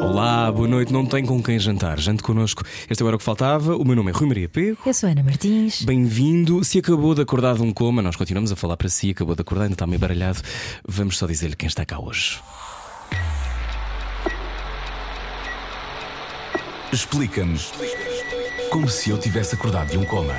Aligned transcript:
Olá, 0.00 0.50
boa 0.52 0.68
noite. 0.68 0.92
Não 0.92 1.04
tem 1.04 1.24
com 1.24 1.42
quem 1.42 1.58
jantar. 1.58 1.98
Jante 1.98 2.22
connosco. 2.22 2.62
Este 2.88 3.02
era 3.02 3.16
o 3.16 3.18
que 3.18 3.24
faltava. 3.24 3.76
O 3.76 3.84
meu 3.84 3.96
nome 3.96 4.10
é 4.10 4.14
Rui 4.14 4.28
Maria 4.28 4.48
Pego. 4.48 4.78
Eu 4.86 4.94
sou 4.94 5.08
Ana 5.08 5.22
Martins. 5.22 5.82
Bem-vindo. 5.82 6.62
Se 6.64 6.78
acabou 6.78 7.14
de 7.14 7.22
acordar 7.22 7.56
de 7.56 7.62
um 7.62 7.72
coma, 7.72 8.00
nós 8.00 8.16
continuamos 8.16 8.52
a 8.52 8.56
falar 8.56 8.76
para 8.76 8.88
si. 8.88 9.10
Acabou 9.10 9.34
de 9.34 9.42
acordar, 9.42 9.64
ainda 9.64 9.74
está 9.74 9.86
meio 9.86 9.98
baralhado. 9.98 10.40
Vamos 10.86 11.18
só 11.18 11.26
dizer-lhe 11.26 11.56
quem 11.56 11.66
está 11.66 11.84
cá 11.84 11.98
hoje. 11.98 12.40
Explica-nos 16.92 17.72
como 18.70 18.88
se 18.88 19.10
eu 19.10 19.18
tivesse 19.18 19.54
acordado 19.54 19.90
de 19.90 19.98
um 19.98 20.04
coma. 20.04 20.34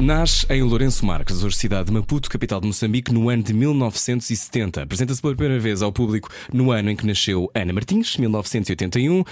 Nasce 0.00 0.46
em 0.48 0.62
Lourenço 0.62 1.04
Marques, 1.04 1.44
hoje 1.44 1.58
cidade 1.58 1.88
de 1.88 1.92
Maputo, 1.92 2.30
capital 2.30 2.58
de 2.58 2.66
Moçambique, 2.66 3.12
no 3.12 3.28
ano 3.28 3.42
de 3.42 3.52
1970. 3.52 4.84
Apresenta-se 4.84 5.20
pela 5.20 5.36
primeira 5.36 5.60
vez 5.60 5.82
ao 5.82 5.92
público 5.92 6.30
no 6.50 6.72
ano 6.72 6.88
em 6.90 6.96
que 6.96 7.06
nasceu 7.06 7.50
Ana 7.54 7.70
Martins, 7.74 8.16
1981. 8.16 9.22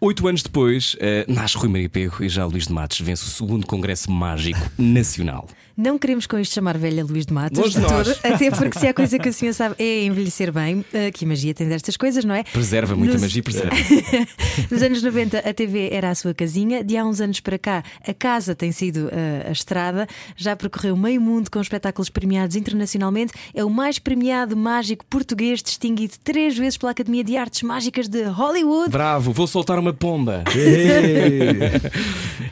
Oito 0.00 0.28
anos 0.28 0.44
depois, 0.44 0.94
eh, 1.00 1.24
nasce 1.26 1.56
Rui 1.56 1.68
Maria 1.68 1.88
Pego 1.88 2.22
e 2.22 2.28
já 2.28 2.46
Luís 2.46 2.68
de 2.68 2.72
Matos 2.72 3.00
vence 3.00 3.24
o 3.24 3.28
segundo 3.28 3.66
Congresso 3.66 4.12
Mágico 4.12 4.60
Nacional. 4.78 5.48
Não 5.76 5.98
queremos 5.98 6.26
com 6.26 6.38
isto 6.38 6.54
chamar 6.54 6.76
velha 6.78 7.04
Luís 7.04 7.24
de 7.26 7.32
Matos, 7.32 7.58
Longe 7.58 7.74
de 7.74 7.80
nós. 7.80 8.10
até 8.22 8.50
porque 8.50 8.78
se 8.78 8.86
há 8.86 8.94
coisa 8.94 9.18
que 9.18 9.28
a 9.28 9.32
senhora 9.32 9.54
sabe 9.54 9.74
é 9.78 10.04
envelhecer 10.04 10.52
bem, 10.52 10.84
eh, 10.92 11.10
que 11.10 11.24
a 11.24 11.28
magia 11.28 11.54
tem 11.54 11.68
destas 11.68 11.96
coisas, 11.96 12.24
não 12.24 12.34
é? 12.34 12.44
Preserva 12.44 12.94
muita 12.94 13.14
Nos- 13.14 13.22
magia, 13.22 13.42
preserva. 13.42 13.74
Nos 14.70 14.82
anos 14.82 15.02
90 15.02 15.38
a 15.38 15.54
TV 15.54 15.88
era 15.92 16.10
a 16.10 16.14
sua 16.14 16.34
casinha, 16.34 16.84
de 16.84 16.96
há 16.96 17.04
uns 17.04 17.20
anos 17.20 17.40
para 17.40 17.58
cá 17.58 17.82
a 18.06 18.12
casa 18.14 18.54
tem 18.54 18.70
sido 18.72 19.08
eh, 19.12 19.46
a 19.48 19.52
estrada, 19.52 20.06
já 20.36 20.54
percorreu 20.54 20.96
meio 20.96 21.20
mundo 21.20 21.50
com 21.50 21.60
espetáculos 21.60 22.10
premiados 22.10 22.54
internacionalmente, 22.56 23.32
é 23.54 23.64
o 23.64 23.70
mais 23.70 23.98
premiado 23.98 24.56
mágico 24.56 25.04
português, 25.06 25.62
distinguido 25.62 26.14
três 26.22 26.56
vezes 26.56 26.76
pela 26.76 26.92
Academia 26.92 27.24
de 27.24 27.36
Artes 27.36 27.62
Mágicas 27.62 28.08
de 28.08 28.22
Hollywood. 28.24 28.90
Bravo, 28.90 29.32
vou 29.32 29.46
soltar 29.46 29.78
uma 29.78 29.92
pomba. 29.92 30.44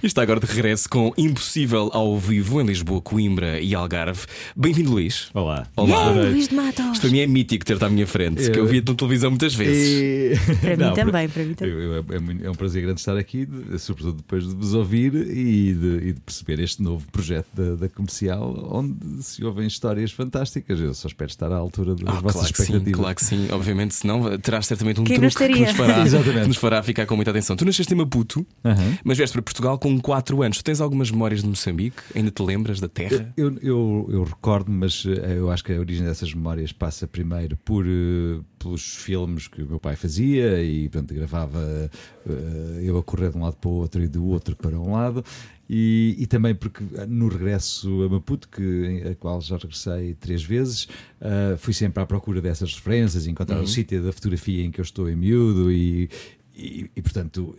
E 0.02 0.06
está 0.06 0.22
agora 0.22 0.40
de 0.40 0.46
regresso 0.46 0.88
com 0.88 1.12
Impossível 1.16 1.90
ao 1.92 2.16
vivo 2.18 2.60
em 2.60 2.64
Lisboa, 2.64 3.00
Coimbra 3.14 3.60
e 3.60 3.74
Algarve. 3.74 4.20
Bem-vindo, 4.56 4.92
Luís. 4.92 5.30
Olá. 5.34 5.66
Olá. 5.74 6.10
Luís 6.12 6.46
de 6.46 6.54
Matos! 6.54 6.84
Isto 6.92 7.00
para 7.00 7.10
mim 7.10 7.18
é 7.18 7.26
mítico 7.26 7.64
ter-te 7.64 7.84
à 7.84 7.88
minha 7.90 8.06
frente, 8.06 8.48
que 8.48 8.56
eu 8.56 8.64
via-te 8.68 8.88
na 8.88 8.94
televisão 8.94 9.30
muitas 9.30 9.52
vezes. 9.52 10.00
E- 10.00 10.54
Para 10.62 10.76
mim 10.76 10.94
também, 10.94 11.28
para 11.28 11.42
mim 11.42 11.54
também. 11.54 11.74
eu- 11.74 11.80
eu- 11.94 12.04
é, 12.42 12.46
é 12.46 12.50
um 12.50 12.54
prazer 12.54 12.82
grande 12.82 13.00
estar 13.00 13.16
aqui, 13.16 13.44
de- 13.46 13.80
sobretudo 13.80 14.18
depois 14.18 14.46
de 14.46 14.54
vos 14.54 14.74
ouvir 14.74 15.12
e 15.12 15.74
de, 15.74 16.08
e 16.08 16.12
de 16.12 16.20
perceber 16.20 16.60
este 16.60 16.80
novo 16.84 17.04
projeto 17.10 17.48
da, 17.52 17.74
da 17.74 17.88
comercial, 17.88 18.68
onde 18.70 19.24
se 19.24 19.44
ouvem 19.44 19.66
histórias 19.66 20.12
fantásticas. 20.12 20.78
Eu 20.78 20.94
só 20.94 21.08
espero 21.08 21.30
estar 21.32 21.50
à 21.50 21.56
altura 21.56 21.96
das 21.96 22.06
Ah, 22.14 22.20
vossas 22.20 22.32
claro 22.32 22.46
que 22.52 22.56
sim, 22.58 22.62
expectativas. 22.62 23.00
claro 23.00 23.16
que 23.16 23.24
sim. 23.24 23.48
Obviamente, 23.50 23.94
senão 23.96 24.38
terás 24.38 24.66
certamente 24.68 25.00
um 25.00 25.04
Quem 25.04 25.18
não 25.18 25.28
truque 25.28 25.52
que 25.52 25.60
nos, 25.62 25.72
fará, 25.72 26.04
que 26.42 26.46
nos 26.46 26.56
fará 26.58 26.80
ficar 26.84 27.06
com 27.06 27.16
muita 27.16 27.32
atenção. 27.32 27.56
Tu 27.56 27.64
nasceste 27.64 27.92
em 27.92 27.96
Maputo, 27.96 28.46
Aham. 28.64 28.98
mas 29.02 29.18
vieste 29.18 29.32
para 29.32 29.42
Portugal 29.42 29.76
com 29.80 29.98
4 30.00 30.40
anos. 30.44 30.58
Tu 30.58 30.62
tens 30.64 30.80
algumas 30.80 31.10
memórias 31.10 31.42
de 31.42 31.48
Moçambique? 31.48 31.96
Ainda 32.14 32.30
te 32.30 32.40
lembras 32.40 32.78
da 32.78 32.86
terra? 32.88 32.99
Eu, 33.36 33.58
eu, 33.62 34.08
eu 34.10 34.24
recordo, 34.24 34.70
mas 34.70 35.04
eh, 35.06 35.38
eu 35.38 35.50
acho 35.50 35.64
que 35.64 35.72
a 35.72 35.78
origem 35.78 36.04
dessas 36.04 36.32
memórias 36.34 36.72
passa 36.72 37.06
primeiro 37.06 37.56
por, 37.58 37.86
eh, 37.86 38.40
pelos 38.58 38.96
filmes 38.96 39.48
que 39.48 39.62
o 39.62 39.66
meu 39.66 39.80
pai 39.80 39.96
fazia 39.96 40.62
e, 40.62 40.88
portanto, 40.88 41.14
gravava 41.14 41.90
eh, 42.26 42.80
eu 42.82 42.98
a 42.98 43.02
correr 43.02 43.30
de 43.30 43.38
um 43.38 43.42
lado 43.42 43.56
para 43.56 43.70
o 43.70 43.74
outro 43.74 44.02
e 44.02 44.08
do 44.08 44.24
outro 44.26 44.56
para 44.56 44.78
um 44.78 44.92
lado. 44.92 45.24
E, 45.72 46.16
e 46.18 46.26
também 46.26 46.52
porque 46.52 46.82
no 47.06 47.28
regresso 47.28 48.02
a 48.02 48.08
Maputo, 48.08 48.48
que, 48.48 49.04
a 49.08 49.14
qual 49.14 49.40
já 49.40 49.56
regressei 49.56 50.14
três 50.14 50.42
vezes, 50.42 50.88
eh, 51.20 51.54
fui 51.58 51.72
sempre 51.72 52.02
à 52.02 52.06
procura 52.06 52.40
dessas 52.40 52.74
referências, 52.74 53.28
encontrar 53.28 53.60
o 53.60 53.68
sítio 53.68 54.02
da 54.02 54.12
fotografia 54.12 54.64
em 54.64 54.72
que 54.72 54.80
eu 54.80 54.82
estou 54.82 55.08
em 55.08 55.14
miúdo 55.14 55.70
e, 55.70 56.10
e, 56.56 56.90
e, 56.96 57.00
portanto, 57.00 57.56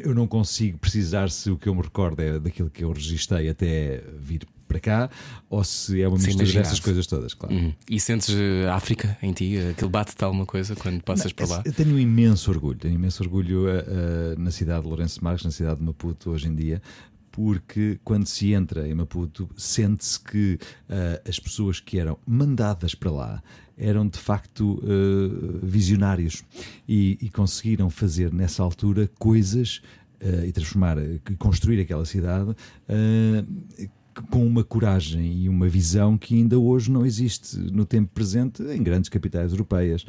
eu 0.00 0.12
não 0.12 0.26
consigo 0.26 0.76
precisar 0.78 1.30
se 1.30 1.48
o 1.48 1.56
que 1.56 1.68
eu 1.68 1.74
me 1.76 1.82
recordo 1.82 2.20
é 2.20 2.40
daquilo 2.40 2.68
que 2.68 2.82
eu 2.82 2.90
registrei 2.90 3.48
até 3.48 4.02
vir 4.18 4.40
para 4.66 4.80
cá 4.80 5.10
ou 5.48 5.62
se 5.64 6.00
é 6.00 6.08
uma 6.08 6.18
Sim, 6.18 6.26
mistura 6.26 6.52
dessas 6.52 6.80
coisas 6.80 7.06
todas, 7.06 7.34
claro. 7.34 7.54
Uhum. 7.54 7.72
E 7.88 8.00
sentes 8.00 8.30
eh, 8.30 8.68
África 8.68 9.16
em 9.22 9.32
ti? 9.32 9.58
Aquilo 9.70 9.90
bate-te 9.90 10.22
alguma 10.24 10.46
coisa 10.46 10.74
quando 10.74 11.02
passas 11.02 11.32
por 11.32 11.48
lá? 11.48 11.62
Eu 11.64 11.72
tenho 11.72 11.94
um 11.94 11.98
imenso 11.98 12.50
orgulho, 12.50 12.78
tenho 12.78 12.94
imenso 12.94 13.22
orgulho 13.22 13.68
eh, 13.68 14.34
na 14.38 14.50
cidade 14.50 14.82
de 14.82 14.88
Lourenço 14.88 15.22
Marques, 15.22 15.44
na 15.44 15.50
cidade 15.50 15.78
de 15.78 15.84
Maputo, 15.84 16.30
hoje 16.30 16.48
em 16.48 16.54
dia, 16.54 16.82
porque 17.30 18.00
quando 18.02 18.26
se 18.26 18.52
entra 18.52 18.88
em 18.88 18.94
Maputo, 18.94 19.48
sente-se 19.56 20.18
que 20.18 20.58
eh, 20.88 21.22
as 21.28 21.38
pessoas 21.38 21.80
que 21.80 21.98
eram 21.98 22.18
mandadas 22.26 22.94
para 22.94 23.10
lá 23.10 23.42
eram 23.76 24.08
de 24.08 24.18
facto 24.18 24.82
eh, 24.82 25.58
visionários 25.62 26.42
e, 26.88 27.18
e 27.20 27.28
conseguiram 27.28 27.90
fazer 27.90 28.32
nessa 28.32 28.62
altura 28.62 29.10
coisas 29.18 29.82
eh, 30.18 30.46
e 30.46 30.52
transformar, 30.52 30.96
eh, 30.96 31.20
construir 31.38 31.78
aquela 31.80 32.06
cidade. 32.06 32.56
Com 34.22 34.46
uma 34.46 34.64
coragem 34.64 35.42
e 35.42 35.48
uma 35.48 35.68
visão 35.68 36.16
que 36.16 36.34
ainda 36.34 36.58
hoje 36.58 36.90
não 36.90 37.04
existe 37.04 37.58
no 37.58 37.84
tempo 37.84 38.10
presente 38.12 38.62
em 38.62 38.82
grandes 38.82 39.08
capitais 39.08 39.52
europeias. 39.52 40.04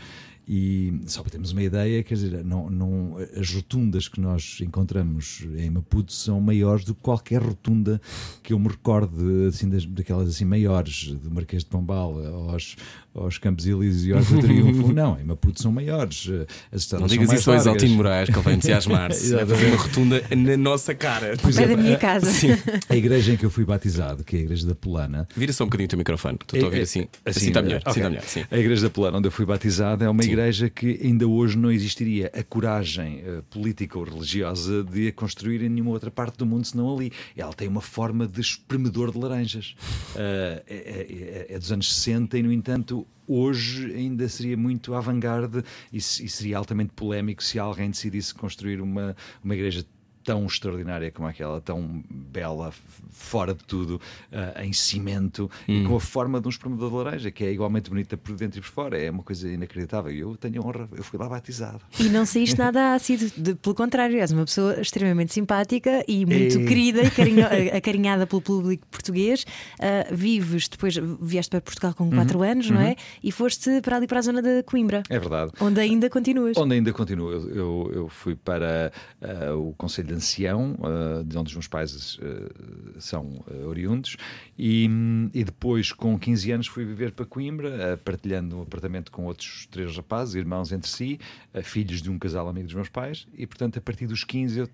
E 0.49 1.01
só 1.05 1.21
para 1.21 1.31
termos 1.31 1.51
uma 1.51 1.61
ideia, 1.61 2.01
quer 2.03 2.13
dizer, 2.13 2.45
não, 2.45 2.69
não, 2.69 3.17
as 3.35 3.53
rotundas 3.53 4.07
que 4.07 4.21
nós 4.21 4.59
encontramos 4.61 5.45
em 5.57 5.69
Maputo 5.69 6.13
são 6.13 6.39
maiores 6.39 6.85
do 6.85 6.95
que 6.95 7.01
qualquer 7.01 7.41
rotunda 7.41 7.99
que 8.41 8.53
eu 8.53 8.59
me 8.59 8.69
recorde, 8.69 9.17
assim, 9.49 9.67
das, 9.67 9.85
daquelas 9.85 10.29
assim 10.29 10.45
maiores, 10.45 11.11
do 11.11 11.29
Marquês 11.29 11.65
de 11.65 11.69
Pombal 11.69 12.25
aos, 12.49 12.77
aos 13.17 13.37
Campos 13.37 13.65
Elíseos 13.65 14.05
e 14.05 14.13
aos 14.13 14.27
do 14.29 14.39
Triunfo. 14.41 14.93
Não, 14.93 15.19
em 15.19 15.23
Maputo 15.23 15.61
são 15.61 15.71
maiores. 15.71 16.29
As 16.71 16.81
estradas 16.81 17.01
Não 17.01 17.07
digas 17.07 17.31
isso 17.39 17.49
ao. 17.51 17.57
Exaltino 17.57 17.95
Moraes, 17.95 18.29
que 18.29 18.35
ele 18.35 18.41
vai 18.43 18.53
entusiasmar-se. 18.53 19.33
vai 19.35 19.45
fazer 19.45 19.65
uma 19.67 19.77
rotunda 19.77 20.23
na 20.35 20.57
nossa 20.57 20.93
cara. 20.93 21.35
Pé 21.37 21.67
da 21.67 21.77
minha 21.77 21.97
casa. 21.99 22.29
Sim. 22.31 22.49
A 22.89 22.95
igreja 22.95 23.33
em 23.33 23.37
que 23.37 23.45
eu 23.45 23.49
fui 23.49 23.65
batizado, 23.65 24.23
que 24.23 24.35
é 24.35 24.39
a 24.39 24.41
igreja 24.43 24.65
da 24.67 24.75
Polana, 24.75 25.27
Vira 25.35 25.51
só 25.53 25.63
um 25.63 25.67
bocadinho 25.67 25.85
o 25.87 25.89
teu 25.89 25.97
microfone, 25.97 26.37
estou 26.41 26.59
a 26.61 26.63
ouvir 26.65 26.77
É, 26.77 26.79
é, 26.79 26.83
assim. 26.83 27.07
Assim 27.25 27.47
está 27.47 27.61
melhor. 27.61 27.79
ok. 27.79 27.89
Assim 27.91 27.99
está 27.99 28.09
melhor. 28.09 28.23
Sim. 28.23 28.43
A 28.49 28.57
Igreja 28.57 28.81
da 28.83 28.89
Polana, 28.89 29.17
onde 29.17 29.27
eu 29.27 29.31
fui 29.31 29.45
batizado, 29.45 30.03
é 30.03 30.09
uma 30.09 30.23
Sim. 30.23 30.29
igreja 30.29 30.69
que 30.69 30.99
ainda 31.03 31.27
hoje 31.27 31.57
não 31.57 31.71
existiria 31.71 32.31
a 32.33 32.43
coragem 32.43 33.21
eh, 33.25 33.41
política 33.49 33.97
ou 33.97 34.03
religiosa 34.05 34.83
de 34.83 35.07
a 35.07 35.11
construir 35.13 35.61
em 35.63 35.69
nenhuma 35.69 35.91
outra 35.91 36.11
parte 36.11 36.37
do 36.37 36.45
mundo 36.45 36.65
senão 36.65 36.93
ali. 36.95 37.11
Ela 37.35 37.53
tem 37.53 37.67
uma 37.67 37.81
forma 37.81 38.27
de 38.27 38.41
espremedor 38.41 39.11
de 39.11 39.17
laranjas. 39.17 39.75
Eh, 40.15 40.63
é, 40.67 40.75
é- 40.75 41.55
é 41.55 41.59
dos 41.59 41.71
anos 41.71 41.93
60 41.95 42.37
e, 42.37 42.43
no 42.43 42.51
entanto, 42.51 43.06
hoje 43.27 43.93
ainda 43.93 44.27
seria 44.29 44.55
muito 44.55 44.93
avant-garde 44.93 45.63
e, 45.91 45.99
se- 45.99 46.23
e 46.25 46.29
seria 46.29 46.57
altamente 46.57 46.93
polémico 46.93 47.43
se 47.43 47.59
alguém 47.59 47.89
decidisse 47.89 48.33
construir 48.33 48.79
uma, 48.81 49.15
uma 49.43 49.53
igreja 49.55 49.85
tão 50.27 50.45
extraordinária 50.45 51.09
como 51.09 51.25
aquela, 51.25 51.61
tão 51.61 52.03
bela, 52.11 52.73
fora 53.09 53.53
de 53.53 53.63
tudo, 53.63 53.99
ah, 54.29 54.61
em 54.65 54.73
cimento 54.73 55.49
e 55.65 55.85
com 55.85 55.95
a 55.95 56.01
forma 56.01 56.41
de 56.41 56.47
um 56.47 56.49
espremedor 56.49 56.89
de 56.89 56.95
laranja, 56.97 57.31
que 57.31 57.45
é 57.45 57.51
igualmente 57.53 57.89
bonita 57.89 58.17
por 58.17 58.35
dentro 58.35 58.59
e 58.59 58.61
por 58.61 58.67
fora. 58.67 59.01
É 59.01 59.09
uma 59.09 59.23
coisa 59.23 59.47
inacreditável. 59.49 60.11
E 60.11 60.19
eu 60.19 60.35
tenho 60.35 60.61
honra, 60.67 60.89
eu 60.97 61.01
fui 61.03 61.17
lá 61.17 61.29
batizado. 61.29 61.79
E 61.97 62.09
não 62.09 62.25
saíste 62.25 62.57
nada 62.59 62.93
ácido, 62.93 63.31
de- 63.37 63.55
pelo 63.55 63.73
contrário, 63.73 64.19
és 64.19 64.31
uma 64.33 64.43
pessoa 64.43 64.81
extremamente 64.81 65.33
simpática 65.33 66.03
e 66.07 66.25
muito 66.25 66.59
É. 66.59 66.65
querida 66.65 67.03
e 67.03 67.09
carinho- 67.11 67.45
acarinhada 67.77 68.27
pelo 68.27 68.41
público 68.41 68.85
português. 68.91 69.45
Ah, 69.79 70.07
vives, 70.11 70.67
depois 70.67 70.95
vieste 71.21 71.51
para 71.51 71.61
Portugal 71.61 71.93
com 71.93 72.09
4 72.11 72.41
anos, 72.43 72.69
não 72.69 72.81
é? 72.81 72.97
E 73.23 73.31
foste 73.31 73.79
para 73.81 73.95
ali 73.95 74.07
para 74.07 74.19
a 74.19 74.21
zona 74.21 74.41
de 74.41 74.61
Coimbra, 74.63 75.03
É 75.09 75.17
verdade. 75.17 75.53
onde 75.61 75.79
ainda 75.79 76.09
continuas. 76.09 76.57
Onde 76.57 76.73
ainda 76.75 76.91
continuo. 76.91 77.31
Eu, 77.31 77.49
eu, 77.49 77.91
eu 77.93 78.09
fui 78.09 78.35
para 78.35 78.91
ah, 79.21 79.55
o 79.55 79.73
Conselho 79.77 80.09
de 80.09 80.16
Ancião, 80.17 80.75
ah, 80.83 81.23
de 81.23 81.37
onde 81.37 81.49
os 81.49 81.53
meus 81.53 81.67
pais 81.67 82.19
ah, 82.21 82.99
são 82.99 83.43
ah, 83.49 83.65
oriundos, 83.65 84.17
e, 84.57 84.89
e 85.33 85.43
depois, 85.43 85.91
com 85.91 86.17
15 86.17 86.51
anos, 86.51 86.67
fui 86.67 86.83
viver 86.83 87.11
para 87.11 87.25
Coimbra, 87.25 87.99
partilhando 88.03 88.57
um 88.57 88.61
apartamento 88.63 89.11
com 89.11 89.25
outros 89.25 89.67
três 89.71 89.95
rapazes, 89.95 90.35
irmãos 90.35 90.71
entre 90.71 90.89
si, 90.89 91.19
filhos 91.63 92.01
de 92.01 92.09
um 92.09 92.17
casal 92.17 92.49
amigo 92.49 92.65
dos 92.65 92.75
meus 92.75 92.89
pais, 92.89 93.27
e 93.35 93.45
portanto, 93.45 93.77
a 93.77 93.81
partir 93.81 94.07
dos 94.07 94.23
15, 94.23 94.59
eu 94.59 94.69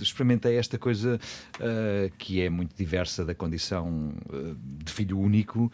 experimentei 0.00 0.56
esta 0.56 0.78
coisa 0.78 1.18
que 2.18 2.40
é 2.40 2.50
muito 2.50 2.76
diversa 2.76 3.24
da 3.24 3.34
condição 3.34 4.12
de 4.84 4.92
filho 4.92 5.18
único 5.18 5.72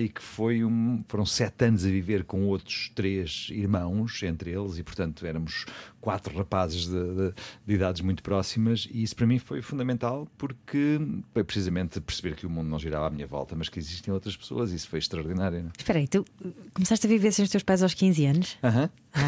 e 0.00 0.08
que 0.08 0.22
foi 0.22 0.64
um, 0.64 1.04
foram 1.08 1.26
sete 1.26 1.66
anos 1.66 1.84
a 1.84 1.88
viver 1.88 2.24
com 2.24 2.46
outros 2.46 2.90
três 2.94 3.48
irmãos, 3.50 4.22
entre 4.22 4.50
eles, 4.50 4.78
e 4.78 4.82
portanto 4.82 5.26
éramos 5.26 5.66
quatro 6.00 6.36
rapazes 6.36 6.86
de, 6.86 6.92
de- 6.92 7.32
de 7.66 7.74
idades 7.74 8.00
muito 8.00 8.22
próximas, 8.22 8.88
e 8.92 9.02
isso 9.02 9.14
para 9.16 9.26
mim 9.26 9.38
foi 9.38 9.60
fundamental 9.60 10.26
porque 10.38 11.00
foi 11.32 11.44
precisamente 11.44 12.00
perceber 12.00 12.34
que 12.36 12.46
o 12.46 12.50
mundo 12.50 12.68
não 12.68 12.78
girava 12.78 13.06
à 13.06 13.10
minha 13.10 13.26
volta, 13.26 13.54
mas 13.56 13.68
que 13.68 13.78
existiam 13.78 14.14
outras 14.14 14.36
pessoas, 14.36 14.72
e 14.72 14.76
isso 14.76 14.88
foi 14.88 14.98
extraordinário. 14.98 15.60
Não? 15.60 15.68
é? 15.68 15.72
Espera 15.78 15.98
aí, 15.98 16.06
tu 16.08 16.24
começaste 16.72 17.06
a 17.06 17.08
viver 17.08 17.32
sem 17.32 17.44
os 17.44 17.50
teus 17.50 17.62
pais 17.62 17.82
aos 17.82 17.94
15 17.94 18.26
anos? 18.26 18.58
Aham. 18.62 18.90
Ah. 19.14 19.18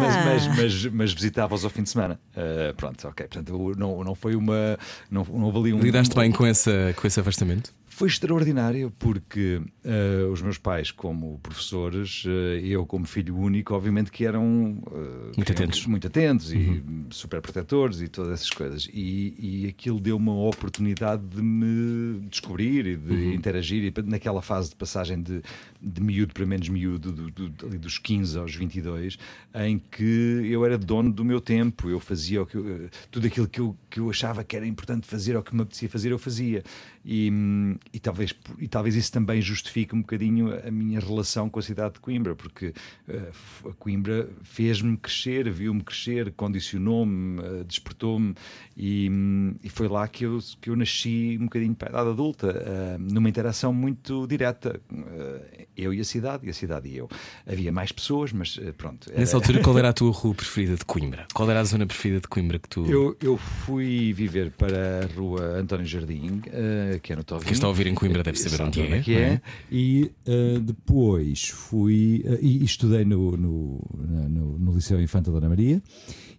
mas, 0.00 0.46
mas, 0.46 0.56
mas, 0.56 0.86
mas 0.86 1.12
visitava-os 1.12 1.64
ao 1.64 1.70
fim 1.70 1.82
de 1.82 1.88
semana. 1.88 2.20
Uh, 2.36 2.74
pronto, 2.74 3.08
ok. 3.08 3.26
Portanto, 3.26 3.74
não, 3.76 4.04
não 4.04 4.14
foi 4.14 4.36
uma. 4.36 4.78
Não, 5.10 5.24
não 5.24 5.48
ali 5.56 5.72
um. 5.72 5.80
Lidaste 5.80 6.14
bem 6.14 6.30
com, 6.30 6.44
essa, 6.46 6.94
com 6.96 7.06
esse 7.06 7.18
afastamento? 7.18 7.72
Foi 7.96 8.08
extraordinário 8.08 8.92
porque 8.98 9.58
uh, 9.82 10.30
os 10.30 10.42
meus 10.42 10.58
pais, 10.58 10.90
como 10.90 11.38
professores, 11.42 12.26
uh, 12.26 12.28
eu, 12.62 12.84
como 12.84 13.06
filho 13.06 13.34
único, 13.34 13.72
obviamente 13.72 14.10
que 14.12 14.26
eram 14.26 14.82
uh, 14.86 15.32
Muito 15.34 15.50
atentos. 15.50 15.86
muito 15.86 16.06
atentos 16.06 16.52
e 16.52 16.84
super 17.08 17.40
protetores 17.40 18.02
e 18.02 18.08
todas 18.08 18.32
essas 18.34 18.50
coisas. 18.50 18.86
E, 18.92 19.34
e 19.38 19.66
aquilo 19.66 19.98
deu 19.98 20.18
uma 20.18 20.34
oportunidade 20.34 21.22
de 21.26 21.40
me 21.40 22.20
descobrir 22.28 22.84
e 22.86 22.96
de 22.98 23.34
interagir. 23.34 23.82
E 23.82 24.02
naquela 24.02 24.42
fase 24.42 24.68
de 24.68 24.76
passagem 24.76 25.22
de, 25.22 25.40
de 25.80 26.02
miúdo 26.02 26.34
para 26.34 26.44
menos 26.44 26.68
miúdo, 26.68 27.10
do, 27.10 27.30
do, 27.30 27.48
dos 27.78 27.96
15 27.96 28.38
aos 28.38 28.54
22, 28.54 29.16
em 29.54 29.78
que 29.78 30.42
eu 30.50 30.66
era 30.66 30.76
dono 30.76 31.10
do 31.10 31.24
meu 31.24 31.40
tempo, 31.40 31.88
eu 31.88 31.98
fazia 31.98 32.40
eu- 32.40 32.90
tudo 33.10 33.26
aquilo 33.26 33.48
que 33.48 33.58
eu, 33.62 33.74
que 33.88 34.00
eu 34.00 34.10
achava 34.10 34.44
que 34.44 34.54
era 34.54 34.66
importante 34.66 35.06
fazer 35.06 35.34
ou 35.34 35.42
que 35.42 35.54
me 35.56 35.62
apetecia 35.62 35.88
fazer, 35.88 36.12
eu 36.12 36.18
fazia. 36.18 36.62
E, 37.08 37.30
e, 37.92 38.00
talvez, 38.00 38.34
e 38.58 38.66
talvez 38.66 38.96
isso 38.96 39.12
também 39.12 39.40
justifique 39.40 39.94
um 39.94 40.00
bocadinho 40.00 40.52
a 40.66 40.72
minha 40.72 40.98
relação 40.98 41.48
com 41.48 41.60
a 41.60 41.62
cidade 41.62 41.94
de 41.94 42.00
Coimbra, 42.00 42.34
porque 42.34 42.74
a 43.64 43.72
Coimbra 43.74 44.28
fez-me 44.42 44.96
crescer, 44.96 45.48
viu-me 45.48 45.84
crescer, 45.84 46.32
condicionou-me, 46.32 47.40
eh, 47.40 47.64
despertou-me, 47.64 48.34
e, 48.76 49.08
hum, 49.08 49.54
e 49.62 49.68
foi 49.68 49.86
lá 49.86 50.08
que 50.08 50.24
eu, 50.24 50.40
que 50.60 50.68
eu 50.68 50.74
nasci 50.74 51.38
um 51.40 51.44
bocadinho 51.44 51.76
para 51.76 51.90
a 51.90 51.90
idade 51.90 52.08
adulta, 52.10 52.48
eh, 52.48 52.96
numa 52.98 53.28
interação 53.28 53.72
muito 53.72 54.26
direta, 54.26 54.80
eu 55.76 55.94
e 55.94 56.00
a 56.00 56.04
cidade, 56.04 56.44
e 56.44 56.50
a 56.50 56.54
cidade 56.54 56.88
e 56.88 56.96
eu. 56.96 57.08
Havia 57.46 57.70
mais 57.70 57.92
pessoas, 57.92 58.32
mas 58.32 58.58
pronto. 58.76 59.12
Nessa 59.16 59.36
altura, 59.36 59.62
qual 59.62 59.78
era 59.78 59.90
a 59.90 59.92
tua 59.92 60.10
rua 60.10 60.34
preferida 60.34 60.74
de 60.74 60.84
Coimbra? 60.84 61.26
Qual 61.32 61.48
era 61.48 61.60
a 61.60 61.64
zona 61.64 61.86
preferida 61.86 62.20
de 62.20 62.26
Coimbra 62.26 62.58
que 62.58 62.68
tu. 62.68 62.84
Eu, 62.86 63.16
eu 63.22 63.36
fui 63.36 64.12
viver 64.12 64.50
para 64.50 65.04
a 65.04 65.14
rua 65.14 65.42
António 65.58 65.86
Jardim, 65.86 66.42
que 67.00 67.12
é 67.12 67.16
no 67.16 67.24
Tovinho. 67.24 67.44
Quem 67.46 67.52
está 67.52 67.66
a 67.66 67.68
ouvir 67.68 67.86
em 67.86 67.94
Coimbra 67.94 68.22
deve 68.22 68.38
saber 68.38 68.56
Sabe 68.56 68.68
onde 68.68 68.80
é, 68.94 69.00
que 69.02 69.12
não 69.14 69.20
é. 69.20 69.22
é? 69.34 69.40
E 69.70 70.10
eh, 70.26 70.58
depois 70.60 71.48
fui 71.48 72.22
eh, 72.24 72.38
e, 72.42 72.64
estudei 72.64 73.04
no, 73.04 73.36
no, 73.36 73.80
no, 74.28 74.58
no 74.58 74.72
Liceu 74.74 75.00
Infanta 75.00 75.30
Dona 75.30 75.48
Maria. 75.48 75.82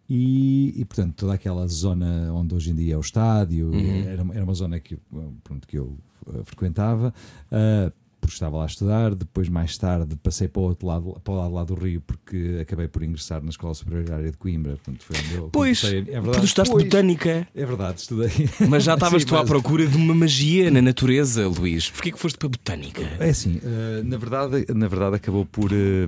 E, 0.09 0.73
e, 0.79 0.85
portanto, 0.85 1.15
toda 1.17 1.33
aquela 1.33 1.67
zona 1.67 2.31
onde 2.33 2.55
hoje 2.55 2.71
em 2.71 2.75
dia 2.75 2.93
é 2.93 2.97
o 2.97 3.01
estádio 3.01 3.67
Uhum. 3.71 4.03
era, 4.07 4.25
era 4.35 4.43
uma 4.43 4.53
zona 4.53 4.79
que, 4.79 4.93
eu- 5.11 5.33
pronto, 5.43 5.67
que 5.67 5.77
eu 5.77 5.97
eh, 6.33 6.41
frequentava. 6.45 7.13
eh, 7.51 7.91
porque 8.27 8.35
estava 8.35 8.57
lá 8.57 8.63
a 8.63 8.67
estudar, 8.67 9.15
depois 9.15 9.49
mais 9.49 9.77
tarde 9.77 10.15
passei 10.21 10.47
para 10.47 10.61
o 10.61 10.65
outro 10.65 10.85
lado, 10.87 11.19
para 11.23 11.33
o 11.33 11.37
lado 11.37 11.53
lá 11.53 11.63
do 11.63 11.73
Rio, 11.75 12.01
porque 12.01 12.59
acabei 12.61 12.87
por 12.87 13.01
ingressar 13.03 13.41
na 13.41 13.49
Escola 13.49 13.73
Superior 13.73 14.01
Agrária 14.03 14.31
de 14.31 14.37
Coimbra. 14.37 14.73
Portanto, 14.73 15.03
foi 15.03 15.15
onde 15.17 15.35
eu 15.35 15.49
Pois, 15.51 15.79
comecei- 15.81 15.99
é 16.01 16.03
verdade, 16.21 16.39
tu 16.39 16.45
estudaste 16.45 16.71
pois. 16.73 16.83
botânica. 16.85 17.47
É 17.55 17.65
verdade, 17.65 17.99
estudei. 18.01 18.49
Mas 18.69 18.83
já 18.83 18.93
estavas 18.95 19.21
Sim, 19.23 19.27
tu 19.27 19.35
à 19.35 19.39
mas- 19.39 19.49
procura 19.49 19.85
de 19.87 19.95
uma 19.97 20.13
magia 20.13 20.69
na 20.69 20.81
natureza, 20.81 21.47
Luís. 21.47 21.89
Porquê 21.89 22.11
que 22.11 22.19
foste 22.19 22.37
para 22.37 22.47
a 22.47 22.49
botânica? 22.51 23.01
É 23.19 23.29
assim, 23.29 23.59
eh, 23.63 24.01
na, 24.03 24.17
verdade, 24.17 24.65
na 24.73 24.87
verdade 24.87 25.15
acabou 25.15 25.45
por, 25.45 25.71
eh, 25.71 26.07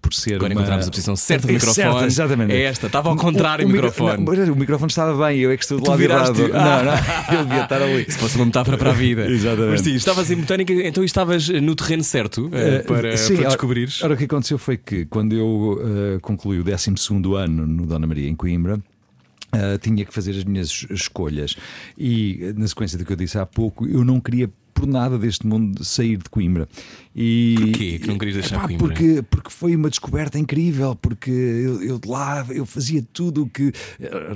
por 0.00 0.12
ser. 0.12 0.34
Agora 0.36 0.52
uma... 0.52 0.60
encontramos 0.60 0.86
a 0.86 0.90
posição 0.90 1.16
certa 1.16 1.46
do 1.46 1.50
É 1.50 1.54
microfone. 1.54 1.74
certa, 1.92 2.06
exatamente. 2.06 2.52
É 2.52 2.62
esta, 2.62 2.86
estava 2.86 3.08
ao 3.08 3.16
contrário 3.16 3.66
o, 3.66 3.68
micro- 3.70 3.88
microfone. 3.88 4.24
não, 4.46 4.52
o 4.52 4.56
microfone 4.56 4.90
estava 4.90 5.26
bem, 5.26 5.38
eu 5.40 5.50
é 5.50 5.56
que 5.56 5.62
estou 5.64 5.80
do 5.80 5.88
lado 5.90 6.02
errado. 6.02 6.34
viraste- 6.34 6.52
Não, 6.52 6.60
Ah. 6.60 6.82
não, 7.30 7.36
eu 7.38 7.44
devia 7.44 7.62
estar 7.62 7.82
ali. 7.82 8.04
Se 8.10 8.18
fosse 8.18 8.36
uma 8.36 8.46
metáfora 8.46 8.76
para 8.76 8.90
a 8.90 8.94
vida. 8.94 9.26
Exatamente. 9.30 9.70
Mas 9.70 9.80
sim, 9.82 9.94
estavas 9.94 10.30
em 10.30 10.36
botânica, 10.36 10.72
então 10.72 11.02
estavas 11.36 11.62
no 11.62 11.74
terreno 11.74 12.02
certo 12.04 12.48
Eh, 12.52 12.80
para, 12.80 13.16
sim, 13.16 13.34
para 13.34 13.40
ora- 13.42 13.48
descobrires. 13.50 14.02
Ora, 14.02 14.14
o 14.14 14.16
que 14.16 14.24
aconteceu 14.24 14.58
foi 14.58 14.76
que 14.76 15.04
quando 15.06 15.34
eu 15.34 15.80
eh, 16.16 16.18
concluí 16.20 16.58
o 16.60 16.64
12 16.64 16.90
ano 17.36 17.66
no 17.66 17.86
Dona 17.86 18.06
Maria, 18.06 18.28
em 18.28 18.34
Coimbra. 18.34 18.80
eh, 19.52 19.78
tinha 19.78 20.04
que 20.04 20.14
fazer 20.14 20.30
as 20.30 20.44
minhas 20.44 20.68
es- 20.68 20.86
escolhas 20.90 21.56
e 21.98 22.52
na 22.56 22.68
sequência 22.68 22.96
do 22.96 23.04
que 23.04 23.12
eu 23.12 23.16
disse 23.16 23.36
há 23.36 23.44
pouco 23.44 23.84
eu 23.84 24.04
não 24.04 24.20
queria 24.20 24.48
por 24.80 24.86
nada 24.88 25.18
deste 25.18 25.46
mundo 25.46 25.84
sair 25.84 26.16
de 26.16 26.30
Coimbra 26.30 26.66
e 27.14 27.54
Porquê 27.60 27.98
que 27.98 28.06
não 28.06 28.16
querias 28.16 28.36
deixar 28.36 28.56
Epá, 28.56 28.66
Coimbra? 28.66 28.86
porque 28.86 29.22
porque 29.28 29.50
foi 29.50 29.76
uma 29.76 29.90
descoberta 29.90 30.38
incrível 30.38 30.94
porque 30.94 31.30
eu, 31.30 31.82
eu 31.82 31.98
de 31.98 32.08
lá 32.08 32.46
eu 32.50 32.64
fazia 32.64 33.04
tudo 33.12 33.42
o 33.42 33.46
que 33.48 33.72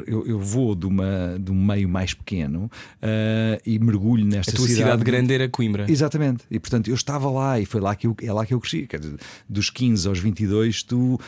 eu, 0.07 0.27
eu 0.27 0.39
vou 0.39 0.75
de 0.75 0.87
uma 0.87 1.39
de 1.41 1.51
um 1.51 1.65
meio 1.65 1.89
mais 1.89 2.13
pequeno 2.13 2.71
eh, 3.01 3.61
e 3.65 3.79
mergulho 3.79 4.25
nesta 4.25 4.53
A 4.53 4.55
tua 4.55 4.69
cidade 4.69 5.03
grande 5.05 5.33
era 5.33 5.49
Coimbra. 5.49 5.87
Exatamente. 5.89 6.45
E 6.51 6.59
portanto 6.59 6.89
eu 6.89 6.95
estava 6.95 7.31
lá 7.31 7.59
e 7.61 7.65
foi 7.65 7.81
lá 7.81 7.95
que 7.95 8.07
eu, 8.07 8.17
é 8.23 8.33
lá 8.33 8.45
que 8.45 8.53
eu 8.53 8.61
cresci. 8.61 8.87
Quer 8.87 9.01
dizer, 9.01 9.17
dos 9.49 9.71
15 9.71 10.09
aos 10.09 10.19
22 10.19 10.83
tu 10.83 11.19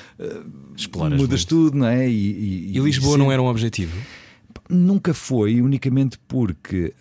Exploras 0.77 1.19
mudas 1.19 1.41
muito. 1.41 1.49
tudo, 1.49 1.79
não 1.79 1.87
é? 1.87 2.09
E, 2.09 2.73
E 2.75 2.79
Lisboa 2.81 3.17
não 3.17 3.33
era 3.33 3.41
um 3.41 3.47
objetivo? 3.47 3.97
Nunca 4.69 5.15
foi, 5.15 5.61
unicamente 5.61 6.19
porque 6.27 6.93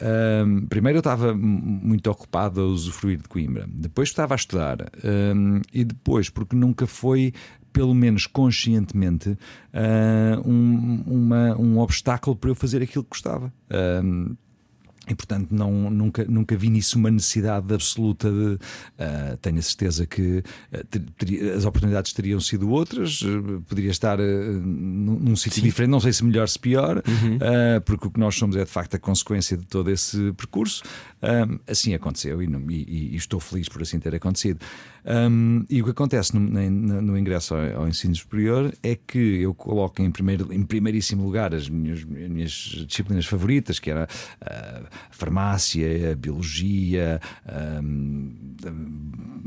primeiro 0.69 0.97
eu 0.97 1.01
estava 1.01 1.33
muito 1.33 2.09
ocupado 2.11 2.61
a 2.61 2.65
usufruir 2.65 3.17
de 3.17 3.27
Coimbra, 3.27 3.65
depois 3.67 4.09
estava 4.09 4.33
a 4.33 4.37
estudar 4.37 4.77
e 5.73 5.83
depois 5.83 6.29
porque 6.29 6.55
nunca 6.55 6.85
foi 6.85 7.33
pelo 7.73 7.93
menos 7.93 8.25
conscientemente 8.25 9.37
ah, 9.73 10.39
um, 10.45 11.03
uma- 11.07 11.57
um 11.59 11.77
obstáculo 11.79 12.35
para 12.35 12.49
eu 12.51 12.55
fazer 12.55 12.81
aquilo 12.81 13.03
que 13.03 13.09
gostava. 13.09 13.51
E 15.07 15.13
portanto 15.15 15.47
não, 15.51 15.89
nunca, 15.89 16.25
nunca 16.25 16.55
vi 16.57 16.69
nisso 16.69 16.97
uma 16.97 17.11
necessidade 17.11 17.73
absoluta 17.73 18.29
de 18.31 18.57
ah, 18.97 19.37
tenho 19.41 19.59
a 19.59 19.61
certeza 19.61 20.05
que 20.05 20.43
ah, 20.73 20.83
ter- 20.89 21.03
teria- 21.17 21.53
as 21.55 21.65
oportunidades 21.65 22.11
teriam 22.13 22.39
sido 22.39 22.69
outras, 22.69 23.21
ah, 23.23 23.61
poderia 23.67 23.91
estar 23.91 24.19
ah, 24.19 24.23
num, 24.23 25.19
num 25.19 25.35
sítio 25.35 25.61
diferente, 25.61 25.91
não 25.91 25.99
sei 25.99 26.11
se 26.13 26.23
melhor 26.23 26.47
se 26.49 26.57
pior, 26.59 27.03
ah, 27.41 27.81
porque 27.81 28.07
o 28.07 28.11
que 28.11 28.19
nós 28.19 28.35
somos 28.35 28.55
é 28.55 28.63
de 28.63 28.69
facto 28.71 28.95
a 28.95 28.99
consequência 28.99 29.55
de 29.57 29.65
todo 29.65 29.89
esse 29.91 30.31
percurso. 30.33 30.83
Assim 31.67 31.93
aconteceu 31.93 32.41
e, 32.41 32.47
não- 32.47 32.69
e- 32.69 33.13
e 33.13 33.15
estou 33.15 33.39
feliz 33.39 33.67
por 33.67 33.81
assim 33.81 33.99
ter 33.99 34.13
acontecido. 34.13 34.59
Um, 35.07 35.63
e 35.69 35.81
o 35.81 35.85
que 35.85 35.91
acontece 35.91 36.35
no, 36.35 36.39
no- 36.41 37.01
no 37.01 37.17
ingresso 37.17 37.53
ao, 37.53 37.81
ao 37.81 37.87
ensino 37.87 38.15
superior 38.15 38.73
é 38.81 38.95
que 38.95 39.19
eu 39.41 39.53
coloco 39.53 40.01
em, 40.01 40.09
primeiro, 40.09 40.51
em 40.51 40.63
primeiríssimo 40.63 41.23
lugar 41.23 41.53
as 41.53 41.69
minhas, 41.69 41.99
as 41.99 42.05
minhas 42.29 42.51
disciplinas 42.87 43.25
favoritas, 43.27 43.77
que 43.77 43.91
era 43.91 44.07
a 44.41 44.81
farmácia, 45.11 46.11
a 46.11 46.15
biologia, 46.15 47.19
um, 47.83 48.31
a 48.65 48.71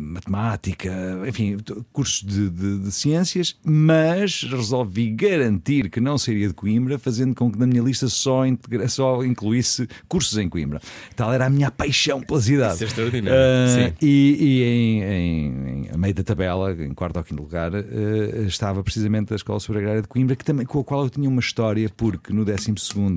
matemática, 0.00 0.90
enfim, 1.26 1.56
cursos 1.92 2.22
de, 2.22 2.48
de- 2.50 2.78
de 2.78 2.92
ciências, 2.92 3.56
mas 3.64 4.44
resolvi 4.48 5.10
garantir 5.10 5.90
que 5.90 6.00
não 6.00 6.16
sairia 6.16 6.48
de 6.48 6.54
Coimbra, 6.54 6.98
fazendo 6.98 7.34
com 7.34 7.50
que 7.50 7.58
na 7.58 7.66
minha 7.66 7.82
lista 7.82 8.08
só, 8.08 8.46
integra- 8.46 8.88
só 8.88 9.24
incluísse 9.24 9.88
cursos 10.06 10.38
em 10.38 10.48
Coimbra. 10.48 10.80
Tal 11.16 11.32
era 11.32 11.46
a 11.46 11.50
minha 11.50 11.70
paixão 11.70 12.20
pela 12.20 12.40
cidade. 12.40 12.74
Isso 12.74 12.84
é 12.84 12.86
extraordinário. 12.86 13.38
Sim. 13.74 13.92
e, 14.00 14.36
e 14.40 14.62
em, 14.62 15.02
em- 15.02 15.47
em- 15.48 15.88
a 15.92 15.96
meio 15.98 16.14
da 16.14 16.22
tabela, 16.22 16.72
em 16.72 16.92
quarto 16.94 17.16
ou 17.16 17.24
quinto 17.24 17.42
lugar, 17.42 17.72
eh, 17.74 18.44
estava 18.46 18.82
precisamente 18.82 19.32
a 19.32 19.36
Escola 19.36 19.58
Superior 19.60 19.82
Agrária 19.82 20.02
de 20.02 20.08
Coimbra, 20.08 20.36
que 20.36 20.44
também, 20.44 20.64
com 20.66 20.80
a 20.80 20.84
qual 20.84 21.04
eu 21.04 21.10
tinha 21.10 21.28
uma 21.28 21.40
história, 21.40 21.90
porque 21.96 22.32
no 22.32 22.44
12, 22.44 22.72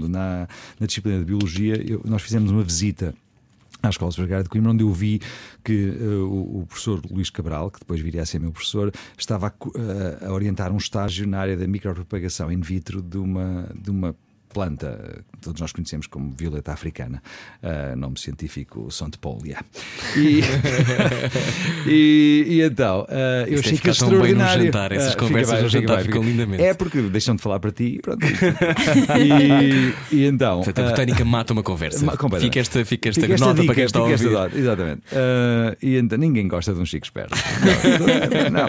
na, 0.10 0.48
na 0.80 0.88
disciplina 0.88 1.20
de 1.20 1.26
Biologia, 1.26 1.76
eu- 1.86 2.02
nós 2.06 2.22
fizemos 2.22 2.52
uma 2.52 2.64
visita. 2.64 3.14
À 3.84 3.90
Escola 3.90 4.12
Superior 4.12 4.44
de 4.44 4.50
Coimbra, 4.50 4.72
onde 4.72 4.84
eu 4.84 4.92
vi 4.94 5.20
que 5.64 5.74
eh, 6.00 6.04
o, 6.06 6.60
o 6.62 6.66
professor 6.68 7.02
Luís 7.10 7.32
Cabral, 7.32 7.72
que 7.72 7.80
depois 7.80 8.00
viria 8.00 8.22
a 8.22 8.26
ser 8.28 8.40
meu 8.40 8.52
professor, 8.52 8.92
estava 9.18 9.48
a, 9.48 10.26
a- 10.26 10.28
a 10.30 10.34
orientar 10.34 10.72
um 10.72 10.78
estágio 10.78 11.26
na 11.28 11.40
área 11.40 11.58
da 11.58 11.66
micropropagação 11.68 12.52
in 12.52 12.60
vitro 12.62 13.02
de 13.02 13.18
uma, 13.18 13.68
de 13.76 13.90
uma 13.90 14.16
planta 14.52 15.24
que 15.34 15.40
todos 15.42 15.60
nós 15.62 15.72
conhecemos 15.72 16.08
como 16.08 16.34
violeta 16.38 16.72
africana, 16.72 17.22
eh, 17.64 17.96
nome 17.96 18.20
científico 18.20 18.92
Sontepolia. 18.92 19.58
E, 20.16 20.42
e, 21.88 22.46
e 22.48 22.62
então, 22.62 23.06
eh, 23.10 23.46
eu 23.48 23.56
Isto 23.56 23.60
achei 23.68 23.72
deve 23.80 23.92
que 23.92 23.98
tão 24.00 24.10
bem 24.10 24.18
no 24.20 24.24
extraordinário. 24.26 24.66
jantar, 24.66 24.92
essas 24.92 25.12
fica 25.12 25.26
conversas 25.26 25.54
bem, 25.56 25.64
no 25.64 25.70
jantar 25.70 25.96
bem, 25.98 26.06
ficam 26.06 26.22
fica- 26.22 26.32
lindamente. 26.32 26.64
É 26.64 26.74
porque 26.74 27.02
deixam 27.04 27.36
de 27.36 27.42
falar 27.42 27.60
para 27.60 27.72
ti 27.72 27.96
e 27.98 28.02
pronto. 28.02 28.26
e, 29.20 30.16
e 30.16 30.26
então. 30.26 30.62
Portanto, 30.62 30.86
a 30.86 30.90
botânica 30.90 31.26
mata 31.26 31.54
uma 31.54 31.64
conversa. 31.64 32.06
Fica 32.40 32.60
esta, 32.60 32.86
fica 32.86 33.10
esta 33.10 33.22
Fica 33.22 33.38
nota 33.38 33.54
dica, 33.62 33.66
para 33.66 33.76
quem 33.76 33.84
está 33.86 34.00
a 34.04 34.10
esta 34.12 34.28
ouvir. 34.30 34.58
exatamente. 34.60 35.02
E 35.82 35.96
então 35.96 36.18
ninguém 36.18 36.48
gosta 36.48 36.74
de 36.74 36.80
um 36.80 36.86
chico 36.86 37.06
esperto. 37.06 37.36
Não. 38.42 38.50
não. 38.66 38.68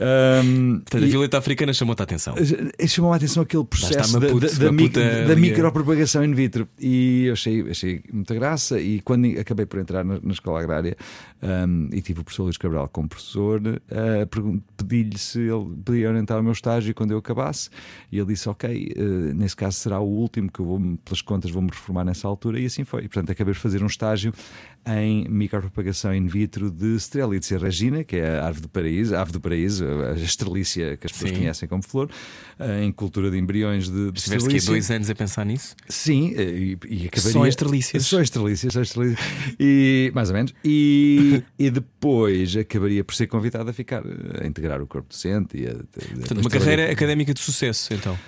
Ahm, 0.00 0.80
Portanto, 0.80 1.04
a 1.04 1.06
violeta 1.06 1.38
africana 1.38 1.72
chamou-te 1.72 2.00
a 2.00 2.04
atenção. 2.04 2.34
chamou 2.88 3.12
a 3.12 3.16
atenção 3.16 3.42
aquele 3.42 3.64
processo 3.64 4.16
a 4.16 4.20
da, 4.20 4.26
Maputo, 4.28 4.58
da, 4.58 4.70
da, 5.12 5.22
a- 5.24 5.26
da 5.28 5.36
micropropagação 5.36 6.24
in 6.24 6.34
vitro. 6.34 6.68
E 6.78 7.26
eu 7.26 7.32
achei, 7.32 7.60
achei 7.70 8.00
muita 8.12 8.34
graça. 8.34 8.80
E 8.80 9.00
quando 9.00 9.26
acabei 9.38 9.66
por 9.66 9.78
entrar 9.80 10.04
na, 10.04 10.18
na 10.22 10.32
escola 10.32 10.60
agrária 10.60 10.96
um, 11.42 11.88
e 11.92 12.00
tive 12.00 12.20
o 12.20 12.24
professor 12.24 12.44
Luís 12.44 12.56
Cabral 12.56 12.88
como 12.88 13.08
professor, 13.08 13.60
uh, 13.60 14.62
pedi-lhe 14.76 15.18
se 15.18 15.40
ele 15.40 15.76
podia 15.84 16.08
orientar 16.08 16.38
o 16.38 16.42
meu 16.42 16.52
estágio 16.52 16.94
quando 16.94 17.12
eu 17.12 17.18
acabasse. 17.18 17.70
E 18.10 18.18
ele 18.18 18.26
disse: 18.28 18.48
Ok, 18.48 18.92
uh, 18.96 19.34
nesse 19.34 19.56
caso 19.56 19.76
será 19.78 20.00
o 20.00 20.06
último, 20.08 20.50
que 20.50 20.60
eu 20.60 20.66
vou, 20.66 20.80
pelas 21.04 21.20
contas, 21.22 21.50
vou-me 21.50 21.70
reformar 21.70 22.04
nessa 22.04 22.26
altura. 22.28 22.58
E 22.60 22.66
assim 22.66 22.84
foi. 22.84 23.00
E, 23.04 23.08
portanto, 23.08 23.30
acabei 23.32 23.54
por 23.54 23.60
fazer 23.60 23.82
um 23.82 23.86
estágio 23.86 24.32
em 24.84 25.28
micropropagação 25.28 26.12
in 26.12 26.26
vitro 26.26 26.68
de 26.70 26.96
Strelitzia 26.96 27.56
regina, 27.56 28.02
que 28.02 28.16
é 28.16 28.38
a 28.40 28.46
árvore 28.46 28.62
do 28.62 28.68
paraíso, 28.68 29.14
a 29.14 29.20
ave 29.22 29.30
do 29.32 29.40
paraíso, 29.40 29.84
a 29.86 30.14
estrelícia 30.14 30.96
que 30.96 31.06
as 31.06 31.12
pessoas 31.12 31.30
Sim. 31.30 31.36
conhecem 31.36 31.68
como 31.68 31.82
flor, 31.84 32.10
eh, 32.58 32.82
em 32.84 32.90
cultura 32.90 33.30
de 33.30 33.38
embriões 33.38 33.88
de, 33.88 34.10
de 34.10 34.18
Estiveste 34.18 34.48
aqui 34.48 34.66
dois 34.66 34.90
anos 34.90 35.01
a 35.10 35.14
pensar 35.14 35.44
nisso? 35.46 35.74
Sim, 35.88 36.34
eh, 36.36 36.42
e, 36.42 36.78
e 36.88 37.06
acabaria... 37.06 37.32
Só 37.32 37.46
estrelícias. 37.46 38.06
Só 38.06 38.20
estrelícias, 38.20 38.72
só 38.72 38.80
estrelícias. 38.82 39.26
E, 39.58 40.10
mais 40.14 40.28
ou 40.30 40.34
menos. 40.36 40.54
E, 40.64 41.42
e 41.58 41.70
depois 41.70 42.56
acabaria 42.56 43.02
por 43.04 43.14
ser 43.14 43.26
convidado 43.26 43.68
a 43.70 43.72
ficar, 43.72 44.02
eh, 44.04 44.44
a 44.44 44.46
integrar 44.46 44.80
o 44.82 44.86
corpo 44.86 45.08
docente. 45.08 45.56
E 45.58 45.66
a, 45.66 45.74
Portanto, 45.74 46.38
uma 46.40 46.50
carreira 46.50 46.90
académica 46.90 47.32
de 47.34 47.40
sucesso, 47.40 47.92
então. 47.94 48.18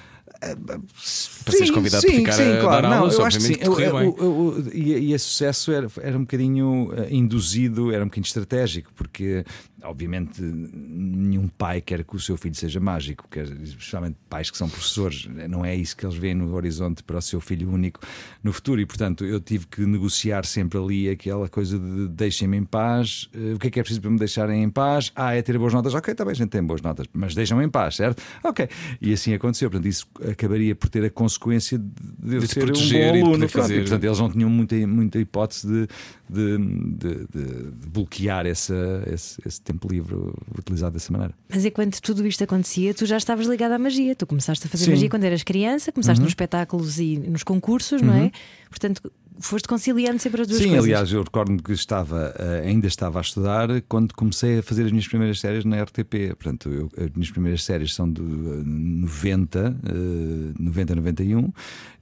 Para 0.40 1.52
seres 1.52 1.71
convidado 1.71 2.02
sim, 2.02 2.23
para 2.23 2.33
ficar 2.33 2.33
sim, 2.33 2.52
a 2.52 2.61
claro. 2.61 2.83
dar 2.83 2.88
Não, 2.90 2.99
aulas, 2.99 3.14
eu 3.14 3.25
acho 3.25 3.38
que 3.38 3.45
obviamente 3.45 3.59
sim. 3.59 3.61
que 3.61 3.66
correu 3.66 3.99
Eu- 4.00 4.16
eu- 4.19 4.64
eu- 4.66 4.73
e, 4.75 4.93
e 5.09 5.12
esse 5.14 5.25
sucesso 5.26 5.73
era, 5.73 5.87
era 6.02 6.16
um 6.19 6.21
bocadinho 6.23 6.93
eh, 6.97 7.09
induzido, 7.12 7.93
era 7.93 8.02
um 8.02 8.09
bocadinho 8.09 8.26
estratégico, 8.26 8.90
porque 8.95 9.45
obviamente 9.85 10.41
nenhum 10.43 11.49
pai 11.49 11.81
quer 11.81 12.05
que 12.05 12.17
o 12.17 12.19
seu 12.21 12.37
filho 12.37 12.55
seja 12.55 12.81
mágico, 12.81 13.26
quer, 13.31 13.47
especialmente 13.62 14.17
pais 14.29 14.50
que 14.50 14.57
são 14.59 14.69
professores, 14.69 15.29
não 15.49 15.64
é 15.64 15.75
isso 15.75 15.97
que 15.97 16.05
eles 16.07 16.17
veem 16.17 16.35
no 16.35 16.55
horizonte 16.55 17.03
para 17.03 17.19
o 17.19 17.23
seu 17.23 17.41
filho 17.41 17.71
único 17.71 18.00
no 18.43 18.53
futuro, 18.53 18.81
e 18.81 18.87
portanto 18.87 19.25
eu 19.25 19.41
tive 19.41 19.67
que 19.67 19.85
negociar 19.87 20.45
sempre 20.45 20.79
ali 20.79 21.09
aquela 21.09 21.49
coisa 21.49 21.79
de 21.79 22.09
deixem-me 22.09 22.57
em 22.57 22.64
paz, 22.64 23.29
eh, 23.35 23.55
o 23.55 23.59
que 23.59 23.69
é 23.69 23.71
que 23.71 23.81
é 23.81 23.83
preciso 23.83 24.00
para 24.00 24.11
me 24.11 24.19
deixarem 24.19 24.62
em 24.62 24.71
paz? 24.71 25.12
Ah, 25.14 25.35
é 25.35 25.43
ter 25.43 25.59
boas 25.59 25.73
notas, 25.73 25.95
ok, 25.95 26.12
está 26.12 26.25
bem, 26.25 26.33
a 26.33 26.35
gente 26.35 26.49
tem 26.50 26.62
boas 26.62 26.81
notas, 26.83 27.07
mas 27.12 27.35
deixam-me 27.35 27.64
em 27.64 27.69
paz, 27.69 27.97
certo? 27.97 28.23
Ok, 28.43 28.69
e 29.00 29.12
assim 29.12 29.35
aconteceu, 29.35 29.71
portanto 29.71 29.88
isso 29.88 30.07
acabaria 30.31 30.75
por 30.75 30.88
ter 30.88 31.05
a 31.05 31.11
consequência 31.11 31.79
de 31.79 32.35
eu 32.37 32.41
De 32.41 32.49
ser 32.49 32.62
um 32.62 32.67
proteger 32.67 33.11
bom 33.12 33.17
e 33.17 33.19
de 33.19 33.21
aluno, 33.25 33.38
pronto, 33.38 33.50
fazer- 33.53 33.76
e, 33.76 33.81
portanto 33.81 34.05
eles 34.05 34.19
não 34.19 34.31
tinham 34.31 34.50
muita, 34.50 34.87
muita 34.87 35.19
hipótese 35.19 35.67
de, 35.67 35.87
de, 36.29 36.59
de- 36.59 37.26
de- 37.26 37.71
de 37.73 37.88
bloquear 37.88 38.47
essa, 38.47 39.03
esse, 39.12 39.41
esse 39.47 39.61
tempo 39.61 39.74
livre 39.90 40.14
utilizado 40.59 40.93
dessa 40.95 41.12
maneira. 41.12 41.35
Mas 41.49 41.64
enquanto 41.64 42.00
tudo 42.00 42.26
isto 42.26 42.43
acontecia, 42.45 42.93
tu 42.95 43.07
já 43.07 43.16
estavas 43.16 43.47
ligado 43.47 43.73
à 43.73 43.78
magia. 43.78 44.14
Tu 44.14 44.26
começaste 44.26 44.66
a 44.66 44.71
fazer 44.71 44.85
Sim. 44.87 44.90
magia 44.93 45.09
quando 45.11 45.25
eras 45.25 45.43
criança, 45.43 45.90
começaste 45.93 46.21
Uhum. 46.21 46.25
nos 46.25 46.31
espetáculos 46.33 46.99
e 46.99 47.16
nos 47.19 47.43
concursos, 47.43 48.00
não 48.02 48.14
é? 48.14 48.31
Portanto, 48.69 49.11
foste 49.40 49.66
conciliando 49.66 50.21
sempre 50.21 50.43
as 50.43 50.47
duas 50.47 50.61
Sim, 50.61 50.69
coisas. 50.69 50.85
aliás, 50.85 51.12
eu 51.12 51.23
recordo 51.23 51.61
que 51.62 51.73
estava, 51.73 52.33
eh, 52.38 52.62
ainda 52.69 52.87
estava 52.87 53.19
a 53.19 53.23
estudar 53.23 53.69
quando 53.88 54.14
comecei 54.14 54.59
a 54.59 54.62
fazer 54.62 54.85
as 54.85 54.93
minhas 54.93 55.09
primeiras 55.09 55.40
séries 55.40 55.64
na 55.64 55.76
RTP. 55.83 56.35
Portanto, 56.38 56.69
eu- 56.71 56.90
as 56.97 57.11
minhas 57.12 57.31
primeiras 57.31 57.64
séries 57.64 57.93
são 57.95 58.11
de 58.11 58.21
eh, 58.23 58.25
90, 58.64 59.76
eh, 59.85 60.52
90, 60.59 60.95
91, 60.95 61.52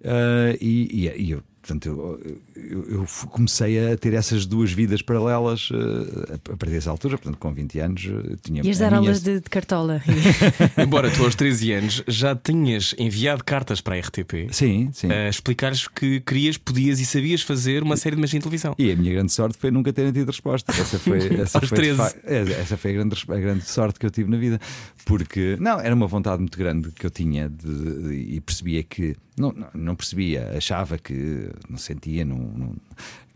eh, 0.03 0.59
e, 0.61 1.07
e, 1.09 1.23
e 1.23 1.31
eu. 1.31 1.43
Portanto, 1.63 1.87
eu, 1.87 2.21
eu- 2.57 2.91
eu 2.91 3.07
comecei 3.31 3.93
a 3.93 3.97
ter 3.97 4.15
essas 4.15 4.45
duas 4.45 4.73
vidas 4.73 5.01
paralelas 5.01 5.69
eh, 5.73 6.35
a 6.53 6.57
partir 6.57 6.73
dessa 6.75 6.91
altura, 6.91 7.17
portanto, 7.17 7.39
com 7.39 7.53
20 7.55 7.79
anos 7.79 8.05
eh, 8.05 8.37
tinha 8.43 8.63
Ias 8.65 8.79
dar 8.79 8.89
minha- 8.91 8.99
aulas 8.99 9.23
de, 9.23 9.37
de 9.41 9.49
cartola. 9.49 10.03
Embora 10.77 11.09
tu 11.11 11.23
aos 11.25 11.35
13 11.37 11.73
anos 11.73 12.03
já 12.09 12.35
tinhas 12.35 12.95
enviado 12.99 13.45
cartas 13.45 13.81
para 13.81 13.95
a 13.95 14.01
RTP 14.01 14.49
Sim, 14.51 14.91
sim. 14.93 15.11
a 15.13 15.29
explicares 15.29 15.87
que 15.87 16.21
querias, 16.21 16.57
podias 16.59 16.99
e 16.99 17.07
sabias 17.07 17.43
fazer 17.43 17.83
uma 17.85 17.97
série 17.97 18.17
de 18.17 18.21
magia 18.23 18.39
em 18.39 18.41
televisão. 18.43 18.75
E 18.77 18.91
a 18.91 18.97
minha 18.97 19.13
grande 19.13 19.33
sorte 19.33 19.57
foi 19.57 19.71
nunca 19.71 19.93
terem 19.93 20.11
tido 20.13 20.27
resposta. 20.29 20.73
Essa 20.73 20.99
foi, 20.99 21.19
essa 21.41 21.59
Aos 21.59 21.69
foi, 21.69 21.79
de 21.79 21.85
13. 21.95 21.97
fa- 21.97 22.15
é, 22.25 22.41
essa 22.61 22.77
foi 22.77 22.91
a, 22.91 22.95
grande, 22.95 23.25
a 23.29 23.37
grande 23.37 23.65
sorte 23.67 24.01
que 24.01 24.07
eu 24.07 24.11
tive 24.11 24.29
na 24.29 24.37
vida. 24.37 24.61
Porque, 25.05 25.57
não, 25.61 25.81
era 25.81 25.95
uma 25.95 26.07
vontade 26.07 26.39
muito 26.41 26.57
grande 26.59 26.91
que 26.91 27.07
eu 27.07 27.11
tinha 27.11 27.49
de- 27.49 28.03
de- 28.09 28.35
e 28.37 28.41
percebia 28.41 28.83
que. 28.83 29.15
Não, 29.37 29.53
não, 29.53 29.97
percebia, 29.97 30.53
achava 30.57 30.99
que. 30.99 31.49
Não 31.69 31.79
sentia, 31.79 32.25
não, 32.25 32.37
não- 32.39 32.77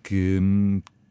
que, 0.02 0.38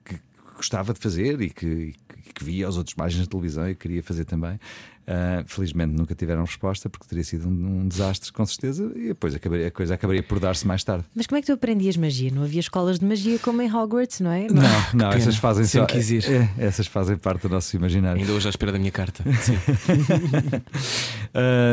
que 0.06 0.15
gostava 0.56 0.94
de 0.94 1.00
fazer 1.00 1.42
e 1.42 1.50
que, 1.50 1.94
que 2.34 2.44
via 2.44 2.70
os 2.70 2.77
outros 2.77 2.96
mais 2.96 3.15
na 3.18 3.25
televisão 3.25 3.70
e 3.70 3.75
queria 3.75 4.01
fazer 4.04 4.25
também. 4.25 4.60
Ah, 5.08 5.44
felizmente 5.46 5.94
nunca 5.94 6.16
tiveram 6.16 6.44
resposta 6.44 6.90
porque 6.90 7.06
teria 7.08 7.24
sido 7.24 7.48
um, 7.48 7.82
um 7.82 7.88
desastre, 7.88 8.34
com 8.34 8.44
certeza, 8.44 8.92
e 8.96 9.10
depois 9.10 9.36
acabaria, 9.36 9.68
a 9.68 9.72
coisa 9.72 9.94
acabaria 9.94 10.24
por 10.24 10.40
dar-se 10.40 10.66
mais 10.66 10.84
tarde. 10.84 11.06
Mas 11.16 11.28
como 11.28 11.38
é 11.38 11.42
que 11.42 11.46
tu 11.48 11.54
aprendias 11.54 11.96
magia? 11.96 12.32
Não 12.34 12.42
havia 12.42 12.60
escolas 12.60 12.98
de 12.98 13.06
magia 13.06 13.38
como 13.38 13.62
em 13.62 13.72
Hogwarts, 13.72 14.20
não 14.20 14.32
é? 14.32 14.48
Não, 14.50 14.64
não, 14.96 15.12
essas 15.12 15.36
fazem 15.36 15.64
só, 15.66 15.84
é, 15.86 16.50
essas 16.66 16.88
fazem 16.88 17.18
parte 17.18 17.44
do 17.44 17.50
nosso 17.50 17.76
imaginário. 17.76 18.20
Ainda 18.20 18.34
hoje 18.34 18.48
à 18.48 18.50
espera 18.50 18.72
da 18.72 18.80
minha 18.80 18.92
carta. 18.92 19.24
Sim. 19.42 19.54
Uh, 19.54 19.58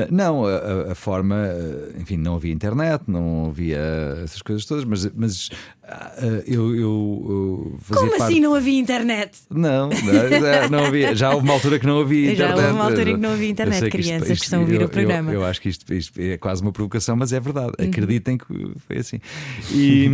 não, 0.12 0.44
a, 0.44 0.92
a- 0.92 0.94
forma, 0.94 1.36
uh, 1.36 1.98
enfim, 2.00 2.18
não 2.18 2.34
havia 2.36 2.52
internet, 2.52 3.02
não 3.08 3.46
havia 3.46 3.78
essas 4.24 4.42
coisas 4.42 4.64
todas, 4.66 4.84
mas, 4.84 5.06
mas 5.14 5.48
uh, 5.48 6.42
eu, 6.46 6.76
eu, 6.76 6.76
eu 6.76 7.76
fazia 7.80 8.00
Como 8.08 8.18
parte. 8.18 8.32
assim 8.32 8.40
não 8.40 8.54
havia 8.54 8.78
internet? 8.78 9.38
Não, 9.50 9.88
não, 9.88 10.68
não 10.70 10.84
havia. 10.86 11.14
Já 11.14 11.30
houve 11.32 11.44
uma 11.44 11.54
altura 11.54 11.78
que 11.78 11.86
não 11.86 12.00
havia 12.00 12.26
Já 12.36 12.44
internet. 12.44 12.60
houve 12.66 12.72
uma 12.74 12.84
altura 12.84 13.10
em 13.10 13.14
que 13.14 13.20
não 13.22 13.32
havia 13.32 13.48
internet, 13.48 13.80
que 13.80 13.86
isto- 13.86 13.92
crianças 14.08 14.26
que 14.26 14.32
isto- 14.34 14.44
estão 14.44 14.58
a 14.58 14.62
ouvir 14.62 14.80
eu- 14.80 14.86
o 14.86 14.90
programa. 14.90 15.28
Uhum. 15.30 15.34
Eu, 15.36 15.40
eu 15.40 15.46
acho 15.46 15.60
que 15.60 15.68
isto, 15.68 15.94
isto 15.94 16.20
é 16.20 16.36
quase 16.36 16.60
uma 16.62 16.72
provocação, 16.72 17.16
mas 17.16 17.32
é 17.32 17.40
verdade. 17.40 17.72
Acreditem 17.78 18.36
que 18.36 18.44
foi 18.86 18.98
assim. 18.98 19.18
E, 19.72 20.08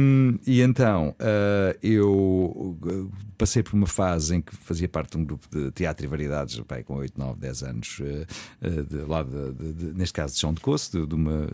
e 0.46 0.60
então 0.60 1.10
uh, 1.18 1.76
eu 1.82 2.10
uh, 2.12 3.10
passei 3.36 3.62
por 3.62 3.74
uma 3.74 3.86
fase 3.86 4.36
em 4.36 4.40
que 4.40 4.54
fazia 4.54 4.88
parte 4.88 5.12
de 5.12 5.18
um 5.18 5.24
grupo 5.24 5.46
de 5.50 5.70
teatro 5.72 6.04
e 6.04 6.08
variedades, 6.08 6.58
pai, 6.60 6.82
com 6.82 6.94
8, 6.96 7.18
9, 7.18 7.38
10 7.40 7.62
anos, 7.62 7.98
uh, 8.00 8.84
de, 8.84 8.96
lá 9.08 9.22
de, 9.22 9.52
de- 9.52 9.72
de- 9.72 9.98
neste 9.98 10.12
caso 10.12 10.34
de 10.34 10.40
Chão 10.40 10.52
de 10.52 10.60
Coço, 10.60 11.06
de 11.06 11.14
uma. 11.14 11.48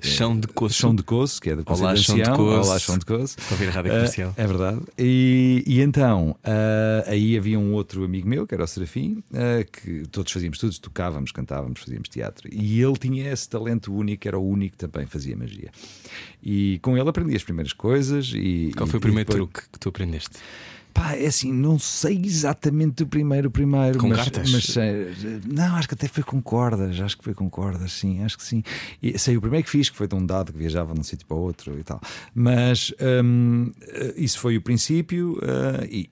De- 0.00 0.08
Chão 0.08 0.38
de 0.38 0.46
Coço. 0.48 0.74
Chão 0.74 0.94
de 0.94 1.02
Coço, 1.02 1.40
que 1.40 1.50
é 1.50 1.56
Conselho 1.56 1.86
Olá, 1.88 1.96
Chão 1.96 2.16
de. 2.16 2.30
Coço. 2.30 2.68
Olá, 2.68 2.78
Chão 2.78 2.98
de 2.98 3.04
Coço. 3.04 3.36
Estou 3.38 3.48
a 3.48 3.52
ouvir 3.52 3.68
a 3.68 3.72
rádio 3.72 3.92
Ah, 3.92 3.94
comercial. 3.96 4.34
é 4.36 4.46
verdade. 4.46 4.80
E, 4.98 5.64
e 5.66 5.80
então, 5.80 6.36
ah, 6.44 7.04
aí 7.06 7.36
havia 7.36 7.58
um 7.58 7.72
outro 7.72 8.04
amigo 8.04 8.28
meu, 8.28 8.46
que 8.46 8.54
era 8.54 8.64
o 8.64 8.66
Serafim, 8.66 9.22
ah, 9.34 9.64
que 9.64 10.04
todos 10.10 10.30
fazíamos 10.32 10.58
tudo, 10.58 10.78
tocávamos, 10.78 11.32
cantávamos, 11.32 11.80
fazíamos 11.80 12.08
teatro. 12.08 12.48
E 12.52 12.80
ele 12.80 12.96
tinha 12.96 13.32
esse 13.32 13.48
talento 13.48 13.92
único, 13.94 14.26
era 14.28 14.38
o 14.38 14.46
único 14.48 14.76
que 14.76 14.86
também 14.86 15.06
fazia 15.06 15.36
magia. 15.36 15.70
E 16.42 16.78
com 16.82 16.96
ele 16.96 17.08
aprendi 17.08 17.34
as 17.34 17.42
primeiras 17.42 17.72
coisas. 17.72 18.32
E, 18.34 18.72
Qual 18.76 18.86
e- 18.86 18.90
foi 18.90 18.98
o 18.98 19.00
e 19.00 19.02
primeiro 19.02 19.28
depois- 19.30 19.50
truque 19.52 19.68
que 19.72 19.78
tu 19.78 19.88
aprendeste? 19.88 20.36
Pá, 20.92 21.14
é 21.14 21.26
assim, 21.26 21.52
não 21.52 21.78
sei 21.78 22.20
exatamente 22.24 23.02
o 23.02 23.06
primeiro, 23.06 23.48
o 23.48 23.50
primeiro. 23.50 23.98
Com 23.98 24.08
mas, 24.08 24.18
cartas? 24.18 24.50
Mas 24.50 24.76
não, 25.46 25.76
acho 25.76 25.86
que 25.88 25.94
até 25.94 26.08
foi 26.08 26.22
com 26.24 26.40
cordas, 26.42 26.98
acho 27.00 27.16
que 27.16 27.24
foi 27.24 27.34
com 27.34 27.48
cordas, 27.48 27.92
sim, 27.92 28.22
acho 28.24 28.36
que 28.36 28.44
sim. 28.44 28.62
E 29.02 29.18
sei 29.18 29.36
o 29.36 29.40
primeiro 29.40 29.64
que 29.64 29.70
fiz, 29.70 29.88
que 29.88 29.96
foi 29.96 30.08
de 30.08 30.14
um 30.14 30.24
dado 30.24 30.52
que 30.52 30.58
viajava 30.58 30.92
de 30.94 31.00
um 31.00 31.02
sítio 31.04 31.26
para 31.26 31.36
outro 31.36 31.78
e 31.78 31.84
tal. 31.84 32.00
Mas 32.34 32.92
hum, 33.24 33.72
eh, 33.86 34.14
isso 34.16 34.38
foi 34.40 34.56
o 34.56 34.62
princípio, 34.62 35.38
eh, 35.42 35.88
e, 35.90 36.08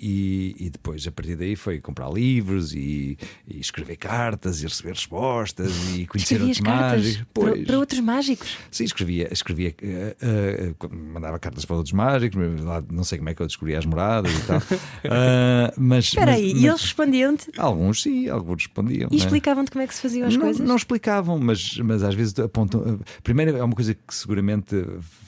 e- 0.59 0.67
e 0.67 0.71
depois 0.71 1.07
a 1.07 1.11
partir 1.13 1.37
daí 1.37 1.57
foi 1.57 1.81
comprar 1.81 2.11
livros 2.11 2.73
e, 2.75 3.19
e 3.49 3.59
escrever 3.61 3.97
cartas 3.97 4.63
e 4.63 4.67
receber 4.67 4.91
respostas 4.95 5.73
e 5.97 6.07
conhecer 6.09 6.35
Escrevias 6.37 6.59
outros 6.59 6.61
mágicos. 6.93 7.25
para, 7.35 7.65
para 7.65 7.79
outros 7.79 8.01
mágicos. 8.01 8.57
Sim, 8.71 8.85
escrevia, 8.85 9.29
escrevia 9.33 9.75
eh, 9.83 10.17
eh, 10.21 10.75
mandava 11.13 11.39
cartas 11.39 11.65
para 11.65 11.77
outros 11.77 11.93
mágicos, 11.93 12.39
não 12.91 13.05
sei 13.05 13.19
como 13.19 13.31
é 13.31 13.35
que 13.35 13.43
eu 13.43 13.47
descobri 13.47 13.75
as 13.75 13.85
moradas 13.85 14.33
e 14.33 14.43
tal. 14.47 14.61
Ah, 15.11 15.73
mas, 15.77 16.07
Espera 16.07 16.33
aí, 16.33 16.53
mas- 16.53 16.63
e 16.63 16.67
eles 16.67 16.81
respondiam-te 16.83 17.51
Alguns 17.57 18.03
sim, 18.03 18.29
alguns 18.29 18.63
respondiam. 18.65 19.09
e 19.11 19.17
né? 19.17 19.19
explicavam-te 19.23 19.71
como 19.71 19.83
é 19.83 19.87
que 19.87 19.95
se 19.95 20.01
faziam 20.03 20.27
as 20.29 20.35
não, 20.35 20.41
coisas? 20.43 20.67
não 20.67 20.77
explicavam, 20.77 21.39
mas, 21.39 21.79
mas 21.79 22.03
às 22.03 22.15
vezes 22.15 22.39
apontam. 22.39 22.99
Primeiro, 23.23 23.57
é 23.57 23.63
uma 23.63 23.75
coisa 23.75 23.95
que 23.95 24.15
seguramente 24.15 24.75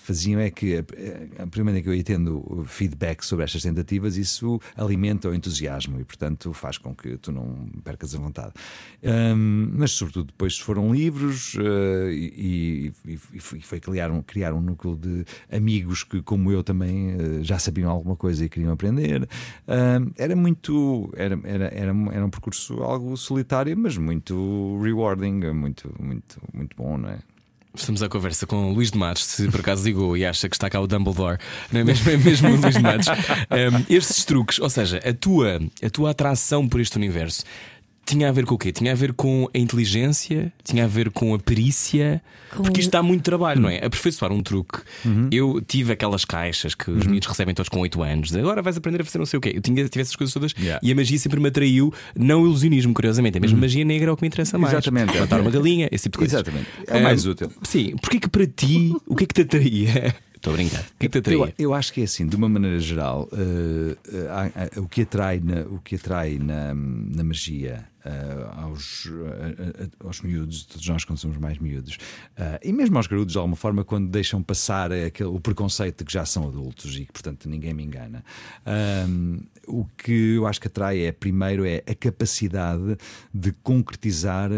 faziam 0.09 0.41
é 0.41 0.51
que, 0.51 0.75
eh, 0.75 1.29
a 1.39 1.47
primeira 1.47 1.75
vez 1.75 1.85
que 1.85 1.91
eu 1.91 1.95
ia 1.95 2.03
tendo 2.03 2.65
feedback 2.67 3.23
sobre 3.23 3.45
estas 3.45 3.63
tentativas, 3.63 4.17
isso 4.17 4.59
alimenta 4.75 5.29
o 5.29 5.35
entusiasmo 5.35 6.01
e, 6.01 6.05
portanto, 6.05 6.53
faz 6.55 6.79
com 6.79 6.95
que 6.95 7.19
tu 7.19 7.31
não 7.31 7.69
percas 7.85 8.15
a 8.15 8.19
vontade. 8.19 8.55
Ahm, 9.05 9.71
mas, 9.75 9.93
sobretudo, 9.93 10.29
depois 10.29 10.59
foram 10.59 10.93
livros 10.95 11.55
eh, 11.61 12.11
e, 12.13 12.93
e- 13.07 13.19
e 13.35 13.39
foi 13.61 13.79
criar 13.81 14.11
um, 14.11 14.23
criar 14.23 14.55
um 14.55 14.61
núcleo 14.63 14.97
de 14.97 15.25
amigos 15.55 16.03
que, 16.05 16.23
como 16.23 16.51
eu, 16.51 16.63
também 16.65 17.11
eh, 17.11 17.43
já 17.43 17.59
sabiam 17.59 17.91
alguma 17.91 18.17
coisa 18.17 18.45
e 18.45 18.49
queriam 18.49 18.73
aprender. 18.73 19.29
Ahm, 19.67 20.11
era 20.17 20.35
muito. 20.35 21.11
Era, 21.17 21.39
era, 21.45 21.67
era, 21.67 21.93
um- 21.93 22.11
era 22.11 22.25
um 22.25 22.31
percurso 22.31 22.83
algo 22.83 23.15
solitário, 23.17 23.77
mas 23.77 23.97
muito 23.99 24.79
rewarding, 24.83 25.53
muito, 25.53 25.95
muito, 26.01 26.41
muito 26.55 26.77
bom, 26.77 26.97
não 26.97 27.11
é? 27.11 27.19
Estamos 27.79 28.03
à 28.03 28.09
conversa 28.09 28.47
com 28.47 28.71
o 28.71 28.75
Luís 28.75 28.91
de 28.91 28.99
Matos, 28.99 29.25
se 29.25 29.49
por 29.49 29.61
acaso 29.61 29.85
ligou 29.85 30.17
e 30.17 30.27
acha 30.27 30.49
que 30.49 30.57
está 30.57 30.69
cá 30.69 30.81
o 30.81 30.87
Dumbledore, 30.87 31.39
não 31.73 31.81
é 31.81 31.85
mesmo, 31.85 32.11
é 32.11 32.17
mesmo 32.17 32.49
o 32.49 32.57
Luís 32.57 32.75
de 32.75 32.83
Matos. 32.83 33.09
Um, 33.51 33.95
estes 33.95 34.25
truques, 34.25 34.59
ou 34.59 34.69
seja, 34.69 34.99
a 34.99 35.13
tua, 35.13 35.61
a 35.83 35.91
tua 35.91 36.11
atração 36.11 36.69
por 36.69 36.81
este 36.81 36.97
universo 36.97 37.45
tinha 38.09 38.29
a 38.29 38.33
ver 38.33 38.45
com 38.47 38.55
o 38.55 38.59
quê? 38.59 38.73
Tinha 38.73 38.93
a 38.93 38.95
ver 38.95 39.13
com 39.13 39.49
a 39.55 39.59
inteligência, 39.59 40.53
tinha 40.65 40.85
a 40.85 40.87
ver 40.87 41.11
com 41.11 41.35
a 41.35 41.39
perícia, 41.39 42.23
Com- 42.55 42.63
porque 42.63 42.81
isto 42.81 42.91
dá 42.91 43.03
muito 43.03 43.23
trabalho, 43.23 43.61
não 43.61 43.69
é? 43.69 43.85
Aperfeiçoar 43.85 44.33
um 44.33 44.41
truque. 44.43 44.79
Uhum. 45.05 45.29
Eu 45.31 45.61
tive 45.61 45.93
aquelas 45.93 46.25
caixas 46.25 46.75
que 46.75 46.91
os 46.91 47.07
miúdos 47.07 47.29
recebem 47.29 47.55
todos 47.55 47.69
com 47.69 47.81
8 47.81 48.03
anos, 48.03 48.31
de 48.31 48.39
agora 48.39 48.63
vais 48.63 48.77
aprender 48.77 49.01
a 49.03 49.05
fazer 49.05 49.19
não 49.19 49.27
sei 49.27 49.39
o 49.39 49.41
quê. 49.41 49.53
Eu 49.55 49.61
tinha, 49.61 49.87
tive 49.89 50.01
essas 50.03 50.17
coisas 50.17 50.33
todas 50.33 50.53
Yeah. 50.59 50.81
e 50.83 50.91
a 50.91 50.95
magia 50.95 51.19
sempre 51.19 51.39
me 51.41 51.49
atraiu, 51.49 51.93
não 52.17 52.43
o 52.43 52.47
ilusionismo, 52.47 52.93
curiosamente, 52.95 53.37
é 53.37 53.41
mesmo 53.41 53.59
magia 53.59 53.85
negra 53.85 54.11
é 54.11 54.13
o 54.13 54.17
que 54.17 54.23
me 54.23 54.29
interessa 54.29 54.57
mais. 54.59 54.73
Uhum. 54.73 54.79
Exatamente. 54.79 55.19
Matar 55.19 55.41
uma 55.41 55.51
galinha, 55.51 55.89
esse 55.93 56.05
tipo 56.05 56.15
de 56.17 56.19
coisas. 56.31 56.35
Exatamente. 56.35 56.69
É 56.87 56.97
o 56.97 57.03
mais 57.03 57.27
Ah, 57.27 57.31
útil. 57.31 57.53
Sim, 57.63 57.95
porque 58.01 58.19
que 58.21 58.29
para 58.29 58.47
ti, 58.47 58.95
o 59.07 59.15
que 59.15 59.25
é 59.25 59.27
que 59.27 59.35
te 59.35 59.43
atraía? 59.43 60.15
Estou 60.39 60.53
a 60.53 60.57
brincar. 60.57 60.81
O 60.83 60.85
que 61.01 61.07
é 61.07 61.09
que 61.09 61.09
te 61.09 61.19
atraía? 61.19 61.41
Eu, 61.41 61.53
eu 61.59 61.75
acho 61.75 61.93
que 61.93 62.01
é 62.01 62.05
assim, 62.05 62.25
de 62.25 62.37
uma 62.37 62.49
maneira 62.49 62.79
geral, 62.79 63.29
eh, 63.33 63.97
há- 64.31 64.51
há- 64.77 64.81
o 64.81 64.87
que 64.89 65.03
atrai 65.03 65.41
na, 65.43 65.63
o 65.63 65.81
que 65.83 65.97
atrai 65.97 66.39
na, 66.39 66.73
na 66.75 67.25
magia 67.25 67.85
eh, 68.09 68.49
aos, 68.63 69.07
a- 70.03 70.07
aos 70.07 70.21
miúdos, 70.23 70.65
todos 70.65 70.87
nós 70.89 71.05
quando 71.05 71.19
somos 71.19 71.37
mais 71.37 71.59
miúdos, 71.59 71.99
eh, 72.37 72.61
e 72.65 72.73
mesmo 72.73 72.97
aos 72.97 73.07
garotos, 73.07 73.33
de 73.33 73.39
alguma 73.39 73.57
forma, 73.57 73.85
quando 73.85 74.09
deixam 74.09 74.43
passar 74.43 74.91
aquele, 74.93 75.29
o 75.29 75.39
preconceito 75.41 75.99
de 75.99 76.05
que 76.05 76.13
já 76.13 76.25
são 76.25 76.49
adultos 76.49 76.97
e 76.97 77.05
que, 77.05 77.13
portanto, 77.13 77.49
ninguém 77.49 77.75
me 77.75 77.85
engana. 77.85 78.25
Ahm, 78.65 79.41
o 79.67 79.85
que 79.97 80.35
eu 80.37 80.47
acho 80.47 80.61
que 80.61 80.67
atrai 80.69 81.01
é, 81.03 81.13
primeiro, 81.13 81.65
é 81.67 81.83
a 81.87 81.95
capacidade 81.95 82.97
de 83.35 83.53
concretizar 83.63 84.51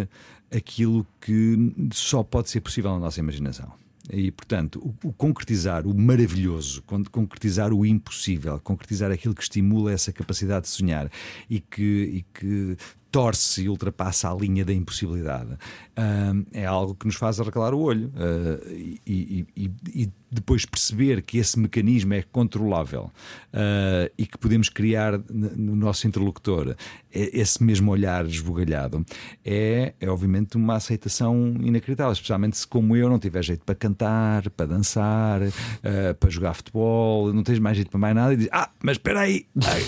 aquilo 0.55 1.07
que 1.21 1.57
só 1.93 2.23
pode 2.23 2.51
ser 2.51 2.61
possível 2.61 2.91
na 2.93 2.99
nossa 2.99 3.21
imaginação. 3.21 3.73
E, 4.13 4.33
portanto, 4.33 4.81
o, 5.05 5.09
o 5.09 5.13
concretizar 5.13 5.87
o 5.87 5.95
maravilhoso, 5.95 6.83
con- 6.83 7.05
concretizar 7.05 7.73
o 7.73 7.87
impossível, 7.87 8.59
concretizar 8.59 9.13
aquilo 9.13 9.35
que 9.35 9.43
estimula 9.43 9.93
essa 9.93 10.13
capacidade 10.13 10.63
de 10.63 10.69
sonhar 10.71 11.09
e 11.49 11.61
que, 11.61 11.83
e 11.83 12.25
que 12.35 12.77
torce 13.11 13.63
e 13.63 13.69
ultrapassa 13.69 14.31
a 14.31 14.35
linha 14.35 14.65
da 14.65 14.73
impossibilidade, 14.73 15.57
hum, 15.99 16.45
é 16.53 16.65
algo 16.65 16.95
que 16.95 17.07
nos 17.07 17.17
faz 17.17 17.41
arregalar 17.41 17.75
o 17.75 17.81
olho 17.81 18.13
ah, 18.17 18.65
e, 18.71 19.01
e- 19.07 19.47
e- 19.57 19.71
e 20.03 20.11
depois 20.31 20.65
perceber 20.65 21.23
que 21.23 21.39
esse 21.39 21.59
mecanismo 21.59 22.15
é 22.15 22.23
controlável 22.23 23.11
ah, 23.53 24.11
e 24.17 24.27
que 24.27 24.39
podemos 24.39 24.69
criar 24.69 25.21
no 25.29 25.75
nosso 25.75 26.07
interlocutor 26.07 26.77
esse 27.13 27.63
mesmo 27.63 27.91
olhar 27.91 28.25
esbugalhado 28.25 29.05
é, 29.45 29.95
é 30.01 30.09
obviamente 30.09 30.57
uma 30.57 30.77
aceitação 30.77 31.57
inacreditável, 31.61 32.13
especialmente 32.13 32.57
se 32.57 32.67
como 32.67 32.97
eu 32.97 33.09
não 33.09 33.19
tiver 33.19 33.43
jeito 33.43 33.65
para 33.65 33.75
cantar, 33.75 34.49
para 34.51 34.67
dançar, 34.67 35.43
ah, 35.43 36.15
para 36.19 36.31
jogar 36.31 36.55
futebol, 36.55 37.33
não 37.33 37.43
tens 37.43 37.59
mais 37.59 37.77
jeito 37.77 37.91
para 37.91 37.99
mais 37.99 38.15
nada 38.15 38.33
e 38.33 38.37
dizes, 38.37 38.51
ah, 38.53 38.71
mas 38.83 38.97
espera 38.97 39.21
aí, 39.21 39.47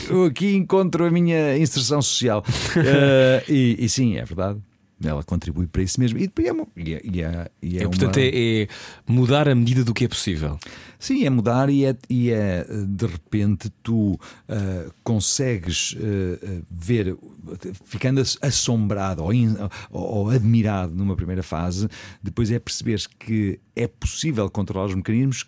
eu 0.09 0.25
aqui 0.25 0.57
encontro 0.57 1.05
a 1.05 1.11
minha 1.11 1.57
inserção 1.57 2.03
social. 2.03 2.45
Ah, 2.77 3.43
e, 3.49 3.77
e 3.79 3.89
sim, 3.89 4.17
é 4.17 4.25
verdade. 4.25 4.61
Ela 5.05 5.23
contribui 5.23 5.67
para 5.67 5.83
isso 5.83 5.99
mesmo. 6.01 6.19
E, 6.19 6.25
é, 6.25 6.31
e 6.77 6.93
é, 6.95 7.01
e 7.05 7.23
é, 7.23 7.51
e 7.63 7.79
é 7.79 7.83
É, 7.83 7.85
portanto, 7.89 8.17
uma- 8.17 8.25
é, 8.27 8.69
mudar 9.07 9.49
a 9.49 9.55
medida 9.55 9.85
do 9.85 9.93
que 9.95 10.05
é 10.05 10.09
possível. 10.09 10.59
Sim, 10.99 11.25
é 11.25 11.31
mudar 11.31 11.69
e 11.69 11.85
é, 11.85 11.97
e 12.09 12.31
é 12.31 12.65
de 12.87 13.07
repente 13.07 13.71
tu 13.83 14.19
ah, 14.49 14.89
consegues 15.03 15.97
ah, 15.99 16.63
ver, 16.71 17.17
ficando 17.85 18.21
ass- 18.21 18.39
assombrado 18.41 19.23
ou, 19.25 19.33
in- 19.35 19.57
ou- 19.91 20.03
ou 20.03 20.31
admirado 20.31 20.95
numa 20.95 21.17
primeira 21.17 21.43
fase, 21.43 21.89
depois 22.23 22.51
é 22.51 22.59
perceberes 22.59 23.07
que 23.07 23.59
é 23.75 23.87
possível 23.89 24.49
controlar 24.51 24.87
os 24.87 24.95
mecanismos 24.95 25.47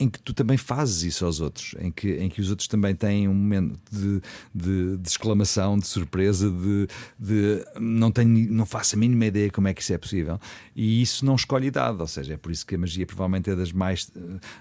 em 0.00 0.08
que 0.08 0.20
tu 0.20 0.32
também 0.32 0.56
fazes 0.56 1.02
isso 1.02 1.24
aos 1.24 1.40
outros, 1.40 1.74
em 1.80 1.90
que, 1.90 2.12
em 2.14 2.28
que 2.28 2.40
os 2.40 2.50
outros 2.50 2.68
também 2.68 2.94
têm 2.94 3.26
um 3.28 3.34
momento 3.34 3.78
de, 3.90 4.20
de, 4.54 4.96
de 4.96 5.08
exclamação, 5.08 5.76
de 5.78 5.86
surpresa, 5.86 6.50
de, 6.50 6.86
de 7.18 7.64
não, 7.80 8.10
tenho, 8.12 8.52
não 8.52 8.64
faço 8.64 8.94
a 8.94 8.98
mínima 8.98 9.26
ideia 9.26 9.50
como 9.50 9.66
é 9.68 9.74
que 9.74 9.82
isso 9.82 9.92
é 9.92 9.98
possível. 9.98 10.38
E 10.76 11.02
isso 11.02 11.24
não 11.24 11.34
escolhe 11.34 11.66
idade, 11.66 12.00
ou 12.00 12.06
seja, 12.06 12.34
é 12.34 12.36
por 12.36 12.52
isso 12.52 12.64
que 12.64 12.74
a 12.76 12.78
magia 12.78 13.04
provavelmente 13.06 13.50
é 13.50 13.56
das 13.56 13.72
mais, 13.72 14.10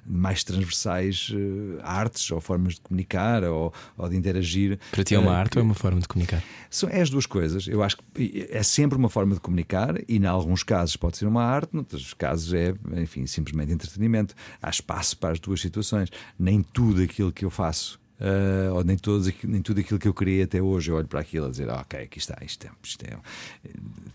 mais 0.05 0.43
transversais 0.43 1.31
eh, 1.33 1.79
artes 1.83 2.29
ou 2.31 2.41
formas 2.41 2.75
de 2.75 2.81
comunicar 2.81 3.43
ou, 3.43 3.71
ou 3.97 4.09
de 4.09 4.15
interagir. 4.15 4.79
Para 4.91 5.03
ti 5.03 5.13
é 5.15 5.19
uma 5.19 5.31
Eh, 5.33 5.35
arte 5.35 5.57
ou 5.57 5.61
é 5.61 5.65
uma 5.65 5.75
forma 5.75 5.99
de 6.01 6.07
comunicar? 6.07 6.43
são, 6.69 6.89
é 6.89 7.01
as 7.01 7.09
duas 7.09 7.25
coisas. 7.25 7.67
Eu 7.67 7.83
acho 7.83 7.97
que 7.97 8.47
é 8.49 8.63
sempre 8.63 8.97
uma 8.97 9.09
forma 9.09 9.35
de 9.35 9.39
comunicar 9.41 9.95
e, 10.07 10.17
em 10.17 10.25
alguns 10.25 10.63
casos, 10.63 10.95
pode 10.95 11.17
ser 11.17 11.27
uma 11.27 11.43
arte, 11.43 11.73
noutros 11.73 12.13
casos 12.15 12.53
é, 12.53 12.73
enfim, 12.95 13.25
simplesmente 13.27 13.71
entretenimento. 13.71 14.33
Há 14.61 14.69
espaço 14.69 15.15
para 15.17 15.26
as 15.31 15.39
duas 15.39 15.61
situações. 15.61 16.09
Nem 16.37 16.61
tudo 16.61 17.01
aquilo 17.01 17.31
que 17.31 17.45
eu 17.45 17.49
faço. 17.49 17.99
Ah, 18.19 18.73
ou 18.73 18.83
nem, 18.83 18.97
todos, 18.97 19.31
nem 19.43 19.61
tudo 19.61 19.79
aquilo 19.79 19.99
que 19.99 20.07
eu 20.07 20.13
queria 20.13 20.45
até 20.45 20.61
hoje, 20.61 20.89
eu 20.91 20.95
olho 20.95 21.07
para 21.07 21.19
aquilo 21.19 21.45
a 21.45 21.49
dizer, 21.49 21.69
"Ah, 21.69 21.81
ok, 21.81 21.99
aqui 22.01 22.17
está, 22.17 22.37
isto 22.41 22.65
é, 22.65 22.71
isto 22.83 23.05
é 23.05 23.13
eh, 23.13 23.69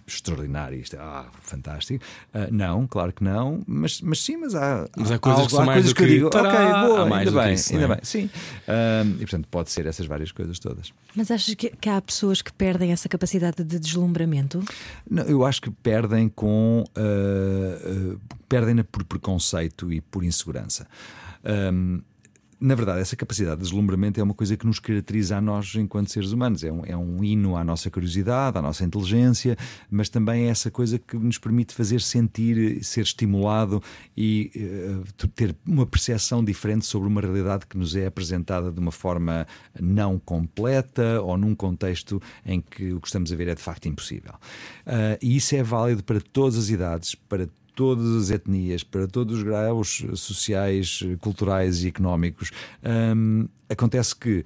extraordinário, 0.07 0.79
isto 0.79 0.97
é 0.97 0.99
ah, 0.99 1.27
fantástico. 1.41 2.05
Ah, 2.35 2.49
não, 2.51 2.87
claro 2.87 3.13
que 3.13 3.23
não, 3.23 3.63
mas, 3.67 4.01
mas 4.01 4.21
sim, 4.21 4.37
mas 4.37 4.55
há, 4.55 4.89
Mas 4.97 5.11
há 5.11 5.19
coisas 5.19 5.45
que 5.47 5.51
são 5.53 5.65
mais 5.65 5.77
coisas 5.77 5.93
do 5.93 5.97
que 5.97 6.03
eu 6.03 6.07
que, 6.07 6.15
digo, 6.15 6.31
"Tará", 6.31 6.49
ok, 6.49 6.89
boa, 6.89 7.01
há 7.03 7.07
mais 7.07 7.29
ainda 7.29 7.31
do 7.31 7.39
que 7.39 7.45
bem, 7.45 7.55
isso, 7.55 7.73
ainda 7.73 7.85
é? 7.85 7.89
bem, 7.89 7.99
sim. 8.03 8.31
Ah, 8.67 9.03
e 9.05 9.19
portanto 9.19 9.49
pode 9.49 9.71
ser 9.71 9.87
essas 9.87 10.07
várias 10.07 10.33
coisas 10.33 10.59
todas. 10.59 10.93
Mas 11.15 11.31
achas 11.31 11.55
que, 11.55 11.71
que 11.71 11.89
há 11.89 12.01
pessoas 12.01 12.43
que 12.43 12.53
perdem 12.53 12.91
essa 12.93 13.09
capacidade 13.09 13.63
de 13.63 13.79
deslumbramento? 13.79 14.63
Não, 15.09 15.23
eu 15.25 15.45
acho 15.45 15.63
que 15.63 15.71
perdem 15.71 16.29
com 16.29 16.85
uh, 16.97 18.13
uh, 18.15 18.21
perdem-na 18.49 18.83
por 18.85 19.05
preconceito 19.05 19.93
e 19.93 20.01
por 20.01 20.25
insegurança. 20.25 20.87
Um, 21.45 22.01
na 22.63 22.77
verdade, 22.77 23.01
essa 23.01 23.17
capacidade 23.17 23.57
de 23.57 23.63
deslumbramento 23.65 24.21
é 24.21 24.23
uma 24.23 24.35
coisa 24.35 24.57
que 24.57 24.65
nos 24.65 24.79
caracteriza 24.79 25.37
a 25.37 25.41
nós 25.41 25.75
enquanto 25.75 26.13
seres 26.13 26.31
humanos. 26.31 26.63
É 26.63 26.71
um, 26.71 26.85
é 26.87 26.97
um 26.97 27.25
hino 27.25 27.57
à 27.57 27.65
nossa 27.65 27.91
curiosidade, 27.91 28.57
à 28.57 28.63
nossa 28.63 28.85
inteligência, 28.85 29.57
mas 29.91 30.09
também 30.09 30.45
é 30.45 30.49
essa 30.49 30.71
coisa 30.71 30.97
que 30.97 31.17
nos 31.17 31.39
permite 31.39 31.75
fazer 31.75 32.01
sentir, 32.01 32.83
ser 32.85 33.01
estimulado 33.01 33.83
e 34.17 34.53
uh, 34.55 35.29
ter 35.29 35.57
uma 35.67 35.85
percepção 35.85 36.45
diferente 36.45 36.87
sobre 36.87 37.09
uma 37.09 37.21
realidade 37.21 37.67
que 37.67 37.77
nos 37.77 37.97
é 37.97 38.07
apresentada 38.07 38.71
de 38.71 38.79
uma 38.79 38.93
forma 38.93 39.45
não 39.81 40.17
completa 40.17 41.21
ou 41.21 41.37
num 41.37 41.57
contexto 41.57 42.23
em 42.47 42.61
que 42.61 42.93
o 42.93 43.01
que 43.01 43.09
estamos 43.09 43.33
a 43.33 43.37
ver 43.37 43.49
é 43.49 43.57
de 43.57 43.63
facto 43.63 43.89
impossível. 43.89 44.35
Uh, 44.87 45.19
e 45.21 45.37
isso 45.37 45.57
é 45.57 45.65
válido 45.65 46.05
para 46.05 46.21
todas 46.21 46.57
as 46.57 46.69
idades, 46.69 47.17
para 47.17 47.49
todas 47.75 48.17
as 48.17 48.31
etnias, 48.31 48.83
para 48.83 49.07
todos 49.07 49.39
os 49.39 49.43
graus 49.43 50.05
sociais, 50.15 51.01
culturais 51.21 51.85
e 51.85 51.89
económicos. 51.89 52.51
Hum, 52.85 53.49
acontece 53.69 54.15
que 54.15 54.45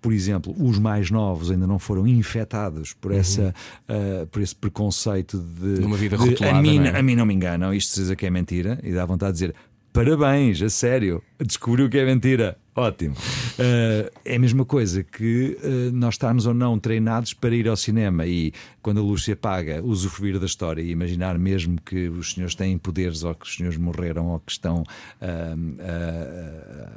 por 0.00 0.12
exemplo, 0.12 0.52
os 0.58 0.80
mais 0.80 1.12
novos 1.12 1.48
ainda 1.48 1.64
não 1.64 1.78
foram 1.78 2.08
infectados 2.08 2.92
por, 2.92 3.12
essa, 3.12 3.54
uh, 3.88 4.26
por 4.26 4.42
esse 4.42 4.54
preconceito 4.54 5.38
de, 5.38 5.80
Numa 5.80 5.96
vida 5.96 6.16
de, 6.16 6.30
rotulada, 6.30 6.58
a, 6.58 6.60
mim, 6.60 6.80
não 6.80 6.86
é? 6.86 6.98
a 6.98 7.02
mim 7.04 7.14
não 7.14 7.24
me 7.24 7.32
enganam, 7.32 7.72
isto 7.72 7.92
se 7.92 8.00
diz 8.00 8.14
que 8.16 8.26
é 8.26 8.30
mentira, 8.30 8.80
e 8.82 8.92
dá 8.92 9.06
vontade 9.06 9.34
de 9.34 9.46
dizer 9.46 9.54
parabéns, 9.92 10.60
a 10.60 10.68
sério, 10.68 11.22
descobriu 11.38 11.88
que 11.88 11.98
é 11.98 12.04
mentira. 12.04 12.56
Ótimo. 12.74 13.14
Uh, 13.14 14.10
é 14.24 14.36
a 14.36 14.38
mesma 14.38 14.64
coisa 14.64 15.04
que 15.04 15.58
uh, 15.62 15.92
nós 15.94 16.14
estarmos 16.14 16.46
ou 16.46 16.54
não 16.54 16.78
treinados 16.78 17.34
para 17.34 17.54
ir 17.54 17.68
ao 17.68 17.76
cinema 17.76 18.26
e, 18.26 18.50
quando 18.80 18.98
a 18.98 19.02
luz 19.02 19.24
se 19.24 19.32
apaga, 19.32 19.82
usufruir 19.84 20.38
da 20.38 20.46
história 20.46 20.80
e 20.80 20.90
imaginar 20.90 21.36
mesmo 21.38 21.78
que 21.84 22.08
os 22.08 22.32
senhores 22.32 22.54
têm 22.54 22.78
poderes 22.78 23.24
ou 23.24 23.34
que 23.34 23.44
os 23.44 23.54
senhores 23.56 23.76
morreram 23.76 24.28
ou 24.28 24.40
que 24.40 24.52
estão 24.52 24.82
uh, 24.82 25.82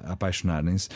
a 0.06 0.14
apaixonarem-se. 0.14 0.88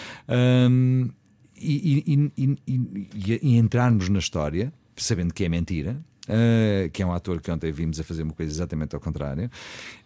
E- 1.61 2.31
e- 2.37 2.57
e- 2.65 3.39
e 3.43 3.57
entrarmos 3.57 4.07
na 4.07 4.19
história, 4.19 4.71
sabendo 4.95 5.33
que 5.33 5.43
é 5.43 5.49
mentira, 5.49 5.97
uh, 6.29 6.89
que 6.91 7.01
é 7.01 7.05
um 7.05 7.11
ator 7.11 7.41
que 7.41 7.51
ontem 7.51 7.71
vimos 7.71 7.99
a 7.99 8.03
fazer 8.03 8.23
uma 8.23 8.33
coisa 8.33 8.51
exatamente 8.51 8.95
ao 8.95 9.01
contrário, 9.01 9.49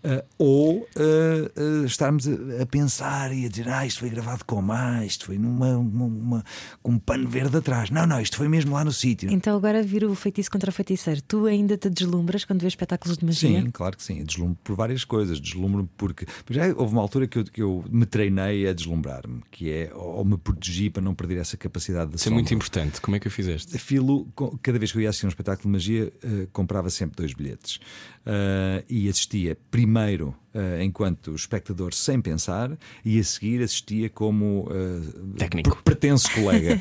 uh, 0.04 0.24
ou 0.38 0.78
uh, 0.80 1.82
uh, 1.82 1.86
estarmos 1.86 2.28
a, 2.28 2.64
a 2.64 2.66
pensar 2.66 3.34
e 3.34 3.46
a 3.46 3.50
dizer: 3.50 3.68
Ah, 3.70 3.86
isto 3.86 4.00
foi 4.00 4.10
gravado 4.10 4.46
com 4.46 4.62
mais, 4.62 5.12
isto 5.12 5.26
foi 5.26 5.38
numa, 5.38 5.78
uma- 5.78 6.06
uma- 6.06 6.44
com 6.82 6.92
um 6.94 7.00
pano 7.00 7.28
verde 7.28 7.58
atrás. 7.58 7.90
Não, 7.90 8.06
não, 8.06 8.20
isto 8.20 8.38
foi 8.38 8.48
mesmo 8.48 8.74
lá 8.74 8.84
no 8.84 8.92
sítio. 8.92 9.32
Então 9.32 9.56
agora 9.56 9.82
vira 9.84 10.10
o 10.10 10.16
feitiço 10.16 10.50
contra 10.50 10.70
o 10.70 10.74
feiticeiro. 10.74 11.22
Tu 11.22 11.46
ainda 11.46 11.78
te 11.78 11.90
deslumbras 11.90 12.46
quando 12.46 12.62
vês 12.62 12.72
espetáculos 12.72 13.18
de 13.18 13.26
magia? 13.26 13.62
Sim, 13.62 13.70
claro 13.72 13.98
que 13.98 14.04
sim. 14.04 14.24
Deslumbro 14.24 14.58
por 14.64 14.76
várias 14.76 15.04
coisas. 15.04 15.40
Deslumbro 15.40 15.90
porque. 15.98 16.26
já 16.50 16.68
houve 16.76 16.94
uma 16.94 17.02
altura 17.02 17.28
que 17.28 17.40
eu, 17.40 17.44
que 17.44 17.62
eu 17.62 17.84
me 17.90 18.06
treinei 18.06 18.68
a 18.68 18.74
deslumbrar-me, 18.74 19.42
que 19.52 19.70
é. 19.72 19.92
Ou 19.94 20.24
me 20.24 20.38
protegi 20.38 20.90
para 20.90 21.02
não 21.02 21.14
perder 21.16 21.38
essa 21.38 21.58
capacidade 21.58 22.12
de 22.12 22.18
Isso 22.18 22.30
é 22.30 22.32
muito 22.32 22.54
importante. 22.54 23.02
Como 23.02 23.16
é 23.16 23.20
que 23.20 23.28
o 23.28 23.32
fizeste? 23.32 23.78
Filo, 23.78 24.28
cada 24.62 24.78
vez 24.80 24.92
que 24.92 24.98
eu 24.98 25.02
ia 25.02 25.10
assistir 25.10 25.26
um 25.26 25.30
espetáculo 25.30 25.64
de 25.64 25.72
magia, 25.72 26.06
eh, 26.08 26.13
comprava 26.52 26.90
sempre 26.90 27.18
dois 27.18 27.34
bilhetes. 27.34 27.80
Eh, 28.26 28.86
e 28.90 29.10
assistia 29.10 29.58
primeiro 29.70 30.36
enquanto 30.82 31.34
espectador 31.34 31.94
sem 31.94 32.22
pensar 32.22 32.78
e 33.04 33.20
a 33.20 33.24
seguir 33.24 33.62
assistia 33.62 34.10
como 34.10 34.70
uh, 34.70 35.36
técnico, 35.38 35.82
pretenso 35.84 36.32
colega. 36.32 36.80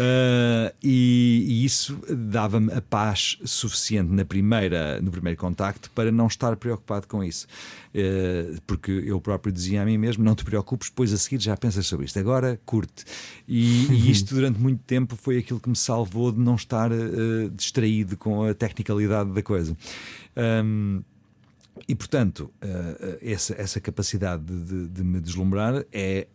e, 0.82 1.44
e, 1.48 1.64
isso 1.64 2.00
dava-me 2.08 2.72
a 2.72 2.80
paz 2.80 3.38
suficiente 3.44 4.10
na 4.10 4.24
primeira, 4.24 5.00
no 5.00 5.10
primeiro 5.10 5.38
contacto 5.38 5.90
para 5.90 6.10
não 6.10 6.26
estar 6.26 6.56
preocupado 6.56 7.06
com 7.06 7.22
isso. 7.22 7.46
porque 8.66 8.90
eu 8.90 9.20
próprio 9.20 9.52
dizia 9.52 9.82
a 9.82 9.84
mim 9.84 9.98
mesmo: 9.98 10.24
não 10.24 10.34
te 10.34 10.44
preocupes, 10.44 10.88
depois 10.88 11.12
a 11.12 11.18
seguir 11.18 11.40
já 11.40 11.56
pensas 11.56 11.86
sobre 11.86 12.06
isto. 12.06 12.18
Agora 12.18 12.58
curte. 12.64 13.04
E, 13.46 13.86
e 13.86 14.10
isto 14.10 14.34
durante 14.34 14.58
muito 14.58 14.82
tempo 14.84 15.16
foi 15.16 15.38
aquilo 15.38 15.60
que 15.60 15.68
me 15.68 15.76
salvou 15.76 16.32
de 16.32 16.40
não 16.40 16.54
estar 16.54 16.90
distraído 17.54 18.16
com 18.16 18.44
a 18.44 18.54
tecnicalidade 18.54 19.30
da 19.30 19.42
coisa. 19.42 19.76
Um, 20.36 21.02
e 21.88 21.94
portanto, 21.94 22.52
uh, 22.62 23.18
essa, 23.20 23.54
essa 23.60 23.80
capacidade 23.80 24.44
de, 24.44 24.88
de, 24.88 25.04
me 25.04 25.20
deslumbrar 25.20 25.84
é 25.92 26.26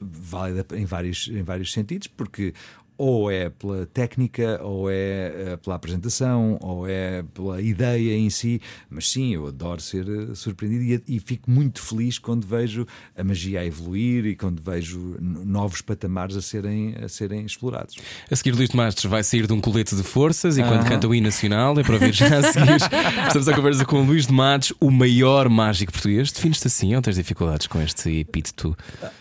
válida 0.00 0.66
em 0.76 0.84
vários, 0.84 1.28
em 1.28 1.42
vários 1.42 1.72
sentidos, 1.72 2.08
porque 2.08 2.52
ou 2.96 3.30
é 3.30 3.50
pela 3.50 3.86
técnica, 3.86 4.60
ou 4.62 4.88
é 4.88 4.94
eh, 4.94 5.56
pela 5.56 5.76
apresentação, 5.76 6.58
ou 6.60 6.88
é 6.88 7.24
pela 7.34 7.60
ideia 7.60 8.16
em 8.16 8.30
si. 8.30 8.60
Mas 8.88 9.10
sim, 9.10 9.34
eu 9.34 9.46
adoro 9.48 9.80
ser 9.80 10.06
eh, 10.08 10.34
surpreendido 10.34 11.02
e, 11.08 11.16
e, 11.16 11.20
fico 11.20 11.50
muito 11.50 11.82
feliz 11.82 12.18
quando 12.18 12.46
vejo 12.46 12.86
a 13.16 13.24
magia 13.24 13.60
a 13.60 13.66
evoluir 13.66 14.26
e 14.26 14.36
quando 14.36 14.62
vejo 14.62 15.16
novos 15.20 15.80
patamares 15.80 16.36
a 16.36 16.42
serem, 16.42 16.94
a 17.02 17.08
serem 17.08 17.44
explorados. 17.44 17.96
A 18.30 18.36
seguir, 18.36 18.52
Luís 18.52 18.70
de 18.70 18.76
Mastres 18.76 19.10
vai 19.10 19.24
sair 19.24 19.46
de 19.46 19.52
um 19.52 19.60
colete 19.60 19.96
de 19.96 20.02
forças 20.02 20.56
enquanto 20.56 20.86
canta 20.86 21.08
o 21.08 21.14
hino 21.14 21.24
nacional. 21.24 21.78
É 21.78 21.82
para 21.82 21.94
ouvir 21.94 22.12
já 22.12 22.38
a 22.38 22.42
seguir. 22.44 22.76
Estamos 23.26 23.48
à 23.48 23.54
conversa 23.54 23.84
com 23.84 24.02
o 24.02 24.04
Luís 24.04 24.26
de 24.26 24.32
Matos, 24.32 24.72
o 24.80 24.90
maior 24.90 25.48
mágico 25.48 25.92
português. 25.92 26.30
Defines-te 26.30 26.68
assim 26.68 26.94
ou 26.94 27.02
tens 27.02 27.16
dificuldades 27.16 27.66
com 27.66 27.80
este 27.80 28.20
epíteto? 28.20 28.76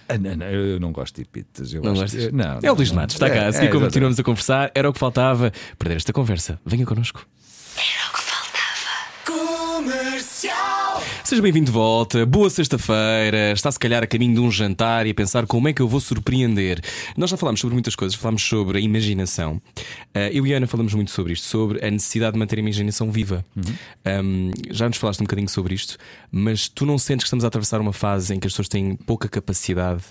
Ah, 0.07 0.17
não, 0.17 0.35
não, 0.35 0.45
eu 0.45 0.79
não 0.79 0.91
gosto 0.91 1.15
de 1.15 1.21
epítetos. 1.23 1.73
não 1.73 1.93
gosto, 1.93 2.17
não, 2.31 2.59
é 2.61 2.71
o 2.71 2.75
Luís 2.75 2.89
de 2.89 2.95
Matos, 2.95 3.15
está 3.15 3.29
cá. 3.29 3.35
É, 3.35 3.62
é, 3.65 3.67
como 3.69 3.85
continuamos 3.85 4.19
a 4.19 4.23
conversar, 4.23 4.71
era 4.75 4.89
o 4.89 4.93
que 4.93 4.99
faltava. 4.99 5.51
Perder 5.77 5.97
esta 5.97 6.13
conversa. 6.13 6.59
Venha 6.65 6.85
connosco. 6.85 7.25
Era 7.75 8.09
o 8.09 8.13
que 8.13 8.21
faltava. 8.21 9.77
Comercial. 9.77 11.01
Seja 11.23 11.41
bem-vindo 11.41 11.67
de 11.67 11.71
volta. 11.71 12.25
Boa 12.25 12.49
sexta-feira. 12.49 13.53
Está 13.53 13.71
se 13.71 13.79
calhar 13.79 14.03
a 14.03 14.07
caminho 14.07 14.35
de 14.35 14.39
um 14.41 14.51
jantar 14.51 15.07
e 15.07 15.11
a 15.11 15.13
pensar 15.13 15.47
como 15.47 15.67
é 15.67 15.73
que 15.73 15.81
eu 15.81 15.87
vou 15.87 15.99
surpreender. 15.99 16.81
Nós 17.15 17.29
já 17.29 17.37
falámos 17.37 17.61
sobre 17.61 17.73
muitas 17.73 17.95
coisas, 17.95 18.15
falámos 18.15 18.43
sobre 18.43 18.77
a 18.77 18.81
imaginação. 18.81 19.61
Uh, 20.15 20.29
eu 20.31 20.45
e 20.45 20.53
a 20.53 20.57
Ana 20.57 20.67
falamos 20.67 20.93
muito 20.93 21.11
sobre 21.11 21.33
isto, 21.33 21.47
sobre 21.47 21.85
a 21.85 21.89
necessidade 21.89 22.33
de 22.33 22.39
manter 22.39 22.57
a 22.57 22.59
imaginação 22.59 23.09
viva. 23.11 23.45
Uhum. 23.55 24.21
Um, 24.23 24.51
já 24.69 24.87
nos 24.87 24.97
falaste 24.97 25.21
um 25.21 25.23
bocadinho 25.23 25.49
sobre 25.49 25.73
isto, 25.73 25.97
mas 26.31 26.67
tu 26.67 26.85
não 26.85 26.97
sentes 26.97 27.23
que 27.23 27.27
estamos 27.27 27.45
a 27.45 27.47
atravessar 27.47 27.79
uma 27.79 27.93
fase 27.93 28.33
em 28.33 28.39
que 28.39 28.45
as 28.45 28.53
pessoas 28.53 28.67
têm 28.67 28.95
pouca 28.95 29.29
capacidade 29.29 30.03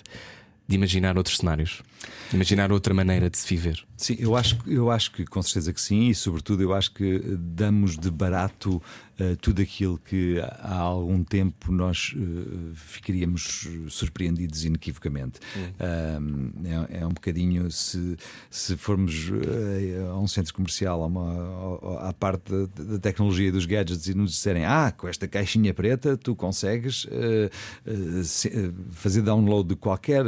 de 0.67 0.77
imaginar 0.77 1.17
outros 1.17 1.39
cenários, 1.39 1.83
de 2.31 2.37
imaginar 2.37 2.73
outra 2.73 2.95
maneira 2.95 3.29
de 3.29 3.39
se 3.39 3.47
viver. 3.49 3.85
Sim, 4.03 4.17
eu 4.19 4.35
acho, 4.35 4.59
eu 4.67 4.91
acho 4.91 5.13
que 5.13 5.25
com 5.25 5.41
certeza 5.41 5.73
que 5.73 5.81
sim, 5.81 6.09
e 6.09 6.15
sobretudo 6.15 6.61
eu 6.61 6.75
acho 6.75 6.93
que 6.93 7.21
damos 7.39 7.97
de 7.97 8.11
barato 8.11 8.83
uh, 9.21 9.37
tudo 9.37 9.63
aquilo 9.63 9.97
que 9.97 10.41
há 10.41 10.75
algum 10.75 11.23
tempo 11.23 11.71
nós 11.71 12.13
uh, 12.17 12.75
ficaríamos 12.75 13.69
surpreendidos 13.89 14.65
inequivocamente. 14.65 15.39
é, 15.79 16.99
é, 16.99 17.07
um 17.07 17.11
bocadinho 17.11 17.71
se, 17.71 18.17
se 18.51 18.77
formos 18.77 19.31
uh, 19.31 20.11
a 20.11 20.19
um 20.19 20.27
centro 20.27 20.53
comercial, 20.53 21.01
a 21.01 21.07
uma, 21.07 22.09
à 22.09 22.13
parte 22.13 22.51
da, 22.51 22.85
da, 22.85 22.99
tecnologia 22.99 23.53
dos 23.53 23.67
gadgets 23.67 24.09
e 24.09 24.15
nos 24.15 24.33
disserem 24.33 24.65
ah, 24.65 24.91
com 24.91 25.07
esta 25.07 25.29
caixinha 25.29 25.73
preta 25.73 26.17
tu 26.17 26.35
consegues 26.35 27.07
se, 28.25 28.73
fazer 28.91 29.23
download 29.23 29.69
de 29.69 29.77
qualquer 29.77 30.25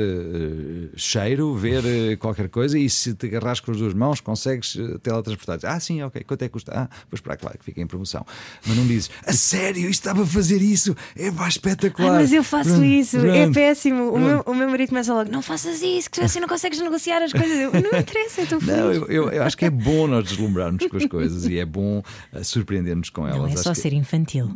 cheiro, 0.96 1.56
ver 1.56 2.16
qualquer 2.18 2.48
coisa 2.48 2.78
e 2.78 2.88
se 2.88 3.14
te 3.14 3.26
agarras 3.26 3.63
com 3.64 3.72
as 3.72 3.78
duas 3.78 3.94
mãos 3.94 4.20
consegues 4.20 4.76
teletransportar. 5.02 5.58
Ah, 5.64 5.80
sim, 5.80 6.02
ok, 6.02 6.22
quanto 6.24 6.42
é 6.42 6.46
que 6.46 6.52
custa? 6.52 6.72
Ah, 6.74 6.88
vou 7.10 7.14
esperar, 7.14 7.36
claro, 7.36 7.58
que 7.58 7.64
fica 7.64 7.80
em 7.80 7.86
promoção. 7.86 8.24
Mas 8.66 8.76
não 8.76 8.86
dizes, 8.86 9.10
a 9.26 9.32
sério, 9.32 9.82
isto 9.82 10.00
estava 10.00 10.22
a 10.22 10.26
fazer 10.26 10.60
isso? 10.60 10.96
É 11.16 11.30
pá, 11.30 11.48
espetacular. 11.48 12.10
Ah, 12.10 12.14
mas 12.14 12.32
eu 12.32 12.44
faço 12.44 12.70
pronto, 12.70 12.84
isso, 12.84 13.16
é 13.16 13.20
pronto, 13.20 13.36
é 13.36 13.50
péssimo. 13.50 14.10
O 14.10 14.18
meu, 14.18 14.42
o 14.46 14.54
meu 14.54 14.68
marido 14.68 14.88
começa 14.88 15.12
logo, 15.12 15.30
não 15.30 15.42
faças 15.42 15.82
isso, 15.82 16.10
que 16.10 16.20
assim 16.20 16.40
não 16.40 16.48
consegues 16.48 16.80
negociar 16.80 17.22
as 17.22 17.32
coisas. 17.32 17.50
Eu, 17.50 17.72
não 17.72 17.98
interessa, 17.98 18.40
eu 18.40 18.44
estou 18.44 18.60
feliz. 18.60 18.76
Não, 18.76 18.92
eu, 18.92 19.06
eu, 19.06 19.30
eu, 19.30 19.42
acho 19.42 19.56
que 19.56 19.64
é 19.64 19.70
bom 19.70 20.06
nós 20.06 20.24
deslumbrarmos 20.24 20.86
com 20.86 20.96
as 20.96 21.06
coisas 21.06 21.46
e 21.46 21.58
é 21.58 21.64
bom 21.64 22.02
uh, 22.32 22.44
surpreender-nos 22.44 23.10
com 23.10 23.26
elas. 23.26 23.38
Não 23.38 23.48
é 23.48 23.56
só 23.56 23.72
que... 23.72 23.80
ser 23.80 23.92
infantil. 23.92 24.50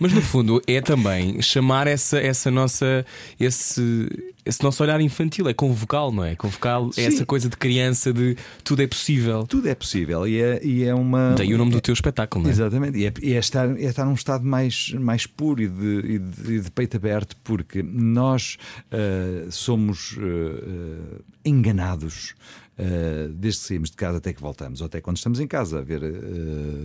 mas 0.00 0.12
no 0.12 0.22
fundo 0.22 0.62
é 0.66 0.80
também 0.80 1.40
chamar 1.42 1.86
essa, 1.86 2.18
essa 2.18 2.50
nossa. 2.50 3.04
esse 3.38 4.08
esse 4.50 4.62
nosso 4.64 4.82
olhar 4.82 5.00
infantil, 5.00 5.48
é 5.48 5.54
convocá-lo, 5.54 6.12
não 6.12 6.24
é? 6.24 6.34
Convocá-lo 6.34 6.90
é 6.96 7.04
essa 7.04 7.24
coisa 7.24 7.48
de 7.48 7.56
criança 7.56 8.12
de 8.12 8.36
tudo 8.64 8.82
é 8.82 8.86
possível. 8.86 9.46
Tudo 9.46 9.68
é 9.68 9.74
possível 9.74 10.26
e 10.26 10.40
é, 10.40 10.60
e 10.64 10.84
é 10.84 10.94
uma. 10.94 11.34
Daí 11.36 11.54
o 11.54 11.58
nome 11.58 11.70
do 11.70 11.80
teu 11.80 11.94
espetáculo, 11.94 12.42
não 12.42 12.50
é? 12.50 12.52
Exatamente, 12.52 12.98
e 12.98 13.06
é, 13.06 13.12
e 13.22 13.32
é 13.32 13.38
estar, 13.38 13.70
é 13.78 13.84
estar 13.84 14.04
num 14.04 14.14
estado 14.14 14.44
mais, 14.44 14.92
mais 14.94 15.24
puro 15.26 15.62
e 15.62 15.68
de, 15.68 16.14
e 16.14 16.18
de, 16.18 16.60
de 16.62 16.70
peito 16.70 16.96
aberto, 16.96 17.36
porque 17.44 17.82
nós 17.82 18.58
uh, 18.92 19.50
somos 19.50 20.16
uh, 20.16 21.24
enganados. 21.44 22.34
Uh, 22.78 23.28
desde 23.34 23.60
que 23.60 23.66
saímos 23.66 23.90
de 23.90 23.96
casa 23.96 24.16
até 24.16 24.32
que 24.32 24.40
voltamos, 24.40 24.80
ou 24.80 24.86
até 24.86 25.02
quando 25.02 25.18
estamos 25.18 25.38
em 25.38 25.46
casa 25.46 25.80
a 25.80 25.82
ver 25.82 26.00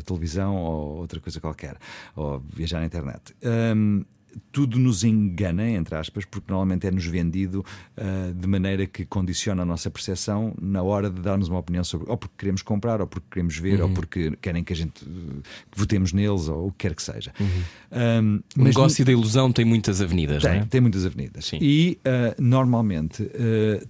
televisão 0.04 0.58
ou 0.58 0.98
outra 0.98 1.22
coisa 1.22 1.40
qualquer, 1.40 1.78
ou 2.18 2.44
viajar 2.54 2.82
na 2.82 2.86
internet. 2.86 3.34
Um, 3.42 4.04
tudo 4.52 4.80
nos 4.80 5.04
engana, 5.04 5.70
entre 5.70 5.96
aspas, 5.96 6.26
porque 6.26 6.52
normalmente 6.52 6.88
é-nos 6.88 7.06
vendido 7.06 7.66
uh, 7.98 8.34
de 8.34 8.48
maneira 8.48 8.86
que 8.86 9.06
condiciona 9.06 9.64
a 9.64 9.66
nossa 9.66 9.90
percepção 9.90 10.54
na 10.62 10.82
hora 10.82 11.10
de 11.10 11.22
darmos 11.22 11.48
uma 11.48 11.60
opinião 11.60 11.84
sobre, 11.84 12.10
ou 12.10 12.18
porque 12.18 12.36
queremos 12.38 12.62
comprar, 12.62 13.02
ou 13.02 13.08
porque 13.08 13.28
queremos 13.32 13.58
ver, 13.58 13.82
uhum. 13.82 13.90
ou 13.90 13.94
porque 13.94 14.32
querem 14.42 14.64
que 14.64 14.74
a 14.74 14.76
gente 14.76 15.04
uh, 15.04 15.42
votemos 15.76 16.14
neles, 16.14 16.48
ou 16.48 16.68
o 16.68 16.72
que 16.72 16.80
quer 16.80 16.96
que 16.96 17.04
seja. 17.04 17.34
Uhum. 17.40 17.48
Um, 17.92 18.62
o 18.62 18.64
negócio 18.64 19.02
no... 19.02 19.06
da 19.06 19.12
ilusão 19.12 19.52
tem 19.52 19.66
muitas 19.66 20.02
avenidas, 20.02 20.44
tem, 20.44 20.52
não 20.52 20.62
é? 20.62 20.66
Tem 20.66 20.82
muitas 20.82 21.06
avenidas. 21.06 21.46
Sim. 21.46 21.60
E 21.62 22.00
uh, 22.00 22.42
normalmente 22.42 23.30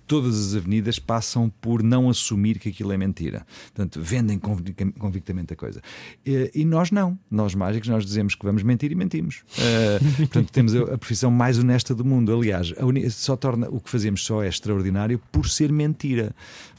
todas 0.07 0.37
as 0.47 0.55
avenidas 0.55 0.99
passam 0.99 1.49
por 1.61 1.81
não 1.81 2.09
assumir 2.09 2.59
que 2.59 2.69
aquilo 2.69 2.91
é 2.91 2.97
mentira. 2.97 3.45
Portanto, 3.73 4.01
vendem 4.01 4.39
convictamente 4.39 5.53
a 5.53 5.55
coisa. 5.55 5.81
e 6.25 6.65
nós 6.65 6.91
não. 6.91 7.17
Nós 7.29 7.55
mágicos, 7.55 7.89
nós 7.89 8.05
dizemos 8.05 8.35
que 8.35 8.45
vamos 8.45 8.63
mentir 8.63 8.91
e 8.91 8.95
mentimos. 8.95 9.43
Portanto, 10.35 10.51
temos 10.51 10.75
a, 10.75 10.93
a 10.93 10.97
profissão 10.97 11.31
mais 11.31 11.57
honesta 11.57 11.95
do 11.95 12.03
mundo. 12.03 12.33
Aliás, 12.33 12.73
só 13.11 13.35
torna 13.35 13.67
o 13.69 13.79
que 13.79 13.89
fazemos 13.89 14.23
só 14.23 14.43
é 14.43 14.47
extraordinário 14.47 15.19
por 15.31 15.47
ser 15.47 15.71
mentira. 15.71 16.33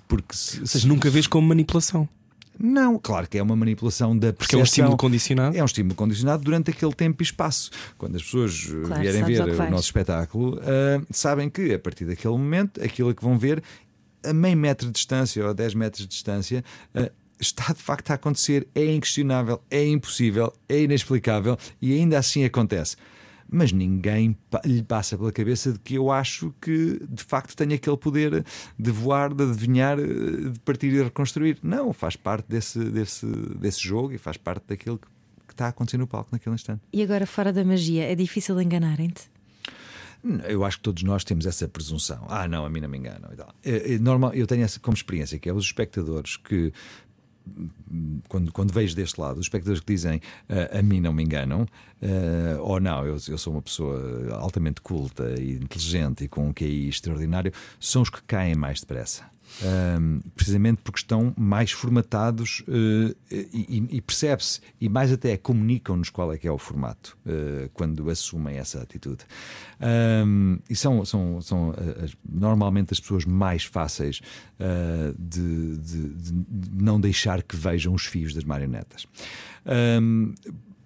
Porque 0.08 0.34
se, 0.34 0.60
Ou 0.60 0.66
seja, 0.66 0.88
nunca 0.88 1.10
vês 1.10 1.26
como 1.26 1.48
manipulação. 1.48 2.08
Não, 2.58 2.98
claro 2.98 3.28
que 3.28 3.36
é 3.36 3.42
uma 3.42 3.54
manipulação 3.54 4.16
da 4.16 4.32
percepção. 4.32 4.36
Porque 4.38 4.56
é 4.56 4.58
um 4.58 4.62
estímulo 4.62 4.96
condicionado? 4.96 5.56
É 5.56 5.62
um 5.62 5.66
estímulo 5.66 5.94
condicionado 5.94 6.42
durante 6.42 6.70
aquele 6.70 6.92
tempo 6.92 7.22
e 7.22 7.24
espaço. 7.24 7.70
Quando 7.98 8.16
as 8.16 8.22
pessoas 8.22 8.64
uh, 8.64 8.82
claro, 8.86 9.02
vierem 9.02 9.24
ver 9.24 9.42
o 9.42 9.70
nosso 9.70 9.84
espetáculo, 9.84 10.56
uh, 10.56 11.06
sabem 11.10 11.50
que 11.50 11.74
a 11.74 11.78
partir 11.78 12.06
daquele 12.06 12.32
momento, 12.32 12.82
aquilo 12.82 13.14
que 13.14 13.22
vão 13.22 13.38
ver, 13.38 13.62
a 14.24 14.32
meio 14.32 14.56
metro 14.56 14.86
de 14.86 14.92
distância 14.94 15.44
ou 15.44 15.50
a 15.50 15.52
10 15.52 15.74
metros 15.74 16.02
de 16.02 16.08
distância, 16.08 16.64
uh, 16.94 17.10
está 17.38 17.74
de 17.74 17.82
facto 17.82 18.10
a 18.10 18.14
acontecer, 18.14 18.66
é 18.74 18.90
inquestionável, 18.90 19.60
é 19.70 19.86
impossível, 19.86 20.52
é 20.66 20.80
inexplicável 20.80 21.58
e 21.82 21.92
ainda 21.92 22.18
assim 22.18 22.42
acontece 22.44 22.96
mas 23.48 23.72
ninguém 23.72 24.36
lhe 24.64 24.82
passa 24.82 25.16
pela 25.16 25.32
cabeça 25.32 25.72
de 25.72 25.78
que 25.78 25.94
eu 25.94 26.10
acho 26.10 26.52
que 26.60 27.00
de 27.08 27.22
facto 27.22 27.56
tenho 27.56 27.74
aquele 27.74 27.96
poder 27.96 28.44
de 28.78 28.90
voar, 28.90 29.32
de 29.32 29.44
adivinhar, 29.44 29.96
de 29.96 30.58
partir 30.64 30.92
e 30.92 31.02
reconstruir. 31.02 31.58
Não, 31.62 31.92
faz 31.92 32.16
parte 32.16 32.46
desse, 32.48 32.78
desse, 32.78 33.26
desse 33.26 33.80
jogo 33.80 34.12
e 34.12 34.18
faz 34.18 34.36
parte 34.36 34.64
daquilo 34.68 34.98
que, 34.98 35.06
está 35.56 35.66
a 35.66 35.68
acontecer 35.68 35.96
no 35.96 36.06
palco 36.06 36.28
naquele 36.32 36.54
instante. 36.54 36.82
E 36.92 37.02
agora, 37.02 37.26
fora 37.26 37.50
da 37.50 37.64
magia, 37.64 38.04
é 38.04 38.14
difícil 38.14 38.60
enganarem-te? 38.60 39.30
Eu 40.48 40.64
acho 40.64 40.78
que 40.78 40.82
todos 40.82 41.02
nós 41.02 41.24
temos 41.24 41.46
essa 41.46 41.68
presunção. 41.68 42.26
Ah, 42.28 42.48
não, 42.48 42.66
a 42.66 42.68
mim 42.68 42.80
não 42.80 42.88
me 42.88 42.98
enganam. 42.98 43.30
É, 43.64 43.94
é 43.94 43.98
normal, 43.98 44.34
eu 44.34 44.46
tenho 44.46 44.64
essa 44.64 44.80
como 44.80 44.94
experiência, 44.94 45.38
que 45.38 45.48
é 45.48 45.52
os 45.52 45.64
espectadores 45.64 46.36
que 46.36 46.72
quando, 48.28 48.52
quando 48.52 48.72
vejo 48.72 48.94
deste 48.94 49.20
lado, 49.20 49.38
os 49.38 49.46
espectadores 49.46 49.80
que 49.80 49.92
dizem 49.92 50.16
uh, 50.16 50.78
a 50.78 50.82
mim 50.82 51.00
não 51.00 51.12
me 51.12 51.22
enganam, 51.22 51.62
uh, 51.62 52.60
ou 52.60 52.80
não, 52.80 53.04
eu, 53.04 53.16
eu, 53.28 53.38
sou 53.38 53.52
uma 53.52 53.62
pessoa 53.62 54.36
altamente 54.38 54.80
culta 54.80 55.34
e 55.40 55.52
inteligente 55.54 56.24
e 56.24 56.28
com 56.28 56.48
um 56.48 56.52
QI 56.52 56.88
extraordinário, 56.88 57.52
são 57.78 58.02
os 58.02 58.10
que 58.10 58.22
caem 58.22 58.54
mais 58.54 58.80
depressa 58.80 59.35
um, 59.62 60.20
precisamente 60.34 60.80
porque 60.82 61.00
estão 61.00 61.32
mais 61.36 61.72
formatados 61.72 62.62
uh, 62.68 63.16
e, 63.30 63.84
e 63.90 64.00
percebe-se, 64.00 64.60
e 64.80 64.88
mais 64.88 65.12
até 65.12 65.36
comunicam-nos 65.36 66.10
qual 66.10 66.32
é 66.32 66.38
que 66.38 66.46
é 66.46 66.52
o 66.52 66.58
formato 66.58 67.16
uh, 67.26 67.68
quando 67.72 68.08
assumem 68.10 68.56
essa 68.56 68.82
atitude. 68.82 69.24
Um, 70.26 70.58
e 70.68 70.76
são, 70.76 71.04
são, 71.04 71.40
são 71.40 71.70
uh, 71.70 71.74
normalmente 72.28 72.92
as 72.92 73.00
pessoas 73.00 73.24
mais 73.24 73.64
fáceis 73.64 74.20
de, 75.18 75.76
de, 75.76 76.08
de, 76.14 76.82
não 76.82 76.98
deixar 76.98 77.42
que 77.42 77.54
vejam 77.56 77.92
os 77.92 78.06
fios 78.06 78.32
das 78.32 78.44
marionetas. 78.44 79.06
Um, 80.00 80.34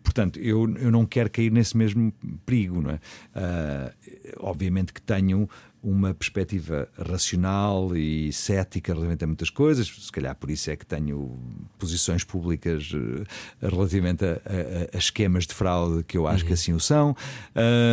portanto, 0.02 0.40
eu, 0.40 0.68
eu 0.76 0.90
não 0.90 1.06
quero 1.06 1.30
cair 1.30 1.52
nesse 1.52 1.76
mesmo 1.76 2.12
perigo, 2.44 2.80
não 2.82 2.90
é? 2.90 2.94
Uh, 2.94 3.92
obviamente 4.40 4.92
que 4.92 5.00
tenho 5.00 5.48
uma 5.82 6.12
perspectiva 6.12 6.88
racional 6.98 7.96
e 7.96 8.32
cética 8.32 8.92
relativamente 8.92 9.24
a 9.24 9.26
muitas 9.26 9.50
coisas, 9.50 9.86
se 9.88 10.12
calhar 10.12 10.34
por 10.36 10.50
isso 10.50 10.70
é 10.70 10.76
que 10.76 10.84
tenho 10.84 11.38
posições 11.78 12.22
públicas 12.22 12.92
uh, 12.92 13.24
relativamente 13.62 14.24
a, 14.24 14.32
a, 14.32 14.96
a, 14.96 14.98
esquemas 14.98 15.46
de 15.46 15.54
fraude 15.54 16.04
que 16.04 16.18
eu 16.18 16.26
acho 16.26 16.42
uhum. 16.42 16.48
que 16.48 16.52
assim 16.52 16.72
o 16.74 16.80
são, 16.80 17.16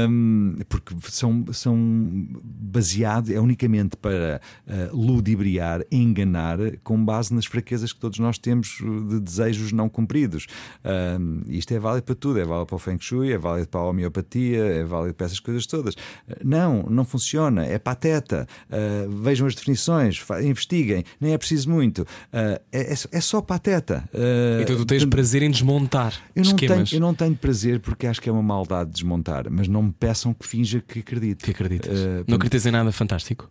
um, 0.10 0.58
porque 0.68 0.96
são, 1.10 1.46
são 1.54 2.28
baseados, 2.44 3.30
é 3.30 3.40
unicamente 3.40 3.96
para 3.96 4.42
uh, 4.68 4.96
ludibriar, 4.96 5.86
enganar, 5.90 6.58
com 6.84 7.04
base 7.04 7.34
nas 7.34 7.46
fraquezas 7.46 7.94
que 7.94 8.00
todos 8.00 8.20
nós 8.20 8.38
temos 8.38 8.80
de 9.10 9.20
desejos 9.20 9.72
não 9.72 9.88
cumpridos. 9.88 10.48
Um, 11.20 11.42
isto 11.48 11.74
é 11.74 11.80
válido 11.80 12.04
para 12.04 12.16
tudo, 12.16 12.40
é 12.40 12.44
válido 12.44 12.66
para 12.66 12.76
o 12.76 12.80
Feng 12.80 13.00
Shui, 13.00 13.32
é 13.32 13.38
válido 13.38 13.70
para 13.70 13.80
a 13.80 13.86
homeopatia, 13.86 14.66
é 14.66 14.84
válido 14.84 15.14
para 15.14 15.26
essas 15.26 15.40
coisas 15.40 15.66
todas. 15.66 15.96
Não, 16.44 16.84
não 16.84 17.06
funciona. 17.06 17.66
É 17.66 17.77
é 17.78 17.80
pateta, 17.80 18.48
uh, 18.70 19.10
vejam 19.22 19.48
as 19.48 19.56
definições, 19.56 20.24
investiguem, 20.44 21.04
nem 21.20 21.34
é 21.34 21.38
preciso 21.38 21.70
muito. 21.70 22.02
Uh, 22.02 22.60
é, 22.72 22.94
é, 23.12 23.22
só 23.22 23.42
pateta. 23.42 24.08
Uh, 24.14 24.62
então 24.62 24.76
tu 24.76 24.86
tens 24.86 25.06
prazer 25.06 25.44
em 25.44 25.50
desmontar 25.52 26.14
eu 26.36 26.44
não 26.44 26.52
esquemas. 26.52 26.90
Tenho, 26.90 27.00
eu 27.00 27.02
não 27.02 27.14
tenho 27.14 27.36
prazer 27.36 27.80
porque 27.80 28.08
acho 28.08 28.22
que 28.22 28.30
é 28.30 28.32
uma 28.32 28.44
maldade 28.44 28.92
desmontar, 28.92 29.46
mas 29.50 29.68
não 29.68 29.84
me 29.84 29.94
peçam 29.98 30.34
que 30.34 30.46
finja 30.46 30.84
que 30.86 31.00
acredito. 31.00 31.44
Que 31.44 31.52
acreditas? 31.52 32.00
não 32.28 32.36
acreditas 32.36 32.66
em 32.66 32.72
nada 32.72 32.92
fantástico? 32.92 33.50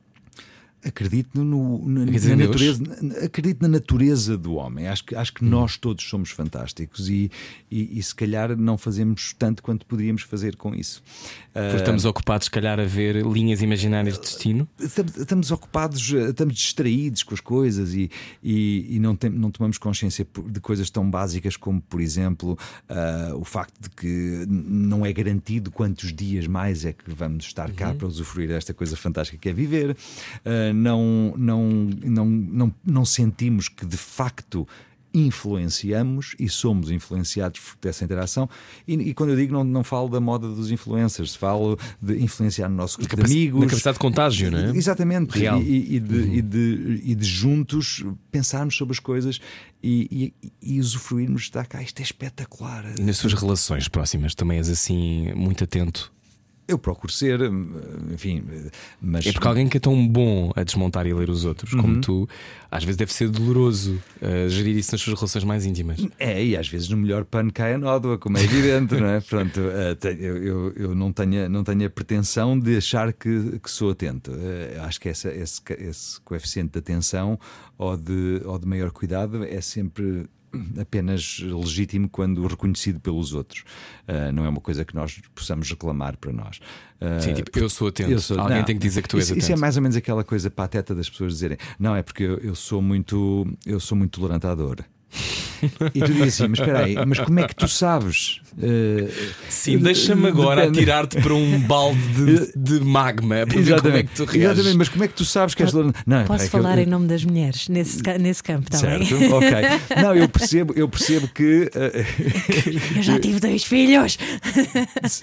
Acredito 0.87 1.43
no, 1.43 1.87
na, 1.89 2.05
na 2.05 2.37
natureza, 2.37 2.85
acredito 3.25 3.61
na 3.61 3.69
natureza 3.69 4.39
do 4.39 4.55
homem. 4.55 4.87
Acho 4.87 5.05
que, 5.05 5.17
acho 5.17 5.33
que 5.33 5.45
hum. 5.45 5.49
nós 5.49 5.77
todos 5.77 6.09
somos 6.09 6.31
fantásticos 6.31 7.09
e, 7.09 7.31
e, 7.71 7.99
e, 7.99 8.03
se 8.03 8.15
calhar 8.15 8.57
não 8.57 8.79
fazemos 8.79 9.35
tanto 9.37 9.63
quanto 9.63 9.85
poderíamos 9.85 10.23
fazer 10.23 10.55
com 10.55 10.75
isso. 10.75 11.03
Porque 11.53 11.77
estamos 11.77 12.05
uh, 12.05 12.09
ocupados, 12.09 12.45
se 12.45 12.51
calhar, 12.51 12.79
a 12.79 12.85
ver 12.85 13.25
linhas 13.27 13.63
imaginárias 13.63 14.15
de 14.15 14.21
destino? 14.21 14.69
Estamos, 14.79 15.17
estamos 15.17 15.51
ocupados, 15.51 16.13
estamos 16.13 16.55
distraídos 16.55 17.23
com 17.23 17.35
as 17.35 17.41
coisas 17.41 17.95
e, 17.95 18.11
e, 18.43 18.97
e 18.97 19.01
não, 19.01 19.17
tem, 19.17 19.31
não 19.31 19.51
tomamos 19.51 19.79
consciência 19.79 20.27
de 20.49 20.61
coisas 20.61 20.89
tão 20.91 21.11
básicas 21.11 21.57
como, 21.57 21.81
por 21.81 22.01
exemplo, 22.01 22.59
uh, 22.89 23.37
o 23.37 23.45
facto 23.45 23.75
de 23.81 23.91
que 23.91 24.45
não 24.49 25.05
é 25.05 25.13
garantido 25.13 25.71
quantos 25.71 26.13
dias 26.13 26.47
mais 26.47 26.85
é 26.85 26.93
que 26.93 27.11
vamos 27.11 27.47
estar 27.47 27.73
cá 27.73 27.89
uhum. 27.89 27.97
para 27.97 28.07
usufruir 28.07 28.49
desta 28.49 28.73
coisa 28.73 28.97
fantástica 28.97 29.39
que 29.39 29.49
é 29.49 29.53
viver. 29.53 29.91
Uh, 29.91 30.76
não, 30.77 31.35
não, 31.37 31.69
não, 32.05 32.27
não, 32.27 32.75
não 32.85 33.05
sentimos 33.05 33.69
que 33.69 33.85
de 33.85 33.97
facto 33.97 34.67
influenciamos 35.17 36.35
e 36.39 36.47
somos 36.47 36.91
influenciados 36.91 37.61
por 37.81 37.89
essa 37.89 38.05
interação. 38.05 38.49
E, 38.87 38.95
e, 38.95 39.15
quando 39.15 39.31
eu 39.31 39.37
digo, 39.37 39.53
não, 39.55 39.65
não 39.65 39.83
falo 39.83 40.09
da 40.11 40.21
moda 40.21 40.47
dos 40.47 40.71
influencers, 40.71 41.35
falo 41.35 41.79
de 42.03 42.23
influenciar 42.23 42.69
no 42.69 42.77
nosso 42.77 42.99
grupo 42.99 43.17
de, 43.17 43.23
amigos. 43.23 43.61
Na 43.61 43.67
capacidade 43.67 43.95
de 43.95 44.01
contágio, 44.01 44.51
não 44.51 44.59
é? 44.59 44.77
Exatamente. 44.77 45.39
Real. 45.39 45.63
E, 45.63 45.97
e, 45.97 46.01
de, 46.01 46.15
uhum. 46.15 46.35
e, 46.35 46.43
de, 46.43 47.03
e 47.05 47.15
de 47.15 47.25
juntos 47.25 48.05
pensarmos 48.31 48.77
sobre 48.77 48.93
as 48.93 48.99
coisas 48.99 49.41
e, 49.83 50.35
e, 50.63 50.79
usufruirmos 50.79 51.45
de 51.45 51.65
cá. 51.65 51.81
Isto 51.81 52.01
é 52.01 52.03
espetacular. 52.03 52.85
Nas 53.01 53.17
suas 53.17 53.33
relações 53.33 53.89
próximas 53.89 54.35
também 54.35 54.59
és 54.59 54.69
assim 54.69 55.33
muito 55.35 55.65
atento 55.65 56.15
eu 56.69 56.79
procuro 56.79 57.13
ser, 57.13 57.41
enfim, 58.13 58.45
mas. 59.01 59.27
É 59.27 59.33
porque 59.33 59.47
alguém 59.47 59.69
que 59.69 59.77
é 59.77 59.81
tão 59.81 60.07
bom 60.07 60.51
a 60.57 60.65
desmontar 60.65 61.07
e 61.07 61.15
ler 61.15 61.31
os 61.31 61.45
outros 61.45 61.73
uhum. 61.73 61.81
como 61.81 62.01
tu, 62.01 62.29
às 62.71 62.83
vezes 62.83 62.97
deve 62.97 63.13
ser 63.13 63.29
doloroso 63.29 64.03
uh, 64.21 64.49
gerir 64.49 64.77
isso 64.77 64.93
nas 64.93 65.01
suas 65.01 65.19
relações 65.19 65.45
mais 65.45 65.65
íntimas. 65.65 66.05
É, 66.19 66.45
e 66.45 66.57
às 66.57 66.69
vezes 66.69 66.89
no 66.89 66.97
melhor 66.97 67.25
pano 67.25 67.53
cai 67.53 67.75
a 67.75 67.79
nódoa, 67.79 68.19
como 68.19 68.37
é 68.37 68.43
evidente, 68.43 68.97
não 68.97 69.07
é? 69.07 69.21
Pronto, 69.21 69.61
uh, 69.61 70.09
eu, 70.09 70.43
eu, 70.43 70.73
eu, 70.73 70.95
não, 70.95 71.13
tenho, 71.13 71.49
não 71.49 71.63
tenho 71.63 71.87
a 71.87 71.91
pretensão 71.91 72.59
de 72.59 72.77
achar 72.77 73.13
que, 73.13 73.59
que 73.61 73.71
sou 73.71 73.91
atento. 73.91 74.33
Uh, 74.33 74.81
acho 74.83 75.01
que 75.01 75.09
essa, 75.09 75.33
esse, 75.33 75.61
esse 75.79 76.21
coeficiente 76.23 76.73
de 76.73 76.79
atenção 76.81 77.39
ou 77.79 77.97
de, 77.97 78.43
ou 78.45 78.59
de 78.59 78.67
maior 78.67 78.91
cuidado 78.91 79.45
é 79.45 79.61
sempre 79.61 80.27
apenas 80.81 81.39
legítimo 81.41 82.09
quando 82.09 82.47
reconhecido 82.47 83.01
pelos 83.01 83.33
outros. 83.33 83.65
Uh, 84.09 84.33
não 84.33 84.45
é 84.45 84.49
uma 84.49 84.61
coisa 84.61 84.85
que 84.85 84.95
nós 84.95 85.21
possamos 85.35 85.69
reclamar 85.69 86.17
para 86.17 86.33
nós. 86.33 86.61
Uh, 87.01 87.21
Sim, 87.21 87.35
tipo, 87.35 87.59
eu 87.59 87.69
sou 87.69 87.89
atento. 87.89 88.11
Eu 88.11 88.21
sou, 88.21 88.39
Alguém 88.39 88.59
não, 88.59 88.65
tem 88.65 88.77
que 88.77 88.83
dizer 88.83 89.03
que 89.03 89.09
tu 89.09 89.17
és 89.17 89.25
isso, 89.25 89.33
atento. 89.33 89.45
Isso 89.45 89.53
é 89.53 89.57
mais 89.57 89.77
ou 89.77 89.83
menos 89.83 89.97
aquela 89.97 90.25
coisa 90.25 90.51
pateta 90.51 90.95
das 90.95 91.09
pessoas 91.09 91.33
dizerem: 91.33 91.59
não, 91.79 91.95
é 91.95 92.03
porque 92.03 92.23
eu, 92.23 92.39
eu 92.39 92.55
sou 92.55 92.81
muito 92.81 93.47
eu 93.65 93.81
sou 93.81 93.97
muito 93.97 94.19
tolerante 94.19 94.47
à 94.47 94.55
dor. 94.55 94.85
E 95.95 96.01
tu 96.01 96.13
dizes 96.13 96.41
assim, 96.41 96.49
mas 96.49 96.59
espera 96.59 96.85
aí, 96.85 96.97
mas 97.07 97.21
como 97.21 97.39
é 97.41 97.47
que 97.47 97.55
tu 97.55 97.69
sabes? 97.69 98.41
Uh, 98.57 99.13
Sim, 99.51 99.77
deixa-me 99.79 100.29
agora 100.29 100.67
atirar-te 100.67 101.21
para 101.21 101.35
um 101.35 101.61
balde 101.61 102.01
de, 102.15 102.53
de 102.57 102.81
magma 102.85 103.47
para 103.47 103.61
ver 103.61 103.83
como 103.83 103.97
é 103.97 104.03
que 104.03 104.15
tu 104.15 104.25
reages. 104.25 104.43
Exatamente, 104.43 104.79
mas 104.79 104.89
como 104.89 105.05
é 105.05 105.09
que 105.09 105.15
tu 105.15 105.27
sabes 105.27 105.55
que 105.55 105.63
és 105.63 105.75
Não, 105.75 105.93
Posso 106.25 106.45
é 106.45 106.49
falar 106.49 106.79
eu... 106.79 106.85
em 106.85 106.87
nome 106.87 107.07
das 107.07 107.23
mulheres 107.25 107.69
nesse, 107.69 108.01
nesse 108.19 108.43
campo 108.43 108.71
também. 108.71 109.05
Certo, 109.05 109.35
ok. 109.35 109.51
Não, 110.03 110.15
eu 110.15 110.27
percebo, 110.29 110.73
eu 110.75 110.89
percebo 110.89 111.29
que. 111.29 111.71
Uh, 111.75 112.97
eu 112.97 113.03
já 113.03 113.19
tive 113.19 113.41
dois 113.41 113.65
filhos. 113.65 114.17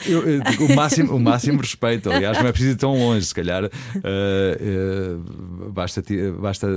Eu, 0.06 0.22
o, 0.68 0.76
máximo, 0.76 1.16
o 1.16 1.20
máximo 1.20 1.60
respeito, 1.60 2.12
aliás, 2.12 2.38
não 2.38 2.46
é 2.48 2.52
preciso 2.52 2.74
ir 2.74 2.78
tão 2.78 2.96
longe, 2.98 3.26
se 3.26 3.34
calhar. 3.34 3.66
Uh, 3.66 3.72
basta, 5.72 6.04
basta 6.40 6.68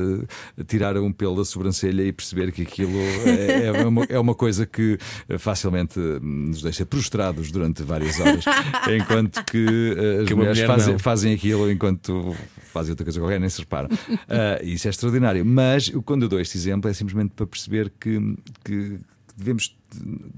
tirar 0.67 0.97
um 0.97 1.13
pelo 1.13 1.37
da 1.37 1.45
sobrancelha 1.45 2.01
e 2.03 2.13
perceber 2.13 2.51
que 2.53 2.63
aquilo 2.63 2.96
é, 2.99 3.67
é, 3.67 3.87
uma, 3.87 4.05
é 4.05 4.19
uma 4.19 4.35
coisa 4.35 4.67
que 4.67 4.99
facilmente 5.39 5.99
nos 5.99 6.63
deixa 6.63 6.85
prostrados 6.85 7.51
durante 7.51 7.83
várias 7.83 8.19
horas, 8.21 8.45
enquanto 8.91 9.45
que 9.45 9.67
uh, 9.67 10.23
as 10.23 10.29
que 10.29 10.35
mulheres 10.35 10.61
fazem, 10.61 10.99
fazem 10.99 11.35
aquilo 11.35 11.71
enquanto 11.71 12.35
fazem 12.73 12.93
outra 12.93 13.05
coisa 13.05 13.21
qualquer, 13.21 13.41
nem 13.41 13.49
se 13.49 13.61
reparam. 13.61 13.89
Uh, 13.89 14.65
isso 14.65 14.87
é 14.87 14.91
extraordinário. 14.91 15.45
Mas 15.45 15.89
quando 16.05 16.23
eu 16.25 16.29
dou 16.29 16.41
este 16.41 16.57
exemplo 16.57 16.91
é 16.91 16.95
simplesmente 16.95 17.33
para 17.35 17.47
perceber 17.47 17.93
que, 17.99 18.37
que 18.65 18.99
devemos 19.37 19.75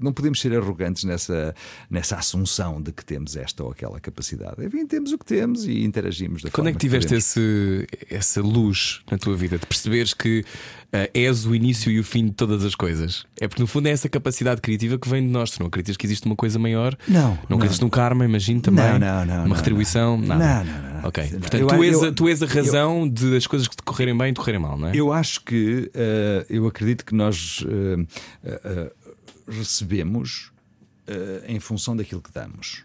não 0.01 0.13
podemos 0.13 0.41
ser 0.41 0.57
arrogantes 0.57 1.05
nessa, 1.05 1.55
nessa 1.91 2.17
assunção 2.17 2.81
de 2.81 2.93
que 2.93 3.05
temos 3.05 3.37
esta 3.37 3.63
ou 3.63 3.71
aquela 3.71 4.01
capacidade. 4.01 4.65
Enfim, 4.65 4.87
temos 4.87 5.13
o 5.13 5.19
que 5.19 5.25
temos 5.25 5.65
e 5.67 5.85
interagimos 5.85 6.43
da 6.43 6.51
Quando 6.51 6.69
é 6.69 6.73
que 6.73 6.79
tiveste 6.79 7.15
esse, 7.15 7.87
essa 8.11 8.41
luz 8.41 9.03
na 9.11 9.19
tua 9.19 9.37
vida 9.37 9.59
de 9.59 9.67
perceberes 9.67 10.15
que 10.15 10.41
uh, 10.41 11.11
és 11.15 11.47
o 11.47 11.55
início 11.55 11.91
e 11.91 11.99
o 11.99 12.05
fim 12.05 12.27
de 12.27 12.33
todas 12.33 12.65
as 12.65 12.75
coisas? 12.75 13.25
É 13.41 13.47
porque 13.47 13.63
no 13.63 13.67
fundo 13.67 13.89
é 13.89 13.91
essa 13.91 14.09
capacidade 14.09 14.61
criativa 14.61 14.99
que 14.99 15.09
vem 15.09 15.23
de 15.23 15.33
nós. 15.33 15.51
Tu 15.51 15.61
não 15.61 15.67
acreditas 15.69 15.97
que 15.97 16.07
existe 16.07 16.27
uma 16.27 16.37
coisa 16.37 16.59
maior? 16.59 16.97
Não. 17.07 17.19
Não, 17.19 17.39
não. 17.49 17.57
acreditas 17.57 17.81
no 17.81 17.91
karma, 17.91 18.25
imagino 18.25 18.61
também? 18.61 18.85
Não, 18.85 18.99
não, 18.99 19.25
não. 19.25 19.45
Uma 19.47 19.57
retribuição? 19.57 20.17
Não, 20.17 20.39
nada. 20.39 20.65
Não, 20.65 20.83
não, 20.83 21.01
não. 21.01 21.09
Ok. 21.09 21.29
Portanto, 21.29 21.67
tu, 21.67 21.85
és 21.85 22.03
a, 22.03 22.13
tu 22.13 22.29
és 22.29 22.43
a 22.43 22.47
razão 22.47 23.03
eu, 23.05 23.09
de 23.11 23.37
as 23.37 23.47
coisas 23.47 23.69
que 23.69 23.77
te 23.77 23.83
correrem 23.83 24.17
bem 24.17 24.31
e 24.31 24.33
te 24.33 24.37
correrem 24.37 24.61
mal, 24.61 24.77
não 24.77 24.89
é? 24.89 24.93
Eu 24.95 25.13
acho 25.13 25.43
que, 25.45 25.91
uh, 25.95 26.47
eu 26.49 26.67
acredito 26.67 27.05
que 27.05 27.15
nós. 27.15 27.61
Uh, 27.63 28.07
recebemos 29.49 30.53
uh, 31.09 31.45
em 31.47 31.59
função 31.59 31.97
daquilo 31.97 32.23
que 32.23 32.33
damos. 32.33 32.85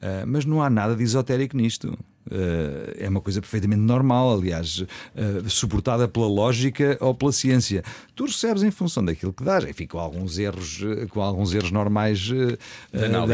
Uh, 0.00 0.26
mas 0.26 0.44
não 0.44 0.62
há 0.62 0.70
nada 0.70 0.96
de 0.96 1.02
esotérico 1.02 1.56
nisto. 1.56 1.98
Uh, 2.26 2.94
é 2.98 3.08
uma 3.08 3.20
coisa 3.20 3.40
perfeitamente 3.40 3.80
normal, 3.80 4.34
aliás, 4.34 4.80
uh, 4.80 5.48
suportada 5.48 6.06
pela 6.06 6.28
lógica 6.28 6.96
ou 7.00 7.14
pela 7.14 7.32
ciência. 7.32 7.82
Tu 8.14 8.24
recebes 8.24 8.62
em 8.62 8.70
função 8.70 9.04
daquilo 9.04 9.32
que 9.32 9.42
dás, 9.42 9.64
enfim, 9.64 9.86
com 9.86 9.98
alguns 9.98 10.38
erros, 10.38 10.80
uh, 10.82 11.08
com 11.08 11.20
alguns 11.22 11.54
erros 11.54 11.72
normais, 11.72 12.30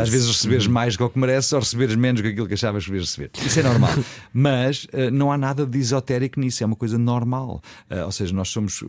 às 0.01 0.09
vezes 0.09 0.29
receberes 0.29 0.67
uhum. 0.67 0.73
mais 0.73 0.95
do 0.95 0.99
que 0.99 1.05
o 1.05 1.11
que 1.11 1.19
mereces 1.19 1.53
ou 1.53 1.61
receberes 1.61 1.95
menos 1.97 2.21
do 2.21 2.25
que 2.25 2.31
aquilo 2.31 2.47
que 2.47 2.55
achavas 2.55 2.85
que 2.85 2.91
devias 2.91 3.11
receber. 3.11 3.31
Isso 3.45 3.61
é 3.61 3.63
normal. 3.63 3.91
Mas 4.33 4.87
não 5.13 5.33
há 5.33 5.37
nada 5.37 5.67
de 5.67 5.79
esotérico 5.79 6.39
nisso, 6.41 6.63
é 6.63 6.67
uma 6.67 6.77
coisa 6.77 6.97
normal. 6.97 7.61
ou 8.05 8.13
seja, 8.13 8.33
nós 8.33 8.49
somos 8.49 8.85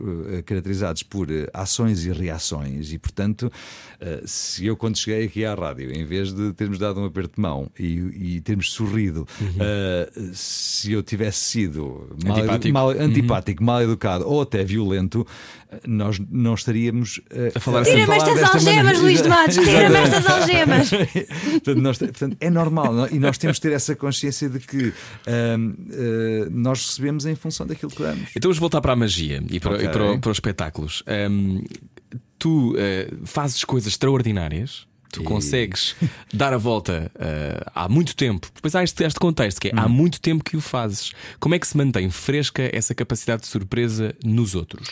caracterizados 0.46 1.02
por 1.02 1.28
ações 1.52 2.04
e 2.04 2.12
reações, 2.12 2.92
e 2.92 2.98
portanto, 2.98 3.50
se 4.24 4.66
eu 4.66 4.76
quando 4.76 4.96
cheguei 4.96 5.26
aqui 5.26 5.44
à 5.44 5.54
rádio, 5.54 5.90
em 5.92 6.04
vez 6.04 6.32
de 6.32 6.52
termos 6.52 6.78
dado 6.78 7.00
um 7.00 7.04
aperto 7.04 7.36
de 7.36 7.40
mão 7.40 7.70
e, 7.78 8.36
e 8.36 8.40
termos 8.40 8.72
sorrido. 8.72 9.26
Uhum 9.40 9.97
se 10.32 10.92
eu 10.92 11.02
tivesse 11.02 11.38
sido 11.38 12.16
mal, 12.24 12.38
antipático, 12.38 12.74
mal, 12.74 12.88
uhum. 12.88 13.00
antipático, 13.00 13.62
uhum. 13.62 13.66
mal 13.66 13.82
educado 13.82 14.28
ou 14.28 14.42
até 14.42 14.64
violento, 14.64 15.26
nós 15.86 16.18
não 16.30 16.54
estaríamos 16.54 17.18
uh, 17.18 17.52
a 17.54 17.60
falar 17.60 17.84
Tira-me 17.84 18.14
estas 18.14 18.42
algemas, 18.42 19.00
Luís 19.00 19.20
de 19.22 19.28
Matos, 19.28 19.56
tira-me 19.56 19.96
estas 19.96 20.26
algemas. 20.26 20.90
portanto, 20.90 21.80
nós, 21.80 21.98
portanto, 21.98 22.36
é 22.40 22.50
normal 22.50 23.06
é? 23.06 23.08
e 23.12 23.18
nós 23.18 23.38
temos 23.38 23.56
de 23.56 23.62
ter 23.62 23.72
essa 23.72 23.94
consciência 23.94 24.48
de 24.48 24.60
que 24.60 24.88
uh, 24.88 24.92
uh, 24.92 26.50
nós 26.50 26.86
recebemos 26.86 27.26
em 27.26 27.34
função 27.34 27.66
daquilo 27.66 27.90
que 27.90 28.02
damos. 28.02 28.30
Então 28.30 28.48
vamos 28.48 28.58
voltar 28.58 28.80
para 28.80 28.92
a 28.92 28.96
magia 28.96 29.42
e 29.50 29.60
para, 29.60 29.74
okay. 29.74 29.86
e 29.86 29.88
para, 29.90 30.18
para 30.18 30.30
os 30.30 30.36
espetáculos. 30.36 31.02
Um, 31.30 31.62
tu 32.38 32.74
fazes 33.24 33.64
coisas 33.64 33.92
extraordinárias 33.92 34.86
Tu 35.10 35.22
consegues 35.22 35.96
dar 36.32 36.52
a 36.52 36.58
volta 36.58 37.10
uh, 37.14 37.70
há 37.74 37.88
muito 37.88 38.14
tempo. 38.14 38.50
Depois 38.54 38.74
há 38.74 38.82
este, 38.82 39.04
este 39.04 39.18
contexto 39.18 39.60
que 39.60 39.68
é 39.68 39.72
hum. 39.72 39.78
há 39.78 39.88
muito 39.88 40.20
tempo 40.20 40.44
que 40.44 40.56
o 40.56 40.60
fazes. 40.60 41.12
Como 41.40 41.54
é 41.54 41.58
que 41.58 41.66
se 41.66 41.76
mantém 41.76 42.10
fresca 42.10 42.68
essa 42.72 42.94
capacidade 42.94 43.42
de 43.42 43.48
surpresa 43.48 44.14
nos 44.22 44.54
outros? 44.54 44.88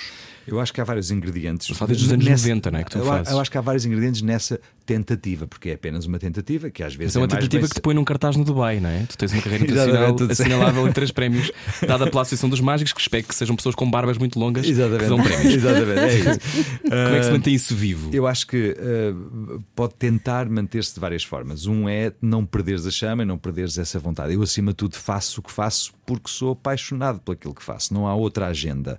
Eu 0.47 0.61
acho 0.61 0.73
que 0.73 0.81
há 0.81 0.85
vários 0.85 1.11
ingredientes. 1.11 1.69
Fala 1.77 1.89
desde 1.89 2.07
os 2.07 2.13
anos 2.13 2.25
90, 2.25 2.71
não 2.71 2.79
é? 2.79 2.85
Que 2.85 2.91
tu 2.91 2.99
eu, 2.99 3.05
fazes. 3.05 3.33
eu 3.33 3.41
acho 3.41 3.51
que 3.51 3.59
há 3.59 3.61
vários 3.61 3.85
ingredientes 3.85 4.23
nessa 4.23 4.61
tentativa, 4.85 5.47
porque 5.47 5.71
é 5.71 5.75
apenas 5.75 6.07
uma 6.07 6.19
tentativa 6.19 6.71
que 6.71 6.83
às 6.83 6.95
vezes 6.95 7.15
Mas 7.15 7.17
é 7.17 7.19
uma 7.19 7.27
mais 7.27 7.41
tentativa 7.41 7.63
bem 7.63 7.69
que 7.69 7.75
te 7.75 7.81
põe 7.81 7.95
num 7.95 8.05
cartaz 8.05 8.37
no 8.37 8.45
Dubai, 8.45 8.79
não 8.79 8.89
é? 8.89 9.05
Tu 9.07 9.19
tens 9.19 9.33
uma 9.33 9.43
carreira 9.43 9.65
Exatamente, 9.67 9.99
internacional 9.99 10.31
assinalável 10.31 10.89
em 10.89 10.93
três 10.93 11.11
prémios, 11.11 11.51
dada 11.87 12.09
pela 12.09 12.23
Associação 12.23 12.49
dos 12.49 12.61
Mágicos, 12.61 12.93
que 12.93 13.01
espero 13.01 13.25
que 13.25 13.35
sejam 13.35 13.57
pessoas 13.57 13.75
com 13.75 13.91
barbas 13.91 14.17
muito 14.17 14.39
longas 14.39 14.65
que 14.65 14.73
dão 14.73 15.23
prémios. 15.23 15.55
Exatamente, 15.55 15.99
é 15.99 16.15
isso. 16.15 16.41
Como 16.83 16.95
é 16.95 17.19
que 17.19 17.25
se 17.25 17.31
Ah, 17.31 17.33
mantém 17.33 17.55
isso 17.55 17.75
vivo? 17.75 18.11
Eu 18.13 18.27
acho 18.27 18.47
que 18.47 18.77
uh, 18.79 19.63
pode 19.75 19.95
tentar 19.95 20.49
manter-se 20.49 20.95
de 20.95 21.01
várias 21.01 21.25
formas. 21.25 21.67
Um 21.67 21.89
é 21.89 22.13
não 22.23 22.47
perderes 22.47 22.87
a 22.87 22.91
chama 22.91 23.25
e 23.25 23.27
não 23.27 23.37
perderes 23.37 23.77
essa 23.79 23.99
vontade. 23.99 24.35
Eu, 24.35 24.43
acima 24.43 24.71
de 24.71 24.77
tudo, 24.77 24.95
faço 24.97 25.41
o 25.41 25.43
que 25.43 25.51
faço 25.51 25.93
porque 26.07 26.31
sou 26.31 26.53
apaixonado 26.53 27.21
por 27.21 27.33
aquilo 27.33 27.55
que 27.55 27.63
faço. 27.63 27.93
Não 27.93 28.07
há 28.07 28.15
outra 28.15 28.47
agenda. 28.47 28.99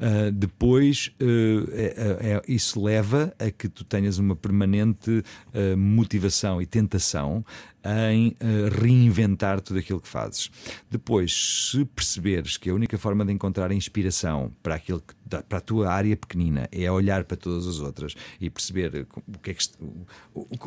Uh, 0.00 0.32
depois, 0.32 1.12
uh, 1.20 1.70
é- 1.72 2.32
é- 2.36 2.42
isso 2.48 2.82
leva 2.82 3.34
a 3.38 3.50
que 3.50 3.68
tu 3.68 3.84
tenhas 3.84 4.16
uma 4.16 4.34
permanente 4.34 5.10
uh, 5.52 5.76
motivação 5.76 6.60
e 6.62 6.64
tentação 6.64 7.44
em 7.84 8.28
uh, 8.28 8.80
reinventar 8.80 9.60
tudo 9.60 9.78
aquilo 9.78 10.00
que 10.00 10.08
fazes. 10.08 10.50
Depois, 10.90 11.70
se 11.70 11.84
perceberes 11.84 12.56
que 12.56 12.70
a 12.70 12.74
única 12.74 12.98
forma 12.98 13.24
de 13.24 13.32
encontrar 13.32 13.72
inspiração 13.72 14.52
para 14.62 14.74
aquilo 14.74 15.00
que 15.00 15.14
para 15.48 15.58
a 15.58 15.60
tua 15.60 15.88
área 15.88 16.16
pequenina 16.16 16.68
é 16.72 16.90
olhar 16.90 17.22
para 17.24 17.36
todas 17.36 17.66
as 17.66 17.78
outras 17.78 18.14
e 18.40 18.50
perceber 18.50 19.06
o 19.32 19.38
que 19.38 19.52
é 19.52 19.54
que 19.54 19.64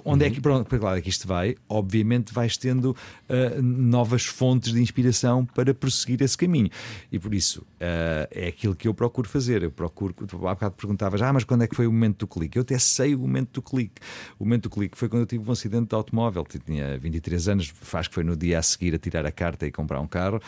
onde 0.06 0.26
é 0.26 0.30
que 0.30 0.40
para 0.40 0.58
onde- 0.58 0.70
para 0.70 0.80
lado 0.82 0.98
é 0.98 1.02
que 1.02 1.10
isto 1.10 1.28
vai, 1.28 1.56
obviamente 1.68 2.34
vais 2.34 2.56
tendo 2.56 2.92
uh, 2.92 3.62
novas 3.62 4.26
fontes 4.26 4.72
de 4.72 4.82
inspiração 4.82 5.46
para 5.46 5.74
prosseguir 5.74 6.22
esse 6.22 6.38
caminho. 6.38 6.70
E 7.12 7.20
por 7.20 7.34
isso 7.34 7.62
uh, 7.62 8.28
é 8.32 8.48
aquilo 8.48 8.76
que 8.76 8.88
eu 8.88 8.94
procuro 8.94 9.28
fazer. 9.28 9.64
Eu 9.64 9.72
procuro, 9.72 10.16
há 10.48 10.54
bocado 10.54 10.76
perguntavas, 10.76 11.22
ah, 11.22 11.34
mas 11.34 11.44
quando 11.44 11.64
é 11.64 11.68
que 11.68 11.76
foi 11.76 11.88
o 11.88 11.92
momento 11.92 12.20
do 12.20 12.28
clique? 12.28 12.58
Eu 12.58 12.62
até 12.62 12.78
sei 12.80 13.16
o 13.16 13.20
momento 13.20 13.52
do 13.54 13.62
clique. 13.62 14.02
O 14.40 14.46
momento 14.46 14.64
do 14.64 14.70
clique 14.70 14.98
foi 14.98 15.10
quando 15.10 15.22
eu 15.22 15.28
tive 15.28 15.48
um 15.48 15.52
acidente 15.52 15.90
de 15.90 15.96
automóvel. 15.96 16.46
Tinha 16.66 16.98
23 17.04 17.50
anos, 17.50 17.74
faz 17.82 18.08
que 18.08 18.16
foi 18.16 18.24
no 18.24 18.36
dia 18.36 18.58
a 18.60 18.62
seguir 18.64 18.96
a 18.96 18.98
tirar 18.98 19.26
a 19.26 19.32
carta 19.32 19.68
e 19.68 19.72
comprar 19.72 20.00
um 20.00 20.08
carro. 20.08 20.42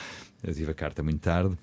Eu 0.44 0.54
tive 0.54 0.72
a 0.72 0.74
carta 0.74 1.04
muito 1.04 1.20
tarde. 1.20 1.56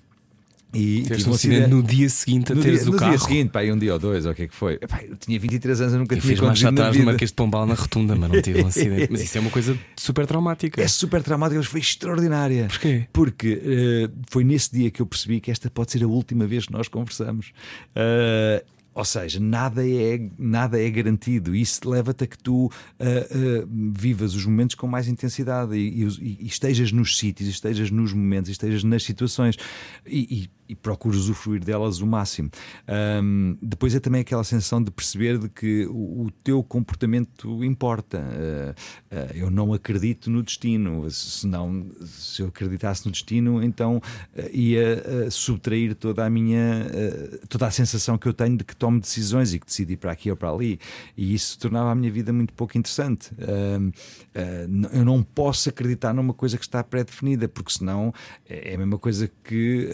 E 0.73 1.03
tive 1.03 1.29
um 1.29 1.33
acidente 1.33 1.67
no 1.67 1.83
dia 1.83 2.09
seguinte 2.09 2.51
a 2.51 2.55
no 2.55 2.61
teres 2.61 2.79
dia, 2.81 2.89
o 2.89 2.93
no 2.93 2.97
carro. 2.97 3.11
dia 3.11 3.19
seguinte, 3.19 3.51
pá, 3.51 3.61
um 3.61 3.77
dia 3.77 3.93
ou 3.93 3.99
dois, 3.99 4.25
ou 4.25 4.31
o 4.31 4.35
que 4.35 4.43
é 4.43 4.47
que 4.47 4.55
foi? 4.55 4.73
Epá, 4.81 5.03
eu 5.03 5.15
tinha 5.15 5.39
23 5.39 5.81
anos, 5.81 5.93
eu 5.93 5.99
nunca 5.99 6.15
E 6.15 6.19
tinha 6.19 6.31
marcha 6.33 6.47
conduzido 6.47 6.71
na 6.71 6.81
atrás 6.81 6.97
no. 6.97 7.05
Marquês 7.05 7.29
de 7.29 7.35
Pombal 7.35 7.67
na 7.67 7.75
rotunda, 7.75 8.15
mas 8.15 8.31
não 8.31 8.41
tive 8.41 8.63
um 8.63 8.65
acidente. 8.67 9.07
Mas 9.11 9.21
isso 9.21 9.37
é 9.37 9.41
uma 9.41 9.51
coisa 9.51 9.77
super 9.95 10.25
traumática. 10.25 10.81
É 10.81 10.87
super 10.87 11.21
traumática, 11.21 11.59
mas 11.59 11.67
foi 11.67 11.79
extraordinária. 11.79 12.65
Porquê? 12.69 13.05
Porque 13.13 13.61
eh, 13.63 14.09
foi 14.31 14.43
nesse 14.43 14.71
dia 14.73 14.89
que 14.89 14.99
eu 14.99 15.05
percebi 15.05 15.39
que 15.39 15.51
esta 15.51 15.69
pode 15.69 15.91
ser 15.91 16.03
a 16.03 16.07
última 16.07 16.47
vez 16.47 16.65
que 16.65 16.73
nós 16.73 16.87
conversamos. 16.87 17.51
Eh, 17.95 18.63
ou 18.93 19.03
seja, 19.05 19.39
nada 19.39 19.87
é, 19.87 20.19
nada 20.37 20.81
é 20.81 20.89
garantido. 20.89 21.55
Isso 21.55 21.89
leva-te 21.89 22.23
a 22.23 22.27
que 22.27 22.37
tu 22.37 22.69
eh, 22.99 23.27
eh, 23.31 23.65
vivas 23.69 24.35
os 24.35 24.45
momentos 24.45 24.75
com 24.75 24.85
mais 24.87 25.07
intensidade 25.07 25.75
e, 25.75 26.03
e- 26.03 26.37
e 26.41 26.45
estejas 26.45 26.91
nos 26.91 27.17
sítios, 27.17 27.49
estejas 27.49 27.89
nos 27.89 28.13
momentos, 28.13 28.51
estejas 28.51 28.83
nas 28.83 29.03
situações 29.03 29.55
e, 30.05 30.47
e, 30.62 30.62
e 30.73 30.75
procures 30.75 31.19
usufruir 31.19 31.63
delas 31.63 32.01
o 32.01 32.07
máximo. 32.07 32.49
Ahm, 32.87 33.55
depois 33.61 33.95
é 33.95 33.99
também 33.99 34.21
aquela 34.21 34.43
sensação 34.43 34.83
de 34.83 34.91
perceber 34.91 35.37
de 35.37 35.47
que 35.47 35.85
o, 35.85 36.25
o 36.25 36.31
teu 36.43 36.63
comportamento 36.63 37.63
importa. 37.63 38.23
Ah, 38.23 38.75
ah, 39.11 39.31
eu 39.35 39.49
não 39.49 39.73
acredito 39.73 40.29
no 40.29 40.41
destino. 40.41 41.09
Se 41.09 41.47
não, 41.47 41.85
se 42.05 42.41
eu 42.41 42.47
acreditasse 42.47 43.05
no 43.05 43.11
destino, 43.11 43.63
então 43.63 44.01
ah, 44.35 44.41
ia 44.51 45.29
subtrair 45.29 45.95
toda 45.95 46.25
a 46.25 46.29
minha 46.29 46.53
toda 47.47 47.67
a 47.67 47.71
sensação 47.71 48.17
que 48.17 48.27
eu 48.27 48.33
tenho 48.33 48.57
de 48.57 48.63
que 48.63 48.75
tomo 48.75 48.99
decisões 48.99 49.53
e 49.53 49.59
que 49.59 49.65
decido 49.65 49.91
ir 49.91 49.97
para 49.97 50.11
aqui 50.11 50.29
ou 50.29 50.37
para 50.37 50.49
ali. 50.49 50.79
E 51.15 51.33
isso 51.33 51.57
tornava 51.59 51.91
a 51.91 51.95
minha 51.95 52.11
vida 52.11 52.33
muito 52.33 52.53
pouco 52.53 52.77
interessante. 52.77 53.31
Eu 54.91 55.05
não 55.05 55.21
posso 55.21 55.69
acreditar 55.69 56.13
numa 56.13 56.33
coisa 56.33 56.57
que 56.57 56.63
está 56.63 56.83
pré-definida, 56.83 57.47
porque 57.47 57.71
senão 57.71 58.13
é 58.49 58.63
é 58.63 58.75
a 58.75 58.77
mesma 58.77 58.97
coisa 58.97 59.29
que 59.43 59.87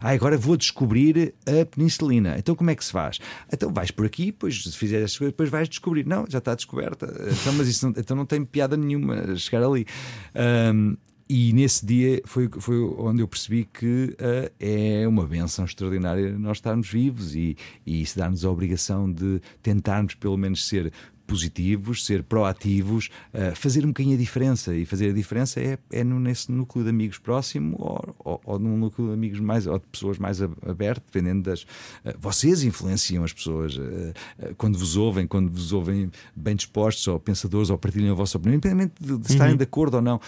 ah, 0.00 0.10
agora 0.10 0.36
vou 0.36 0.56
descobrir 0.56 1.34
a 1.46 1.64
penicilina. 1.64 2.36
Então 2.38 2.54
como 2.54 2.70
é 2.70 2.74
que 2.74 2.84
se 2.84 2.92
faz? 2.92 3.18
Então 3.52 3.72
vais 3.72 3.90
por 3.90 4.06
aqui, 4.06 4.26
depois 4.26 4.56
fizeres 4.74 5.04
estas 5.04 5.18
coisas, 5.18 5.32
depois 5.32 5.48
vais 5.50 5.68
descobrir. 5.68 6.06
Não, 6.06 6.24
já 6.28 6.38
está 6.38 6.54
descoberta. 6.54 7.06
Então, 7.06 7.52
mas 7.54 7.68
isso 7.68 7.86
não, 7.86 7.94
então 7.96 8.16
não 8.16 8.26
tem 8.26 8.44
piada 8.44 8.76
nenhuma 8.76 9.36
chegar 9.36 9.64
ali. 9.64 9.86
Ahm, 10.34 10.96
e 11.34 11.50
nesse 11.54 11.86
dia 11.86 12.20
foi, 12.26 12.46
foi 12.58 12.78
onde 12.98 13.22
eu 13.22 13.26
percebi 13.26 13.64
que 13.64 14.14
ah, 14.18 14.52
é 14.60 15.08
uma 15.08 15.26
benção 15.26 15.64
extraordinária 15.64 16.36
nós 16.38 16.58
estarmos 16.58 16.90
vivos 16.90 17.34
e, 17.34 17.56
e 17.86 18.02
isso 18.02 18.18
dá-nos 18.18 18.44
a 18.44 18.50
obrigação 18.50 19.10
de 19.10 19.40
tentarmos 19.62 20.14
pelo 20.14 20.36
menos 20.36 20.68
ser 20.68 20.92
positivos, 21.26 22.04
ser 22.04 22.22
proativos, 22.22 23.08
ah, 23.32 23.54
fazer 23.54 23.84
um 23.84 23.88
bocadinho 23.88 24.14
a 24.14 24.18
diferença. 24.18 24.74
E 24.74 24.84
fazer 24.84 25.10
a 25.10 25.12
diferença 25.12 25.60
é, 25.60 25.78
é 25.90 26.04
no- 26.04 26.20
nesse 26.20 26.50
núcleo 26.50 26.84
de 26.84 26.90
amigos 26.90 27.18
próximo 27.18 27.76
ou, 27.78 28.14
ou, 28.18 28.40
ou 28.44 28.58
num 28.58 28.76
núcleo 28.76 29.08
de 29.08 29.14
amigos 29.14 29.40
mais 29.40 29.66
ou 29.66 29.78
de 29.78 29.86
pessoas 29.86 30.18
mais 30.18 30.40
ab- 30.42 30.56
aberto, 30.66 31.02
dependendo 31.06 31.42
das. 31.50 31.64
ah, 32.04 32.14
vocês 32.20 32.62
influenciam 32.62 33.24
as 33.24 33.32
pessoas 33.32 33.78
ah, 33.78 34.50
quando 34.56 34.78
vos 34.78 34.96
ouvem, 34.96 35.26
quando 35.26 35.50
vos 35.50 35.72
ouvem 35.72 36.10
bem 36.34 36.54
dispostos 36.56 37.06
ou 37.08 37.18
pensadores 37.18 37.70
ou 37.70 37.78
partilham 37.78 38.12
a 38.12 38.14
vossa 38.14 38.36
opinião, 38.38 38.56
independente 38.58 38.94
de, 39.00 39.16
de 39.18 39.30
estarem 39.32 39.56
de 39.56 39.62
acordo 39.64 39.94
ou 39.96 40.02
não. 40.02 40.20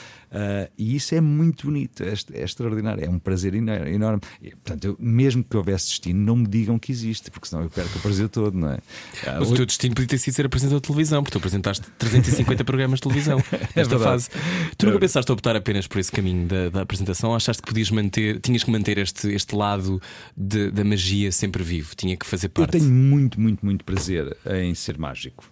E 0.77 0.97
isso 0.97 1.15
é 1.15 1.21
muito 1.21 1.67
bonito, 1.67 2.03
é, 2.03 2.13
é 2.33 2.45
extraordinário, 2.45 3.05
é 3.05 3.09
um 3.09 3.19
prazer 3.19 3.55
eno- 3.55 3.73
enorme. 3.87 4.21
E, 4.43 4.51
portanto, 4.51 4.85
eu, 4.85 4.97
mesmo 4.99 5.45
que 5.45 5.57
houvesse 5.57 5.87
destino, 5.89 6.21
não 6.25 6.37
me 6.37 6.47
digam 6.47 6.79
que 6.79 6.91
existe, 6.91 7.31
porque 7.31 7.49
senão 7.49 7.63
eu 7.63 7.71
perco 7.71 7.99
o 7.99 8.01
prazer 8.01 8.29
todo, 8.29 8.57
não 8.57 8.71
é? 8.73 8.79
Mas 9.39 9.51
o 9.51 9.55
teu 9.55 9.67
destino 9.67 9.95
podia 9.95 10.09
ter 10.09 10.19
sido 10.19 10.35
ser 10.35 10.47
apresentador 10.47 10.81
de 10.81 10.84
televisão, 10.87 11.23
porque 11.23 11.33
tu 11.33 11.39
apresentaste 11.39 11.85
350 11.99 12.65
programas 12.65 12.99
de 13.01 13.03
televisão 13.03 13.39
nesta 13.75 13.97
verdade. 13.97 14.03
fase. 14.03 14.29
Tu 14.77 14.87
nunca 14.87 14.99
pensaste 14.99 15.31
optar 15.33 15.57
apenas 15.57 15.87
por 15.87 15.99
esse 15.99 16.11
caminho 16.13 16.47
da, 16.47 16.69
da 16.71 16.83
apresentação? 16.83 17.35
Achaste 17.35 17.63
que 17.63 17.69
podias 17.69 17.91
manter, 17.91 18.41
tinhas 18.41 18.63
que 18.65 18.71
manter 18.71 18.99
este, 18.99 19.29
este 19.33 19.55
lado 19.55 20.01
de- 20.37 20.71
da 20.71 20.85
magia 20.85 21.31
sempre 21.33 21.63
vivo? 21.63 21.95
Tinha 21.97 22.17
que 22.17 22.27
fazer 22.27 22.47
Eu 22.47 22.51
parte. 22.51 22.73
tenho 22.79 22.91
muito, 22.91 23.41
muito, 23.41 23.65
muito 23.65 23.85
prazer 23.85 24.37
em 24.63 24.75
ser 24.75 24.99
mágico. 24.99 25.45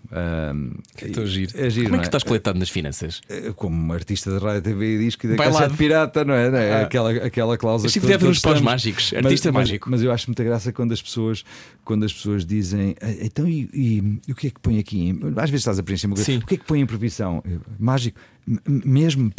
É 1.00 1.08
tão 1.08 1.26
giro. 1.26 1.52
É 1.56 1.68
giro, 1.70 1.86
Como 1.86 1.96
é 1.96 1.98
que 2.00 2.06
estás 2.06 2.22
coletado 2.22 2.58
nas 2.58 2.68
finanças? 2.68 3.20
Eh, 3.28 3.52
Como 3.56 3.92
artista 3.92 4.30
de 4.30 4.38
rádio, 4.44 4.62
TV 4.62 4.96
e 4.96 4.98
disco 4.98 5.26
e 5.26 5.30
da 5.30 5.36
Bailado. 5.36 5.58
cassete 5.58 5.76
pirata, 5.78 6.24
não 6.24 6.34
é? 6.34 6.50
Não 6.50 6.58
é? 6.58 6.72
Ah. 6.74 6.82
Aquela, 6.82 7.10
aquela 7.12 7.56
cláusula 7.58 7.86
Isto 7.88 8.00
que 8.00 8.06
deve 8.06 8.26
nos 8.26 8.38
pós 8.40 8.60
mágicos. 8.60 9.12
Artista 9.14 9.50
mas, 9.52 9.68
mágico. 9.68 9.90
Mas, 9.90 10.00
mas 10.00 10.04
eu 10.06 10.12
acho 10.12 10.28
muita 10.28 10.44
graça 10.44 10.72
quando 10.72 10.92
as 10.92 11.00
pessoas, 11.02 11.44
quando 11.84 12.04
as 12.04 12.12
pessoas 12.12 12.44
dizem 12.44 12.94
"Ah, 13.00 13.10
então 13.20 13.48
e, 13.48 13.68
e- 13.72 14.20
e 14.28 14.32
o 14.32 14.34
que 14.34 14.48
é 14.48 14.50
que 14.50 14.60
põe 14.60 14.78
aqui? 14.78 15.18
Às 15.36 15.50
vezes 15.50 15.60
estás 15.62 15.78
a 15.78 15.82
preencher 15.82 16.06
uma 16.06 16.16
coisa. 16.16 16.30
Sim. 16.32 16.38
O 16.38 16.46
que 16.46 16.54
é 16.54 16.56
que 16.58 16.64
põe 16.64 16.80
em 16.80 16.86
previsão? 16.86 17.42
Eu, 17.44 17.60
Mágico? 17.78 18.18
Mesmo? 18.66 19.30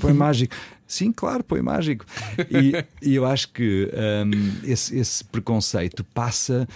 Põe 0.00 0.12
mágico? 0.12 0.54
Sim, 0.86 1.10
claro, 1.10 1.42
põe 1.42 1.62
mágico. 1.62 2.04
E, 2.50 2.84
e 3.10 3.14
eu 3.14 3.24
acho 3.24 3.50
que 3.50 3.90
hum, 4.26 4.30
esse, 4.64 4.94
esse 4.98 5.24
preconceito 5.24 6.04
passa, 6.04 6.68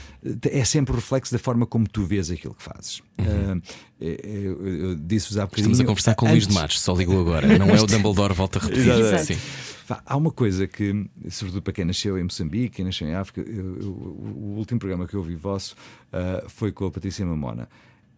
é 0.50 0.64
sempre 0.64 0.92
o 0.92 0.96
reflexo 0.96 1.30
da 1.34 1.38
forma 1.38 1.66
como 1.66 1.86
tu 1.86 2.02
vês 2.06 2.30
aquilo 2.30 2.54
que 2.54 2.62
fazes. 2.62 3.02
Hum, 3.18 3.60
eu, 4.00 4.10
eu- 4.24 4.66
eu 4.90 4.94
disse-vos 4.96 5.36
há 5.36 5.42
bocadinho. 5.44 5.66
Uhum. 5.68 5.72
Estamos 5.72 5.80
a 5.80 5.84
conversar 5.84 6.14
com 6.14 6.26
o 6.26 6.30
Luís 6.30 6.46
de 6.46 6.54
Matos, 6.54 6.80
só 6.80 6.94
ligou 6.94 7.20
agora. 7.20 7.58
Não 7.58 7.68
é 7.68 7.78
o 7.80 7.86
Dumbledore, 7.86 8.32
volta 8.32 8.58
a 8.58 8.62
repetir. 8.62 8.88
Exato. 8.88 9.24
Sim. 9.26 9.36
Há 10.06 10.16
uma 10.16 10.30
coisa 10.32 10.66
que, 10.66 11.06
sobretudo 11.28 11.62
para 11.62 11.72
quem 11.74 11.84
nasceu 11.84 12.18
em 12.18 12.22
Moçambique, 12.22 12.76
quem 12.76 12.84
nasceu 12.86 13.06
em 13.06 13.14
África, 13.14 13.42
eu- 13.42 13.76
eu- 13.80 13.90
o 13.92 14.54
último 14.56 14.80
programa 14.80 15.06
que 15.06 15.12
eu 15.14 15.20
ouvi 15.20 15.34
vosso 15.36 15.76
ah, 16.12 16.42
foi 16.48 16.72
com 16.72 16.86
a 16.86 16.90
Patrícia 16.90 17.24
Mamona. 17.26 17.68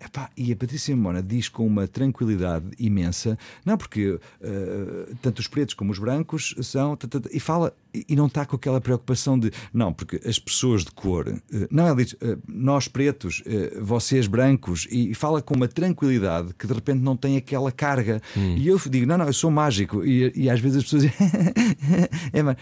Epá, 0.00 0.30
e 0.36 0.52
a 0.52 0.56
Patrícia 0.56 0.94
Mamona 0.94 1.22
diz 1.22 1.48
com 1.48 1.66
uma 1.66 1.88
tranquilidade 1.88 2.66
imensa, 2.78 3.38
não 3.64 3.76
porque 3.76 4.18
ah, 4.42 5.14
tanto 5.20 5.40
os 5.40 5.48
pretos 5.48 5.74
como 5.74 5.90
os 5.90 5.98
brancos 5.98 6.54
são. 6.62 6.96
E 7.32 7.40
fala, 7.40 7.74
e 7.92 8.08
e 8.08 8.16
não 8.16 8.26
está 8.26 8.44
com 8.44 8.56
aquela 8.56 8.80
preocupação 8.80 9.38
de 9.38 9.50
não, 9.72 9.92
porque 9.92 10.20
as 10.26 10.38
pessoas 10.38 10.84
de 10.84 10.90
cor, 10.90 11.28
eh, 11.28 11.68
não, 11.70 11.86
ela 11.86 11.96
diz 11.96 12.14
eh, 12.20 12.36
nós 12.46 12.88
pretos, 12.88 13.42
vocês 13.80 14.26
brancos, 14.26 14.86
e 14.90 15.14
fala 15.14 15.40
com 15.40 15.54
uma 15.54 15.68
tranquilidade 15.68 16.54
que 16.54 16.66
de 16.66 16.72
repente 16.72 17.00
não 17.00 17.16
tem 17.16 17.36
aquela 17.36 17.70
carga. 17.72 18.20
E 18.36 18.66
eu 18.66 18.78
digo, 18.88 19.06
não, 19.06 19.18
não, 19.18 19.26
eu 19.26 19.32
sou 19.32 19.50
mágico, 19.50 20.04
e, 20.04 20.32
e 20.34 20.50
às 20.50 20.60
vezes 20.60 20.78
as 20.78 20.84
pessoas 20.84 21.02
dizem, 21.02 21.16
é, 22.32 22.42
mas 22.42 22.56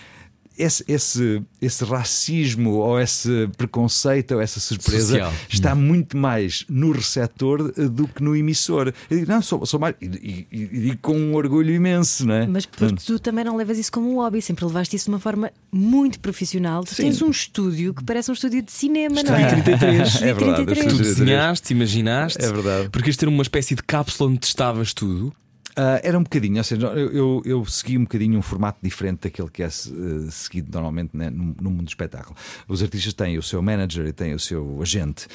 esse, 0.59 0.85
esse, 0.89 1.43
esse 1.61 1.85
racismo 1.85 2.75
ou 2.75 2.99
esse 3.01 3.49
preconceito 3.57 4.33
ou 4.35 4.41
essa 4.41 4.59
surpresa 4.61 5.07
Social. 5.13 5.33
está 5.49 5.75
muito 5.75 6.17
mais 6.17 6.65
no 6.69 6.93
receptor 6.93 7.73
eh, 7.77 7.89
do 7.89 8.07
que 8.09 8.23
no 8.23 8.35
emissor. 8.37 8.93
Eu 9.11 9.19
digo, 9.19 9.31
não, 9.31 9.43
sou, 9.43 9.65
sou 9.67 9.79
mais. 9.81 9.95
E, 10.01 10.07
e- 10.07 10.47
e 10.53 10.67
digo 10.81 10.99
com 11.03 11.17
um 11.17 11.35
orgulho 11.35 11.75
imenso, 11.75 12.27
não 12.27 12.35
é? 12.35 12.47
Mas 12.47 12.67
porque 12.67 12.95
tu 13.05 13.19
também 13.19 13.45
não 13.45 13.57
levas 13.57 13.79
isso 13.79 13.91
como 13.93 14.11
um 14.13 14.17
hobby, 14.17 14.41
sempre 14.43 14.65
levaste 14.65 14.95
isso 14.97 15.07
de 15.07 15.11
uma 15.11 15.21
forma 15.21 15.51
muito 15.73 16.19
profissional. 16.21 16.85
Tu 16.85 16.95
Sim. 16.95 17.03
tens 17.05 17.23
um 17.23 17.31
estúdio 17.31 17.93
que 17.95 18.03
parece 18.05 18.31
um 18.31 18.35
estúdio 18.35 18.63
de 18.63 18.73
cinema, 18.73 19.17
Está 19.21 19.33
não 19.33 19.39
em 19.41 19.45
é? 19.45 19.49
33. 19.49 20.09
Estúdio 20.09 20.29
É 20.29 20.35
verdade, 20.35 20.65
33. 20.67 20.93
Tu 20.93 20.99
desenhaste, 21.03 21.73
imaginaste. 21.73 22.45
É 22.45 22.53
verdade. 22.53 22.89
Porque 22.91 23.11
isto 23.11 23.21
ter 23.21 23.29
uma 23.29 23.43
espécie 23.43 23.75
de 23.75 23.83
cápsula 23.83 24.31
onde 24.31 24.41
testavas 24.41 24.93
tudo. 24.95 25.33
Uh, 25.79 26.01
era 26.03 26.19
um 26.19 26.23
bocadinho, 26.23 26.57
ou 26.57 26.65
seja, 26.65 26.87
eu, 26.87 27.13
eu, 27.13 27.43
eu, 27.45 27.65
segui 27.67 27.99
um 27.99 28.05
bocadinho 28.05 28.39
um 28.39 28.43
formato 28.43 28.79
diferente 28.83 29.21
daquele 29.25 29.51
que 29.51 29.63
é 29.63 29.67
uh, 29.67 30.31
seguido 30.31 30.71
normalmente 30.73 31.15
né, 31.15 31.29
no, 31.29 31.55
no, 31.61 31.71
mundo 31.71 31.85
do 31.85 31.89
espetáculo. 31.89 32.35
Os 32.67 32.83
artistas 32.83 33.13
têm 33.13 33.37
o 33.37 33.43
seu 33.43 33.61
manager 33.61 34.07
e 34.07 34.13
têm 34.13 34.33
o 34.33 34.39
seu 34.39 34.81
agente, 34.81 35.27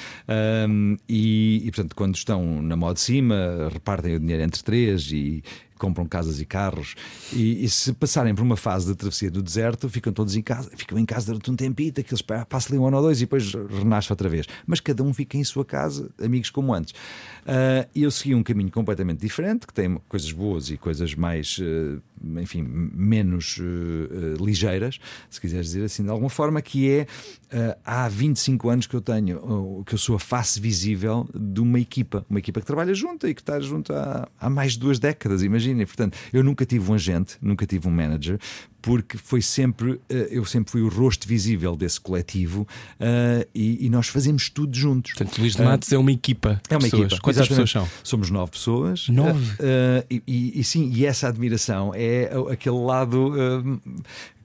um, 0.68 0.98
e, 1.08 1.62
e, 1.64 1.72
portanto, 1.72 1.96
quando 1.96 2.16
estão 2.16 2.60
na 2.60 2.76
moda 2.76 2.96
de 2.96 3.02
cima, 3.02 3.70
repartem 3.72 4.16
o 4.16 4.20
dinheiro 4.20 4.42
entre 4.42 4.64
três 4.64 5.12
e 5.12 5.44
compram 5.82 6.06
casas 6.06 6.40
e 6.40 6.46
carros 6.46 6.94
e, 7.34 7.66
e, 7.66 7.70
se 7.70 7.92
passarem 7.94 8.36
por 8.36 8.44
uma 8.44 8.56
fase 8.56 8.86
de 8.86 8.96
travessia 8.96 9.32
do 9.32 9.42
deserto, 9.42 9.90
ficam 9.90 10.14
todos 10.14 10.36
em 10.36 10.42
casa, 10.44 10.70
ficam 10.76 11.00
em 11.00 11.06
casa 11.06 11.26
durante 11.26 11.50
um 11.50 11.56
tempito, 11.56 12.00
aqueles 12.00 12.22
passam 12.22 12.74
ali 12.74 12.78
um 12.78 12.86
ano 12.86 12.98
ou 12.98 13.04
dois 13.04 13.18
e 13.18 13.22
depois 13.22 13.52
renasce 13.52 14.12
outra 14.12 14.30
vez. 14.30 14.46
Mas 14.68 14.80
cada 14.80 15.02
um 15.02 15.12
fica 15.12 15.38
em 15.38 15.44
sua 15.44 15.66
casa, 15.66 16.12
amigos 16.22 16.52
como 16.52 16.72
antes. 16.72 16.94
Uh, 17.42 17.90
eu 17.96 18.12
segui 18.12 18.36
um 18.36 18.44
caminho 18.44 18.70
completamente 18.70 19.20
diferente, 19.20 19.66
que 19.66 19.74
tem 19.74 20.00
coisas 20.08 20.32
boas 20.32 20.70
e 20.70 20.78
coisas 20.78 21.16
mais, 21.16 21.58
uh, 21.58 22.00
enfim, 22.40 22.64
menos 22.64 23.58
uh, 23.58 24.44
ligeiras, 24.44 25.00
se 25.30 25.40
quiseres 25.40 25.68
dizer 25.68 25.84
assim 25.86 26.04
de 26.04 26.10
alguma 26.10 26.30
forma, 26.30 26.62
que 26.62 26.90
é 26.90 27.08
há 27.84 28.08
25 28.08 28.70
anos 28.70 28.88
que 28.88 28.96
eu 28.96 29.02
tenho, 29.02 29.84
que 29.86 29.94
eu 29.94 29.98
sou 29.98 30.16
a 30.16 30.20
face 30.20 30.60
visível 30.60 31.28
de 31.36 31.60
uma 31.60 31.80
equipa, 31.80 32.26
uma 32.30 32.40
equipa 32.40 32.62
que 32.62 32.66
trabalha 32.66 32.94
junto 32.94 33.28
e 33.28 33.34
que 33.34 33.42
está 33.42 33.60
junto 33.60 33.94
há, 33.94 34.28
há 34.40 34.50
mais 34.50 34.74
de 34.74 34.80
duas 34.80 35.00
décadas, 35.00 35.44
imaginem. 35.44 35.86
Portanto, 35.86 36.18
eu 36.32 36.44
nunca 36.44 36.66
tive 36.66 36.90
um 36.90 36.94
agente, 36.94 37.38
nunca 37.42 37.66
tive 37.66 37.88
um 37.88 37.92
manager, 37.92 38.40
porque 38.82 39.18
foi 39.18 39.42
sempre, 39.42 40.00
eu 40.10 40.46
sempre 40.46 40.72
fui 40.72 40.82
o 40.82 40.90
rosto 40.90 41.28
visível 41.28 41.76
desse 41.76 42.00
coletivo 42.00 42.68
e, 43.54 43.86
e, 43.86 43.90
nós 43.90 44.08
fazemos 44.08 44.50
tudo 44.50 44.76
juntos. 44.76 45.14
Portanto, 45.14 45.40
Luís 45.40 45.56
de 45.56 45.62
Matos 45.62 45.92
é 45.92 45.98
uma 45.98 46.12
equipa. 46.12 46.62
É 46.70 46.76
uma 46.76 46.82
pessoas. 46.82 47.04
equipa. 47.04 47.22
Quantas 47.22 47.48
pessoas 47.48 47.72
são? 47.72 47.88
Somos 48.04 48.30
nove 48.30 48.52
pessoas. 48.52 49.08
Nove? 49.10 49.54
Uh, 49.54 50.22
e, 50.28 50.60
e, 50.60 50.64
sim, 50.64 50.92
e 50.94 51.06
essa 51.06 51.28
admiração 51.28 51.92
é 51.96 52.32
aquele 52.52 52.80
lado. 52.80 53.34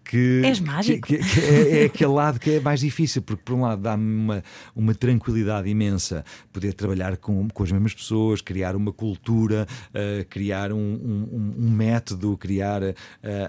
Que, 0.09 0.43
És 0.45 0.61
mágico. 0.61 1.09
Que, 1.09 1.19
que, 1.19 1.25
que 1.25 1.41
é, 1.41 1.83
é, 1.83 1.85
aquele 1.87 2.13
lado 2.13 2.39
que 2.39 2.53
é 2.53 2.61
mais 2.61 2.81
difícil, 2.81 3.23
porque 3.23 3.43
por 3.45 3.55
um 3.55 3.63
lado 3.63 3.83
dá-me 3.83 4.05
uma, 4.05 4.45
uma 4.75 4.95
tranquilidade 4.95 5.69
imensa 5.69 6.25
poder 6.53 6.73
trabalhar 6.75 7.17
com, 7.17 7.49
com 7.49 7.63
as 7.63 7.73
mesmas 7.73 7.95
pessoas, 7.95 8.41
criar 8.41 8.77
uma 8.77 8.93
cultura, 8.93 9.67
uh, 9.91 10.25
criar 10.29 10.73
um, 10.73 10.79
um, 10.79 11.55
um, 11.59 11.71
método, 11.71 12.37
criar 12.37 12.83
uh, 12.83 12.95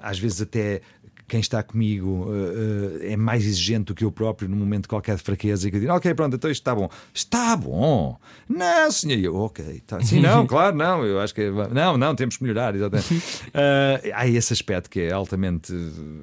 às 0.02 0.18
vezes 0.18 0.42
até 0.42 0.82
quem 1.28 1.40
está 1.40 1.62
comigo 1.62 2.08
uh, 2.08 2.30
uh, 2.30 3.00
é 3.02 3.18
mais 3.18 3.46
exigente 3.46 3.86
do 3.86 3.96
que 3.96 4.04
eu 4.04 4.12
próprio 4.12 4.48
num 4.48 4.56
momento 4.56 4.88
qualquer 4.88 5.18
de 5.18 5.24
fraqueza 5.24 5.68
e 5.68 5.72
que 5.72 5.80
digo, 5.80 5.92
ok, 5.92 6.14
pronto, 6.14 6.36
então 6.36 6.50
isto 6.50 6.62
está 6.62 6.74
bom. 6.74 6.90
Está 7.14 7.56
bom! 7.56 8.18
Não, 8.48 8.92
senhor, 8.92 9.20
eu, 9.20 9.36
ok, 9.36 9.82
tá. 9.86 10.02
sim, 10.02 10.20
não, 10.22 10.46
claro, 10.48 10.76
não, 10.76 11.06
eu 11.06 11.20
acho 11.20 11.34
que 11.34 11.42
é, 11.42 11.52
não, 11.52 11.98
não, 11.98 12.16
temos 12.16 12.38
que 12.38 12.44
melhorar, 12.44 12.76
exatamente. 12.76 13.14
Uh, 13.14 14.12
há 14.14 14.28
esse 14.28 14.54
aspecto 14.54 14.90
que 14.90 15.02
é 15.02 15.12
altamente, 15.12 15.74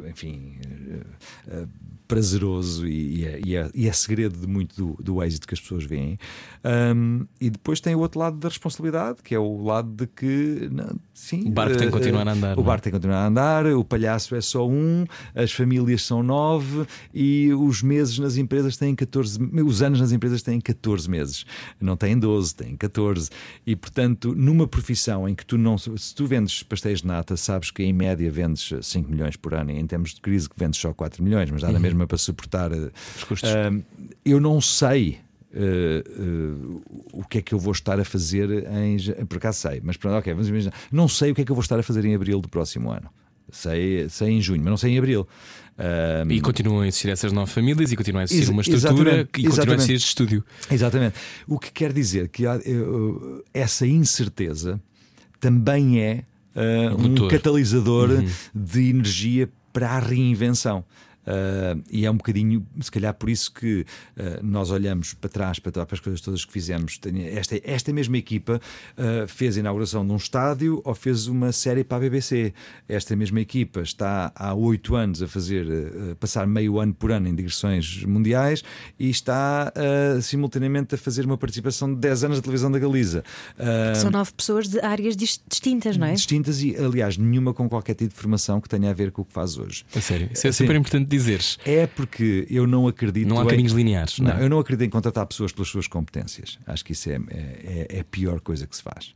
enfim 0.09 0.59
prazeroso 2.07 2.87
e, 2.87 3.21
e, 3.21 3.25
é, 3.25 3.41
e, 3.45 3.57
é, 3.57 3.71
e, 3.75 3.89
é, 3.89 3.93
segredo 3.93 4.39
de 4.39 4.47
muito 4.47 4.77
do, 4.77 5.03
do 5.03 5.23
êxito 5.23 5.47
que 5.47 5.55
as 5.55 5.61
pessoas 5.61 5.85
veem. 5.85 6.19
Um, 6.65 7.27
e 7.41 7.51
depois 7.51 7.81
tem 7.81 7.95
o 7.95 7.99
outro 7.99 8.21
lado 8.21 8.37
da 8.37 8.49
responsabilidade, 8.49 9.23
que 9.23 9.35
é 9.35 9.39
o 9.39 9.63
lado 9.63 9.91
de 9.91 10.07
que 10.07 10.69
não, 10.71 10.97
sim, 11.15 11.47
o 11.47 11.51
barco 11.51 11.77
tem 11.77 11.87
que 11.87 11.93
continuar 11.93 12.29
a 12.29 12.33
andar. 12.33 12.59
O 12.59 12.61
é? 12.61 12.65
barco 12.65 12.83
tem 12.83 12.91
que 12.91 12.99
continuar 12.99 13.23
a 13.23 13.27
andar, 13.27 13.67
o 13.67 13.85
palhaço 13.85 14.35
é 14.35 14.41
só 14.41 14.69
um, 14.69 15.05
as 15.35 15.53
famílias 15.53 16.03
são 16.03 16.23
nove 16.23 16.87
e 17.15 17.53
os 17.55 17.83
meses 17.83 18.19
nas 18.19 18.37
empresas 18.37 18.77
têm 18.77 18.95
14, 18.95 19.39
os 19.65 19.83
anos 19.83 20.01
nas 20.01 20.13
empresas 20.13 20.43
têm 20.43 20.61
14 20.61 21.09
meses, 21.09 21.47
não 21.81 21.97
têm 21.97 22.19
12, 22.19 22.55
têm 22.55 22.77
14. 22.77 23.31
E 23.67 23.77
portanto, 23.77 24.35
numa 24.35 24.67
profissão 24.67 25.29
em 25.29 25.35
que 25.35 25.47
tu 25.47 25.57
não. 25.57 25.79
Se 25.79 26.15
tu 26.15 26.27
vendes 26.27 26.63
pastéis 26.63 27.01
de 27.01 27.07
nata, 27.07 27.37
sabes 27.37 27.71
que 27.71 27.83
em 27.83 27.93
média 27.93 28.31
vendes 28.31 28.73
5 28.83 29.11
milhões 29.11 29.37
por 29.37 29.55
ano, 29.55 29.71
e 29.71 29.79
em 29.79 29.87
termos 29.87 30.15
de 30.15 30.21
crise 30.21 30.49
que 30.49 30.59
vendes 30.59 30.81
só 30.81 30.93
4 30.93 31.23
milhões, 31.23 31.51
mas 31.51 31.63
dá 31.63 31.69
na 31.69 31.75
uhum. 31.75 31.81
mesma 31.81 32.07
para 32.07 32.19
suportar 32.19 32.73
eh, 32.73 32.91
os 33.17 33.25
custos. 33.25 33.51
Uh, 33.51 33.83
eu 34.25 34.41
não 34.41 34.61
sei. 34.61 35.19
Uh, 35.57 36.03
uh, 36.21 36.83
o 37.13 37.25
que 37.25 37.39
é 37.39 37.43
que 37.43 37.55
eu 37.55 37.61
vou 37.61 37.73
estar 37.73 38.01
a 38.01 38.05
fazer 38.05 38.67
em. 38.73 38.97
Por 39.27 39.39
acaso 39.39 39.61
sei, 39.61 39.81
mas 39.85 39.97
pronto, 39.97 40.17
ok, 40.17 40.33
vamos 40.33 40.49
imaginar. 40.49 40.75
Não 40.91 41.07
sei 41.07 41.31
o 41.31 41.35
que 41.35 41.43
é 41.43 41.45
que 41.45 41.53
eu 41.53 41.55
vou 41.55 41.63
estar 41.63 41.79
a 41.79 41.83
fazer 41.83 42.05
em 42.05 42.15
abril 42.15 42.41
do 42.41 42.49
próximo 42.49 42.91
ano. 42.91 43.09
Sei, 43.53 44.09
sei 44.09 44.31
em 44.31 44.43
junho, 44.43 44.61
mas 44.63 44.71
não 44.71 44.77
sei 44.77 44.95
em 44.95 44.99
abril. 44.99 45.29
Um, 45.79 46.31
e 46.31 46.41
continuam 46.41 46.81
a 46.81 46.89
existir 46.89 47.09
essas 47.09 47.31
nove 47.31 47.53
famílias 47.53 47.93
e 47.93 47.97
continuam 47.97 48.23
a 48.23 48.25
existir 48.25 48.51
uma 48.51 48.63
estrutura 48.63 49.29
e 49.37 49.45
continua 49.45 49.75
a 49.75 49.77
existir 49.77 49.95
este 49.95 50.07
estúdio. 50.09 50.45
Exatamente. 50.71 51.15
O 51.47 51.59
que 51.59 51.71
quer 51.71 51.93
dizer 51.93 52.29
que 52.29 52.47
há, 52.47 52.59
essa 53.53 53.87
incerteza 53.87 54.81
também 55.39 56.01
é 56.01 56.25
uh, 56.57 56.97
um, 56.97 57.25
um 57.25 57.29
catalisador 57.29 58.11
uhum. 58.11 58.29
de 58.55 58.89
energia 58.89 59.49
para 59.73 59.91
a 59.91 59.99
reinvenção. 59.99 60.85
Uh, 61.25 61.83
e 61.91 62.05
é 62.05 62.11
um 62.11 62.17
bocadinho, 62.17 62.67
se 62.81 62.91
calhar, 62.91 63.15
por 63.15 63.31
isso 63.31 63.53
que 63.53 63.81
uh, 64.17 64.45
nós 64.45 64.71
olhamos 64.71 65.15
para 65.15 65.31
trás, 65.31 65.59
para, 65.59 65.73
para, 65.73 65.87
as 65.91 66.01
coisas 66.01 66.21
todas 66.21 66.45
que 66.45 66.53
fizemos. 66.53 67.01
Esta, 67.33 67.61
esta 67.65 67.93
mesma 67.93 68.19
equipa 68.19 68.61
uh, 68.99 69.27
fez 69.27 69.57
a 69.57 69.61
inauguração 69.61 70.07
de 70.07 70.13
um 70.13 70.17
estádio 70.17 70.83
ou 70.85 70.95
fez 70.95 71.27
uma 71.27 71.51
série 71.53 71.83
para 71.83 71.97
a 71.97 72.01
BBC. 72.01 72.53
Esta 72.89 73.17
mesma 73.17 73.41
equipa 73.41 73.81
está 73.81 74.33
há 74.35 74.55
oito 74.55 74.95
anos 74.95 75.23
a 75.23 75.29
fazer, 75.29 75.67
passar 76.21 76.47
meio 76.47 76.79
ano 76.79 76.93
por 76.95 77.11
ano 77.11 77.29
em 77.29 77.35
digressões 77.35 78.05
mundiais 78.05 78.63
e 78.99 79.09
está 79.09 79.73
simultaneamente 80.23 80.95
a 80.95 80.99
fazer 80.99 81.25
uma 81.25 81.39
participação 81.39 81.93
de 81.93 82.01
10 82.01 82.25
anos 82.25 82.39
na 82.39 82.43
televisão 82.43 82.71
da 82.71 82.79
Galiza. 82.79 83.25
São 83.97 84.11
nove 84.11 84.33
pessoas 84.33 84.69
de 84.69 84.81
áreas 84.81 85.17
distintas, 85.17 85.97
não 85.97 86.07
é? 86.07 86.13
Distintas 86.13 86.63
e, 86.63 86.77
aliás, 86.77 87.17
nenhuma 87.17 87.55
com 87.55 87.69
qualquer 87.69 87.95
tipo 87.95 88.13
de 88.13 88.21
formação 88.21 88.61
que 88.61 88.69
tenha 88.69 88.91
a 88.91 88.93
ver 88.93 89.11
com 89.11 89.23
o 89.23 89.25
que 89.25 89.33
faz 89.33 89.57
hoje. 89.57 89.85
É 89.95 90.01
sério, 90.01 90.29
isso 90.33 90.47
é 90.47 90.53
super 90.53 90.77
importante 90.77 91.14
dizeres. 91.17 91.59
É 91.65 91.87
porque 91.87 92.47
eu 92.51 92.67
não 92.67 92.87
acredito. 92.87 93.29
Não 93.29 93.41
há 93.41 93.45
em... 93.45 93.49
caminhos 93.49 93.73
lineares. 93.73 94.19
Não, 94.19 94.31
não, 94.31 94.39
é? 94.39 94.45
eu 94.45 94.49
não 94.49 94.59
acredito 94.59 94.87
em 94.87 94.91
contratar 94.91 95.27
pessoas 95.27 95.53
pelas 95.53 95.69
suas 95.69 95.87
competências. 95.87 96.59
Acho 96.67 96.85
que 96.85 96.93
isso 96.93 97.11
é, 97.11 97.15
é, 97.29 97.87
é 97.91 98.01
a 98.01 98.05
pior 98.05 98.41
coisa 98.41 98.67
que 98.67 98.77
se 98.77 98.83
faz. 98.83 99.15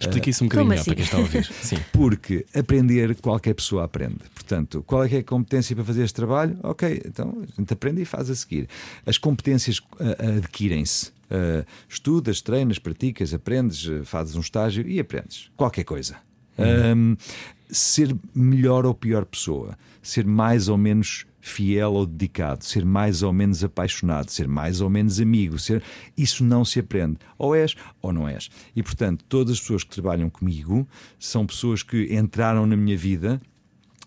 Explique 0.00 0.30
isso 0.30 0.44
um 0.44 0.48
bocadinho 0.48 0.68
melhor 0.68 0.80
assim? 0.80 0.90
para 0.90 0.94
quem 0.96 1.04
está 1.04 1.16
a 1.16 1.20
ouvir. 1.20 1.44
Sim. 1.62 1.76
Porque 1.92 2.46
aprender, 2.54 3.14
qualquer 3.16 3.54
pessoa 3.54 3.84
aprende. 3.84 4.20
Portanto, 4.32 4.82
qual 4.86 5.04
é, 5.04 5.14
é 5.14 5.18
a 5.18 5.24
competência 5.24 5.74
para 5.74 5.84
fazer 5.84 6.04
este 6.04 6.14
trabalho? 6.14 6.58
Ok, 6.62 7.02
então 7.04 7.42
a 7.42 7.60
gente 7.60 7.72
aprende 7.72 8.02
e 8.02 8.04
faz 8.04 8.30
a 8.30 8.34
seguir. 8.34 8.68
As 9.04 9.18
competências 9.18 9.78
uh, 9.78 10.38
adquirem-se. 10.38 11.16
Uh, 11.30 11.66
estudas, 11.86 12.40
treinas, 12.40 12.78
praticas, 12.78 13.34
aprendes, 13.34 13.86
fazes 14.04 14.34
um 14.34 14.40
estágio 14.40 14.88
e 14.88 14.98
aprendes. 14.98 15.50
Qualquer 15.56 15.84
coisa. 15.84 16.16
Uhum. 16.56 17.12
Um, 17.12 17.16
ser 17.70 18.16
melhor 18.34 18.86
ou 18.86 18.94
pior 18.94 19.24
pessoa, 19.24 19.76
ser 20.02 20.24
mais 20.24 20.68
ou 20.68 20.78
menos 20.78 21.26
fiel 21.48 21.92
ou 21.92 22.06
dedicado, 22.06 22.64
ser 22.64 22.84
mais 22.84 23.22
ou 23.22 23.32
menos 23.32 23.64
apaixonado, 23.64 24.30
ser 24.30 24.46
mais 24.46 24.80
ou 24.80 24.88
menos 24.88 25.20
amigo, 25.20 25.58
ser 25.58 25.82
isso 26.16 26.44
não 26.44 26.64
se 26.64 26.78
aprende. 26.78 27.18
Ou 27.36 27.54
és 27.54 27.74
ou 28.00 28.12
não 28.12 28.28
és. 28.28 28.48
E 28.74 28.82
portanto, 28.82 29.24
todas 29.28 29.54
as 29.54 29.60
pessoas 29.60 29.84
que 29.84 29.90
trabalham 29.90 30.28
comigo 30.30 30.86
são 31.18 31.46
pessoas 31.46 31.82
que 31.82 32.14
entraram 32.14 32.66
na 32.66 32.76
minha 32.76 32.96
vida 32.96 33.40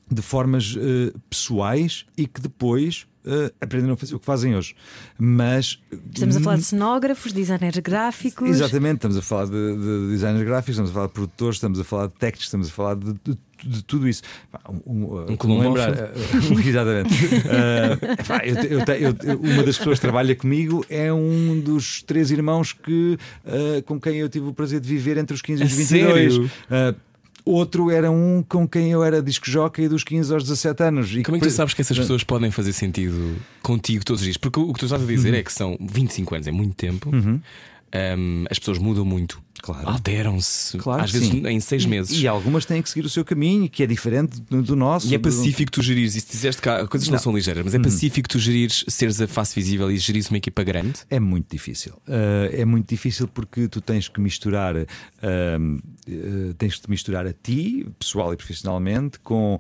de 0.09 0.21
formas 0.21 0.75
uh, 0.75 1.17
pessoais 1.29 2.05
e 2.17 2.27
que 2.27 2.41
depois 2.41 3.07
uh, 3.25 3.53
aprenderam 3.61 3.93
a 3.93 3.97
fazer 3.97 4.15
o 4.15 4.19
que 4.19 4.25
fazem 4.25 4.55
hoje. 4.55 4.75
Mas. 5.17 5.81
Estamos 6.13 6.35
a 6.35 6.41
falar 6.41 6.57
de 6.57 6.63
cenógrafos, 6.63 7.31
designers 7.31 7.77
gráficos. 7.77 8.49
Exatamente, 8.49 8.95
estamos 8.95 9.17
a 9.17 9.21
falar 9.21 9.45
de, 9.45 9.51
de 9.51 10.11
designers 10.11 10.45
gráficos, 10.45 10.71
estamos 10.71 10.91
a 10.91 10.93
falar 10.93 11.07
de 11.07 11.13
produtores, 11.13 11.55
estamos 11.55 11.79
a 11.79 11.83
falar 11.83 12.07
de 12.07 12.13
técnicos, 12.15 12.45
estamos 12.45 12.67
a 12.67 12.71
falar 12.71 12.95
de, 12.95 13.13
de 13.13 13.37
de 13.63 13.83
tudo 13.83 14.07
isso. 14.07 14.21
Um, 14.85 14.93
um, 14.93 15.37
um 15.45 15.59
lembrar, 15.59 15.91
exatamente. 16.65 17.25
uh, 17.25 18.63
eu, 18.69 18.79
eu, 18.79 19.15
eu, 19.23 19.39
uma 19.39 19.63
das 19.63 19.77
pessoas 19.77 19.99
que 19.99 20.01
trabalha 20.01 20.35
comigo 20.35 20.85
é 20.89 21.11
um 21.11 21.59
dos 21.59 22.01
três 22.03 22.31
irmãos 22.31 22.73
que, 22.73 23.17
uh, 23.45 23.81
com 23.83 23.99
quem 23.99 24.17
eu 24.17 24.29
tive 24.29 24.47
o 24.47 24.53
prazer 24.53 24.79
de 24.79 24.87
viver 24.87 25.17
entre 25.17 25.33
os 25.33 25.41
15 25.41 25.61
e 25.61 25.65
os 25.65 25.71
22. 25.71 26.37
Uh, 26.37 26.49
Outro 27.43 27.89
era 27.89 28.11
um 28.11 28.43
com 28.47 28.67
quem 28.67 28.91
eu 28.91 29.03
era 29.03 29.21
disco 29.21 29.49
jockey 29.49 29.87
dos 29.87 30.03
15 30.03 30.33
aos 30.33 30.43
17 30.43 30.83
anos. 30.83 31.11
E 31.11 31.23
Como 31.23 31.37
é 31.37 31.39
que 31.39 31.47
tu 31.47 31.51
sabes 31.51 31.73
que 31.73 31.81
essas 31.81 31.97
pessoas 31.97 32.23
podem 32.23 32.51
fazer 32.51 32.71
sentido 32.71 33.35
contigo 33.63 34.05
todos 34.05 34.21
os 34.21 34.25
dias? 34.25 34.37
Porque 34.37 34.59
o 34.59 34.71
que 34.73 34.79
tu 34.79 34.85
estás 34.85 35.01
a 35.01 35.05
dizer 35.05 35.31
uhum. 35.31 35.39
é 35.39 35.43
que 35.43 35.51
são 35.51 35.77
25 35.79 36.35
anos, 36.35 36.47
é 36.47 36.51
muito 36.51 36.75
tempo. 36.75 37.09
Uhum. 37.09 37.41
Um, 37.93 38.45
as 38.49 38.59
pessoas 38.59 38.77
mudam 38.77 39.03
muito. 39.03 39.41
Claro. 39.61 39.87
Alteram-se, 39.87 40.77
claro 40.77 41.03
às 41.03 41.11
vezes 41.11 41.29
sim. 41.29 41.47
em 41.47 41.59
seis 41.59 41.85
meses. 41.85 42.17
E, 42.17 42.23
e, 42.23 42.27
algumas 42.27 42.65
têm 42.65 42.81
que 42.81 42.89
seguir 42.89 43.05
o 43.05 43.09
seu 43.09 43.23
caminho, 43.23 43.69
que 43.69 43.83
é 43.83 43.85
diferente 43.85 44.41
do, 44.41 44.61
do 44.61 44.75
nosso. 44.75 45.07
E 45.07 45.15
é 45.15 45.19
pacífico 45.19 45.71
do... 45.71 45.75
tu 45.75 45.81
gerires, 45.83 46.15
e 46.15 46.21
se 46.21 46.27
disseste 46.31 46.61
que 46.61 46.69
coisas 46.87 47.07
não. 47.07 47.13
não. 47.13 47.19
são 47.19 47.35
ligeiras, 47.35 47.63
mas 47.63 47.73
é 47.73 47.77
uhum. 47.77 47.83
pacífico 47.83 48.27
tu 48.27 48.39
gerires, 48.39 48.83
seres 48.87 49.21
a 49.21 49.27
face 49.27 49.53
visível 49.53 49.91
e 49.91 49.97
gerires 49.97 50.29
uma 50.29 50.37
equipa 50.37 50.63
grande? 50.63 51.01
É 51.09 51.19
muito 51.19 51.51
difícil. 51.51 51.93
Uh, 52.07 52.49
é 52.51 52.65
muito 52.65 52.89
difícil 52.89 53.27
porque 53.27 53.67
tu 53.67 53.81
tens 53.81 54.07
que 54.07 54.19
misturar, 54.19 54.75
uh, 54.75 54.85
uh, 54.85 56.53
tens 56.55 56.77
que 56.77 56.89
misturar 56.89 57.27
a 57.27 57.33
ti, 57.33 57.87
pessoal 57.99 58.33
e 58.33 58.37
profissionalmente, 58.37 59.19
com 59.19 59.59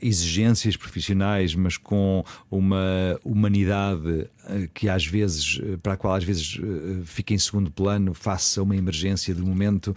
exigências 0.00 0.76
profissionais, 0.76 1.54
mas 1.54 1.76
com 1.76 2.24
uma 2.50 3.18
humanidade 3.24 4.28
que 4.72 4.88
às 4.88 5.06
vezes, 5.06 5.60
para 5.82 5.92
a 5.92 5.96
qual 5.96 6.14
às 6.14 6.24
vezes 6.24 6.58
fica 7.04 7.34
em 7.34 7.38
segundo 7.38 7.70
plano 7.70 8.14
face 8.14 8.58
a 8.58 8.62
uma 8.62 8.76
emergência 8.76 9.34
do 9.34 9.42
do 9.42 9.46
momento, 9.46 9.94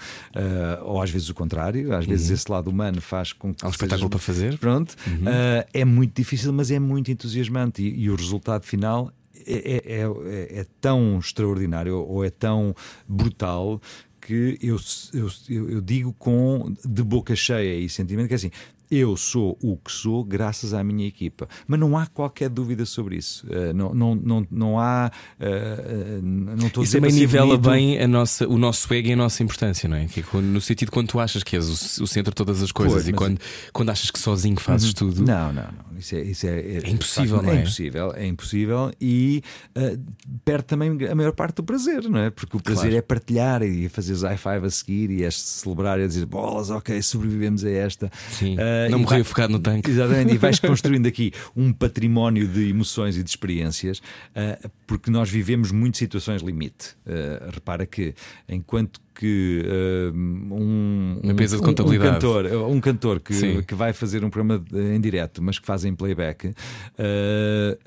ou 0.82 1.02
às 1.02 1.10
vezes 1.10 1.30
o 1.30 1.34
contrário, 1.34 1.96
às 1.96 2.06
vezes 2.06 2.30
esse 2.32 2.52
lado 2.52 2.70
humano 2.70 3.00
faz 3.00 3.32
com 3.32 3.54
que. 3.54 3.64
Há 3.64 3.68
um 3.68 3.72
espetáculo 3.72 4.10
para 4.10 4.20
fazer. 4.20 4.58
Pronto, 4.58 4.92
uh, 4.92 5.68
é 5.72 5.86
muito 5.86 6.16
difícil, 6.16 6.52
mas 6.52 6.72
é 6.72 6.80
muito 6.80 7.12
entusiasmante 7.12 7.82
e, 7.82 8.02
e 8.02 8.10
o 8.10 8.16
resultado 8.16 8.64
final 8.64 9.12
é, 9.46 9.54
é, 9.54 10.02
é, 10.02 10.60
é 10.60 10.66
tão 10.82 11.20
extraordinário 11.20 11.96
ou 11.96 12.26
é 12.26 12.30
tão 12.30 12.76
brutal 13.08 13.80
que 14.20 14.58
eu, 14.60 14.80
eu, 15.14 15.30
eu, 15.50 15.82
digo 15.82 16.12
com 16.14 16.74
de 16.84 17.04
boca 17.04 17.36
cheia 17.36 17.78
e 17.80 17.88
sentimento 17.88 18.28
que 18.28 18.34
é 18.34 18.38
assim. 18.38 18.52
Eu 18.90 19.18
sou 19.18 19.58
o 19.62 19.78
que 19.78 19.92
sou 19.92 20.24
graças 20.24 20.74
à 20.74 20.84
minha 20.84 21.08
equipa. 21.08 21.48
Mas 21.68 21.80
não 21.80 21.98
há 21.98 22.06
qualquer 22.06 22.50
dúvida 22.50 22.86
sobre 22.86 23.18
isso. 23.18 23.46
Uh, 23.48 23.74
não, 23.74 23.94
não, 23.94 24.16
não, 24.16 24.48
não 24.52 24.80
há. 24.80 25.12
Uh, 25.40 26.22
não 26.22 26.68
estou 26.68 26.84
isso 26.84 26.94
também 26.94 27.12
nivela 27.12 27.58
bem 27.58 28.00
a 28.00 28.08
nossa, 28.08 28.48
o 28.48 28.58
nosso 28.58 28.94
ego 28.94 29.08
e 29.08 29.14
a 29.14 29.16
nossa 29.16 29.44
importância, 29.44 29.90
não 29.90 29.98
é? 29.98 30.06
Que 30.06 30.22
é 30.22 30.42
no 30.42 30.62
sentido 30.62 30.92
quando 30.92 31.08
tu 31.08 31.20
achas 31.20 31.44
que 31.44 31.56
és 31.56 31.68
o, 31.68 32.04
o 32.04 32.08
centro 32.08 32.32
de 32.32 32.36
todas 32.36 32.62
as 32.62 32.72
coisas 32.72 33.04
pois, 33.04 33.08
e 33.08 33.14
quando, 33.14 33.40
quando 33.74 33.90
achas 33.90 34.12
que 34.12 34.20
sozinho 34.20 34.60
fazes 34.60 34.90
uhum. 34.90 34.94
tudo. 34.94 35.24
Não, 35.24 35.52
não, 35.52 35.64
não. 35.64 35.98
Isso 35.98 36.16
é, 36.16 36.22
isso 36.22 36.46
é, 36.46 36.60
é, 36.60 36.78
é 36.84 36.90
impossível, 36.90 37.42
não 37.42 37.52
é? 37.52 37.56
É 37.56 37.60
impossível, 37.62 38.14
é 38.16 38.26
impossível 38.26 38.92
e 39.00 39.44
uh, 39.78 40.00
perde 40.44 40.66
também 40.66 40.98
a 41.10 41.16
maior 41.16 41.32
parte 41.32 41.56
do 41.56 41.64
prazer, 41.64 42.04
não 42.10 42.20
é? 42.20 42.30
Porque 42.30 42.58
o 42.58 42.60
prazer 42.60 42.84
claro. 42.84 42.98
é 42.98 43.02
partilhar 43.02 43.64
e 43.64 43.88
fazer 43.90 44.16
high 44.18 44.38
five 44.38 44.66
a 44.66 44.70
seguir 44.70 45.10
e 45.12 45.24
é 45.24 45.32
celebrar 45.32 46.00
e 46.00 46.08
dizer 46.08 46.26
bolas, 46.26 46.70
ok, 46.70 47.02
sobrevivemos 47.02 47.64
a 47.64 47.70
esta. 47.70 48.12
Sim. 48.30 48.56
Uh, 48.56 48.75
não 48.90 49.00
morri 49.00 49.22
afogado 49.22 49.52
no 49.52 49.60
tanque. 49.60 49.90
Exatamente, 49.90 50.34
e 50.34 50.38
vais 50.38 50.60
construindo 50.62 51.08
aqui 51.08 51.32
um 51.56 51.72
património 51.72 52.48
de 52.48 52.70
emoções 52.70 53.18
e 53.18 53.24
de 53.24 53.30
experiências, 53.30 54.00
uh, 54.00 54.70
porque 54.88 55.10
nós 55.10 55.30
vivemos 55.30 55.72
muito 55.72 55.98
situações 55.98 56.42
limite. 56.42 56.96
Uh, 57.06 57.52
repara 57.52 57.86
que 57.86 58.14
enquanto 58.48 59.00
que 59.16 59.64
uh, 59.66 60.14
um, 60.14 61.22
um, 61.24 61.36
de 61.36 61.58
contabilidade. 61.60 62.10
um 62.10 62.14
cantor, 62.14 62.46
um 62.70 62.82
cantor 62.82 63.20
que, 63.22 63.64
que 63.64 63.74
vai 63.74 63.94
fazer 63.94 64.24
um 64.26 64.30
programa 64.30 64.64
em 64.74 65.00
direto, 65.00 65.42
mas 65.42 65.58
que 65.58 65.66
faz 65.66 65.86
em 65.86 65.96
playback, 65.96 66.48
uh, 66.48 66.54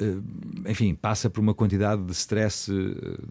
uh, 0.02 0.70
enfim, 0.70 0.94
passa 0.94 1.28
por 1.28 1.40
uma 1.40 1.52
quantidade 1.52 2.02
de 2.02 2.12
stress 2.12 2.72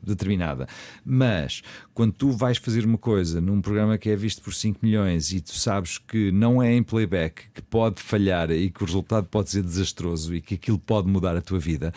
determinada. 0.04 0.68
Mas 1.04 1.64
quando 1.94 2.14
tu 2.14 2.32
vais 2.32 2.58
fazer 2.58 2.86
uma 2.86 2.98
coisa 2.98 3.42
num 3.42 3.60
programa 3.60 3.98
que 3.98 4.10
é 4.10 4.16
visto 4.16 4.44
por 4.44 4.54
5 4.54 4.80
milhões 4.84 5.32
e 5.32 5.42
tu 5.42 5.56
sabes 5.56 5.98
que 5.98 6.32
não 6.32 6.62
é 6.62 6.74
em 6.74 6.84
playback, 6.84 7.50
que 7.54 7.62
pode 7.64 8.02
falhar 8.02 8.52
e 8.52 8.70
que 8.70 8.84
o 8.84 8.86
resultado 8.86 9.28
pode 9.28 9.50
ser 9.50 9.64
desastroso 9.64 10.36
e 10.36 10.42
que 10.42 10.54
aquilo 10.54 10.78
pode 10.78 11.08
mudar 11.08 11.36
a 11.36 11.42
tua 11.42 11.58
vida, 11.58 11.92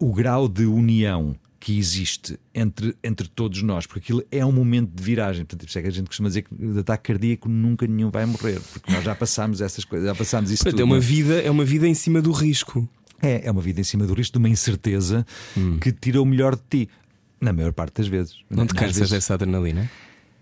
o 0.00 0.12
grau 0.12 0.48
de 0.48 0.66
união 0.66 1.36
que 1.64 1.78
existe 1.78 2.38
entre, 2.54 2.94
entre 3.02 3.26
todos 3.26 3.62
nós, 3.62 3.86
porque 3.86 4.00
aquilo 4.00 4.22
é 4.30 4.44
um 4.44 4.52
momento 4.52 4.90
de 4.94 5.02
viragem. 5.02 5.46
Portanto, 5.46 5.66
isso 5.66 5.78
é 5.78 5.80
que 5.80 5.88
a 5.88 5.90
gente 5.90 6.08
costuma 6.08 6.28
dizer 6.28 6.42
que 6.42 6.54
de 6.54 6.78
ataque 6.78 7.10
cardíaco 7.10 7.48
nunca 7.48 7.86
nenhum 7.86 8.10
vai 8.10 8.26
morrer, 8.26 8.60
porque 8.70 8.92
nós 8.92 9.02
já 9.02 9.14
passámos 9.14 9.62
essas 9.62 9.82
coisas, 9.82 10.06
já 10.06 10.14
passámos 10.14 10.50
isso 10.50 10.62
Portanto, 10.62 10.78
tudo. 10.78 10.92
É 10.92 10.94
uma, 10.94 11.00
vida, 11.00 11.40
é 11.40 11.50
uma 11.50 11.64
vida 11.64 11.88
em 11.88 11.94
cima 11.94 12.20
do 12.20 12.32
risco. 12.32 12.86
É, 13.22 13.46
é 13.46 13.50
uma 13.50 13.62
vida 13.62 13.80
em 13.80 13.84
cima 13.84 14.06
do 14.06 14.12
risco, 14.12 14.34
de 14.34 14.38
uma 14.40 14.48
incerteza 14.50 15.24
hum. 15.56 15.78
que 15.78 15.90
tira 15.90 16.20
o 16.20 16.26
melhor 16.26 16.54
de 16.54 16.62
ti, 16.68 16.88
na 17.40 17.50
maior 17.50 17.72
parte 17.72 17.96
das 17.96 18.08
vezes. 18.08 18.36
Não 18.50 18.66
te 18.66 18.74
cansas 18.74 18.96
vezes... 18.96 19.10
dessa 19.10 19.32
adrenalina? 19.32 19.90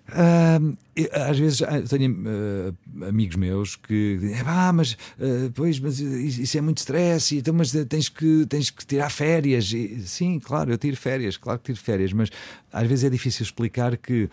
Uh, 0.08 0.76
às 1.12 1.38
vezes 1.38 1.62
ah, 1.62 1.80
tenho 1.88 2.12
uh, 2.12 3.06
amigos 3.08 3.36
meus 3.36 3.76
que 3.76 4.18
dizem, 4.20 4.36
ah, 4.44 4.72
mas 4.72 4.92
uh, 4.92 5.50
pois, 5.54 5.78
mas 5.78 6.00
isso 6.00 6.58
é 6.58 6.60
muito 6.60 6.78
stress, 6.78 7.36
então, 7.36 7.54
mas 7.54 7.72
tens 7.88 8.08
que, 8.08 8.44
tens 8.46 8.68
que 8.68 8.84
tirar 8.84 9.08
férias. 9.10 9.72
E, 9.72 10.02
sim, 10.06 10.38
claro, 10.38 10.72
eu 10.72 10.78
tiro 10.78 10.96
férias, 10.96 11.36
claro 11.36 11.58
que 11.60 11.66
tiro 11.66 11.78
férias, 11.78 12.12
mas 12.12 12.30
às 12.72 12.86
vezes 12.86 13.04
é 13.04 13.10
difícil 13.10 13.42
explicar 13.44 13.96
que 13.96 14.28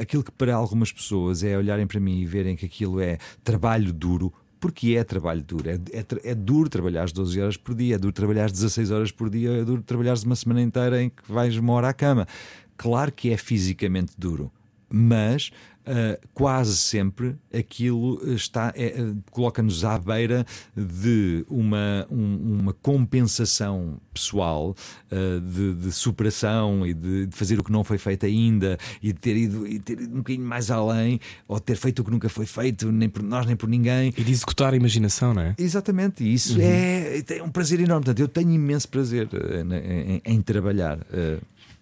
aquilo 0.00 0.22
que 0.22 0.30
para 0.30 0.54
algumas 0.54 0.92
pessoas 0.92 1.42
é 1.42 1.56
olharem 1.56 1.86
para 1.86 1.98
mim 1.98 2.20
e 2.20 2.26
verem 2.26 2.54
que 2.56 2.66
aquilo 2.66 3.00
é 3.00 3.18
trabalho 3.42 3.92
duro. 3.92 4.32
Porque 4.60 4.96
é 4.96 5.04
trabalho 5.04 5.42
duro, 5.42 5.68
é, 5.68 5.74
é, 5.74 6.30
é 6.30 6.34
duro 6.34 6.70
trabalhar 6.70 7.04
as 7.04 7.12
12 7.12 7.38
horas 7.38 7.56
por 7.58 7.74
dia, 7.74 7.96
é 7.96 7.98
duro 7.98 8.14
trabalhar 8.14 8.46
as 8.46 8.52
16 8.52 8.90
horas 8.90 9.12
por 9.12 9.28
dia, 9.28 9.50
é 9.58 9.62
duro 9.62 9.82
trabalhar 9.82 10.16
uma 10.24 10.34
semana 10.34 10.62
inteira 10.62 11.02
em 11.02 11.10
que 11.10 11.30
vais 11.30 11.54
uma 11.58 11.74
hora 11.74 11.90
à 11.90 11.92
cama. 11.92 12.26
Claro 12.76 13.12
que 13.12 13.30
é 13.30 13.36
fisicamente 13.36 14.12
duro, 14.16 14.52
mas 14.88 15.50
Uh, 15.84 16.16
quase 16.32 16.78
sempre 16.78 17.36
aquilo 17.52 18.18
está 18.34 18.72
é, 18.74 18.94
coloca-nos 19.30 19.84
à 19.84 19.98
beira 19.98 20.46
de 20.74 21.44
uma, 21.46 22.06
um, 22.10 22.60
uma 22.60 22.72
compensação 22.72 24.00
pessoal 24.10 24.74
uh, 25.12 25.40
de, 25.42 25.74
de, 25.74 25.92
superação 25.92 26.86
e 26.86 26.94
de, 26.94 27.26
de, 27.26 27.36
fazer 27.36 27.60
o 27.60 27.62
que 27.62 27.70
não 27.70 27.84
foi 27.84 27.98
feito 27.98 28.24
ainda 28.24 28.78
e 29.02 29.12
de 29.12 29.20
ter 29.20 29.36
ido, 29.36 29.66
e 29.66 29.78
ter 29.78 30.00
ido 30.00 30.14
um 30.14 30.18
bocadinho 30.18 30.46
mais 30.46 30.70
além 30.70 31.20
ou 31.46 31.60
ter 31.60 31.76
feito 31.76 31.98
o 31.98 32.04
que 32.06 32.10
nunca 32.10 32.30
foi 32.30 32.46
feito, 32.46 32.90
nem 32.90 33.10
por 33.10 33.22
nós 33.22 33.44
nem 33.44 33.54
por 33.54 33.68
ninguém. 33.68 34.10
E 34.16 34.24
de 34.24 34.32
executar 34.32 34.72
a 34.72 34.76
imaginação, 34.76 35.34
não 35.34 35.42
é? 35.42 35.54
Exatamente, 35.58 36.24
e 36.24 36.32
isso 36.32 36.54
uhum. 36.54 36.64
é, 36.64 37.22
é 37.28 37.42
um 37.42 37.50
prazer 37.50 37.78
enorme. 37.78 38.06
Portanto, 38.06 38.20
eu 38.20 38.28
tenho 38.28 38.52
imenso 38.52 38.88
prazer 38.88 39.28
uh, 39.34 39.74
em, 39.74 40.14
em, 40.14 40.22
em, 40.24 40.40
trabalhar. 40.40 40.98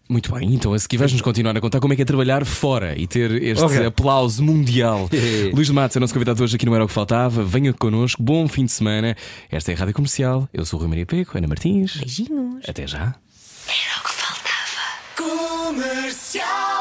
Muito 0.09 0.32
bem, 0.32 0.55
então 0.55 0.74
a 0.74 0.78
seguir 0.78 0.98
vais-nos 0.98 1.22
continuar 1.22 1.57
a 1.57 1.61
contar 1.61 1.80
como 1.80 1.92
é 1.92 1.96
que 1.96 2.03
é 2.03 2.05
trabalhar 2.05 2.44
fora 2.44 2.98
e 2.98 3.07
ter 3.07 3.42
este 3.42 3.64
okay. 3.64 3.86
aplauso 3.86 4.42
mundial. 4.42 5.09
Luís 5.55 5.68
de 5.68 5.72
Matos 5.72 5.96
é 5.96 6.00
nosso 6.00 6.12
convidado 6.12 6.42
hoje 6.42 6.57
aqui 6.57 6.66
no 6.66 6.74
Era 6.74 6.84
o 6.84 6.88
que 6.88 6.92
Faltava. 6.92 7.42
Venha 7.42 7.72
connosco, 7.72 8.22
bom 8.22 8.46
fim 8.46 8.64
de 8.64 8.72
semana. 8.72 9.16
Esta 9.50 9.72
é 9.72 9.74
a 9.74 9.78
Rádio 9.78 9.94
Comercial. 9.94 10.48
Eu 10.53 10.64
sou 10.66 10.78
o 10.78 10.80
Rui 10.80 10.88
Maria 10.88 11.07
Peco, 11.07 11.38
Ana 11.38 11.46
Martins. 11.46 11.96
Beijinhos. 11.96 12.64
Até 12.68 12.86
já. 12.86 12.98
Era 12.98 14.00
o 14.00 14.05
que 14.05 14.12
faltava. 14.12 15.68
Comercial. 15.70 16.72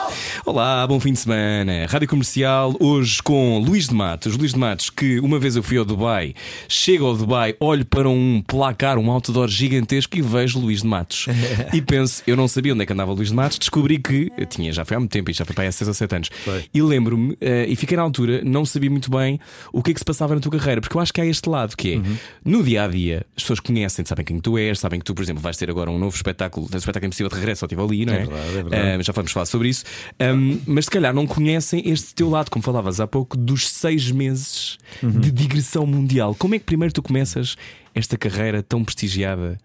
Olá, 0.52 0.86
bom 0.86 1.00
fim 1.00 1.14
de 1.14 1.20
semana. 1.20 1.86
Rádio 1.88 2.10
Comercial, 2.10 2.76
hoje 2.78 3.24
com 3.24 3.58
Luís 3.60 3.88
de 3.88 3.96
Matos. 3.96 4.36
Luís 4.36 4.52
de 4.52 4.60
Matos, 4.60 4.90
que 4.90 5.18
uma 5.22 5.40
vez 5.40 5.56
eu 5.56 5.64
fui 5.64 5.78
ao 5.78 5.86
Dubai, 5.86 6.34
chego 6.68 7.06
ao 7.06 7.16
Dubai, 7.16 7.56
olho 7.58 7.86
para 7.86 8.10
um 8.10 8.44
placar, 8.46 8.98
um 8.98 9.10
outdoor 9.10 9.48
gigantesco 9.48 10.18
e 10.18 10.22
vejo 10.22 10.60
Luís 10.60 10.82
de 10.82 10.88
Matos. 10.88 11.28
e 11.72 11.82
penso, 11.82 12.22
eu 12.28 12.36
não 12.36 12.50
sabia 12.50 12.74
onde 12.74 12.84
é 12.84 12.86
que 12.86 12.92
andava 12.92 13.14
Luís 13.14 13.30
de 13.30 13.34
Matos, 13.34 13.60
descobri 13.60 13.98
que 13.98 14.30
tinha, 14.50 14.74
já 14.74 14.84
foi 14.84 14.98
há 14.98 15.00
muito 15.00 15.14
tempo, 15.14 15.32
já 15.32 15.46
foi 15.46 15.56
para 15.56 15.64
aí 15.64 15.68
há 15.70 15.72
6 15.72 15.88
ou 15.88 15.94
7 15.94 16.16
anos. 16.18 16.30
Foi. 16.44 16.66
E 16.74 16.82
lembro-me, 16.82 17.32
uh, 17.32 17.38
e 17.70 17.74
fiquei 17.78 17.96
na 17.96 18.04
altura, 18.04 18.42
não 18.44 18.66
sabia 18.66 18.90
muito 18.90 19.10
bem 19.10 19.40
o 19.72 19.82
que 19.82 19.92
é 19.92 19.94
que 19.94 20.02
se 20.02 20.06
passava 20.06 20.36
na 20.36 20.42
tua 20.42 20.52
carreira, 20.52 20.82
porque 20.82 20.98
eu 20.98 21.00
acho 21.00 21.14
que 21.14 21.22
há 21.22 21.26
este 21.26 21.48
lado 21.48 21.78
que 21.78 21.94
é, 21.94 21.96
uhum. 21.96 22.18
no 22.44 22.62
dia 22.62 22.84
a 22.84 22.88
dia, 22.90 23.26
as 23.38 23.44
pessoas 23.44 23.62
conhecem, 23.62 24.04
sabem 24.04 24.26
quem 24.26 24.38
tu 24.38 24.58
és, 24.58 24.78
sabem 24.78 25.00
que 25.00 25.06
tu, 25.06 25.16
por 25.16 25.22
exemplo, 25.22 25.42
vais 25.42 25.56
ter 25.56 25.70
agora 25.70 25.90
um 25.90 25.98
novo 25.98 26.14
espetáculo, 26.14 26.68
tens 26.68 26.76
um 26.76 26.78
espetáculo 26.80 27.08
impossível 27.08 27.30
de 27.30 27.36
regresso 27.36 27.64
ao 27.64 27.70
Tivoli, 27.70 28.06
não 28.06 28.14
é? 28.14 28.18
É 28.18 28.26
verdade, 28.26 28.50
é 28.50 28.64
verdade. 28.64 29.00
Uh, 29.00 29.04
já 29.04 29.14
vamos 29.14 29.32
falar 29.32 29.46
sobre 29.46 29.70
isso. 29.70 29.86
Um, 30.20 30.41
mas 30.66 30.86
se 30.86 30.92
calhar 30.92 31.14
não 31.14 31.28
conhecem 31.28 31.88
este 31.90 32.14
teu 32.14 32.30
lado, 32.30 32.50
como 32.50 32.64
falavas 32.64 33.00
há 33.00 33.08
pouco, 33.08 33.38
dos 33.38 33.70
seis 33.70 34.12
meses 34.12 34.78
uhum. 35.02 35.12
de 35.12 35.32
digressão 35.32 35.86
mundial. 35.86 36.36
Como 36.36 36.56
é 36.56 36.60
que 36.60 36.66
primeiro 36.66 36.94
tu 36.94 37.02
começas 37.02 37.56
esta 37.94 38.18
carreira 38.18 38.64
tão 38.64 38.84
prestigiada 38.84 39.60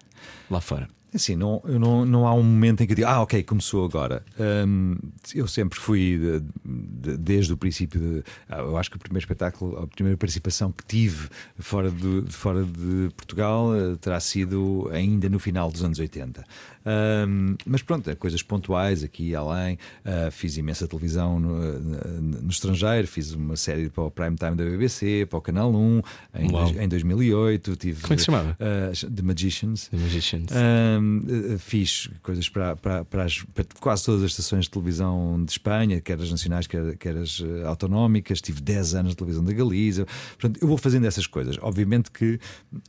lá 0.50 0.60
fora? 0.60 0.88
Assim, 1.16 1.34
não, 1.34 1.62
não, 1.64 2.04
não 2.04 2.26
há 2.26 2.34
um 2.34 2.42
momento 2.42 2.82
em 2.82 2.86
que 2.86 2.92
eu 2.92 2.96
digo, 2.96 3.08
ah, 3.08 3.22
ok, 3.22 3.42
começou 3.42 3.84
agora. 3.86 4.22
Um, 4.38 4.96
eu 5.34 5.48
sempre 5.48 5.78
fui, 5.78 6.18
de, 6.18 6.42
de, 6.64 7.16
desde 7.16 7.52
o 7.54 7.56
princípio, 7.56 7.98
de, 7.98 8.24
ah, 8.48 8.58
eu 8.58 8.76
acho 8.76 8.90
que 8.90 8.96
o 8.96 9.00
primeiro 9.00 9.22
espetáculo, 9.22 9.78
a 9.78 9.86
primeira 9.86 10.16
participação 10.18 10.70
que 10.70 10.84
tive 10.84 11.28
fora 11.58 11.90
de, 11.90 12.24
fora 12.28 12.64
de 12.64 13.08
Portugal 13.16 13.70
uh, 13.70 13.96
terá 13.96 14.20
sido 14.20 14.90
ainda 14.92 15.28
no 15.28 15.38
final 15.38 15.70
dos 15.70 15.82
anos 15.82 15.98
80. 15.98 16.44
Um, 16.86 17.56
mas 17.66 17.82
pronto, 17.82 18.08
é 18.08 18.14
coisas 18.14 18.42
pontuais 18.42 19.02
aqui 19.02 19.30
e 19.30 19.34
além. 19.34 19.74
Uh, 20.04 20.30
fiz 20.30 20.56
imensa 20.56 20.86
televisão 20.86 21.40
no, 21.40 21.80
no, 21.80 22.42
no, 22.42 22.50
estrangeiro, 22.50 23.06
fiz 23.08 23.32
uma 23.32 23.56
série 23.56 23.90
para 23.90 24.04
o 24.04 24.10
Prime 24.10 24.36
Time 24.36 24.54
da 24.54 24.64
BBC, 24.64 25.26
para 25.28 25.38
o 25.38 25.42
Canal 25.42 25.74
1, 25.74 26.02
em, 26.34 26.84
em 26.84 26.88
2008. 26.88 27.76
Tive, 27.76 28.00
Como 28.02 28.12
é 28.12 28.16
que 28.16 28.22
se 28.22 28.26
chamava? 28.26 28.56
Uh, 28.60 29.10
The 29.10 29.22
Magicians. 29.22 29.88
The 29.88 29.96
Magicians. 29.96 30.50
Um, 30.52 31.58
fiz 31.58 32.08
coisas 32.22 32.48
para, 32.48 32.76
para, 32.76 33.04
para, 33.04 33.24
as, 33.24 33.42
para, 33.42 33.64
quase 33.80 34.04
todas 34.04 34.22
as 34.22 34.30
estações 34.30 34.66
de 34.66 34.70
televisão 34.70 35.44
de 35.44 35.50
Espanha, 35.50 36.00
quer 36.00 36.20
as 36.20 36.30
nacionais, 36.30 36.68
quer, 36.68 36.96
quer 36.96 37.16
as 37.16 37.42
autonómicas. 37.66 38.40
Tive 38.40 38.60
10 38.60 38.94
anos 38.94 39.10
de 39.10 39.16
televisão 39.16 39.42
da 39.42 39.52
Galiza. 39.52 40.06
Portanto, 40.38 40.60
eu 40.62 40.68
vou 40.68 40.78
fazendo 40.78 41.06
essas 41.06 41.26
coisas. 41.26 41.58
Obviamente 41.60 42.10
que 42.10 42.38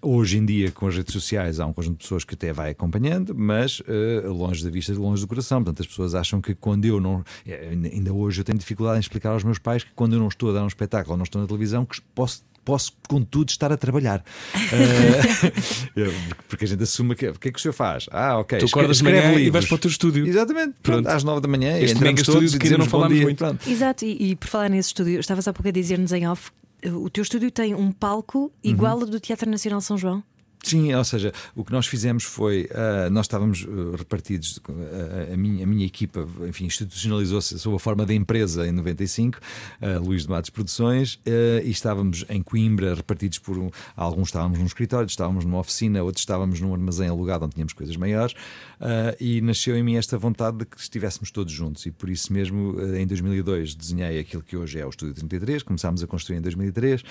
hoje 0.01 0.37
em 0.37 0.45
dia, 0.45 0.71
com 0.71 0.87
as 0.87 0.95
redes 0.95 1.13
sociais, 1.13 1.59
há 1.59 1.65
um 1.65 1.73
conjunto 1.73 1.97
de 1.97 2.03
pessoas 2.03 2.23
que 2.23 2.35
até 2.35 2.53
vai 2.53 2.71
acompanhando, 2.71 3.33
mas 3.35 3.81
uh, 3.87 4.31
longe 4.31 4.63
da 4.63 4.69
vista 4.69 4.91
e 4.91 4.95
longe 4.95 5.21
do 5.21 5.27
coração. 5.27 5.63
Portanto, 5.63 5.81
as 5.81 5.87
pessoas 5.87 6.15
acham 6.15 6.41
que 6.41 6.53
quando 6.53 6.85
eu 6.85 6.99
não. 6.99 7.23
Eh, 7.45 7.69
ainda 7.93 8.13
hoje 8.13 8.41
eu 8.41 8.45
tenho 8.45 8.57
dificuldade 8.57 8.97
em 8.97 8.99
explicar 8.99 9.31
aos 9.31 9.43
meus 9.43 9.59
pais 9.59 9.83
que 9.83 9.91
quando 9.95 10.13
eu 10.13 10.19
não 10.19 10.27
estou 10.27 10.49
a 10.49 10.53
dar 10.53 10.63
um 10.63 10.67
espetáculo 10.67 11.13
ou 11.13 11.17
não 11.17 11.23
estou 11.23 11.41
na 11.41 11.47
televisão, 11.47 11.85
que 11.85 12.01
posso 12.13 12.43
posso, 12.67 12.91
contudo, 13.07 13.49
estar 13.49 13.71
a 13.71 13.77
trabalhar. 13.77 14.19
uh, 15.95 16.35
porque 16.49 16.65
a 16.65 16.67
gente 16.67 16.83
assume 16.83 17.15
que. 17.15 17.29
O 17.29 17.39
que 17.39 17.47
é 17.47 17.51
que 17.51 17.59
o 17.59 17.61
senhor 17.61 17.73
faz? 17.73 18.07
Ah, 18.11 18.37
ok. 18.39 18.59
Tu 18.59 18.65
acordas 18.65 18.97
de 18.97 19.03
manhã 19.05 19.29
livros. 19.29 19.47
e 19.47 19.49
vais 19.49 19.65
para 19.65 19.75
o 19.75 19.77
teu 19.77 19.89
estúdio. 19.89 20.27
Exatamente. 20.27 20.75
Pronto, 20.83 21.03
pronto 21.03 21.07
às 21.07 21.23
nove 21.23 21.39
da 21.39 21.47
manhã. 21.47 21.79
Este 21.79 21.97
mega 22.01 22.21
estúdio 22.21 22.49
de 22.49 22.59
que 22.59 22.77
não 22.77 22.85
falámos 22.85 23.19
muito. 23.21 23.37
Pronto. 23.37 23.69
Exato, 23.69 24.03
e, 24.03 24.31
e, 24.31 24.35
por 24.35 24.49
falar 24.49 24.69
nesse 24.69 24.89
estúdio, 24.89 25.19
estavas 25.19 25.47
há 25.47 25.53
pouco 25.53 25.69
a 25.69 25.71
dizer-nos 25.71 26.11
em 26.11 26.27
off: 26.27 26.51
o 26.85 27.09
teu 27.09 27.21
estúdio 27.21 27.49
tem 27.51 27.73
um 27.73 27.91
palco 27.91 28.51
igual 28.61 28.97
uhum. 28.97 29.03
ao 29.03 29.07
do 29.07 29.19
Teatro 29.19 29.49
Nacional 29.49 29.79
São 29.79 29.97
João? 29.97 30.21
Sim, 30.67 30.93
ou 30.93 31.03
seja, 31.05 31.31
o 31.55 31.63
que 31.63 31.71
nós 31.71 31.87
fizemos 31.87 32.25
foi, 32.25 32.65
uh, 32.65 33.09
nós 33.09 33.25
estávamos 33.25 33.63
uh, 33.63 33.95
repartidos, 33.95 34.57
uh, 34.67 35.33
a, 35.33 35.37
minha, 35.37 35.63
a 35.63 35.67
minha 35.67 35.85
equipa, 35.85 36.27
enfim, 36.45 36.65
institucionalizou-se 36.65 37.57
sob 37.57 37.77
a 37.77 37.79
forma 37.79 38.05
da 38.05 38.13
empresa 38.13 38.67
em 38.67 38.73
95, 38.73 39.39
Luís 40.03 40.23
de 40.23 40.29
Matos 40.29 40.49
Produções, 40.49 41.21
e 41.63 41.69
estávamos 41.69 42.25
em 42.27 42.41
Coimbra 42.41 42.95
repartidos 42.95 43.39
por, 43.39 43.57
um, 43.57 43.69
alguns 43.95 44.27
estávamos 44.27 44.59
num 44.59 44.65
escritório, 44.65 45.07
estávamos 45.07 45.45
numa 45.45 45.59
oficina, 45.59 46.03
outros 46.03 46.21
estávamos 46.21 46.59
num 46.59 46.73
armazém 46.73 47.07
alugado 47.07 47.45
onde 47.45 47.53
tínhamos 47.53 47.71
coisas 47.71 47.95
maiores, 47.95 48.33
e 49.21 49.39
nasceu 49.39 49.77
em 49.77 49.83
mim 49.83 49.95
esta 49.95 50.17
vontade 50.17 50.57
de 50.57 50.65
que 50.65 50.77
estivéssemos 50.77 51.31
todos 51.31 51.53
juntos, 51.53 51.85
e 51.85 51.91
por 51.91 52.09
isso 52.09 52.33
mesmo, 52.33 52.75
em 52.97 53.07
2002, 53.07 53.73
desenhei 53.73 54.19
aquilo 54.19 54.43
que 54.43 54.57
hoje 54.57 54.79
é 54.79 54.85
o 54.85 54.89
Estúdio 54.89 55.15
33, 55.15 55.63
começámos 55.63 56.03
a 56.03 56.07
construir 56.07 56.39
em 56.39 56.41
2003. 56.41 57.03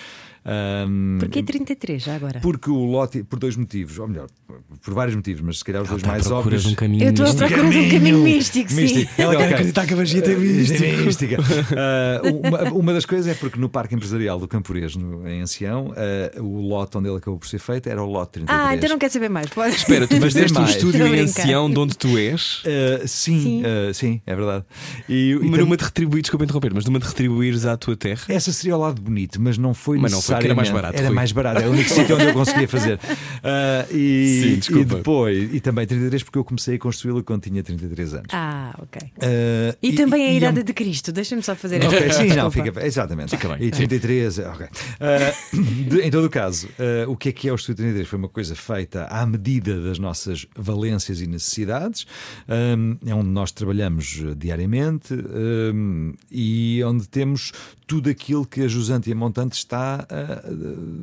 Porquê 1.20 1.42
33 1.42 2.02
já 2.02 2.16
agora? 2.16 2.40
Porque 2.40 2.70
o 2.70 2.84
lote, 2.84 3.24
por 3.24 3.38
dois 3.46 3.56
motivos, 3.56 3.98
ou 3.98 4.08
melhor, 4.08 4.26
por 4.82 4.92
vários 4.94 5.14
motivos, 5.16 5.40
mas 5.42 5.58
se 5.58 5.64
calhar 5.64 5.82
os 5.82 5.88
dois 5.88 6.00
Está 6.02 6.10
à 6.10 6.12
mais 6.14 6.30
óbvios. 6.30 6.66
um 6.66 6.74
caminho 6.74 7.04
Eu 7.04 7.10
estou 7.10 7.24
à 7.26 7.28
místico. 7.28 7.48
procura 7.48 7.70
de 7.70 7.78
um 7.78 7.90
caminho 7.90 8.18
místico, 8.22 8.70
sim. 8.70 8.76
Místico. 8.82 9.12
Ela 9.18 9.36
quer 9.36 9.52
acreditar 9.54 9.86
que 9.86 9.94
a 9.94 9.96
magia 9.96 10.22
tem 10.22 10.34
É 10.34 10.36
místico. 10.38 11.02
mística. 11.04 11.36
Ah, 11.76 12.20
uma, 12.24 12.62
uma 12.72 12.92
das 12.92 13.04
coisas 13.06 13.26
é 13.26 13.34
porque 13.34 13.58
no 13.58 13.68
Parque 13.68 13.94
Empresarial 13.94 14.38
do 14.38 14.48
Camporês, 14.48 14.96
no, 14.96 15.26
em 15.28 15.40
Ancião, 15.42 15.92
ah, 15.96 16.40
o 16.40 16.60
lote 16.68 16.96
onde 16.98 17.08
ele 17.08 17.16
acabou 17.18 17.38
por 17.38 17.46
ser 17.48 17.58
feito 17.58 17.88
era 17.88 18.02
o 18.02 18.06
lote 18.06 18.32
33. 18.34 18.60
Ah, 18.68 18.74
então 18.74 18.88
não 18.88 18.98
quer 18.98 19.10
saber 19.10 19.28
mais. 19.28 19.46
Pode. 19.48 19.74
Espera, 19.76 20.06
tu 20.06 20.20
fizeste 20.20 20.58
um 20.58 20.64
estúdio 20.64 21.06
em 21.06 21.20
ancião 21.20 21.70
de 21.70 21.78
onde 21.78 21.96
tu 21.96 22.16
és. 22.18 22.62
Ah, 22.66 23.06
sim, 23.06 23.36
Sim. 23.42 23.62
sim, 23.94 24.20
é 24.26 24.34
verdade. 24.34 24.64
E, 25.08 25.30
e 25.32 25.48
Mas 25.50 25.60
numa 25.60 25.76
de 25.76 25.84
retribuir, 25.84 26.22
desculpa 26.22 26.44
interromper, 26.44 26.72
mas 26.74 26.84
numa 26.84 26.98
de 26.98 27.06
retribuires 27.06 27.64
à 27.66 27.76
tua 27.76 27.96
terra. 27.96 28.22
Essa 28.28 28.52
seria 28.52 28.76
o 28.76 28.80
lado 28.80 29.00
bonito, 29.00 29.40
mas 29.40 29.58
não 29.58 29.74
foi 29.74 29.98
Mas 29.98 30.12
não 30.12 30.22
foi 30.22 30.36
era 30.36 30.54
mais 30.54 30.70
barato, 30.70 30.96
Era 30.96 31.06
Rui. 31.08 31.14
mais 31.14 31.32
barato, 31.32 31.58
era 31.60 31.68
o 31.68 31.72
único 31.72 31.90
sítio 31.90 32.14
onde 32.16 32.24
eu 32.26 32.32
conseguia 32.32 32.68
fazer. 32.68 32.98
Ah, 33.42 33.86
e, 33.90 34.40
Sim, 34.42 34.56
desculpa. 34.58 34.80
e 34.80 34.96
depois, 34.96 35.54
e 35.54 35.60
também 35.60 35.86
33, 35.86 36.22
porque 36.22 36.38
eu 36.38 36.44
comecei 36.44 36.76
a 36.76 36.78
construí-lo 36.78 37.22
quando 37.22 37.42
tinha 37.42 37.62
33 37.62 38.14
anos. 38.14 38.26
Ah, 38.32 38.74
ok. 38.78 39.00
Ah, 39.20 39.76
E, 39.82 39.92
também 39.92 40.26
a 40.26 40.30
e 40.30 40.34
é 40.34 40.36
idade 40.38 40.60
um- 40.60 40.64
de 40.64 40.72
Cristo. 40.72 41.12
Deixa-me 41.12 41.42
só 41.42 41.54
fazer 41.54 41.84
Ok, 41.84 41.98
esta 41.98 42.22
sim, 42.22 42.28
não, 42.34 42.50
fica, 42.50 42.84
exatamente. 42.86 43.30
Fica 43.30 43.48
bem. 43.54 43.66
E 43.66 43.70
33, 43.70 44.38
ok. 44.38 44.66
Ah, 45.00 45.32
de- 45.88 46.00
em 46.02 46.10
todo 46.10 46.24
o 46.26 46.30
caso, 46.30 46.68
o 47.08 47.16
que 47.16 47.28
é 47.30 47.32
que 47.32 47.48
é 47.48 47.52
o 47.52 47.56
Estúdio 47.56 47.76
33? 47.84 48.08
Foi 48.08 48.18
uma 48.18 48.28
coisa 48.28 48.54
feita 48.54 49.04
à 49.06 49.24
medida 49.26 49.80
das 49.80 49.98
nossas 49.98 50.46
valências 50.56 51.20
e 51.20 51.26
necessidades, 51.26 52.06
Ahm, 52.48 52.96
é 53.06 53.14
onde 53.14 53.28
nós 53.28 53.50
trabalhamos 53.52 54.22
diariamente 54.36 55.12
ahm, 55.14 56.12
e 56.30 56.82
onde 56.84 57.08
temos 57.08 57.52
tudo 57.86 58.08
aquilo 58.10 58.44
que 58.46 58.62
a 58.62 58.68
Jusante 58.68 59.08
e 59.10 59.12
a 59.12 59.16
Montante 59.16 59.56
está 59.56 60.06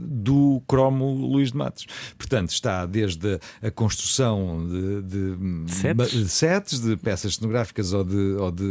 do 0.08 0.62
cromo 0.68 1.06
Luís 1.28 1.52
de 1.52 1.58
Matos. 1.58 1.86
Portanto, 2.24 2.52
está 2.52 2.86
desde 2.86 3.38
a 3.62 3.70
construção 3.70 4.66
de, 4.66 5.02
de, 5.02 5.72
Sets? 5.74 6.12
de 6.12 6.30
sets, 6.30 6.80
de 6.80 6.96
peças 6.96 7.36
cenográficas 7.36 7.92
ou 7.92 8.02
de, 8.04 8.36
ou 8.40 8.50
de 8.50 8.64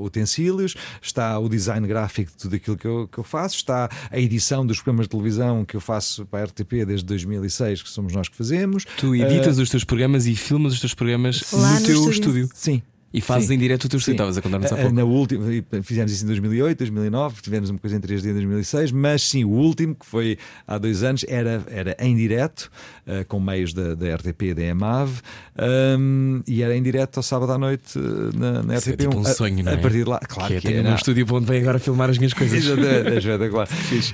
utensílios, 0.00 0.74
está 1.00 1.38
o 1.38 1.48
design 1.48 1.86
gráfico 1.86 2.32
de 2.32 2.36
tudo 2.36 2.56
aquilo 2.56 2.76
que 2.76 2.86
eu, 2.86 3.08
que 3.10 3.18
eu 3.18 3.24
faço, 3.24 3.54
está 3.56 3.88
a 4.10 4.18
edição 4.18 4.66
dos 4.66 4.78
programas 4.78 5.06
de 5.06 5.10
televisão 5.10 5.64
que 5.64 5.76
eu 5.76 5.80
faço 5.80 6.26
para 6.26 6.40
a 6.40 6.44
RTP 6.46 6.84
desde 6.84 7.06
2006, 7.06 7.82
que 7.82 7.88
somos 7.88 8.12
nós 8.12 8.28
que 8.28 8.36
fazemos. 8.36 8.84
Tu 8.96 9.14
editas 9.14 9.58
os 9.58 9.70
teus 9.70 9.84
programas 9.84 10.26
e 10.26 10.34
filmas 10.34 10.72
os 10.72 10.80
teus 10.80 10.94
programas 10.94 11.52
Lá 11.52 11.74
no 11.74 11.80
no 11.80 11.86
teu 11.86 11.94
estúdio. 12.10 12.10
estúdio. 12.10 12.48
Sim. 12.52 12.82
E 13.18 13.20
fazes 13.20 13.50
em 13.50 13.58
direto 13.58 13.84
o 13.84 13.88
teu. 13.88 13.98
Estavas 13.98 14.38
a 14.38 14.42
contar-nos 14.42 14.70
há 14.72 14.74
Ah, 14.74 14.78
pouco. 14.78 14.94
Na 14.94 15.04
última, 15.04 15.44
fizemos 15.82 16.12
isso 16.12 16.24
em 16.24 16.28
2008, 16.28 16.78
2009, 16.78 17.42
tivemos 17.42 17.70
uma 17.70 17.78
coisa 17.78 17.96
em 17.96 18.00
3D 18.00 18.30
em 18.30 18.32
2006, 18.32 18.92
mas 18.92 19.22
sim, 19.22 19.44
o 19.44 19.50
último, 19.50 19.94
que 19.94 20.06
foi 20.06 20.38
há 20.66 20.78
dois 20.78 21.02
anos, 21.02 21.24
era, 21.28 21.62
era 21.68 21.96
em 22.00 22.16
direto, 22.16 22.70
ah, 23.06 23.24
com 23.26 23.38
meios 23.40 23.72
da, 23.72 23.94
da 23.94 24.14
RTP 24.16 24.42
e 24.42 24.54
da 24.54 24.62
EMAV, 24.62 25.20
ahm, 25.56 26.40
e 26.46 26.62
era 26.62 26.76
em 26.76 26.82
direto 26.82 27.16
ao 27.18 27.22
sábado 27.22 27.52
à 27.52 27.58
noite 27.58 27.98
ah, 27.98 28.36
na, 28.38 28.62
na 28.62 28.76
Isso 28.76 28.88
é 28.90 28.92
RTP. 28.92 29.00
tipo 29.02 29.16
um 29.18 29.20
a- 29.22 29.34
sonho, 29.34 29.64
não 29.64 29.72
é? 29.72 29.74
A 29.74 29.78
partir 29.78 30.04
de 30.04 30.08
lá, 30.10 30.20
claro 30.20 30.48
que 30.48 30.54
é, 30.56 30.60
que, 30.60 30.66
tenho 30.68 30.86
é, 30.86 30.90
um 30.90 30.94
estúdio 30.94 31.26
onde 31.30 31.46
vem 31.46 31.60
agora 31.60 31.78
filmar 31.78 32.08
as 32.10 32.18
minhas 32.18 32.32
coisas. 32.32 32.58
Exatamente, 32.64 33.08
é 33.14 33.18
espetacular. 33.18 33.68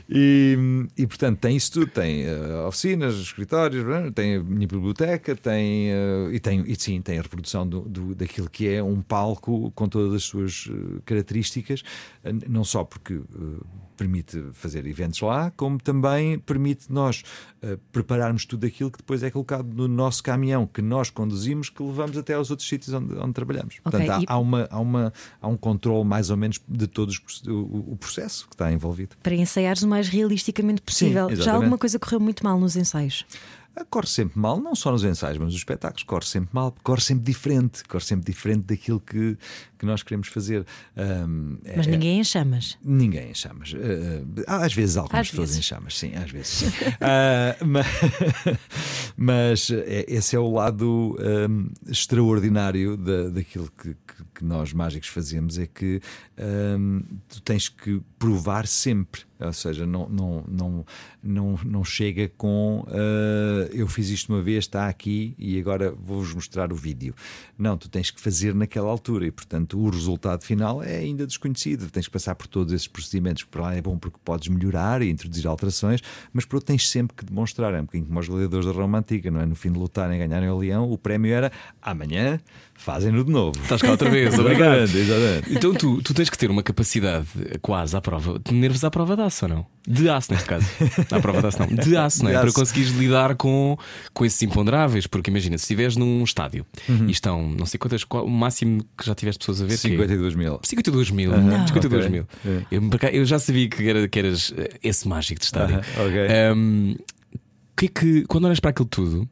E, 0.08 0.58
e 0.96 1.06
portanto 1.06 1.38
tem 1.38 1.56
isso 1.56 1.72
tudo: 1.72 1.86
tem 1.86 2.22
eh, 2.24 2.64
oficinas, 2.66 3.14
escritórios, 3.14 3.84
tem 4.14 4.36
a 4.36 4.42
minha 4.42 4.66
biblioteca, 4.66 5.34
tem, 5.36 5.90
eh, 5.90 6.28
e, 6.32 6.40
tem 6.40 6.64
e 6.66 6.74
sim, 6.78 7.00
tem 7.00 7.18
a 7.18 7.22
reprodução 7.22 7.66
do, 7.66 7.80
do- 7.80 8.14
daquilo 8.14 8.48
que 8.50 8.68
é 8.68 8.82
um 8.82 8.93
palco 9.02 9.70
com 9.72 9.88
todas 9.88 10.14
as 10.14 10.24
suas 10.24 10.68
eh, 10.70 11.00
características, 11.04 11.82
eh, 12.22 12.32
não 12.48 12.64
só 12.64 12.84
porque 12.84 13.14
eh, 13.14 13.64
permite 13.96 14.42
fazer 14.52 14.86
eventos 14.86 15.20
lá, 15.20 15.50
como 15.52 15.78
também 15.78 16.38
permite 16.40 16.92
nós 16.92 17.22
prepararmos 17.92 18.44
tudo 18.44 18.66
aquilo 18.66 18.90
que 18.90 18.98
depois 18.98 19.22
é 19.22 19.30
colocado 19.30 19.66
no 19.72 19.86
nosso 19.86 20.20
caminhão, 20.22 20.66
que 20.66 20.82
nós 20.82 21.10
conduzimos, 21.10 21.70
que 21.70 21.80
levamos 21.80 22.18
até 22.18 22.34
aos 22.34 22.50
outros 22.50 22.68
sítios 22.68 22.92
onde, 22.92 23.14
onde 23.14 23.32
trabalhamos. 23.32 23.76
Ok, 23.84 23.92
Portanto, 23.92 24.10
há, 24.10 24.20
e- 24.20 24.24
há 24.26 24.36
uma, 24.36 24.68
há, 24.68 24.80
uma, 24.80 25.12
há 25.40 25.46
um 25.46 25.56
controle 25.56 26.04
mais 26.04 26.28
ou 26.28 26.36
menos 26.36 26.60
de 26.66 26.88
todo 26.88 27.12
o, 27.46 27.92
o 27.92 27.96
processo 27.96 28.48
que 28.48 28.54
está 28.54 28.72
envolvido. 28.72 29.16
Para 29.22 29.34
ensaiares 29.36 29.82
o 29.82 29.88
mais 29.88 30.08
realisticamente 30.08 30.82
possível. 30.82 31.28
Já 31.28 31.32
exatamente. 31.32 31.56
alguma 31.56 31.78
coisa 31.78 31.98
correu 31.98 32.18
muito 32.18 32.42
mal 32.42 32.58
nos 32.58 32.74
ensaios? 32.74 33.24
Corre 33.90 34.06
sempre 34.06 34.38
mal, 34.38 34.60
não 34.60 34.74
só 34.74 34.90
nos 34.92 35.04
ensaios, 35.04 35.36
mas 35.38 35.46
nos 35.46 35.56
espetáculos, 35.56 36.02
corre 36.04 36.24
sempre 36.26 36.50
mal, 36.52 36.74
corre 36.82 37.00
sempre 37.00 37.24
diferente, 37.24 37.84
corre 37.84 38.04
sempre 38.04 38.26
diferente 38.32 38.62
daquilo 38.66 38.98
que, 39.00 39.36
que 39.78 39.84
nós 39.86 40.02
queremos 40.02 40.28
fazer. 40.28 40.64
É- 40.96 41.76
Mas 41.76 41.86
ninguém 41.86 42.18
em 42.20 42.24
chamas. 42.24 42.78
Ninguém 42.82 43.30
em 43.30 43.34
chamas. 43.34 43.72
Ah, 44.46 44.64
às 44.64 44.72
vezes 44.74 44.96
algumas 44.96 45.20
Às 45.20 45.30
pessoas 45.30 45.48
vezes. 45.50 45.58
em 45.64 45.68
chamas, 45.68 45.98
sim, 45.98 46.12
às 46.14 46.30
vezes. 46.30 46.48
sim. 46.48 46.66
Ah, 47.00 47.56
mas 47.64 47.86
mas, 49.16 49.70
é- 49.70 50.04
esse 50.08 50.34
é 50.36 50.38
o 50.38 50.50
lado 50.50 51.16
ahm, 51.20 51.68
extraordinário 51.88 52.96
da, 52.96 53.28
daquilo 53.30 53.70
que, 53.70 53.90
que- 53.94 54.24
que 54.34 54.44
nós 54.44 54.72
mágicos 54.72 55.08
fazemos: 55.08 55.58
é 55.58 55.66
que 55.66 56.00
ahm, 56.36 57.00
tu 57.28 57.40
tens 57.42 57.68
que 57.68 58.00
provar 58.18 58.66
sempre. 58.66 59.22
Ou 59.40 59.52
seja, 59.52 59.84
não, 59.84 60.08
não, 60.08 60.44
não, 60.48 60.86
não, 61.22 61.58
não 61.64 61.84
chega 61.84 62.30
com 62.36 62.86
ah, 62.88 63.68
eu 63.72 63.86
fiz 63.86 64.08
isto 64.08 64.32
uma 64.32 64.40
vez, 64.40 64.64
está 64.64 64.88
aqui 64.88 65.34
e 65.38 65.58
agora 65.58 65.92
vou-vos 65.92 66.32
mostrar 66.34 66.72
o 66.72 66.76
vídeo. 66.76 67.14
Não, 67.58 67.76
tu 67.76 67.88
tens 67.88 68.10
que 68.10 68.20
fazer 68.20 68.54
naquela 68.54 68.88
altura 68.88 69.26
e, 69.26 69.30
portanto, 69.30 69.78
o 69.78 69.90
resultado 69.90 70.42
final 70.44 70.82
é 70.82 70.96
ainda 70.98 71.26
desconhecido. 71.26 71.90
Tens 71.90 72.06
que 72.06 72.12
passar 72.12 72.34
por 72.34 72.46
todos 72.46 72.72
esses 72.72 72.88
procedimentos. 72.88 73.44
Por 73.44 73.60
lá 73.60 73.74
é 73.74 73.82
bom 73.82 73.98
porque 73.98 74.18
podes 74.24 74.48
melhorar 74.48 75.02
e 75.02 75.10
introduzir 75.10 75.46
alterações, 75.46 76.00
mas 76.32 76.44
por 76.44 76.56
outro 76.56 76.68
tens 76.68 76.88
sempre 76.88 77.16
que 77.16 77.24
demonstrar. 77.24 77.74
É 77.74 77.78
um 77.80 77.84
bocadinho 77.84 78.06
como 78.06 78.20
os 78.20 78.28
gladiadores 78.28 78.66
da 78.66 78.72
Roma 78.72 78.98
Antiga, 78.98 79.30
não 79.30 79.40
é? 79.40 79.46
No 79.46 79.54
fim 79.54 79.72
de 79.72 79.78
lutarem 79.78 80.16
e 80.16 80.26
ganharem 80.26 80.48
o 80.48 80.58
leão, 80.58 80.90
o 80.90 80.96
prémio 80.98 81.32
era 81.32 81.50
amanhã 81.82 82.40
fazem-no 82.84 83.24
de 83.24 83.30
novo. 83.30 83.58
Estás 83.62 83.80
cá 83.80 83.90
outra 83.90 84.10
vez, 84.10 84.36
obrigado. 84.38 84.82
Exatamente. 84.82 85.52
Então 85.54 85.72
tu, 85.74 86.02
tu 86.02 86.12
tens 86.12 86.28
que 86.28 86.36
ter 86.36 86.50
uma 86.50 86.62
capacidade 86.62 87.26
quase 87.62 87.96
à 87.96 88.00
prova, 88.00 88.38
de 88.44 88.52
nervos 88.54 88.84
à 88.84 88.90
prova 88.90 89.16
de 89.16 89.22
aço 89.22 89.46
ou 89.46 89.48
não? 89.48 89.66
De 89.86 90.08
aço, 90.08 90.32
neste 90.32 90.46
caso. 90.48 90.66
À 91.10 91.20
prova 91.20 91.40
de 91.40 91.46
aço, 91.48 91.58
não. 91.60 91.66
De 91.68 91.96
aço, 91.96 92.22
não 92.24 92.30
é? 92.30 92.34
De 92.34 92.40
Para 92.40 92.52
conseguires 92.52 92.90
lidar 92.92 93.34
com, 93.36 93.76
com 94.12 94.24
esses 94.24 94.40
imponderáveis, 94.42 95.06
porque 95.06 95.30
imagina, 95.30 95.56
se 95.58 95.64
estiveres 95.64 95.96
num 95.96 96.22
estádio 96.22 96.64
Uhum. 96.88 97.08
e 97.08 97.10
estão, 97.12 97.48
não 97.50 97.66
sei 97.66 97.78
quantas, 97.78 98.04
qual- 98.04 98.24
o 98.26 98.30
máximo 98.30 98.84
que 98.98 99.06
já 99.06 99.14
tiveste 99.14 99.38
pessoas 99.40 99.60
a 99.62 99.64
ver, 99.64 99.78
que 99.78 99.86
é 99.86 99.90
52 99.90 100.34
mil. 100.34 100.60
52 100.62 101.10
mil. 101.10 101.32
Aham, 101.34 101.66
52 101.66 102.04
ok. 102.06 102.10
mil. 102.10 102.26
É. 102.44 102.62
Eu, 102.70 102.82
eu 103.20 103.24
já 103.24 103.38
sabia 103.38 103.68
que, 103.68 103.88
era, 103.88 104.06
que 104.08 104.18
eras 104.18 104.52
eh, 104.56 104.78
esse 104.82 105.06
mágico 105.08 105.38
de 105.40 105.46
estádio. 105.46 105.76
Aham, 105.76 106.06
ok. 106.08 106.20
Ahm, 106.52 106.92
o 107.34 107.76
que 107.76 107.86
é 107.86 107.88
que, 107.88 108.24
quando 108.26 108.44
olhas 108.44 108.60
para 108.60 108.70
aquilo 108.70 108.88
tudo, 108.88 109.28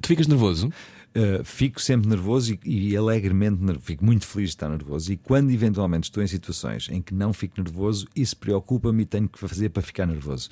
tu 0.00 0.08
ficas 0.08 0.26
nervoso? 0.26 0.70
Uh, 1.16 1.44
fico 1.44 1.80
sempre 1.80 2.08
nervoso 2.08 2.58
e, 2.64 2.90
e 2.90 2.96
alegremente 2.96 3.62
nervoso. 3.62 3.86
Fico 3.86 4.04
muito 4.04 4.26
feliz 4.26 4.48
de 4.48 4.56
estar 4.56 4.68
nervoso. 4.68 5.12
E 5.12 5.16
quando 5.16 5.50
eventualmente 5.50 6.08
estou 6.08 6.20
em 6.20 6.26
situações 6.26 6.88
em 6.90 7.00
que 7.00 7.14
não 7.14 7.32
fico 7.32 7.62
nervoso, 7.62 8.08
isso 8.16 8.36
preocupa-me 8.36 9.04
e 9.04 9.06
tenho 9.06 9.28
que 9.28 9.38
fazer 9.38 9.68
para 9.68 9.80
ficar 9.80 10.06
nervoso. 10.06 10.48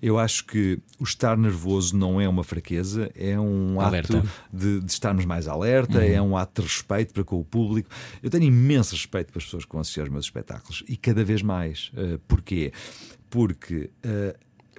Eu 0.00 0.16
acho 0.16 0.44
que 0.46 0.78
o 1.00 1.04
estar 1.04 1.36
nervoso 1.36 1.96
não 1.96 2.20
é 2.20 2.28
uma 2.28 2.44
fraqueza, 2.44 3.10
é 3.16 3.38
um 3.40 3.80
Alerta. 3.80 4.18
ato 4.18 4.28
de, 4.52 4.80
de 4.80 4.92
estarmos 4.92 5.24
mais 5.24 5.48
alerta, 5.48 6.04
é 6.04 6.22
um 6.22 6.36
ato 6.36 6.62
de 6.62 6.68
respeito 6.68 7.12
para 7.12 7.24
com 7.24 7.40
o 7.40 7.44
público. 7.44 7.90
Eu 8.22 8.30
tenho 8.30 8.44
imenso 8.44 8.94
respeito 8.94 9.32
para 9.32 9.38
as 9.38 9.44
pessoas 9.44 9.64
que 9.64 9.72
vão 9.72 9.80
assistir 9.80 10.00
aos 10.00 10.10
meus 10.10 10.26
espetáculos 10.26 10.84
e 10.88 10.96
cada 10.96 11.24
vez 11.24 11.42
mais. 11.42 11.90
Uh, 11.92 12.20
porquê? 12.28 12.72
Porque 13.28 13.90
uh, 14.06 14.38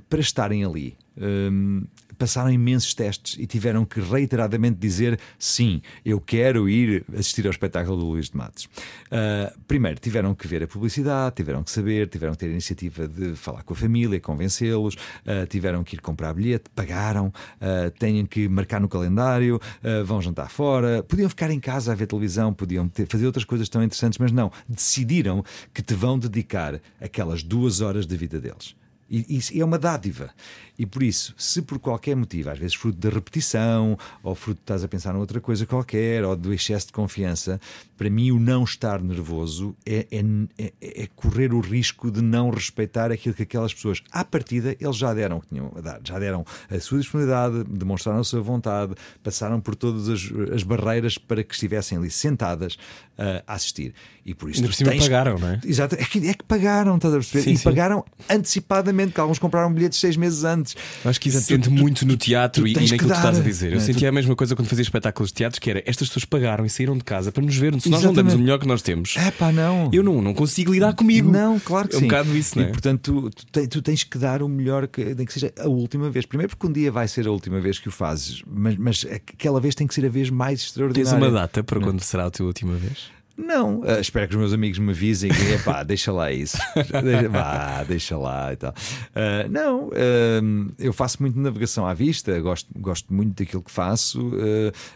para 0.09 0.21
estarem 0.21 0.63
ali. 0.63 0.95
hum, 1.17 1.86
passaram 2.16 2.51
imensos 2.51 2.93
testes 2.93 3.38
e 3.39 3.45
tiveram 3.45 3.86
que 3.86 3.99
reiteradamente 3.99 4.78
dizer 4.78 5.20
sim, 5.38 5.82
eu 6.03 6.20
quero 6.20 6.68
ir 6.70 7.05
assistir 7.13 7.45
ao 7.45 7.51
espetáculo 7.51 7.97
do 7.97 8.05
Luís 8.05 8.30
de 8.30 8.38
Matos. 8.38 8.68
Ah, 9.11 9.53
primeiro, 9.68 9.99
tiveram 9.99 10.34
que 10.34 10.47
ver 10.47 10.63
a 10.63 10.68
publicidade, 10.68 11.36
tiveram 11.36 11.63
que 11.63 11.72
saber, 11.72 12.07
tiveram 12.07 12.34
que 12.34 12.39
ter 12.39 12.47
a 12.47 12.51
iniciativa 12.51 13.07
de 13.07 13.36
falar 13.36 13.63
com 13.63 13.74
a 13.74 13.78
família, 13.78 14.20
convencê-los, 14.20 14.95
ah, 15.26 15.45
tiveram 15.47 15.84
que 15.84 15.95
ir 15.95 15.99
comprar 16.01 16.34
bilhete, 16.34 16.70
pagaram, 16.76 17.32
ah, 17.61 17.91
têm 17.97 18.26
que 18.26 18.47
marcar 18.47 18.80
no 18.80 18.88
calendário, 18.89 19.59
ah, 19.84 20.03
vão 20.03 20.22
jantar 20.22 20.49
fora, 20.49 21.03
podiam 21.03 21.30
ficar 21.30 21.51
em 21.51 21.59
casa 21.59 21.91
a 21.91 21.95
ver 21.95 22.07
televisão, 22.07 22.53
podiam 22.53 22.88
ter- 22.88 23.07
fazer 23.07 23.26
outras 23.26 23.45
coisas 23.45 23.70
tão 23.70 23.84
interessantes, 23.84 24.18
mas 24.20 24.32
não, 24.32 24.51
decidiram 24.68 25.43
que 25.74 25.82
te 25.82 25.93
vão 25.93 26.18
dedicar 26.18 26.80
aquelas 27.01 27.43
duas 27.43 27.82
horas 27.82 28.05
da 28.05 28.16
vida 28.16 28.39
deles 28.39 28.76
E 29.09 29.37
isso 29.37 29.51
é 29.55 29.63
uma 29.63 29.77
dádiva. 29.77 30.31
E 30.77 30.85
por 30.85 31.03
isso, 31.03 31.33
se 31.37 31.61
por 31.61 31.79
qualquer 31.79 32.15
motivo, 32.15 32.49
às 32.49 32.59
vezes 32.59 32.75
fruto 32.75 32.97
da 32.97 33.09
repetição, 33.09 33.97
ou 34.21 34.35
fruto 34.35 34.57
de 34.57 34.63
estás 34.63 34.83
a 34.83 34.87
pensar 34.87 35.13
noutra 35.13 35.39
coisa 35.39 35.65
qualquer, 35.65 36.25
ou 36.25 36.35
do 36.35 36.53
excesso 36.53 36.87
de 36.87 36.93
confiança, 36.93 37.61
para 37.97 38.09
mim 38.09 38.31
o 38.31 38.39
não 38.39 38.63
estar 38.63 39.01
nervoso 39.01 39.75
é, 39.85 40.05
é, 40.11 40.21
é, 40.57 41.03
é 41.03 41.07
correr 41.15 41.53
o 41.53 41.61
risco 41.61 42.11
de 42.11 42.21
não 42.21 42.49
respeitar 42.49 43.09
aquilo 43.09 43.33
que 43.33 43.43
aquelas 43.43 43.73
pessoas, 43.73 44.01
à 44.11 44.25
partida, 44.25 44.75
eles 44.79 44.97
já 44.97 45.13
deram 45.13 45.39
que 45.39 45.47
tinham 45.47 45.71
a 45.77 45.81
dar, 45.81 46.01
já 46.03 46.19
deram 46.19 46.45
a 46.69 46.79
sua 46.79 46.99
disponibilidade, 46.99 47.63
demonstraram 47.63 48.19
a 48.19 48.23
sua 48.23 48.41
vontade, 48.41 48.95
passaram 49.23 49.61
por 49.61 49.75
todas 49.75 50.09
as, 50.09 50.29
as 50.53 50.63
barreiras 50.63 51.17
para 51.17 51.43
que 51.43 51.53
estivessem 51.53 51.97
ali 51.97 52.09
sentadas 52.09 52.73
uh, 52.73 53.43
a 53.47 53.53
assistir. 53.53 53.93
E 54.25 54.33
por 54.33 54.49
isso 54.49 54.59
Ainda 54.59 54.69
por 54.69 54.75
cima 54.75 54.91
tens... 54.91 55.03
pagaram, 55.03 55.37
não 55.37 55.49
é? 55.49 55.61
Exato, 55.63 55.95
é 55.95 56.03
que, 56.03 56.27
é 56.27 56.33
que 56.33 56.43
pagaram, 56.43 56.95
estás 56.95 57.13
a 57.13 57.17
perceber? 57.17 57.43
Sim, 57.43 57.51
e 57.51 57.57
sim. 57.57 57.63
pagaram 57.63 58.03
antecipadamente, 58.29 58.94
que 59.13 59.19
alguns 59.19 59.39
compraram 59.39 59.71
bilhetes 59.73 59.99
seis 59.99 60.15
meses 60.17 60.43
antes. 60.43 60.75
Acho 61.03 61.19
que 61.19 61.29
isso 61.29 61.39
se 61.41 61.47
Portanto, 61.47 61.65
sente 61.69 61.81
muito 61.81 62.05
no 62.05 62.15
teatro 62.17 62.67
e, 62.67 62.71
e 62.71 62.73
tens 62.73 62.91
naquilo 62.91 63.09
que 63.09 63.15
tu 63.15 63.17
estás 63.17 63.39
a 63.39 63.41
dizer. 63.43 63.67
Eu 63.67 63.71
não 63.75 63.77
é? 63.77 63.85
sentia 63.85 64.09
a 64.09 64.11
mesma 64.11 64.35
coisa 64.35 64.55
quando 64.55 64.67
fazia 64.67 64.83
espetáculos 64.83 65.29
de 65.29 65.35
teatro, 65.35 65.59
que 65.61 65.69
era 65.69 65.83
estas 65.85 66.07
pessoas 66.07 66.25
pagaram 66.25 66.65
e 66.65 66.69
saíram 66.69 66.97
de 66.97 67.03
casa 67.03 67.31
para 67.31 67.43
nos 67.43 67.55
ver. 67.55 67.79
Se 67.81 67.89
nós 67.89 68.03
não 68.03 68.13
damos 68.13 68.33
o 68.33 68.39
melhor 68.39 68.59
que 68.59 68.67
nós 68.67 68.81
temos, 68.81 69.15
É 69.17 69.31
pá, 69.31 69.51
não. 69.51 69.89
eu 69.93 70.03
não, 70.03 70.21
não 70.21 70.33
consigo 70.33 70.73
lidar 70.73 70.93
comigo. 70.93 71.29
Não, 71.31 71.59
claro 71.59 71.87
que 71.87 71.95
é 71.95 71.99
sim. 71.99 72.05
um 72.05 72.07
bocado 72.07 72.35
isso, 72.37 72.57
não 72.57 72.65
é? 72.65 72.69
E 72.69 72.71
portanto, 72.71 73.29
tu, 73.29 73.29
tu 73.29 73.45
te- 73.61 73.67
tu 73.67 73.81
tens 73.81 74.03
que 74.03 74.17
dar 74.17 74.41
o 74.41 74.47
melhor, 74.49 74.87
que, 74.87 75.13
que 75.15 75.33
seja 75.33 75.51
a 75.59 75.67
última 75.67 76.09
vez. 76.09 76.25
Primeiro, 76.25 76.49
porque 76.55 76.67
um 76.67 76.71
dia 76.71 76.91
vai 76.91 77.07
ser 77.07 77.27
a 77.27 77.31
última 77.31 77.59
vez 77.59 77.79
que 77.79 77.89
o 77.89 77.91
fazes, 77.91 78.41
mas, 78.47 78.77
mas 78.77 79.05
aquela 79.11 79.59
vez 79.59 79.75
tem 79.75 79.85
que 79.87 79.93
ser 79.93 80.05
a 80.05 80.09
vez 80.09 80.29
mais 80.29 80.59
Tens 80.59 80.67
extraordinária. 80.69 81.17
uma 81.17 81.31
data 81.31 81.63
para 81.63 81.79
quando 81.79 82.01
será 82.01 82.25
a 82.25 82.31
tua 82.31 82.45
última 82.47 82.73
vez? 82.75 83.13
Não, 83.38 83.81
ah, 83.86 83.99
espero 83.99 84.27
que 84.27 84.33
os 84.36 84.39
meus 84.39 84.53
amigos 84.53 84.79
me 84.79 84.91
avisem 84.91 85.29
que 85.29 85.53
epá, 85.53 85.83
deixa 85.83 86.11
lá 86.11 86.31
isso. 86.31 86.57
deixa, 87.03 87.29
vá, 87.29 87.83
deixa 87.83 88.17
lá 88.17 88.53
e 88.53 88.55
tal. 88.55 88.73
Ah, 89.13 89.47
não, 89.49 89.89
ah, 89.93 90.73
eu 90.79 90.93
faço 90.93 91.21
muito 91.21 91.38
navegação 91.39 91.86
à 91.86 91.93
vista, 91.93 92.39
gosto, 92.39 92.69
gosto 92.77 93.13
muito 93.13 93.43
daquilo 93.43 93.61
que 93.61 93.71
faço, 93.71 94.31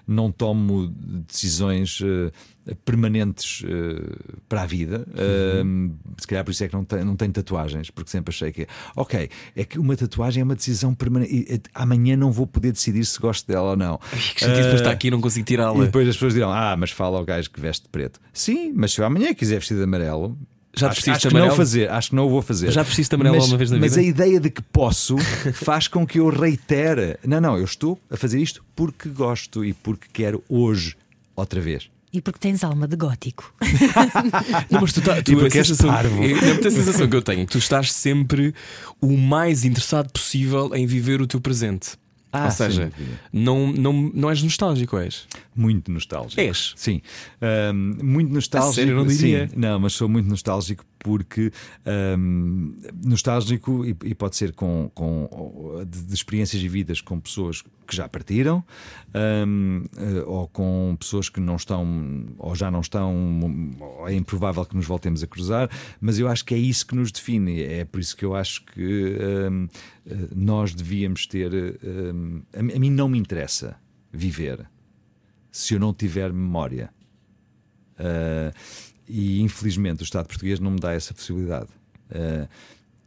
não 0.08 0.32
tomo 0.32 0.88
decisões 1.28 2.02
permanentes 2.86 3.64
ah, 3.66 4.38
para 4.48 4.64
a 4.64 4.66
vida. 4.66 5.06
Ah, 5.14 5.64
se 6.18 6.28
calhar 6.28 6.44
por 6.44 6.52
isso 6.52 6.64
é 6.64 6.68
que 6.68 6.74
não 6.74 6.84
tenho, 6.84 7.06
não 7.06 7.16
tenho 7.16 7.32
tatuagens, 7.32 7.90
porque 7.90 8.10
sempre 8.10 8.34
achei 8.34 8.52
que, 8.52 8.68
ok, 8.96 9.30
é 9.56 9.64
que 9.64 9.80
uma 9.80 9.96
tatuagem 9.96 10.42
é 10.42 10.44
uma 10.44 10.56
decisão 10.56 10.94
permanente. 10.94 11.34
e, 11.34 11.54
eh, 11.56 11.60
Amanhã 11.74 12.16
não 12.16 12.32
vou 12.32 12.46
poder 12.48 12.72
decidir 12.72 13.06
se 13.06 13.20
gosto 13.20 13.48
dela 13.48 13.72
ou 13.72 13.78
não. 13.78 13.98
Que 13.98 14.18
chatice, 14.42 14.62
depois 14.62 14.76
está 14.76 14.92
aqui 14.92 15.08
e 15.08 15.12
não 15.12 15.22
consigo 15.22 15.44
E 15.44 15.48
tirá-la. 15.48 15.86
depois 15.86 16.08
as 16.08 16.16
pessoas 16.16 16.34
dirão: 16.34 16.52
Ah, 16.52 16.76
mas 16.78 16.92
fala 16.92 17.18
ao 17.18 17.26
gajo 17.26 17.50
que 17.50 17.60
veste 17.60 17.84
de 17.84 17.90
preto. 17.90 18.20
Sim, 18.34 18.74
mas 18.76 18.94
se 18.94 19.02
eu 19.02 19.06
amanhã 19.06 19.34
quiser 19.34 19.60
vestir 19.60 19.78
de 19.78 19.84
amarelo. 19.84 20.38
Já 20.76 20.90
acho, 20.90 21.10
acho 21.12 21.28
que 21.28 21.34
não 21.34 21.52
fazer, 21.52 21.90
acho 21.90 22.10
que 22.12 22.16
não 22.16 22.28
o 22.28 22.30
vou 22.30 22.42
fazer. 22.44 22.72
Já 22.72 22.84
de 22.84 23.16
amarelo 23.16 23.36
mas, 23.36 23.44
alguma 23.44 23.58
vez 23.58 23.72
na 23.72 23.80
mas 23.80 23.96
vida? 23.96 24.02
a 24.02 24.10
ideia 24.10 24.40
de 24.40 24.50
que 24.52 24.62
posso 24.62 25.18
faz 25.54 25.88
com 25.88 26.06
que 26.06 26.20
eu 26.20 26.30
reitere. 26.30 27.18
Não, 27.26 27.42
não, 27.42 27.58
eu 27.58 27.66
estou 27.66 28.00
a 28.10 28.16
fazer 28.16 28.40
isto 28.40 28.64
porque 28.76 29.10
gosto 29.10 29.66
e 29.66 29.74
porque 29.74 30.08
quero 30.14 30.44
hoje 30.48 30.96
outra 31.36 31.60
vez. 31.60 31.90
E 32.12 32.22
porque 32.22 32.39
tens 32.39 32.64
alma 32.64 32.88
de 32.88 32.95
gótico. 32.95 33.53
Não, 34.72 34.82
mas 34.82 34.93
tu, 34.93 35.01
tá, 35.01 35.22
tu 35.22 35.32
E 35.32 35.36
a 35.36 35.38
porque 35.39 35.57
és 35.60 35.68
sensação, 35.68 35.89
parvo. 35.93 36.24
é, 36.24 36.68
a 36.68 36.72
sensação 36.72 37.07
que 37.07 37.16
eu 37.16 37.22
tenho 37.22 37.41
é 37.41 37.45
que 37.45 37.51
tu 37.51 37.57
estás 37.60 37.91
sempre 37.91 38.53
o 38.99 39.16
mais 39.16 39.64
interessado 39.64 40.12
possível 40.12 40.72
em 40.74 40.88
viver 40.88 41.22
o 41.22 41.28
teu 41.28 41.39
presente. 41.39 41.91
Ah, 42.32 42.45
Ou 42.45 42.51
seja, 42.51 42.91
não, 43.34 43.72
não, 43.74 43.93
não 44.14 44.30
és 44.30 44.41
nostálgico, 44.43 44.97
és? 44.97 45.28
Muito 45.55 45.91
nostálgico. 45.91 46.39
És? 46.39 46.74
Sim. 46.76 47.01
Ahm, 47.41 47.97
muito 48.03 48.32
nostálgico. 48.32 48.72
A 48.72 48.74
sério, 48.76 48.95
não 48.95 49.05
diria. 49.07 49.47
Sim. 49.47 49.55
Não, 49.55 49.80
mas 49.80 49.93
sou 49.93 50.07
muito 50.07 50.30
nostálgico 50.30 50.86
porque 51.00 51.52
ahm, 51.86 52.74
nostálgico 53.06 53.86
e, 53.86 53.95
e 54.04 54.16
pode 54.16 54.36
ser 54.36 54.54
com, 54.54 54.91
com 54.93 55.84
de, 55.88 56.04
de 56.04 56.14
experiências 56.14 56.62
vividas 56.62 57.02
com 57.02 57.20
pessoas 57.20 57.62
que 57.88 57.95
já 57.95 58.08
partiram 58.08 58.64
ahm, 59.14 59.84
eh, 59.97 60.24
ou 60.26 60.47
com 60.47 60.95
pessoas 61.00 61.30
que 61.30 61.39
não 61.39 61.56
estão 61.56 62.26
ou 62.38 62.56
já 62.56 62.70
não 62.70 62.82
estão 62.82 63.39
é 64.06 64.14
improvável 64.14 64.66
que 64.66 64.76
nos 64.76 64.86
voltemos 64.86 65.24
a 65.24 65.28
cruzar 65.28 65.70
mas 66.00 66.20
eu 66.20 66.28
acho 66.28 66.45
que 66.45 66.54
é 66.54 66.58
isso 66.58 66.86
que 66.86 66.95
nos 66.95 67.12
define 67.12 67.62
é 67.62 67.86
por 67.86 68.00
isso 68.00 68.16
que 68.16 68.26
eu 68.26 68.36
acho 68.36 68.64
que 68.66 69.18
ahm, 69.20 69.68
eh, 70.06 70.16
nós 70.36 70.74
devíamos 70.74 71.26
ter 71.26 71.52
ahm, 71.54 72.41
a, 72.54 72.60
a 72.60 72.80
mim 72.80 72.91
não 72.91 73.10
me 73.10 73.18
interessa 73.18 73.78
viver 74.12 74.68
se 75.52 75.74
eu 75.74 75.80
não 75.80 75.93
tiver 75.93 76.32
memória. 76.32 76.89
Uh, 78.00 78.54
e 79.10 79.41
infelizmente 79.41 80.01
o 80.01 80.03
Estado 80.03 80.28
português 80.28 80.60
não 80.60 80.72
me 80.72 80.80
dá 80.80 80.93
essa 80.93 81.14
possibilidade. 81.14 81.68
Uh, 82.12 82.47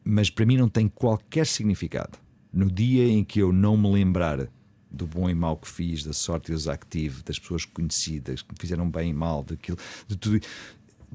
mas 0.04 0.28
para 0.28 0.44
mim 0.44 0.56
não 0.56 0.68
tem 0.68 0.88
qualquer 0.88 1.46
significado. 1.46 2.18
No 2.52 2.70
dia 2.70 3.06
em 3.08 3.22
que 3.24 3.40
eu 3.40 3.52
não 3.52 3.76
me 3.76 3.90
lembrar 3.90 4.48
do 4.90 5.06
bom 5.06 5.30
e 5.30 5.34
mau 5.34 5.56
que 5.56 5.68
fiz, 5.68 6.04
da 6.04 6.12
sorte 6.12 6.52
e 6.52 6.54
azar 6.54 6.78
que 6.78 6.86
tive, 6.86 7.22
das 7.22 7.38
pessoas 7.38 7.64
conhecidas 7.64 8.42
que 8.42 8.52
me 8.52 8.58
fizeram 8.60 8.90
bem 8.90 9.10
e 9.10 9.14
mal, 9.14 9.42
daquilo, 9.42 9.78
de 10.06 10.16
tudo. 10.16 10.40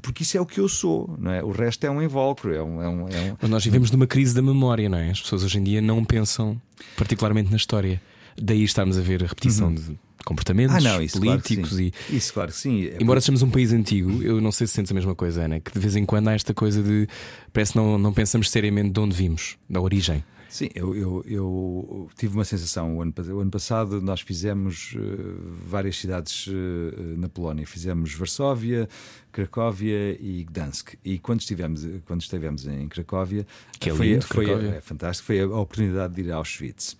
Porque 0.01 0.23
isso 0.23 0.37
é 0.37 0.41
o 0.41 0.45
que 0.45 0.59
eu 0.59 0.67
sou, 0.69 1.15
não 1.19 1.31
é? 1.31 1.43
O 1.43 1.51
resto 1.51 1.83
é 1.85 1.91
um 1.91 2.01
invólucro, 2.01 2.53
é 2.53 2.63
um. 2.63 2.81
É 2.81 2.87
um, 2.87 3.07
é 3.09 3.31
um- 3.31 3.37
Mas 3.41 3.49
nós 3.51 3.63
vivemos 3.65 3.91
numa 3.91 4.07
crise 4.07 4.33
da 4.33 4.41
memória, 4.41 4.87
não 4.89 4.97
é? 4.97 5.11
As 5.11 5.21
pessoas 5.21 5.43
hoje 5.43 5.59
em 5.59 5.63
dia 5.63 5.81
não 5.81 6.03
pensam 6.05 6.59
particularmente 6.95 7.49
na 7.51 7.57
história. 7.57 8.01
Daí 8.39 8.63
estarmos 8.63 8.97
a 8.97 9.01
ver 9.01 9.23
a 9.23 9.27
repetição 9.27 9.73
de 9.73 9.97
comportamentos. 10.27 10.75
Ah, 10.75 10.81
não, 10.81 11.01
isso 11.01 11.19
claro 11.21 11.41
políticos 11.41 11.77
sim. 11.77 11.91
e. 12.09 12.17
Isso, 12.17 12.33
claro 12.33 12.51
que 12.51 12.57
sim. 12.57 12.85
É 12.87 12.97
Embora 13.01 13.21
sejamos 13.21 13.41
um 13.41 13.49
país 13.49 13.71
antigo, 13.71 14.21
eu 14.21 14.41
não 14.41 14.51
sei 14.51 14.67
se 14.67 14.73
sentes 14.73 14.91
a 14.91 14.95
mesma 14.95 15.15
coisa, 15.15 15.43
Ana, 15.45 15.59
que 15.59 15.71
de 15.71 15.79
vez 15.79 15.95
em 15.95 16.05
quando 16.05 16.27
há 16.27 16.33
esta 16.33 16.53
coisa 16.53 16.83
de 16.83 17.07
parece 17.53 17.71
que 17.71 17.77
não, 17.77 17.97
não 17.97 18.13
pensamos 18.13 18.49
seriamente 18.51 18.89
de 18.89 18.99
onde 18.99 19.15
vimos, 19.15 19.57
da 19.69 19.79
origem. 19.79 20.23
Sim, 20.49 20.69
eu, 20.73 20.95
eu, 20.95 21.25
eu 21.27 22.09
tive 22.17 22.33
uma 22.33 22.45
sensação. 22.45 22.97
O 22.97 23.01
ano, 23.01 23.13
o 23.31 23.39
ano 23.39 23.51
passado 23.51 24.01
nós 24.01 24.21
fizemos 24.21 24.93
eh, 24.95 24.99
várias 25.67 25.97
cidades 25.97 26.47
eh, 26.47 27.15
na 27.17 27.27
Polónia. 27.27 27.67
Fizemos 27.67 28.13
Varsóvia, 28.13 28.87
Cracóvia 29.31 30.17
e 30.19 30.45
Gdansk. 30.45 30.95
E 31.03 31.19
quando 31.19 31.41
estivemos, 31.41 31.85
quando 32.05 32.21
estivemos 32.21 32.65
em 32.65 32.87
Cracóvia, 32.87 33.45
Que 33.79 33.89
é 33.89 33.93
foi, 33.93 34.07
lindo, 34.13 34.25
foi 34.25 34.45
Cracóvia. 34.45 34.69
é 34.69 34.81
fantástico, 34.81 35.27
foi 35.27 35.41
a 35.41 35.47
oportunidade 35.47 36.15
de 36.15 36.21
ir 36.21 36.31
a 36.31 36.37
Auschwitz. 36.37 36.97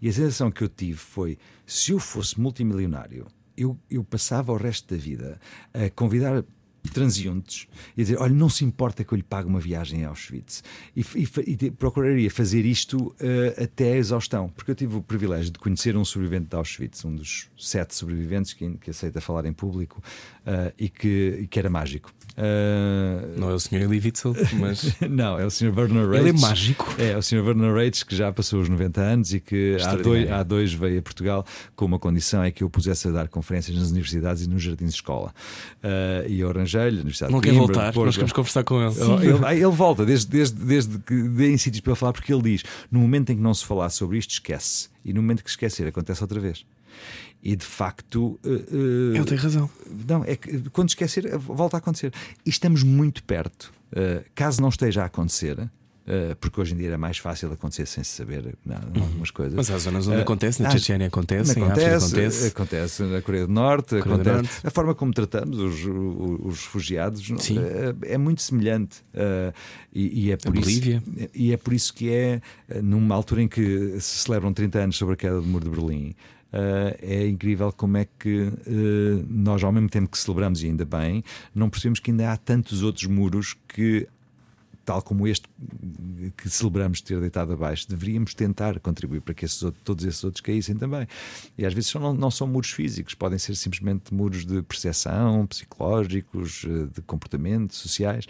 E 0.00 0.08
a 0.08 0.12
sensação 0.12 0.50
que 0.50 0.62
eu 0.62 0.68
tive 0.68 0.98
foi: 0.98 1.38
se 1.66 1.92
eu 1.92 1.98
fosse 1.98 2.40
multimilionário, 2.40 3.26
eu, 3.56 3.78
eu 3.90 4.02
passava 4.02 4.52
o 4.52 4.56
resto 4.56 4.94
da 4.94 5.00
vida 5.00 5.38
a 5.74 5.90
convidar 5.90 6.44
transeuntes 6.88 7.66
e 7.96 8.02
dizer: 8.02 8.18
olha, 8.18 8.32
não 8.32 8.48
se 8.48 8.64
importa 8.64 9.04
que 9.04 9.12
eu 9.12 9.16
lhe 9.16 9.22
pague 9.22 9.48
uma 9.48 9.60
viagem 9.60 10.04
a 10.04 10.08
Auschwitz. 10.08 10.64
E, 10.96 11.04
e 11.14 11.64
e 11.66 11.70
procuraria 11.70 12.30
fazer 12.30 12.64
isto 12.64 13.14
eh, 13.20 13.64
até 13.64 13.92
a 13.92 13.96
exaustão, 13.96 14.48
porque 14.48 14.70
eu 14.70 14.74
tive 14.74 14.96
o 14.96 15.02
privilégio 15.02 15.52
de 15.52 15.58
conhecer 15.58 15.96
um 15.96 16.04
sobrevivente 16.04 16.48
de 16.48 16.56
Auschwitz, 16.56 17.04
um 17.04 17.14
dos 17.14 17.50
sete 17.58 17.94
sobreviventes 17.94 18.54
que, 18.54 18.70
que 18.78 18.90
aceita 18.90 19.20
falar 19.20 19.44
em 19.44 19.52
público 19.52 20.02
eh, 20.46 20.72
e, 20.78 20.88
que, 20.88 21.40
e 21.42 21.46
que 21.46 21.58
era 21.58 21.68
mágico. 21.68 22.10
Eh, 22.36 23.34
Não 23.36 23.50
é 23.50 23.54
o 23.54 23.58
Sr. 23.60 23.82
Elie 23.82 24.00
Witzel, 24.00 24.34
mas 24.58 24.94
não, 25.08 25.38
é 25.38 25.44
o 25.44 25.50
Sr. 25.50 25.72
Werner 25.76 26.08
Reitz. 26.08 26.26
ele 26.26 26.38
é 26.38 26.40
mágico. 26.40 26.94
É, 26.98 27.16
o 27.16 27.22
Sr. 27.22 27.44
Werner 27.44 27.74
Reitz, 27.74 28.02
que 28.02 28.14
já 28.16 28.32
passou 28.32 28.60
os 28.60 28.68
90 28.68 29.00
anos 29.00 29.34
e 29.34 29.40
que 29.40 29.76
há 29.84 29.94
dois, 29.96 30.30
há 30.30 30.42
dois 30.42 30.72
veio 30.72 30.98
a 30.98 31.02
Portugal 31.02 31.44
com 31.76 31.84
uma 31.84 31.98
condição: 31.98 32.42
é 32.42 32.50
que 32.50 32.62
eu 32.62 32.70
pusesse 32.70 33.08
a 33.08 33.10
dar 33.10 33.28
conferências 33.28 33.76
nas 33.76 33.90
universidades 33.90 34.44
e 34.44 34.48
nos 34.48 34.62
jardins 34.62 34.90
de 34.90 34.94
escola. 34.96 35.34
Ah, 35.82 36.24
e 36.26 36.40
eu 36.40 36.50
arranjei-lhe, 36.50 36.96
Universidade 37.00 37.32
Não 37.32 37.40
quer 37.40 37.52
voltar, 37.52 37.92
Porto. 37.92 38.06
nós 38.06 38.14
queremos 38.16 38.32
conversar 38.32 38.64
com 38.64 38.80
ele. 38.82 38.94
Ele, 39.00 39.26
ele- 39.34 39.56
ele 39.64 39.66
volta 39.76 40.04
desde, 40.06 40.28
desde, 40.30 40.56
desde 40.64 40.98
que 40.98 41.22
deem 41.28 41.56
sítios 41.58 41.80
para 41.80 41.92
ele 41.92 41.98
falar, 41.98 42.12
porque 42.12 42.32
ele 42.32 42.42
diz: 42.42 42.62
no 42.90 43.00
momento 43.00 43.30
em 43.32 43.36
que 43.36 43.42
não 43.42 43.54
se 43.54 43.64
falar 43.64 43.90
sobre 43.90 44.18
isto, 44.18 44.30
esquece. 44.32 44.88
E 45.04 45.12
no 45.12 45.20
momento 45.22 45.42
que 45.42 45.50
esquecer, 45.50 45.86
acontece 45.86 46.22
outra 46.22 46.38
vez. 46.40 46.64
E 47.42 47.56
de 47.56 47.64
facto. 47.64 48.38
eh, 48.44 48.48
eh, 48.50 49.16
Ele 49.16 49.24
tem 49.24 49.38
razão. 49.38 49.68
não, 50.08 50.22
é 50.24 50.36
que 50.36 50.60
quando 50.70 50.88
esquecer, 50.90 51.36
volta 51.38 51.76
a 51.76 51.78
acontecer. 51.78 52.12
E 52.44 52.50
estamos 52.50 52.82
muito 52.82 53.22
perto. 53.24 53.72
Uh, 53.92 54.22
caso 54.34 54.60
não 54.62 54.68
esteja 54.68 55.02
a 55.02 55.06
acontecer, 55.06 55.58
uh, 55.58 56.36
porque 56.38 56.60
hoje 56.60 56.74
em 56.74 56.76
dia 56.76 56.90
é 56.92 56.96
mais 56.96 57.18
fácil 57.18 57.50
acontecer 57.50 57.86
sem 57.86 58.04
se 58.04 58.10
saber 58.10 58.54
não, 58.64 58.76
algumas 58.76 59.30
coisas. 59.32 59.54
Mas 59.54 59.68
há 59.70 59.78
zonas 59.78 60.06
onde 60.06 60.18
Eh, 60.18 60.22
acontece, 60.22 60.62
na 60.62 60.68
ah, 60.68 60.72
Chechênia 60.72 61.06
acontece, 61.08 61.52
acontece, 61.58 61.96
acontece. 62.06 62.46
acontece 62.48 63.02
na 63.02 63.20
Coreia 63.22 63.46
do 63.48 63.52
Norte, 63.52 63.88
Coreia 64.00 64.04
do 64.04 64.12
acontece. 64.30 64.36
Norte. 64.36 64.66
A 64.66 64.70
forma 64.70 64.94
como 64.94 65.12
tratamos 65.12 65.58
os, 65.58 65.74
os- 65.84 66.40
os 66.44 66.64
refugiados 66.66 67.22
é, 68.04 68.12
é 68.14 68.18
muito 68.18 68.42
semelhante. 68.42 68.98
Uh, 69.14 69.52
e, 69.92 70.26
e 70.26 70.30
é 70.30 70.36
por 70.36 70.54
isso, 70.56 70.62
Bolívia. 70.68 71.02
e 71.34 71.52
é 71.52 71.56
por 71.56 71.72
isso 71.72 71.92
que 71.94 72.10
é, 72.12 72.40
uh, 72.68 72.82
numa 72.82 73.14
altura 73.16 73.42
em 73.42 73.48
que 73.48 73.96
se 73.98 74.18
celebram 74.24 74.52
30 74.52 74.78
anos 74.78 74.96
sobre 74.96 75.14
a 75.14 75.16
queda 75.16 75.40
do 75.40 75.46
muro 75.48 75.64
de 75.64 75.70
Berlim. 75.70 76.14
Uh, 76.52 76.96
é 77.00 77.26
incrível 77.26 77.72
como 77.72 77.96
é 77.96 78.06
que 78.18 78.42
uh, 78.42 79.26
nós, 79.28 79.62
ao 79.62 79.72
mesmo 79.72 79.88
tempo 79.88 80.10
que 80.10 80.18
celebramos, 80.18 80.62
e 80.62 80.66
ainda 80.66 80.84
bem, 80.84 81.24
não 81.54 81.70
percebemos 81.70 82.00
que 82.00 82.10
ainda 82.10 82.32
há 82.32 82.36
tantos 82.36 82.82
outros 82.82 83.06
muros 83.06 83.56
que 83.68 84.06
tal 84.90 85.02
como 85.02 85.28
este 85.28 85.48
que 86.36 86.50
celebramos 86.50 87.00
ter 87.00 87.20
deitado 87.20 87.52
abaixo, 87.52 87.88
deveríamos 87.88 88.34
tentar 88.34 88.80
contribuir 88.80 89.20
para 89.20 89.32
que 89.32 89.44
esses 89.44 89.62
outros, 89.62 89.84
todos 89.84 90.04
esses 90.04 90.24
outros 90.24 90.40
caíssem 90.40 90.74
também. 90.74 91.06
E 91.56 91.64
às 91.64 91.72
vezes 91.72 91.94
não, 91.94 92.12
não 92.12 92.28
são 92.28 92.44
muros 92.48 92.72
físicos, 92.72 93.14
podem 93.14 93.38
ser 93.38 93.54
simplesmente 93.54 94.12
muros 94.12 94.44
de 94.44 94.60
percepção, 94.62 95.46
psicológicos, 95.46 96.66
eh, 96.66 96.88
de 96.92 97.02
comportamento, 97.02 97.72
sociais. 97.72 98.26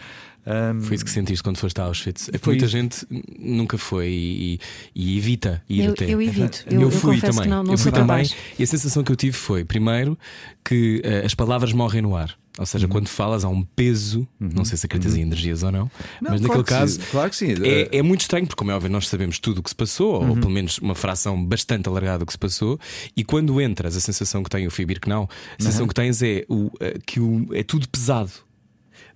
Um, 0.47 0.83
foi 0.83 0.97
isso 0.97 1.05
que 1.05 1.11
sentiste 1.11 1.43
quando 1.43 1.57
foste 1.57 1.81
a 1.81 1.85
Auschwitz? 1.85 2.29
É 2.29 2.39
que 2.39 2.47
muita 2.47 2.67
isso. 2.67 2.73
gente 2.73 3.07
nunca 3.39 3.79
foi 3.79 4.09
e, 4.09 4.61
e 4.95 5.17
evita 5.17 5.63
ir 5.67 5.85
eu, 5.85 5.93
até. 5.93 6.13
Eu 6.13 6.21
evito. 6.21 6.65
Eu, 6.71 6.83
eu 6.83 6.91
fui 6.91 7.21
também. 7.21 7.49
Não, 7.49 7.63
não 7.63 7.73
eu 7.73 7.79
fui 7.79 7.91
também. 7.91 8.29
E 8.59 8.63
a 8.63 8.67
sensação 8.67 9.03
que 9.03 9.11
eu 9.11 9.17
tive 9.17 9.37
foi, 9.37 9.65
primeiro, 9.65 10.19
que 10.63 11.03
uh, 11.05 11.25
as 11.25 11.35
palavras 11.35 11.73
morrem 11.73 12.03
no 12.03 12.15
ar. 12.15 12.40
Ou 12.61 12.67
seja, 12.67 12.85
uhum. 12.85 12.93
quando 12.93 13.09
falas 13.09 13.43
há 13.43 13.49
um 13.49 13.63
peso, 13.63 14.29
uhum. 14.39 14.51
não 14.55 14.67
sei 14.67 14.77
se 14.77 14.85
acreditas 14.85 15.15
uhum. 15.15 15.21
em 15.21 15.23
energias 15.23 15.63
ou 15.63 15.73
não, 15.73 15.91
não 16.21 16.31
mas 16.33 16.43
naquele 16.43 16.63
caso 16.63 17.01
claro 17.11 17.31
que 17.31 17.37
sim. 17.37 17.55
É, 17.65 17.97
é, 17.97 18.03
muito 18.03 18.21
estranho, 18.21 18.47
porque, 18.47 18.59
como 18.59 18.71
é 18.71 18.75
óbvio, 18.75 18.91
nós 18.91 19.09
sabemos 19.09 19.39
tudo 19.39 19.61
o 19.61 19.63
que 19.63 19.71
se 19.71 19.75
passou, 19.75 20.17
ou 20.17 20.23
uhum. 20.25 20.41
pelo 20.41 20.51
menos 20.51 20.77
uma 20.77 20.95
fração 20.95 21.43
bastante 21.43 21.89
alargada 21.89 22.19
do 22.19 22.27
que 22.27 22.33
se 22.33 22.39
passou, 22.39 22.79
e 23.17 23.25
quando 23.25 23.59
entras, 23.63 23.97
a 23.97 24.01
sensação 24.01 24.43
que 24.43 24.51
tem 24.51 24.67
o 24.67 24.71
Fibir 24.71 25.01
que 25.01 25.09
não, 25.09 25.23
a 25.59 25.63
sensação 25.63 25.85
uhum. 25.85 25.89
que 25.89 25.95
tens 25.95 26.21
é 26.21 26.45
o, 26.51 26.71
eh, 26.81 26.99
que 27.07 27.19
o, 27.19 27.49
é 27.55 27.63
tudo 27.63 27.89
pesado. 27.89 28.31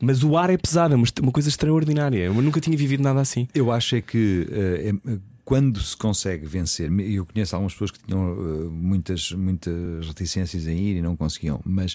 Mas 0.01 0.25
o 0.25 0.39
ar 0.39 0.49
é 0.49 0.57
pesado, 0.57 0.95
é 0.95 0.97
uma 0.97 1.33
coisa 1.33 1.49
extraordinária. 1.49 2.25
Eu 2.25 2.35
nunca 2.35 2.61
tinha 2.61 2.77
vivido 2.77 3.03
nada 3.03 3.21
assim. 3.21 3.47
Eu 3.55 3.71
acho 3.71 3.97
é 3.97 4.01
que 4.01 4.49
uh, 4.51 5.11
é, 5.13 5.19
quando 5.45 5.81
se 5.81 5.97
consegue 5.97 6.47
vencer, 6.47 6.91
eu 7.01 7.27
conheço 7.27 7.55
algumas 7.55 7.75
pessoas 7.75 7.91
que 7.91 7.99
tinham 7.99 8.33
uh, 8.33 8.71
muitas, 8.71 9.31
muitas 9.33 10.07
reticências 10.07 10.67
em 10.67 10.79
ir 10.79 10.97
e 10.97 11.03
não 11.03 11.15
conseguiam, 11.15 11.61
mas 11.65 11.95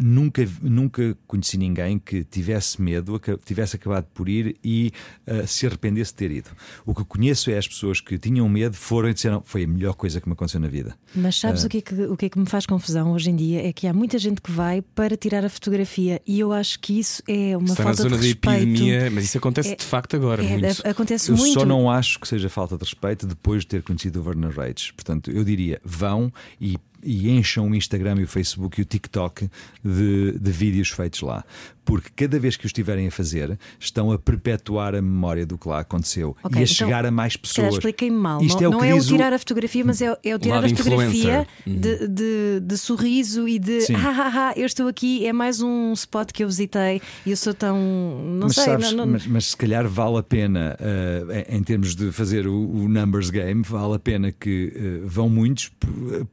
nunca, 0.00 0.48
nunca 0.62 1.16
conheci 1.26 1.58
ninguém 1.58 1.98
que 1.98 2.24
tivesse 2.24 2.80
medo, 2.80 3.20
tivesse 3.44 3.76
acabado 3.76 4.06
por 4.14 4.28
ir 4.30 4.56
e 4.64 4.92
uh, 5.26 5.46
se 5.46 5.66
arrependesse 5.66 6.12
de 6.12 6.16
ter 6.16 6.30
ido. 6.30 6.50
O 6.86 6.94
que 6.94 7.04
conheço 7.04 7.50
é 7.50 7.58
as 7.58 7.68
pessoas 7.68 8.00
que 8.00 8.18
tinham 8.18 8.48
medo, 8.48 8.76
foram 8.76 9.10
e 9.10 9.14
disseram 9.14 9.42
foi 9.44 9.64
a 9.64 9.66
melhor 9.66 9.94
coisa 9.94 10.18
que 10.20 10.26
me 10.26 10.32
aconteceu 10.32 10.60
na 10.60 10.68
vida. 10.68 10.96
Mas 11.14 11.38
sabes 11.38 11.64
o, 11.64 11.68
que 11.68 11.78
é 11.78 11.80
que, 11.82 11.94
o 11.94 12.16
que 12.16 12.26
é 12.26 12.28
que 12.30 12.38
me 12.38 12.46
faz 12.46 12.64
confusão 12.64 13.12
hoje 13.12 13.30
em 13.30 13.36
dia? 13.36 13.68
É 13.68 13.72
que 13.74 13.86
há 13.86 13.92
muita 13.92 14.18
gente 14.18 14.40
que 14.40 14.50
vai 14.50 14.80
para 14.80 15.16
tirar 15.18 15.44
a 15.44 15.50
fotografia 15.50 16.20
e 16.26 16.40
eu 16.40 16.50
acho 16.50 16.80
que 16.80 16.98
isso 16.98 17.22
é 17.28 17.54
uma 17.56 17.68
Está 17.68 17.82
falta 17.82 18.04
na 18.04 18.08
zona 18.08 18.20
de 18.22 18.28
respeito. 18.28 18.56
da 18.56 18.62
epidemia, 18.62 19.10
mas 19.10 19.24
isso 19.24 19.36
acontece 19.36 19.72
é, 19.72 19.76
de 19.76 19.84
facto 19.84 20.16
agora. 20.16 20.42
É, 20.42 20.48
muito. 20.56 20.86
Acontece 20.86 21.30
eu 21.30 21.36
muito. 21.36 21.52
só 21.52 21.66
não 21.66 21.90
acho 21.90 22.21
que 22.22 22.28
seja 22.28 22.48
falta 22.48 22.76
de 22.76 22.84
respeito 22.84 23.26
depois 23.26 23.62
de 23.62 23.66
ter 23.66 23.82
conhecido 23.82 24.22
o 24.22 24.24
Werner 24.24 24.50
Reitz. 24.50 24.92
Portanto, 24.92 25.30
eu 25.30 25.44
diria, 25.44 25.80
vão 25.84 26.32
e 26.60 26.78
e 27.02 27.30
encham 27.30 27.68
o 27.68 27.74
Instagram 27.74 28.20
e 28.20 28.22
o 28.22 28.28
Facebook 28.28 28.80
e 28.80 28.82
o 28.82 28.84
TikTok 28.84 29.50
de, 29.84 30.38
de 30.38 30.52
vídeos 30.52 30.90
feitos 30.90 31.20
lá. 31.20 31.44
Porque 31.84 32.10
cada 32.14 32.38
vez 32.38 32.56
que 32.56 32.64
o 32.64 32.68
estiverem 32.68 33.08
a 33.08 33.10
fazer, 33.10 33.58
estão 33.78 34.12
a 34.12 34.18
perpetuar 34.18 34.94
a 34.94 35.02
memória 35.02 35.44
do 35.44 35.58
que 35.58 35.68
lá 35.68 35.80
aconteceu 35.80 36.36
okay, 36.42 36.60
e 36.60 36.62
a 36.62 36.64
então, 36.64 36.74
chegar 36.74 37.04
a 37.04 37.10
mais 37.10 37.36
pessoas. 37.36 37.74
Expliquei-me 37.74 38.16
mal. 38.16 38.42
Isto 38.42 38.62
não 38.62 38.64
é, 38.64 38.68
o, 38.68 38.78
não 38.78 38.84
é 38.84 38.94
o 38.94 39.00
tirar 39.00 39.32
a 39.32 39.38
fotografia, 39.38 39.84
mas 39.84 40.00
é, 40.00 40.16
é 40.24 40.34
o 40.34 40.38
tirar 40.38 40.64
a 40.64 40.68
fotografia 40.68 41.46
uhum. 41.66 41.80
de, 41.80 42.08
de, 42.08 42.60
de, 42.60 42.78
sorriso 42.78 43.48
e 43.48 43.58
de 43.58 43.86
ah, 43.94 43.98
ah, 44.04 44.32
ah, 44.34 44.52
eu 44.56 44.66
estou 44.66 44.88
aqui, 44.88 45.26
é 45.26 45.32
mais 45.32 45.60
um 45.60 45.92
spot 45.92 46.30
que 46.32 46.44
eu 46.44 46.48
visitei 46.48 47.00
e 47.26 47.30
eu 47.30 47.36
sou 47.36 47.54
tão. 47.54 47.76
Não 47.76 48.46
mas 48.46 48.54
sei. 48.54 48.64
Sabes, 48.64 48.92
não, 48.92 49.06
não... 49.06 49.12
Mas, 49.12 49.26
mas, 49.26 49.44
se 49.46 49.56
calhar 49.56 49.86
vale 49.88 50.18
a 50.18 50.22
pena, 50.22 50.76
uh, 50.80 51.54
em 51.54 51.62
termos 51.62 51.94
de 51.94 52.12
fazer 52.12 52.46
o, 52.46 52.54
o, 52.54 52.88
numbers 52.88 53.30
game, 53.30 53.62
vale 53.62 53.94
a 53.94 53.98
pena 53.98 54.32
que 54.32 54.72
uh, 55.04 55.08
vão 55.08 55.28
muitos, 55.28 55.70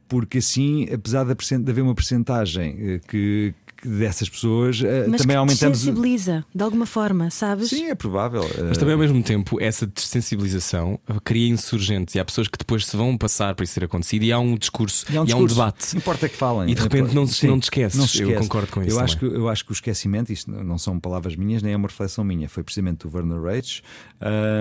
porque 0.08 0.38
assim, 0.38 0.88
apesar 0.92 1.24
de, 1.24 1.58
de 1.58 1.70
haver 1.70 1.82
uma 1.82 1.94
percentagem 1.94 2.96
uh, 2.96 3.00
que, 3.06 3.54
dessas 3.84 4.28
pessoas, 4.28 4.82
eh, 4.82 5.06
Mas 5.08 5.22
também 5.22 5.34
que 5.34 5.38
aumentamos. 5.38 5.78
sensibiliza 5.78 6.44
de 6.54 6.62
alguma 6.62 6.86
forma, 6.86 7.30
sabes? 7.30 7.68
Sim, 7.68 7.86
é 7.86 7.94
provável. 7.94 8.44
Mas 8.68 8.78
também 8.78 8.94
ao 8.94 9.00
mesmo 9.00 9.22
tempo, 9.22 9.60
essa 9.60 9.86
desensibilização 9.86 10.98
cria 11.24 11.48
insurgentes 11.48 12.14
e 12.14 12.20
há 12.20 12.24
pessoas 12.24 12.48
que 12.48 12.58
depois 12.58 12.86
se 12.86 12.96
vão 12.96 13.16
passar 13.16 13.54
para 13.54 13.64
isso 13.64 13.74
ter 13.74 13.84
acontecido 13.84 14.22
e 14.24 14.32
há 14.32 14.38
um 14.38 14.56
discurso 14.56 15.06
e 15.10 15.16
há 15.16 15.22
um, 15.22 15.24
discurso. 15.24 15.60
Há 15.60 15.64
um 15.64 15.68
debate. 15.68 15.96
Importa 15.96 16.28
que 16.28 16.36
falem. 16.36 16.70
E 16.70 16.74
de 16.74 16.82
repente 16.82 17.14
não, 17.14 17.26
Sim, 17.26 17.48
não, 17.48 17.60
te 17.60 17.64
esqueces. 17.64 17.98
não 17.98 18.06
se 18.06 18.16
esquece. 18.18 18.32
Eu 18.34 18.40
concordo 18.40 18.68
com 18.68 18.82
isso. 18.82 18.96
Eu 18.96 19.00
acho, 19.00 19.18
que, 19.18 19.24
eu 19.24 19.48
acho 19.48 19.64
que 19.64 19.72
o 19.72 19.74
esquecimento, 19.74 20.32
isto 20.32 20.50
não 20.50 20.78
são 20.78 20.98
palavras 20.98 21.36
minhas, 21.36 21.62
nem 21.62 21.72
é 21.72 21.76
uma 21.76 21.88
reflexão 21.88 22.24
minha, 22.24 22.48
foi 22.48 22.62
precisamente 22.62 23.06
o 23.06 23.10
Werner 23.14 23.40
Reich 23.40 23.82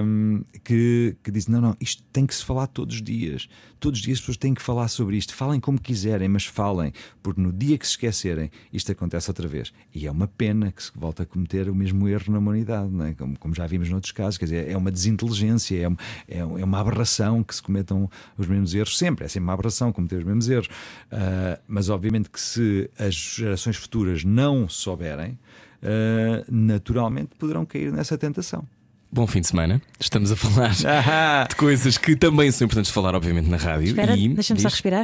um, 0.03 0.43
que, 0.63 1.15
que 1.23 1.31
disse: 1.31 1.51
não, 1.51 1.61
não, 1.61 1.75
isto 1.79 2.03
tem 2.11 2.25
que 2.25 2.33
se 2.33 2.43
falar 2.43 2.67
todos 2.67 2.95
os 2.95 3.01
dias. 3.01 3.47
Todos 3.79 3.99
os 3.99 4.05
dias 4.05 4.17
as 4.17 4.21
pessoas 4.21 4.37
têm 4.37 4.53
que 4.53 4.61
falar 4.61 4.87
sobre 4.87 5.17
isto. 5.17 5.33
Falem 5.33 5.59
como 5.59 5.79
quiserem, 5.79 6.27
mas 6.27 6.45
falem, 6.45 6.91
porque 7.23 7.39
no 7.39 7.51
dia 7.51 7.77
que 7.77 7.85
se 7.85 7.93
esquecerem, 7.93 8.51
isto 8.73 8.91
acontece 8.91 9.29
outra 9.29 9.47
vez. 9.47 9.71
E 9.93 10.05
é 10.05 10.11
uma 10.11 10.27
pena 10.27 10.71
que 10.71 10.83
se 10.83 10.91
volte 10.95 11.21
a 11.21 11.25
cometer 11.25 11.69
o 11.69 11.75
mesmo 11.75 12.07
erro 12.07 12.31
na 12.33 12.39
humanidade, 12.39 12.89
é? 13.01 13.13
como, 13.13 13.37
como 13.39 13.55
já 13.55 13.65
vimos 13.65 13.89
noutros 13.89 14.11
casos. 14.11 14.37
Quer 14.37 14.45
dizer, 14.45 14.69
é 14.69 14.75
uma 14.75 14.91
desinteligência, 14.91 15.77
é, 15.77 16.35
é, 16.35 16.39
é 16.39 16.43
uma 16.43 16.79
aberração 16.79 17.43
que 17.43 17.55
se 17.55 17.61
cometam 17.61 18.09
os 18.37 18.47
mesmos 18.47 18.73
erros 18.75 18.97
sempre. 18.97 19.25
É 19.25 19.27
sempre 19.27 19.45
uma 19.45 19.53
aberração 19.53 19.91
cometer 19.91 20.17
os 20.17 20.23
mesmos 20.23 20.49
erros. 20.49 20.67
Uh, 20.67 21.59
mas, 21.67 21.89
obviamente, 21.89 22.29
que 22.29 22.39
se 22.39 22.89
as 22.97 23.13
gerações 23.13 23.77
futuras 23.77 24.23
não 24.23 24.67
souberem, 24.67 25.39
uh, 25.83 26.45
naturalmente 26.49 27.35
poderão 27.37 27.65
cair 27.65 27.91
nessa 27.91 28.17
tentação. 28.17 28.67
Bom 29.11 29.25
fim 29.25 29.41
de 29.41 29.47
semana. 29.47 29.81
Estamos 29.99 30.31
a 30.31 30.35
falar 30.35 30.71
de 31.49 31.55
coisas 31.55 31.97
que 31.97 32.15
também 32.15 32.51
são 32.51 32.65
importantes 32.65 32.89
de 32.89 32.93
falar, 32.93 33.15
obviamente, 33.15 33.49
na 33.49 33.57
rádio. 33.57 33.87
Espera, 33.87 34.15
deixa-me 34.15 34.59
só 34.59 34.67
respirar. 34.67 35.03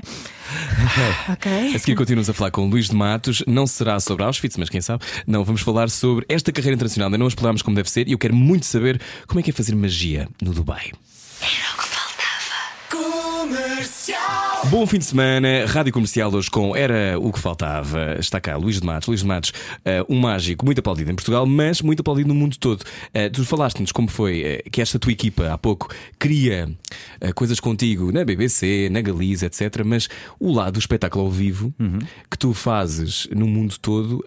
ok. 1.27 1.75
A 1.75 1.79
seguir 1.79 1.95
continuamos 1.95 2.29
a 2.29 2.33
falar 2.33 2.51
com 2.51 2.67
o 2.67 2.69
Luís 2.69 2.89
de 2.89 2.95
Matos. 2.95 3.43
Não 3.47 3.65
será 3.65 3.99
sobre 3.99 4.23
Auschwitz, 4.23 4.57
mas 4.57 4.69
quem 4.69 4.79
sabe? 4.79 5.03
Não, 5.25 5.43
vamos 5.43 5.61
falar 5.61 5.89
sobre 5.89 6.23
esta 6.29 6.51
carreira 6.51 6.75
internacional. 6.75 7.07
Ainda 7.07 7.17
não 7.17 7.27
exploramos 7.27 7.63
como 7.63 7.75
deve 7.75 7.89
ser 7.89 8.07
e 8.07 8.11
eu 8.11 8.19
quero 8.19 8.35
muito 8.35 8.67
saber 8.67 9.01
como 9.27 9.39
é 9.39 9.43
que 9.43 9.49
é 9.49 9.53
fazer 9.53 9.73
magia 9.73 10.29
no 10.39 10.53
Dubai. 10.53 10.91
Bom 14.69 14.87
fim 14.87 14.97
de 14.97 15.05
semana, 15.05 15.65
Rádio 15.67 15.93
Comercial 15.93 16.33
hoje 16.33 16.49
com 16.49 16.75
Era 16.75 17.19
o 17.19 17.31
que 17.31 17.39
Faltava. 17.39 18.17
Está 18.19 18.41
cá 18.41 18.57
Luís 18.57 18.79
de 18.79 18.85
Matos. 18.85 19.07
Luís 19.07 19.21
de 19.21 19.27
Matos, 19.27 19.51
uh, 19.51 20.13
um 20.13 20.19
mágico 20.19 20.65
muito 20.65 20.79
aplaudido 20.79 21.11
em 21.11 21.15
Portugal, 21.15 21.45
mas 21.45 21.81
muito 21.81 21.99
aplaudido 21.99 22.27
no 22.29 22.35
mundo 22.35 22.57
todo. 22.57 22.81
Uh, 22.81 23.29
tu 23.31 23.45
falaste-nos 23.45 23.91
como 23.91 24.07
foi 24.07 24.61
uh, 24.65 24.69
que 24.71 24.81
esta 24.81 24.97
tua 24.97 25.11
equipa 25.11 25.53
há 25.53 25.57
pouco 25.57 25.93
cria 26.17 26.69
coisas 27.35 27.59
contigo 27.59 28.11
na 28.11 28.25
BBC, 28.25 28.89
na 28.91 29.01
Galiza, 29.01 29.45
etc. 29.45 29.83
Mas 29.85 30.09
o 30.39 30.51
lado 30.51 30.73
do 30.73 30.79
espetáculo 30.79 31.25
ao 31.25 31.31
vivo 31.31 31.73
uhum. 31.79 31.99
que 32.29 32.37
tu 32.37 32.53
fazes 32.53 33.27
no 33.31 33.47
mundo 33.47 33.77
todo, 33.79 34.23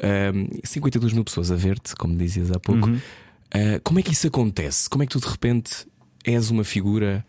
52 0.64 1.12
mil 1.12 1.24
pessoas 1.24 1.50
a 1.50 1.56
ver-te, 1.56 1.94
como 1.96 2.16
dizias 2.16 2.50
há 2.50 2.58
pouco. 2.58 2.88
Uhum. 2.88 3.00
como 3.82 3.98
é 3.98 4.02
que 4.02 4.12
isso 4.12 4.26
acontece? 4.26 4.88
Como 4.88 5.02
é 5.02 5.06
que 5.06 5.12
tu 5.12 5.20
de 5.20 5.28
repente 5.28 5.86
és 6.24 6.50
uma 6.50 6.64
figura 6.64 7.24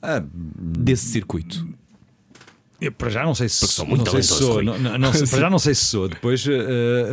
ah, 0.00 0.22
desse 0.32 1.06
circuito? 1.06 1.66
Eu 2.82 2.90
para 2.90 3.10
já 3.10 3.24
não 3.24 3.32
sei 3.32 3.48
se 3.48 3.60
Porque 3.60 3.74
sou 3.74 3.86
muito 3.86 4.04
não 4.04 4.12
sei 4.12 4.22
se 4.24 4.28
sou. 4.34 4.60
Não, 4.60 4.76
não, 4.76 4.98
não, 4.98 5.12
para 5.12 5.40
já 5.40 5.48
não 5.48 5.58
sei 5.60 5.72
se 5.72 5.84
sou. 5.84 6.08
Depois, 6.08 6.44
uh, 6.44 6.50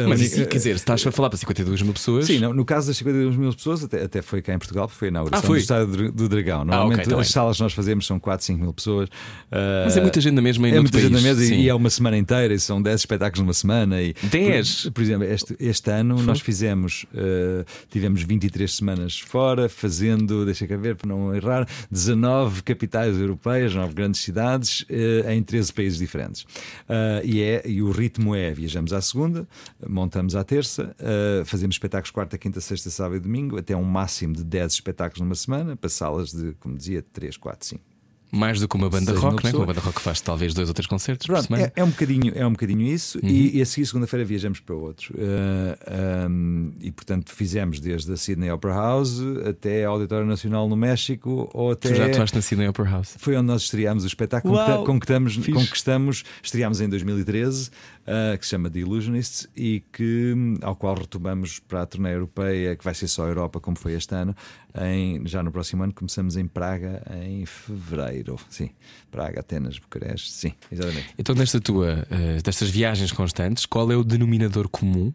Mas 0.07 0.19
isso, 0.19 0.43
quer 0.47 0.57
dizer, 0.57 0.71
se 0.71 0.81
estás 0.81 1.05
a 1.05 1.11
falar 1.11 1.29
para 1.29 1.37
52 1.37 1.83
mil 1.83 1.93
pessoas. 1.93 2.25
Sim, 2.25 2.39
no, 2.39 2.55
no 2.55 2.65
caso 2.65 2.87
das 2.87 2.97
52 2.97 3.35
mil 3.35 3.53
pessoas, 3.53 3.83
até, 3.83 4.03
até 4.03 4.23
foi 4.23 4.41
cá 4.41 4.51
em 4.51 4.57
Portugal, 4.57 4.87
foi 4.89 5.11
na 5.11 5.19
inauguração 5.19 5.45
ah, 5.45 5.47
foi? 5.47 5.59
do 5.59 5.61
Estádio 5.61 6.11
do 6.11 6.27
Dragão. 6.27 6.65
Normalmente 6.65 7.01
ah, 7.01 7.03
okay, 7.03 7.13
tá 7.13 7.21
as 7.21 7.27
bem. 7.27 7.31
salas 7.31 7.57
que 7.57 7.63
nós 7.63 7.73
fazemos 7.73 8.07
são 8.07 8.19
4, 8.19 8.45
5 8.47 8.59
mil 8.59 8.73
pessoas. 8.73 9.09
Uh, 9.09 9.85
Mas 9.85 9.95
é 9.95 10.01
muita 10.01 10.19
gente 10.19 10.33
na 10.33 10.41
mesma 10.41 10.67
É 10.67 10.79
muita 10.79 10.99
gente 10.99 11.13
na 11.13 11.21
mesma 11.21 11.43
e, 11.43 11.61
e 11.61 11.69
é 11.69 11.75
uma 11.75 11.89
semana 11.91 12.17
inteira, 12.17 12.51
e 12.51 12.59
são 12.59 12.81
10 12.81 13.01
espetáculos 13.01 13.41
numa 13.41 13.53
semana. 13.53 14.01
E, 14.01 14.15
10? 14.23 14.83
Por, 14.85 14.91
por 14.93 15.03
exemplo, 15.03 15.23
este, 15.25 15.55
este 15.59 15.91
ano 15.91 16.17
foi? 16.17 16.25
nós 16.25 16.39
fizemos, 16.41 17.05
uh, 17.13 17.63
tivemos 17.91 18.23
23 18.23 18.75
semanas 18.75 19.19
fora, 19.19 19.69
fazendo, 19.69 20.45
deixa 20.45 20.65
cá 20.65 20.75
ver 20.77 20.95
para 20.95 21.07
não 21.07 21.35
errar, 21.35 21.67
19 21.91 22.63
capitais 22.63 23.15
europeias, 23.19 23.75
9 23.75 23.93
grandes 23.93 24.21
cidades, 24.21 24.83
em 25.27 25.43
13 25.43 25.58
países 25.71 25.99
diferentes. 25.99 26.43
Uh, 26.43 27.23
e, 27.23 27.41
é, 27.41 27.67
e 27.67 27.81
o 27.81 27.91
ritmo 27.91 28.35
é: 28.35 28.51
viajamos 28.51 28.93
à 28.93 29.01
segunda, 29.01 29.47
montamos 29.87 30.35
à 30.35 30.43
terça, 30.43 30.95
uh, 30.99 31.45
fazemos 31.45 31.75
espetáculos 31.75 32.11
quarta, 32.11 32.37
quinta, 32.37 32.61
sexta, 32.61 32.89
sábado 32.89 33.17
e 33.17 33.19
domingo, 33.19 33.57
até 33.57 33.75
um 33.75 33.83
máximo 33.83 34.33
de 34.33 34.43
10 34.43 34.73
espetáculos 34.73 35.21
numa 35.21 35.35
semana, 35.35 35.75
para 35.75 35.89
salas 35.89 36.31
de, 36.31 36.53
como 36.59 36.77
dizia, 36.77 37.03
3, 37.13 37.37
4, 37.37 37.67
5. 37.67 37.88
Mais 38.31 38.59
do 38.59 38.67
que 38.67 38.75
uma 38.75 38.89
banda 38.89 39.11
rock, 39.17 39.43
né? 39.43 39.51
uma 39.51 39.65
banda 39.65 39.79
rock 39.79 39.99
faz 40.01 40.21
talvez 40.21 40.53
dois 40.53 40.67
ou 40.67 40.73
três 40.73 40.85
concertos 40.85 41.25
Pronto, 41.25 41.41
por 41.41 41.47
semana. 41.47 41.73
É, 41.75 41.81
é, 41.81 41.83
um 41.83 41.89
bocadinho, 41.89 42.31
é 42.35 42.45
um 42.45 42.51
bocadinho 42.51 42.81
isso, 42.81 43.19
uhum. 43.23 43.27
e, 43.27 43.57
e 43.57 43.61
a 43.61 43.65
seguir, 43.65 43.87
segunda-feira, 43.87 44.23
viajamos 44.23 44.59
para 44.59 44.75
outro. 44.75 45.15
Uh, 45.15 46.29
um, 46.29 46.71
e 46.79 46.91
portanto, 46.91 47.31
fizemos 47.33 47.79
desde 47.79 48.11
a 48.11 48.17
Sydney 48.17 48.51
Opera 48.51 48.73
House 48.73 49.19
até 49.47 49.83
a 49.83 49.89
Auditório 49.89 50.27
Nacional 50.27 50.69
no 50.69 50.75
México, 50.75 51.49
ou 51.53 51.71
até. 51.71 51.89
Tu 51.89 51.95
já 51.95 52.05
atuaste 52.05 52.35
na 52.35 52.41
Sydney 52.41 52.67
Opera 52.67 52.89
House? 52.89 53.15
Foi 53.17 53.35
onde 53.35 53.47
nós 53.47 53.63
estreámos 53.63 54.03
o 54.03 54.07
espetáculo, 54.07 54.55
Uau, 54.55 54.83
conquistamos, 54.83 55.37
conquistamos, 55.37 56.23
estreámos 56.43 56.81
em 56.81 56.87
2013 56.87 57.71
uh, 58.09 58.37
que 58.37 58.45
se 58.45 58.51
chama 58.51 58.69
The 58.69 58.79
Illusionists 58.79 59.47
e 59.55 59.83
que, 59.93 60.33
ao 60.61 60.75
qual 60.75 60.95
retomamos 60.95 61.59
para 61.59 61.83
a 61.83 61.85
turnê 61.85 62.13
europeia, 62.13 62.75
que 62.75 62.83
vai 62.83 62.93
ser 62.93 63.07
só 63.07 63.25
a 63.25 63.27
Europa, 63.27 63.59
como 63.59 63.77
foi 63.77 63.93
este 63.93 64.13
ano. 64.15 64.35
Em, 64.81 65.25
já 65.27 65.41
no 65.43 65.51
próximo 65.51 65.83
ano 65.83 65.93
começamos 65.93 66.35
em 66.35 66.47
Praga 66.47 67.01
em 67.23 67.45
fevereiro. 67.45 68.37
Sim, 68.49 68.71
Praga, 69.11 69.39
Atenas, 69.39 69.79
Bucareste. 69.79 70.31
Sim, 70.31 70.53
exatamente. 70.71 71.07
Então, 71.17 71.35
desta 71.35 71.59
tua, 71.59 72.07
uh, 72.09 72.41
destas 72.41 72.69
viagens 72.69 73.11
constantes, 73.11 73.65
qual 73.65 73.91
é 73.91 73.95
o 73.95 74.03
denominador 74.03 74.67
comum 74.67 75.13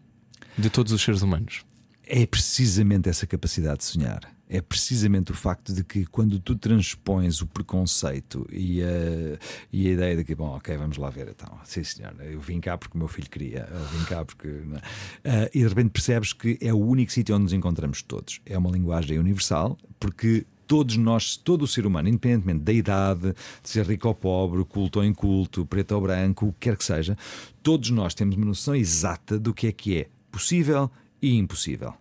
de 0.57 0.69
todos 0.69 0.91
os 0.91 1.01
seres 1.01 1.21
humanos? 1.21 1.65
é 2.07 2.25
precisamente 2.25 3.09
essa 3.09 3.25
capacidade 3.25 3.79
de 3.79 3.85
sonhar. 3.85 4.34
É 4.47 4.61
precisamente 4.61 5.31
o 5.31 5.35
facto 5.35 5.73
de 5.73 5.83
que 5.83 6.05
quando 6.05 6.39
tu 6.39 6.55
transpões 6.55 7.41
o 7.41 7.47
preconceito 7.47 8.47
e 8.51 8.81
a, 8.83 9.39
e 9.73 9.87
a 9.87 9.91
ideia 9.91 10.17
de 10.17 10.23
que, 10.23 10.35
bom, 10.35 10.55
ok, 10.55 10.77
vamos 10.77 10.97
lá 10.97 11.09
ver, 11.09 11.29
então, 11.29 11.57
sim 11.63 11.83
senhor, 11.83 12.13
eu 12.21 12.39
vim 12.39 12.59
cá 12.59 12.77
porque 12.77 12.95
o 12.95 12.99
meu 12.99 13.07
filho 13.07 13.29
queria, 13.29 13.67
eu 13.71 13.85
vim 13.85 14.05
cá 14.05 14.23
porque. 14.23 14.47
Uh, 14.47 14.79
e 15.53 15.59
de 15.59 15.67
repente 15.67 15.89
percebes 15.89 16.31
que 16.33 16.57
é 16.61 16.73
o 16.73 16.77
único 16.77 17.11
sítio 17.11 17.35
onde 17.35 17.45
nos 17.45 17.53
encontramos 17.53 18.01
todos. 18.01 18.39
É 18.45 18.57
uma 18.57 18.69
linguagem 18.69 19.17
universal, 19.17 19.77
porque 19.99 20.45
todos 20.67 20.97
nós, 20.97 21.37
todo 21.37 21.63
o 21.63 21.67
ser 21.67 21.85
humano, 21.85 22.09
independentemente 22.09 22.63
da 22.63 22.73
idade, 22.73 23.33
de 23.63 23.69
ser 23.69 23.85
rico 23.85 24.07
ou 24.07 24.15
pobre, 24.15 24.63
culto 24.65 24.99
ou 24.99 25.05
inculto, 25.05 25.65
preto 25.65 25.93
ou 25.93 26.01
branco, 26.01 26.47
o 26.47 26.53
que 26.53 26.59
quer 26.61 26.77
que 26.77 26.83
seja, 26.83 27.17
todos 27.63 27.89
nós 27.89 28.13
temos 28.13 28.35
uma 28.35 28.45
noção 28.45 28.75
exata 28.75 29.39
do 29.39 29.53
que 29.53 29.67
é 29.67 29.71
que 29.71 29.97
é 29.97 30.09
possível 30.31 30.89
e 31.21 31.35
impossível. 31.35 31.93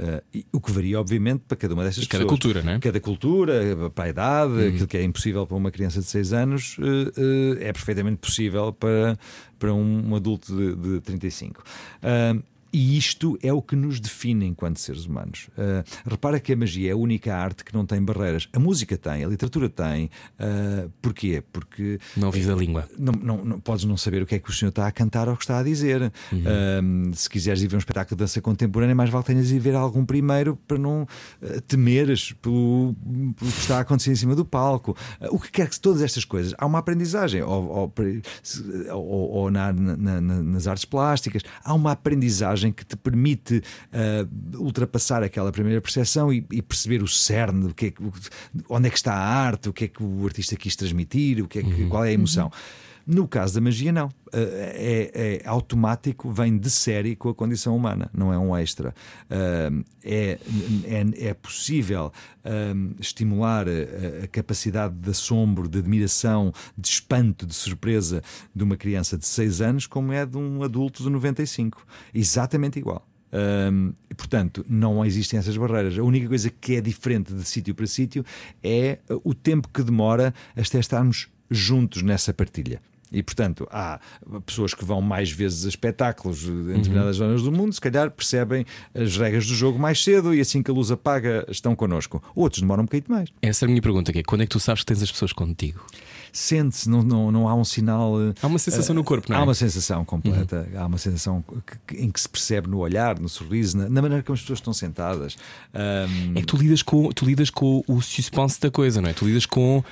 Uh, 0.00 0.42
o 0.50 0.60
que 0.60 0.72
varia, 0.72 0.98
obviamente, 0.98 1.42
para 1.46 1.58
cada 1.58 1.74
uma 1.74 1.84
destas 1.84 2.06
cada 2.06 2.24
pessoas. 2.24 2.40
cultura, 2.40 2.62
não 2.62 2.72
é? 2.72 2.78
Cada 2.78 3.00
cultura, 3.00 3.90
para 3.94 4.04
a 4.04 4.08
idade, 4.08 4.52
uhum. 4.52 4.68
aquilo 4.68 4.86
que 4.86 4.96
é 4.96 5.02
impossível 5.02 5.46
para 5.46 5.56
uma 5.56 5.70
criança 5.70 6.00
de 6.00 6.06
6 6.06 6.32
anos 6.32 6.78
uh, 6.78 6.82
uh, 6.82 7.58
é 7.60 7.70
perfeitamente 7.70 8.16
possível 8.16 8.72
para, 8.72 9.18
para 9.58 9.74
um, 9.74 10.10
um 10.10 10.16
adulto 10.16 10.56
de, 10.56 10.74
de 10.74 11.00
35. 11.00 11.62
E 12.72 12.96
isto 12.96 13.38
é 13.42 13.52
o 13.52 13.60
que 13.60 13.74
nos 13.74 13.98
define 13.98 14.46
enquanto 14.46 14.78
seres 14.78 15.04
humanos. 15.04 15.48
Uh, 15.58 15.84
repara 16.08 16.38
que 16.38 16.52
a 16.52 16.56
magia 16.56 16.90
é 16.90 16.92
a 16.92 16.96
única 16.96 17.34
arte 17.34 17.64
que 17.64 17.74
não 17.74 17.84
tem 17.84 18.02
barreiras. 18.02 18.48
A 18.52 18.58
música 18.58 18.96
tem, 18.96 19.24
a 19.24 19.28
literatura 19.28 19.68
tem. 19.68 20.10
Uh, 20.38 20.90
porquê? 21.02 21.42
Porque. 21.52 21.98
Não 22.16 22.30
vive 22.30 22.50
a 22.50 22.54
língua. 22.54 22.88
Não, 22.96 23.12
não, 23.12 23.44
não, 23.44 23.60
podes 23.60 23.84
não 23.84 23.96
saber 23.96 24.22
o 24.22 24.26
que 24.26 24.36
é 24.36 24.38
que 24.38 24.48
o 24.48 24.52
senhor 24.52 24.70
está 24.70 24.86
a 24.86 24.92
cantar 24.92 25.28
ou 25.28 25.34
o 25.34 25.36
que 25.36 25.42
está 25.42 25.58
a 25.58 25.62
dizer. 25.62 26.12
Uhum. 26.32 27.10
Uh, 27.10 27.14
se 27.14 27.28
quiseres 27.28 27.60
ir 27.62 27.66
ver 27.66 27.76
um 27.76 27.80
espetáculo 27.80 28.16
de 28.16 28.22
dança 28.22 28.40
contemporânea, 28.40 28.94
mais 28.94 29.10
vale 29.10 29.24
tenhas 29.24 29.48
de 29.48 29.56
ir 29.56 29.58
ver 29.58 29.74
algum 29.74 30.04
primeiro 30.04 30.56
para 30.68 30.78
não 30.78 31.06
temeres 31.66 32.32
pelo, 32.34 32.94
pelo, 33.36 33.50
que 33.50 33.58
está 33.60 33.78
a 33.78 33.80
acontecer 33.80 34.12
em 34.12 34.16
cima 34.16 34.34
do 34.36 34.44
palco. 34.44 34.96
o 35.30 35.38
que 35.38 35.50
quer 35.50 35.68
que 35.68 35.80
todas 35.80 36.02
estas 36.02 36.24
coisas. 36.24 36.54
Há 36.56 36.66
uma 36.66 36.78
aprendizagem. 36.78 37.42
Ou, 37.42 37.68
ou, 37.68 37.94
ou, 38.92 39.30
ou 39.30 39.50
na, 39.50 39.72
na, 39.72 40.20
nas 40.20 40.66
artes 40.66 40.84
plásticas. 40.84 41.42
Há 41.64 41.74
uma 41.74 41.92
aprendizagem 41.92 42.59
que 42.70 42.84
te 42.84 42.96
permite 42.96 43.62
uh, 43.92 44.58
ultrapassar 44.62 45.22
aquela 45.22 45.50
primeira 45.50 45.80
percepção 45.80 46.32
e, 46.32 46.44
e, 46.50 46.60
perceber 46.60 47.02
o 47.02 47.08
cerne, 47.08 47.70
o 47.70 47.74
que 47.74 47.86
é, 47.86 47.92
onde 48.68 48.88
é 48.88 48.90
que 48.90 48.96
está 48.96 49.14
a 49.14 49.24
arte, 49.24 49.68
o 49.68 49.72
que 49.72 49.84
é 49.84 49.88
que 49.88 50.02
o 50.02 50.24
artista 50.26 50.56
quis 50.56 50.76
transmitir, 50.76 51.42
o 51.42 51.48
que 51.48 51.60
é 51.60 51.62
que, 51.62 51.82
uhum. 51.82 51.88
qual 51.88 52.04
é 52.04 52.08
a 52.08 52.12
emoção. 52.12 52.46
Uhum. 52.46 52.89
No 53.12 53.26
caso 53.26 53.54
da 53.54 53.60
magia, 53.60 53.90
não. 53.90 54.08
Eh, 54.32 55.10
é, 55.12 55.40
é, 55.42 55.48
automático, 55.48 56.30
vem 56.30 56.56
de 56.56 56.70
série 56.70 57.16
com 57.16 57.28
a 57.28 57.34
condição 57.34 57.76
humana, 57.76 58.08
não 58.14 58.32
é 58.32 58.38
um 58.38 58.56
extra. 58.56 58.94
Eh, 59.28 59.70
é, 60.04 60.38
é, 60.84 61.26
é 61.30 61.34
possível 61.34 62.12
eh, 62.44 62.72
estimular 63.00 63.66
a, 63.68 64.28
capacidade 64.28 64.94
de 64.94 65.10
assombro, 65.10 65.68
de 65.68 65.80
admiração, 65.80 66.52
de 66.78 66.86
espanto, 66.86 67.44
de 67.44 67.54
surpresa 67.54 68.22
de 68.54 68.62
uma 68.62 68.76
criança 68.76 69.18
de 69.18 69.26
6 69.26 69.60
anos, 69.60 69.86
como 69.88 70.12
é 70.12 70.24
de 70.24 70.38
um 70.38 70.62
adulto 70.62 71.02
de 71.02 71.10
95. 71.10 71.84
Exatamente 72.14 72.78
igual. 72.78 73.04
Um, 73.32 73.92
portanto, 74.16 74.64
não 74.68 75.04
existem 75.04 75.36
essas 75.36 75.56
barreiras. 75.56 75.98
A 75.98 76.02
única 76.04 76.28
coisa 76.28 76.48
que 76.48 76.76
é 76.76 76.80
diferente 76.80 77.34
de 77.34 77.44
sítio 77.44 77.74
para 77.74 77.88
sítio 77.88 78.24
é 78.62 78.98
o 79.24 79.34
tempo 79.34 79.68
que 79.68 79.82
demora 79.82 80.32
até 80.56 80.78
estarmos 80.78 81.28
juntos 81.50 82.02
nessa 82.02 82.32
partilha. 82.32 82.80
E, 83.12 83.22
portanto, 83.22 83.66
há 83.70 84.00
pessoas 84.46 84.72
que 84.72 84.84
vão 84.84 85.00
mais 85.00 85.30
vezes 85.30 85.66
a 85.66 85.68
espetáculos 85.68 86.44
em 86.44 86.74
determinadas 86.74 87.18
uhum. 87.18 87.26
zonas 87.26 87.42
do 87.42 87.52
mundo, 87.52 87.72
se 87.72 87.80
calhar 87.80 88.10
percebem 88.10 88.64
as 88.94 89.16
regras 89.16 89.46
do 89.46 89.54
jogo 89.54 89.78
mais 89.78 90.02
cedo 90.02 90.34
e 90.34 90.40
assim 90.40 90.62
que 90.62 90.70
a 90.70 90.74
luz 90.74 90.90
apaga 90.90 91.44
estão 91.48 91.74
connosco. 91.74 92.22
Outros 92.34 92.60
demoram 92.60 92.82
um 92.82 92.86
bocadinho 92.86 93.10
mais. 93.10 93.30
Essa 93.42 93.64
é 93.64 93.66
a 93.66 93.68
minha 93.68 93.82
pergunta: 93.82 94.12
que 94.12 94.20
é, 94.20 94.22
quando 94.22 94.42
é 94.42 94.44
que 94.44 94.50
tu 94.50 94.60
sabes 94.60 94.82
que 94.82 94.86
tens 94.86 95.02
as 95.02 95.10
pessoas 95.10 95.32
contigo? 95.32 95.84
Sente-se, 96.32 96.88
não, 96.88 97.02
não, 97.02 97.32
não 97.32 97.48
há 97.48 97.54
um 97.54 97.64
sinal. 97.64 98.20
Eh, 98.20 98.34
há 98.40 98.46
uma 98.46 98.58
sensação 98.58 98.94
uh, 98.94 98.96
no 98.96 99.02
corpo, 99.02 99.26
não 99.28 99.36
é? 99.36 99.40
Há 99.40 99.42
uma 99.42 99.54
sensação 99.54 100.04
completa, 100.04 100.68
uhum. 100.72 100.80
há 100.80 100.86
uma 100.86 100.98
sensação 100.98 101.44
que, 101.86 101.96
em 101.96 102.08
que 102.08 102.20
se 102.20 102.28
percebe 102.28 102.68
no 102.68 102.78
olhar, 102.78 103.18
no 103.18 103.28
sorriso, 103.28 103.76
na, 103.76 103.88
na 103.88 104.00
maneira 104.02 104.22
como 104.22 104.34
as 104.34 104.40
pessoas 104.40 104.60
estão 104.60 104.72
sentadas. 104.72 105.36
Um... 105.74 106.38
É 106.38 106.40
que 106.40 106.46
tu 106.46 106.56
lidas, 106.56 106.82
com, 106.82 107.10
tu 107.10 107.24
lidas 107.24 107.50
com 107.50 107.82
o 107.88 108.00
suspense 108.00 108.60
da 108.60 108.70
coisa, 108.70 109.00
não 109.00 109.10
é? 109.10 109.12
Tu 109.12 109.26
lidas 109.26 109.44
com 109.44 109.82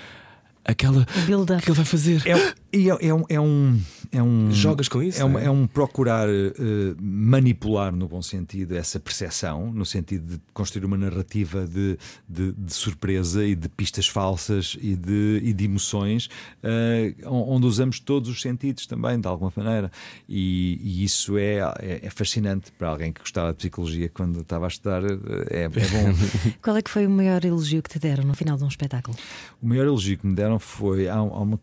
aquela. 0.69 1.03
O 1.03 1.61
que 1.61 1.71
ele 1.71 1.77
vai 1.77 1.85
fazer? 1.85 2.23
É, 2.27 2.55
é, 2.71 3.09
é, 3.09 3.15
um, 3.15 3.25
é, 3.29 3.41
um, 3.41 3.81
é 4.13 4.23
um. 4.23 4.51
Jogas 4.51 4.89
com 4.89 5.03
isso? 5.03 5.21
É, 5.21 5.25
um, 5.25 5.39
é? 5.39 5.47
é 5.47 5.51
um 5.51 5.67
procurar 5.67 6.29
uh, 6.29 6.97
manipular, 7.01 7.95
no 7.95 8.07
bom 8.07 8.21
sentido, 8.21 8.77
essa 8.77 9.01
percepção, 9.01 9.73
no 9.73 9.87
sentido 9.87 10.35
de 10.35 10.41
construir 10.53 10.85
uma 10.85 10.99
narrativa 10.99 11.67
de, 11.67 11.99
de, 12.29 12.53
de 12.53 12.75
surpresa 12.75 13.45
e 13.45 13.55
de 13.55 13.69
pistas 13.71 14.07
falsas 14.07 14.77
e 14.81 14.95
de, 14.95 15.41
e 15.43 15.53
de 15.55 15.65
emoções, 15.65 16.27
uh, 16.63 17.29
onde 17.29 17.67
usamos 17.67 18.01
todos 18.01 18.29
os 18.29 18.43
sentidos 18.43 18.87
também, 18.87 19.19
de 19.19 19.27
alguma 19.27 19.53
maneira. 19.57 19.91
E, 20.29 20.79
e 20.83 21.05
isso 21.05 21.39
é, 21.39 21.61
é, 21.79 22.01
é, 22.03 22.11
fascinante 22.11 22.71
para 22.73 22.89
alguém 22.89 23.13
que 23.13 23.21
gostava 23.21 23.51
de 23.53 23.57
psicologia 23.57 24.11
quando 24.11 24.41
estava 24.41 24.67
a 24.67 24.69
estudar. 24.69 25.03
É, 25.51 25.63
é 25.63 25.69
bom. 25.69 25.79
Qual 26.61 26.77
é 26.77 26.83
que 26.83 26.91
foi 26.91 27.07
o 27.07 27.11
maior 27.11 27.43
elogio 27.45 27.83
que 27.83 27.89
te 27.89 27.99
deram 27.99 28.25
no 28.25 28.35
final 28.35 28.59
de 28.59 28.65
um 28.65 28.69
espetáculo? 28.69 29.17
O 29.63 29.67
maior 29.67 29.87
elogio 29.87 30.19
que 30.19 30.27
me 30.27 30.35
deram 30.35 30.59
foi, 30.59 31.09
há, 31.09 31.17
há 31.17 31.23
uma, 31.23 31.59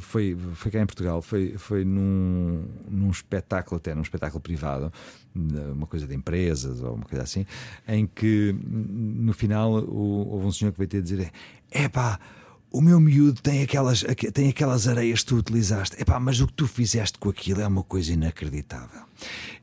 foi, 0.00 0.17
foi 0.54 0.70
cá 0.70 0.80
em 0.80 0.86
Portugal, 0.86 1.22
foi, 1.22 1.56
foi 1.56 1.84
num, 1.84 2.66
num 2.88 3.10
espetáculo, 3.10 3.76
até 3.76 3.94
num 3.94 4.02
espetáculo 4.02 4.40
privado, 4.40 4.92
uma 5.34 5.86
coisa 5.86 6.06
de 6.06 6.14
empresas 6.14 6.82
ou 6.82 6.94
uma 6.94 7.04
coisa 7.04 7.22
assim, 7.22 7.46
em 7.86 8.06
que 8.06 8.54
no 8.62 9.32
final 9.32 9.72
houve 9.72 10.46
um 10.46 10.52
senhor 10.52 10.72
que 10.72 10.78
veio 10.78 10.88
ter 10.88 10.98
a 10.98 11.02
dizer: 11.02 11.30
é 11.70 11.88
pá 11.88 12.18
o 12.70 12.80
meu 12.80 13.00
miúdo 13.00 13.40
tem 13.40 13.62
aquelas, 13.62 14.04
tem 14.32 14.48
aquelas 14.48 14.86
areias 14.86 15.20
que 15.20 15.26
tu 15.26 15.36
utilizaste. 15.36 16.00
Epá, 16.00 16.20
mas 16.20 16.40
o 16.40 16.46
que 16.46 16.52
tu 16.52 16.66
fizeste 16.66 17.18
com 17.18 17.30
aquilo 17.30 17.60
é 17.60 17.66
uma 17.66 17.82
coisa 17.82 18.12
inacreditável. 18.12 19.02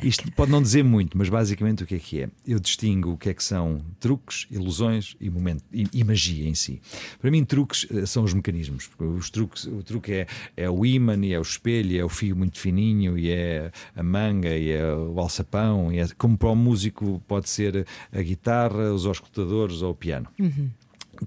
Isto 0.03 0.29
pode 0.31 0.51
não 0.51 0.61
dizer 0.61 0.83
muito, 0.83 1.17
mas 1.17 1.29
basicamente 1.29 1.83
o 1.83 1.87
que 1.87 1.95
é 1.95 1.99
que 1.99 2.21
é? 2.21 2.29
Eu 2.45 2.59
distingo 2.59 3.11
o 3.11 3.17
que 3.17 3.29
é 3.29 3.33
que 3.33 3.43
são 3.43 3.81
truques, 3.99 4.47
ilusões 4.51 5.15
e, 5.21 5.29
momento, 5.29 5.63
e, 5.71 5.87
e 5.93 6.03
magia 6.03 6.47
em 6.47 6.53
si. 6.53 6.81
Para 7.21 7.31
mim, 7.31 7.45
truques 7.45 7.87
eh, 7.89 8.05
são 8.05 8.23
os 8.23 8.33
mecanismos. 8.33 8.89
Os 8.99 9.29
truques, 9.29 9.65
o 9.65 9.81
truque 9.83 10.11
é, 10.11 10.27
é 10.57 10.69
o 10.69 10.85
ímã, 10.85 11.15
e 11.23 11.31
é 11.31 11.39
o 11.39 11.41
espelho, 11.41 11.97
é 11.97 12.03
o 12.03 12.09
fio 12.09 12.35
muito 12.35 12.59
fininho, 12.59 13.17
e 13.17 13.29
é 13.29 13.71
a 13.95 14.03
manga, 14.03 14.55
e 14.57 14.71
é 14.71 14.93
o 14.93 15.17
alçapão. 15.19 15.91
E 15.93 15.99
é, 15.99 16.07
como 16.17 16.37
para 16.37 16.49
o 16.49 16.55
músico 16.55 17.21
pode 17.27 17.49
ser 17.49 17.85
a 18.11 18.21
guitarra, 18.21 18.91
os 18.93 19.05
auscultadores 19.05 19.81
ou 19.81 19.91
o 19.91 19.95
piano. 19.95 20.27
Uhum. 20.39 20.69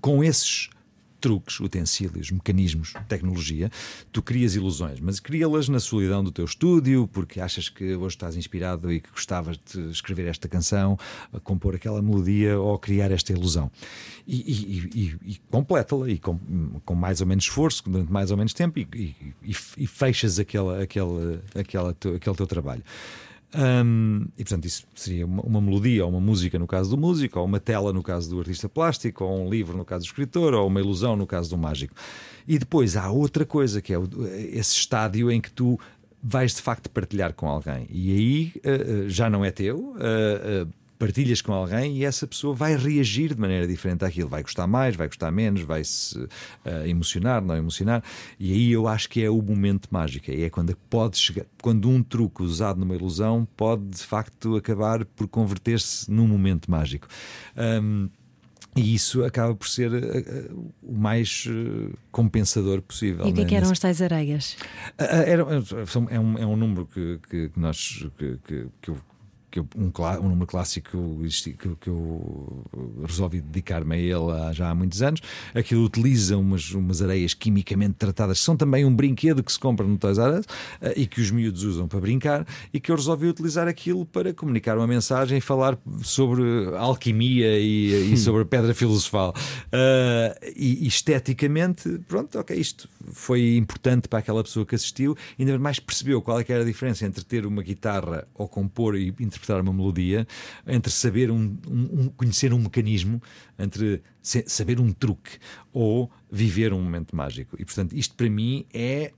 Com 0.01 0.23
esses 0.23 0.69
truques, 1.21 1.61
utensílios, 1.61 2.31
mecanismos, 2.31 2.95
tecnologia, 3.09 3.71
tu 4.13 4.23
crias 4.23 4.55
ilusões, 4.55 5.01
mas 5.01 5.21
cria-las 5.21 5.69
na 5.69 5.81
solidão 5.81 6.23
do 6.23 6.31
teu 6.31 6.45
estúdio, 6.45 7.09
porque 7.13 7.41
achas 7.41 7.69
que 7.69 7.95
hoje 7.95 8.17
estás 8.17 8.37
inspirado 8.37 8.93
e 8.93 9.01
que 9.01 9.11
gostavas 9.11 9.59
de 9.73 9.91
escrever 9.91 10.27
esta 10.27 10.49
canção, 10.49 10.99
compor 11.43 11.75
aquela 11.75 12.01
melodia 12.01 12.59
ou 12.59 12.79
criar 12.79 13.11
esta 13.11 13.33
ilusão. 13.33 13.71
E, 14.27 14.37
e, 14.37 14.91
e, 14.95 15.33
e 15.33 15.41
completa-la 15.51 16.09
e 16.11 16.19
com, 16.19 16.39
com, 16.85 16.95
mais 16.95 17.21
ou 17.21 17.27
menos 17.27 17.45
esforço, 17.45 17.83
durante 17.87 18.13
mais 18.13 18.31
ou 18.31 18.37
menos 18.37 18.53
tempo, 18.53 18.79
e, 18.79 19.15
e 19.43 19.87
fechas 19.87 20.39
aquela, 20.39 20.83
aquela, 20.83 21.43
aquela, 21.55 21.91
aquele 21.91 22.37
teu 22.37 22.47
trabalho. 22.47 22.83
Um, 23.55 24.27
e 24.37 24.45
portanto, 24.45 24.67
isso 24.67 24.87
seria 24.95 25.25
uma, 25.25 25.43
uma, 25.43 25.61
melodia 25.61 26.05
ou 26.05 26.11
uma 26.11 26.21
música 26.21 26.59
no 26.59 26.67
caso 26.67 26.91
do 26.91 26.99
músico, 26.99 27.39
ou 27.39 27.47
uma 27.47 27.59
tela 27.59 27.93
no 27.93 28.03
caso 28.03 28.29
do 28.29 28.39
artista 28.39 28.69
plástico, 28.69 29.25
ou 29.25 29.47
um 29.47 29.49
livro 29.49 29.77
no 29.77 29.85
caso 29.85 30.05
do 30.05 30.09
escritor, 30.09 30.53
ou 30.53 30.67
uma 30.67 30.81
ilusão 30.81 31.17
no 31.17 31.27
caso 31.27 31.51
do 31.51 31.57
mágico. 31.57 31.95
E 32.47 32.59
depois 32.59 32.97
há 32.97 33.11
outra 33.11 33.47
coisa 33.47 33.81
que 33.81 33.93
é 33.93 33.99
o, 33.99 34.07
esse 34.53 34.77
estádio 34.77 35.31
em 35.31 35.41
que 35.41 35.51
tu 35.51 35.79
vais 36.23 36.55
de 36.55 36.63
facto 36.63 36.91
partilhar 36.91 37.33
com 37.33 37.49
alguém. 37.49 37.87
E 37.91 38.13
aí 38.13 38.53
uh, 38.57 39.09
já 39.09 39.31
não 39.31 39.45
é 39.45 39.51
teu, 39.51 39.79
uh, 39.79 40.65
uh, 40.65 40.73
partilhas 40.99 41.41
com 41.41 41.53
alguém 41.53 41.97
e 41.97 42.05
essa 42.05 42.27
pessoa 42.27 42.55
vai 42.55 42.77
reagir 42.77 43.35
de 43.35 43.41
maneira 43.41 43.67
diferente 43.67 44.05
àquilo. 44.05 44.29
Vai 44.29 44.43
gostar 44.43 44.67
mais, 44.67 44.97
vai 44.97 45.07
gostar 45.07 45.31
menos, 45.31 45.63
vai 45.63 45.85
se 45.85 46.19
uh, 46.19 46.29
emocionar, 46.87 47.41
não 47.41 47.57
emocionar. 47.57 48.03
E 48.39 48.53
aí 48.53 48.73
eu 48.73 48.89
acho 48.89 49.09
que 49.09 49.23
é 49.23 49.31
o 49.31 49.41
momento 49.41 49.89
mágico. 49.91 50.31
É 50.31 50.51
quando 50.51 50.77
pode 50.91 51.17
chegar, 51.17 51.47
quando 51.63 51.89
um 51.89 52.03
truque 52.03 52.43
usado 52.43 52.81
numa 52.81 52.95
ilusão 52.95 53.47
pode 53.57 53.85
de 53.85 54.03
facto 54.03 54.57
acabar 54.57 55.05
por 55.05 55.29
converter-se 55.29 56.11
num 56.11 56.27
momento 56.27 56.71
mágico. 56.71 57.07
Um, 57.57 58.09
e 58.77 58.95
isso 58.95 59.25
acaba 59.25 59.55
por 59.55 59.69
ser 59.69 59.91
uh, 59.93 60.73
o 60.83 60.95
mais 60.95 61.47
uh, 61.47 61.97
compensador 62.13 62.81
possível. 62.83 63.27
E 63.27 63.31
o 63.31 63.35
que, 63.35 63.41
é 63.41 63.45
que 63.45 63.55
eram 63.55 63.71
as 63.71 63.79
tais 63.79 64.01
areias? 64.01 64.57
Uh, 65.01 65.05
era, 65.27 65.43
é, 66.11 66.19
um, 66.19 66.39
é 66.39 66.47
um 66.47 66.57
número 66.57 66.87
que, 66.87 67.19
que, 67.29 67.51
nós 67.57 68.07
que, 68.17 68.39
que, 68.47 68.67
que 68.81 68.91
eu 68.91 68.99
que 69.51 69.59
eu- 69.61 69.69
um, 69.77 69.91
um 70.25 70.29
número 70.29 70.47
clássico 70.47 70.91
que 70.91 70.97
eu, 70.97 71.55
que, 71.57 71.67
eu- 71.67 71.77
que 71.77 71.89
eu 71.89 72.65
resolvi 73.07 73.41
dedicar-me 73.41 73.95
a 73.95 73.99
ele 73.99 74.31
há- 74.33 74.53
já 74.53 74.71
há 74.71 74.75
muitos 74.75 75.01
anos. 75.03 75.21
Aquilo 75.55 75.85
utiliza 75.85 76.37
umas, 76.37 76.71
umas 76.73 77.01
areias 77.03 77.35
quimicamente 77.35 77.95
tratadas, 77.95 78.39
que 78.39 78.45
são 78.45 78.57
também 78.57 78.85
um 78.85 78.95
brinquedo 78.95 79.43
que 79.43 79.53
se 79.53 79.59
compra 79.59 79.87
no 79.87 79.97
Toys 79.97 80.19
R 80.19 80.39
Us 80.41 80.47
eh, 80.81 80.95
e 80.97 81.07
que 81.07 81.21
os 81.21 81.31
miúdos 81.31 81.63
usam 81.65 81.89
para 81.89 82.01
brincar, 82.01 82.47
e 82.73 82.79
que 82.81 82.91
eu 82.91 82.97
resolvi 82.97 83.27
utilizar 83.29 83.67
aquilo 83.69 84.05
para 84.07 84.33
comunicar 84.35 84.77
uma 84.77 84.87
mensagem 84.87 85.39
e 85.39 85.41
falar 85.41 85.79
sobre 86.03 86.43
alquimia 86.77 87.59
e, 87.59 88.13
e 88.13 88.17
sobre 88.19 88.45
pedra 88.45 88.75
filosofal. 88.75 89.35
Eh, 89.73 90.53
e, 90.57 90.87
esteticamente, 90.87 91.99
pronto, 92.07 92.39
ok, 92.39 92.57
isto 92.57 92.89
foi 93.13 93.57
importante 93.57 94.09
para 94.09 94.19
aquela 94.19 94.43
pessoa 94.43 94.65
que 94.67 94.75
assistiu, 94.75 95.17
ainda 95.39 95.59
mais 95.59 95.79
percebeu 95.79 96.21
qual 96.23 96.39
é 96.41 96.45
que 96.45 96.53
era 96.53 96.63
a 96.63 96.67
diferença 96.67 97.07
entre 97.07 97.25
ter 97.25 97.47
uma 97.47 97.63
guitarra 97.63 98.27
ou 98.35 98.47
compor 98.49 98.97
e 98.97 99.09
interpretar 99.09 99.38
uma 99.61 99.73
melodia, 99.73 100.27
entre 100.67 100.93
saber 100.93 101.31
um, 101.31 101.57
um- 101.69 102.09
conhecer 102.17 102.53
um 102.53 102.59
mecanismo, 102.59 103.21
entre 103.59 104.03
saber 104.23 104.81
um 104.81 104.93
truque 104.93 105.39
ou 105.73 106.11
viver 106.31 106.73
um 106.73 106.81
momento 106.83 107.15
mágico. 107.17 107.57
E 107.59 107.65
portanto, 107.65 107.95
isto 107.95 108.15
para 108.15 108.29
mim 108.29 108.65
é, 108.73 109.13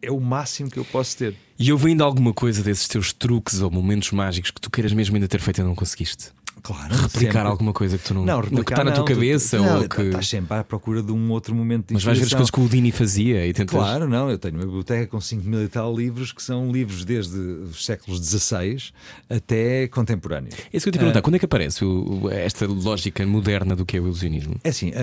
é 0.00 0.10
o 0.10 0.20
máximo 0.20 0.70
que 0.70 0.78
eu 0.78 0.84
posso 0.84 1.16
ter. 1.16 1.34
E 1.58 1.72
houve 1.72 1.88
ainda 1.88 2.04
alguma 2.04 2.32
coisa 2.32 2.62
desses 2.62 2.88
teus 2.88 3.12
truques 3.12 3.60
ou 3.60 3.70
momentos 3.70 4.10
mágicos 4.12 4.50
que 4.50 4.60
tu 4.60 4.70
queiras 4.70 4.92
mesmo 4.92 5.14
ainda 5.16 5.28
ter 5.28 5.40
feito 5.40 5.60
e 5.60 5.64
não 5.64 5.74
conseguiste? 5.74 6.30
Claro, 6.62 6.94
Replicar 6.94 7.32
sempre. 7.32 7.38
alguma 7.40 7.72
coisa 7.72 7.98
que 7.98 8.04
tu 8.04 8.14
não. 8.14 8.24
Não, 8.24 8.40
que 8.40 8.50
replicar 8.50 8.74
está 8.74 8.84
na 8.84 8.90
tua 8.92 9.00
não, 9.00 9.04
tu- 9.06 9.14
cabeça 9.14 9.58
não, 9.58 9.80
ou 9.82 9.88
que. 9.88 10.02
Estás 10.02 10.28
sempre 10.28 10.56
à 10.56 10.62
procura 10.62 11.02
de 11.02 11.10
um 11.10 11.30
outro 11.32 11.54
momento 11.54 11.88
de 11.88 11.94
Mas 11.94 12.04
vais 12.04 12.18
ver 12.18 12.24
as 12.26 12.30
coisas 12.32 12.50
que 12.50 12.60
o 12.60 12.68
Dini 12.68 12.92
fazia 12.92 13.46
e 13.46 13.52
tentas. 13.52 13.74
Claro, 13.74 14.08
não. 14.08 14.30
Eu 14.30 14.38
tenho 14.38 14.54
uma 14.54 14.64
biblioteca 14.64 15.06
com 15.08 15.20
5 15.20 15.44
mil 15.48 15.62
e 15.64 15.68
tal 15.68 15.94
livros 15.96 16.30
que 16.32 16.42
são 16.42 16.70
livros 16.70 17.04
desde 17.04 17.36
os 17.36 17.84
séculos 17.84 18.20
XVI 18.20 18.76
até 19.28 19.88
contemporâneos. 19.88 20.54
É 20.72 20.76
isso 20.76 20.84
que 20.84 20.88
eu 20.88 20.92
te 20.92 20.96
ia 20.96 21.00
perguntar. 21.00 21.22
Quando 21.22 21.34
é 21.34 21.38
que 21.38 21.44
aparece 21.46 21.84
o- 21.84 22.28
esta 22.30 22.66
lógica 22.66 23.26
moderna 23.26 23.74
do 23.74 23.84
que 23.84 23.96
é 23.96 24.00
o 24.00 24.04
ilusionismo? 24.04 24.54
É 24.62 24.68
assim, 24.68 24.92
a- 24.94 24.98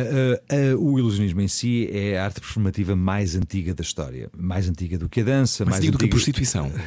a- 0.55 0.71
a- 0.73 0.77
o 0.77 0.97
ilusionismo 0.97 1.41
em 1.41 1.47
si 1.47 1.89
é 1.91 2.17
a 2.19 2.23
arte 2.25 2.39
performativa 2.39 2.95
mais 2.95 3.35
antiga 3.35 3.73
da 3.73 3.81
história. 3.81 4.29
Mais 4.37 4.69
antiga 4.69 4.97
do 4.97 5.09
que 5.09 5.21
a 5.21 5.23
dança, 5.23 5.65
Mais 5.65 5.71
mais 5.75 5.81
digo 5.81 5.93
do 5.93 5.97
que 5.97 6.05
a 6.05 6.07
antiga. 6.07 6.15
prostituição. 6.15 6.71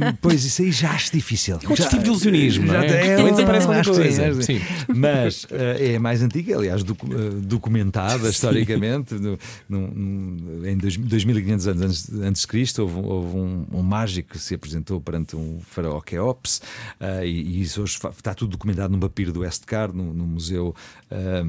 Ah, 0.00 0.14
pois 0.20 0.44
isso 0.44 0.62
aí 0.62 0.72
já 0.72 0.90
acho 0.92 1.12
difícil. 1.12 1.54
É 1.62 1.68
outro 1.68 1.76
Já- 1.84 1.88
tipo 1.88 2.02
de 2.02 2.08
ilusionismo, 2.08 2.66
não 2.66 2.74
é? 2.76 2.88
já- 2.88 3.16
Também 3.16 3.32
desaparece 3.32 3.66
acho 3.72 3.90
que 3.90 3.96
sim, 3.96 4.02
coisa. 4.02 4.28
acho 4.28 4.38
que 4.38 4.44
Sim. 4.44 4.60
Mas 4.94 5.46
ah, 5.50 5.82
é 5.82 5.98
mais 5.98 6.22
antiga, 6.22 6.56
aliás, 6.56 6.82
docu- 6.82 7.08
ah, 7.12 7.40
documentada 7.42 8.28
historicamente. 8.28 9.14
No, 9.14 9.38
no- 9.68 9.88
no- 9.88 10.68
em 10.68 10.76
dois- 10.76 10.96
2500 10.96 11.66
anos 11.68 11.82
antes, 11.82 12.12
antes 12.20 12.42
de 12.42 12.48
Cristo, 12.48 12.82
houve, 12.82 12.94
um- 12.96 13.06
houve 13.06 13.36
um, 13.36 13.66
um 13.74 13.82
mágico 13.82 14.30
que 14.30 14.38
se 14.38 14.54
apresentou 14.54 15.00
perante 15.00 15.36
um 15.36 15.58
faraó 15.60 16.00
Keops, 16.00 16.62
ah, 17.00 17.24
e, 17.24 17.30
e 17.30 17.62
isso 17.62 17.82
hoje 17.82 17.98
está 18.16 18.34
tudo 18.34 18.50
documentado 18.52 18.92
num 18.92 19.00
papiro 19.00 19.32
do 19.32 19.40
Westcar, 19.40 19.92
no, 19.92 20.12
no 20.12 20.24
museu 20.26 20.74
ah, 21.10 21.42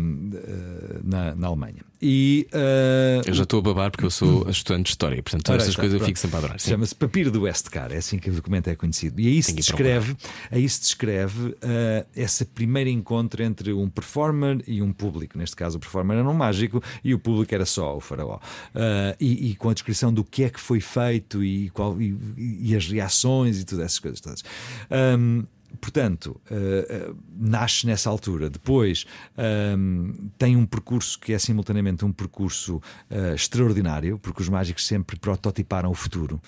na, 1.03 1.35
na 1.35 1.47
Alemanha. 1.47 1.88
E 2.01 2.47
ah, 2.53 3.21
Eu 3.25 3.33
já 3.33 3.43
estou 3.43 3.59
a 3.59 3.61
babar 3.61 3.91
porque 3.91 4.05
eu 4.05 4.09
sou 4.09 4.49
estudante 4.49 4.85
de 4.85 4.89
história, 4.91 5.21
portanto, 5.21 5.51
estas 5.51 5.69
está, 5.69 5.81
coisas 5.81 5.99
eu 5.99 6.05
fico 6.05 6.17
sempre 6.17 6.35
a 6.37 6.39
adorar. 6.39 6.59
Chama-se 6.59 6.95
Papiro 6.95 7.29
do 7.29 7.41
Westcar, 7.41 7.91
é 7.91 7.97
assim 7.97 8.17
que 8.17 8.29
o 8.29 8.33
documento 8.33 8.69
é 8.69 8.75
conhecido. 8.75 9.19
E 9.19 9.27
aí 9.27 9.43
se 9.43 9.53
descreve, 9.53 10.15
aí 10.49 10.67
se 10.67 10.81
descreve 10.81 11.55
ah, 11.61 12.05
esse 12.15 12.45
primeiro 12.45 12.89
encontro 12.89 13.43
entre 13.43 13.73
um 13.73 13.89
performer 13.89 14.63
e 14.65 14.81
um 14.81 14.93
público. 14.93 15.37
Neste 15.37 15.55
caso, 15.55 15.77
o 15.77 15.79
performer 15.79 16.17
era 16.17 16.29
um 16.29 16.33
mágico 16.33 16.81
e 17.03 17.13
o 17.13 17.19
público 17.19 17.53
era 17.53 17.65
só 17.65 17.97
o 17.97 17.99
faraó. 17.99 18.39
Ah, 18.73 19.15
e, 19.19 19.51
e 19.51 19.55
com 19.55 19.69
a 19.69 19.73
descrição 19.73 20.13
do 20.13 20.23
que 20.23 20.43
é 20.43 20.49
que 20.49 20.59
foi 20.59 20.79
feito 20.79 21.43
e, 21.43 21.69
qual, 21.71 21.99
e, 22.01 22.17
e 22.37 22.75
as 22.75 22.87
reações 22.87 23.59
e 23.59 23.65
todas 23.65 23.85
essas 23.85 23.99
coisas 23.99 24.21
todas. 24.21 24.43
Ahm, 24.89 25.43
Portanto, 25.79 26.39
ah, 26.49 26.53
ah, 26.55 27.13
nasce 27.37 27.85
nessa 27.85 28.09
altura. 28.09 28.49
Depois 28.49 29.05
ahm, 29.37 30.13
tem 30.37 30.55
um 30.55 30.65
percurso 30.65 31.19
que 31.19 31.33
é 31.33 31.39
simultaneamente 31.39 32.05
um 32.05 32.11
percurso 32.11 32.81
ah, 33.09 33.33
extraordinário, 33.33 34.19
porque 34.19 34.41
os 34.41 34.49
mágicos 34.49 34.85
sempre 34.85 35.17
prototiparam 35.17 35.89
o 35.89 35.95
futuro 35.95 36.41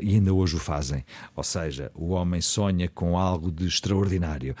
e 0.00 0.14
ainda 0.14 0.32
hoje 0.32 0.56
o 0.56 0.58
fazem. 0.58 1.04
Ou 1.34 1.42
seja, 1.42 1.90
o 1.94 2.10
homem 2.10 2.40
sonha 2.40 2.88
com 2.88 3.18
algo 3.18 3.50
de 3.50 3.66
extraordinário. 3.66 4.54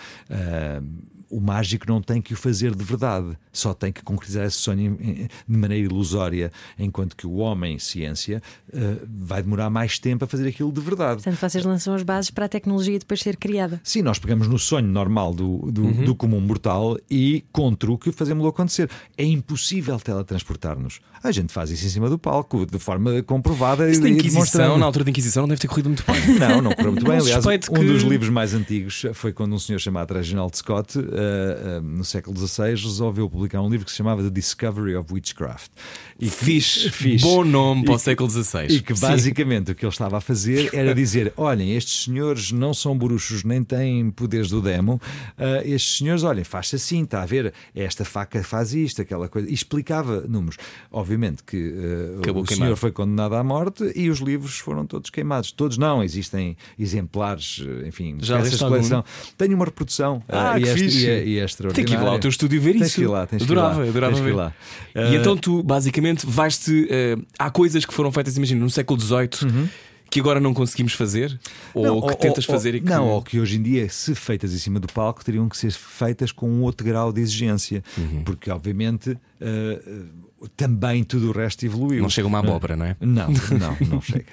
O 1.30 1.40
mágico 1.40 1.84
não 1.88 2.00
tem 2.00 2.20
que 2.22 2.32
o 2.34 2.36
fazer 2.36 2.74
de 2.74 2.84
verdade, 2.84 3.36
só 3.52 3.74
tem 3.74 3.90
que 3.92 4.02
concretizar 4.02 4.46
esse 4.46 4.56
sonho 4.58 4.96
de 4.96 5.56
maneira 5.56 5.84
ilusória, 5.84 6.52
enquanto 6.78 7.16
que 7.16 7.26
o 7.26 7.36
homem, 7.36 7.78
ciência, 7.78 8.42
ah, 8.72 9.04
vai 9.08 9.42
demorar 9.42 9.68
mais 9.70 9.98
tempo 9.98 10.24
a 10.24 10.28
fazer 10.28 10.48
aquilo 10.48 10.70
de 10.72 10.80
verdade. 10.80 11.22
Portanto, 11.22 11.38
vocês 11.40 11.64
lançam 11.64 11.94
as 11.94 12.02
bases 12.02 12.30
para 12.30 12.44
a 12.44 12.48
tecnologia 12.48 12.98
depois 12.98 13.20
ser 13.20 13.36
criada. 13.36 13.80
Sim, 13.82 14.02
nós 14.02 14.18
pegamos 14.18 14.46
no 14.48 14.58
sonho 14.58 14.86
normal 14.88 15.34
do, 15.34 15.70
do, 15.72 15.82
Uhum. 15.86 16.04
do 16.04 16.14
comum 16.14 16.40
mortal 16.40 16.96
e, 17.10 17.44
com 17.52 17.74
truque, 17.74 18.12
fazemos-lo 18.12 18.48
acontecer. 18.48 18.90
É 19.16 19.24
impossível 19.24 19.98
teletransportar-nos. 19.98 21.00
A 21.26 21.32
gente 21.32 21.52
faz 21.52 21.70
isso 21.70 21.84
em 21.84 21.88
cima 21.88 22.08
do 22.08 22.18
palco, 22.18 22.64
de 22.66 22.78
forma 22.78 23.22
comprovada 23.22 23.90
Isso 23.90 24.00
e 24.06 24.10
e 24.10 24.12
Inquisição, 24.12 24.40
demonstrando. 24.40 24.78
na 24.78 24.86
altura 24.86 25.04
da 25.04 25.10
Inquisição, 25.10 25.42
não 25.42 25.48
deve 25.48 25.60
ter 25.60 25.68
corrido 25.68 25.88
muito 25.88 26.04
bem. 26.06 26.16
Não, 26.38 26.60
não 26.62 26.72
correu 26.72 26.92
muito 26.92 27.04
bem. 27.04 27.16
Aliás, 27.18 27.34
suspeito 27.42 27.70
um 27.72 27.74
que- 27.74 27.84
dos 27.84 28.02
livros 28.02 28.28
mais 28.30 28.54
antigos 28.54 29.04
foi 29.14 29.32
quando 29.32 29.54
um 29.54 29.58
senhor 29.58 29.78
chamado 29.78 30.12
Reginald 30.14 30.56
Scott, 30.56 30.98
eh, 30.98 31.02
eh, 31.02 31.80
no 31.80 32.04
século 32.04 32.36
XVI, 32.36 32.70
resolveu 32.70 33.28
publicar 33.28 33.60
um 33.62 33.68
livro 33.68 33.84
que 33.84 33.90
se 33.90 33.96
chamava 33.96 34.22
The 34.22 34.30
Discovery 34.30 34.94
of 34.96 35.12
Witchcraft. 35.12 35.70
E 36.18 36.26
que- 36.26 36.30
Fixe. 36.30 36.90
Fixe. 36.90 37.24
Bom 37.24 37.44
nome 37.44 37.84
para 37.84 37.94
o 37.94 37.96
E- 37.96 38.00
século 38.00 38.30
XVI. 38.30 38.66
E 38.68 38.80
que 38.80 38.94
Sim. 38.94 39.00
basicamente 39.00 39.72
o 39.72 39.74
que 39.74 39.84
ele 39.84 39.92
estava 39.92 40.18
a 40.18 40.20
fazer 40.20 40.70
era 40.74 40.94
dizer: 40.94 41.32
olhem, 41.36 41.74
estes 41.76 42.04
senhores 42.04 42.52
não 42.52 42.72
são 42.72 42.96
bruxos 42.96 43.42
nem 43.44 43.62
têm 43.62 44.10
poderes 44.10 44.48
do 44.48 44.60
demo. 44.62 45.00
ah, 45.38 45.62
estes 45.64 45.98
senhores, 45.98 46.22
olhem, 46.22 46.44
faz-se 46.44 46.76
assim, 46.76 47.02
está 47.02 47.22
a 47.22 47.26
ver? 47.26 47.52
Esta 47.74 48.04
faca 48.04 48.42
faz 48.42 48.72
isto, 48.74 49.00
aquela 49.02 49.28
coisa. 49.28 49.48
E 49.50 49.54
explicava 49.54 50.20
números. 50.22 50.56
Obviamente 50.90 51.15
que 51.44 51.74
ah, 52.16 52.18
Acabou 52.20 52.42
o 52.42 52.46
senhor 52.46 52.76
foi 52.76 52.92
condenado 52.92 53.34
à 53.34 53.42
morte 53.44 53.90
e 53.94 54.08
os 54.10 54.18
livros 54.20 54.58
foram 54.58 54.86
todos 54.86 55.10
queimados. 55.10 55.52
Todos 55.52 55.78
não, 55.78 56.02
existem 56.02 56.56
exemplares, 56.78 57.62
enfim, 57.86 58.16
Já 58.20 58.38
peças 58.38 58.58
de 58.58 58.64
algum? 58.64 58.76
coleção. 58.76 59.04
Tenho 59.36 59.54
uma 59.54 59.64
reprodução 59.64 60.22
Ah, 60.28 60.52
ah, 60.52 60.58
e, 60.58 60.62
que 60.62 60.68
é, 60.68 60.74
fixe. 60.74 60.98
e, 61.04 61.08
é, 61.08 61.26
e 61.26 61.38
é 61.38 61.46
Tem 61.72 61.84
que 61.84 61.94
ir 61.94 62.00
lá 62.00 62.10
ao 62.10 62.18
teu 62.18 62.30
estúdio 62.30 62.60
ver 62.60 62.72
Tens 62.74 62.86
isso. 62.88 62.96
que 62.96 63.02
ir 63.02 63.06
lá, 63.06 63.26
tens 63.26 63.38
que 63.38 63.44
ir 63.44 63.52
adorava, 63.58 63.80
lá, 63.84 63.84
que 64.12 64.18
ir 64.18 64.22
ver. 64.22 64.34
lá. 64.34 64.54
E 64.94 64.98
Ah, 64.98 65.14
então 65.14 65.36
tu, 65.36 65.62
basicamente, 65.62 66.26
vais-te. 66.26 66.86
eh, 66.90 67.16
há 67.38 67.50
coisas 67.50 67.84
que 67.84 67.92
foram 67.94 68.10
feitas, 68.12 68.36
imagina, 68.36 68.60
no 68.60 68.70
século 68.70 69.00
XVIII 69.00 69.68
que 70.08 70.20
agora 70.20 70.38
não 70.38 70.54
conseguimos 70.54 70.92
fazer? 70.92 71.38
Ou 71.74 71.84
Uhum. 71.84 72.00
Não, 72.00 72.06
que 72.08 72.16
tentas 72.18 72.44
fazer 72.44 72.74
e 72.76 72.80
que. 72.80 72.86
Não, 72.88 73.08
ou 73.08 73.20
que 73.22 73.40
hoje 73.40 73.56
em 73.56 73.62
dia, 73.62 73.88
se 73.88 74.14
feitas 74.14 74.54
em 74.54 74.58
cima 74.58 74.78
do 74.78 74.86
palco, 74.86 75.24
teriam 75.24 75.48
que 75.48 75.56
ser 75.56 75.72
feitas 75.72 76.30
com 76.30 76.48
um 76.48 76.62
outro 76.62 76.86
grau 76.86 77.12
de 77.12 77.20
exigência. 77.20 77.82
Uhum. 77.98 78.22
Porque, 78.24 78.48
obviamente, 78.50 79.18
eh, 79.40 79.82
eh, 79.86 80.26
também 80.56 81.02
tudo 81.02 81.30
o 81.30 81.32
resto 81.32 81.64
evoluiu. 81.64 82.02
Não 82.02 82.10
chega 82.10 82.28
uma 82.28 82.38
abóbora, 82.38 82.76
não 82.76 82.84
é? 82.86 82.96
Não, 83.00 83.28
não, 83.28 83.76
não 83.88 84.00
chega. 84.00 84.26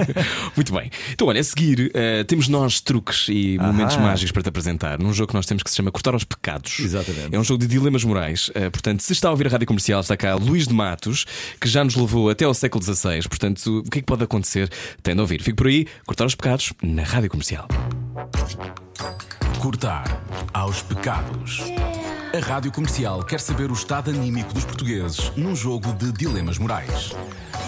Muito 0.56 0.72
bem. 0.72 0.90
Então, 1.12 1.28
olha, 1.28 1.40
a 1.40 1.44
seguir 1.44 1.90
eh, 1.94 2.24
temos 2.24 2.48
nós 2.48 2.80
truques 2.80 3.26
e 3.28 3.58
momentos 3.58 3.96
mágicos 3.96 4.32
para 4.32 4.42
te 4.42 4.48
apresentar 4.48 4.98
num 4.98 5.12
jogo 5.12 5.28
que 5.28 5.34
nós 5.34 5.46
temos 5.46 5.62
que 5.62 5.70
se 5.70 5.76
chama 5.76 5.90
Cortar 5.90 6.14
aos 6.14 6.24
Pecados. 6.24 6.80
Exatamente. 6.80 7.34
É 7.34 7.38
um 7.38 7.44
jogo 7.44 7.60
de 7.60 7.66
dilemas 7.66 8.04
morais. 8.04 8.50
Eh, 8.54 8.68
portanto, 8.70 9.02
se 9.02 9.12
está 9.12 9.28
a 9.28 9.30
ouvir 9.30 9.46
a 9.46 9.50
rádio 9.50 9.66
comercial, 9.66 10.00
está 10.00 10.16
cá 10.16 10.34
Luís 10.34 10.66
de 10.66 10.74
Matos, 10.74 11.24
que 11.60 11.68
já 11.68 11.84
nos 11.84 11.94
levou 11.94 12.30
até 12.30 12.44
ao 12.44 12.54
século 12.54 12.82
XVI. 12.82 13.22
Portanto, 13.28 13.78
o 13.78 13.90
que 13.90 13.98
é 13.98 14.02
que 14.02 14.06
pode 14.06 14.24
acontecer? 14.24 14.70
Tendo 15.02 15.20
a 15.20 15.22
ouvir. 15.22 15.42
Fico 15.42 15.56
por 15.56 15.68
aí, 15.68 15.86
Cortar 16.06 16.24
aos 16.24 16.34
Pecados 16.34 16.72
na 16.82 17.02
rádio 17.02 17.30
comercial. 17.30 17.68
Cortar 19.60 20.22
aos 20.52 20.82
pecados. 20.82 21.62
A 22.34 22.40
Rádio 22.40 22.72
Comercial 22.72 23.22
quer 23.22 23.38
saber 23.38 23.70
o 23.70 23.74
estado 23.74 24.10
anímico 24.10 24.52
dos 24.52 24.64
portugueses 24.64 25.30
num 25.36 25.54
jogo 25.54 25.92
de 25.92 26.10
dilemas 26.10 26.58
morais. 26.58 27.12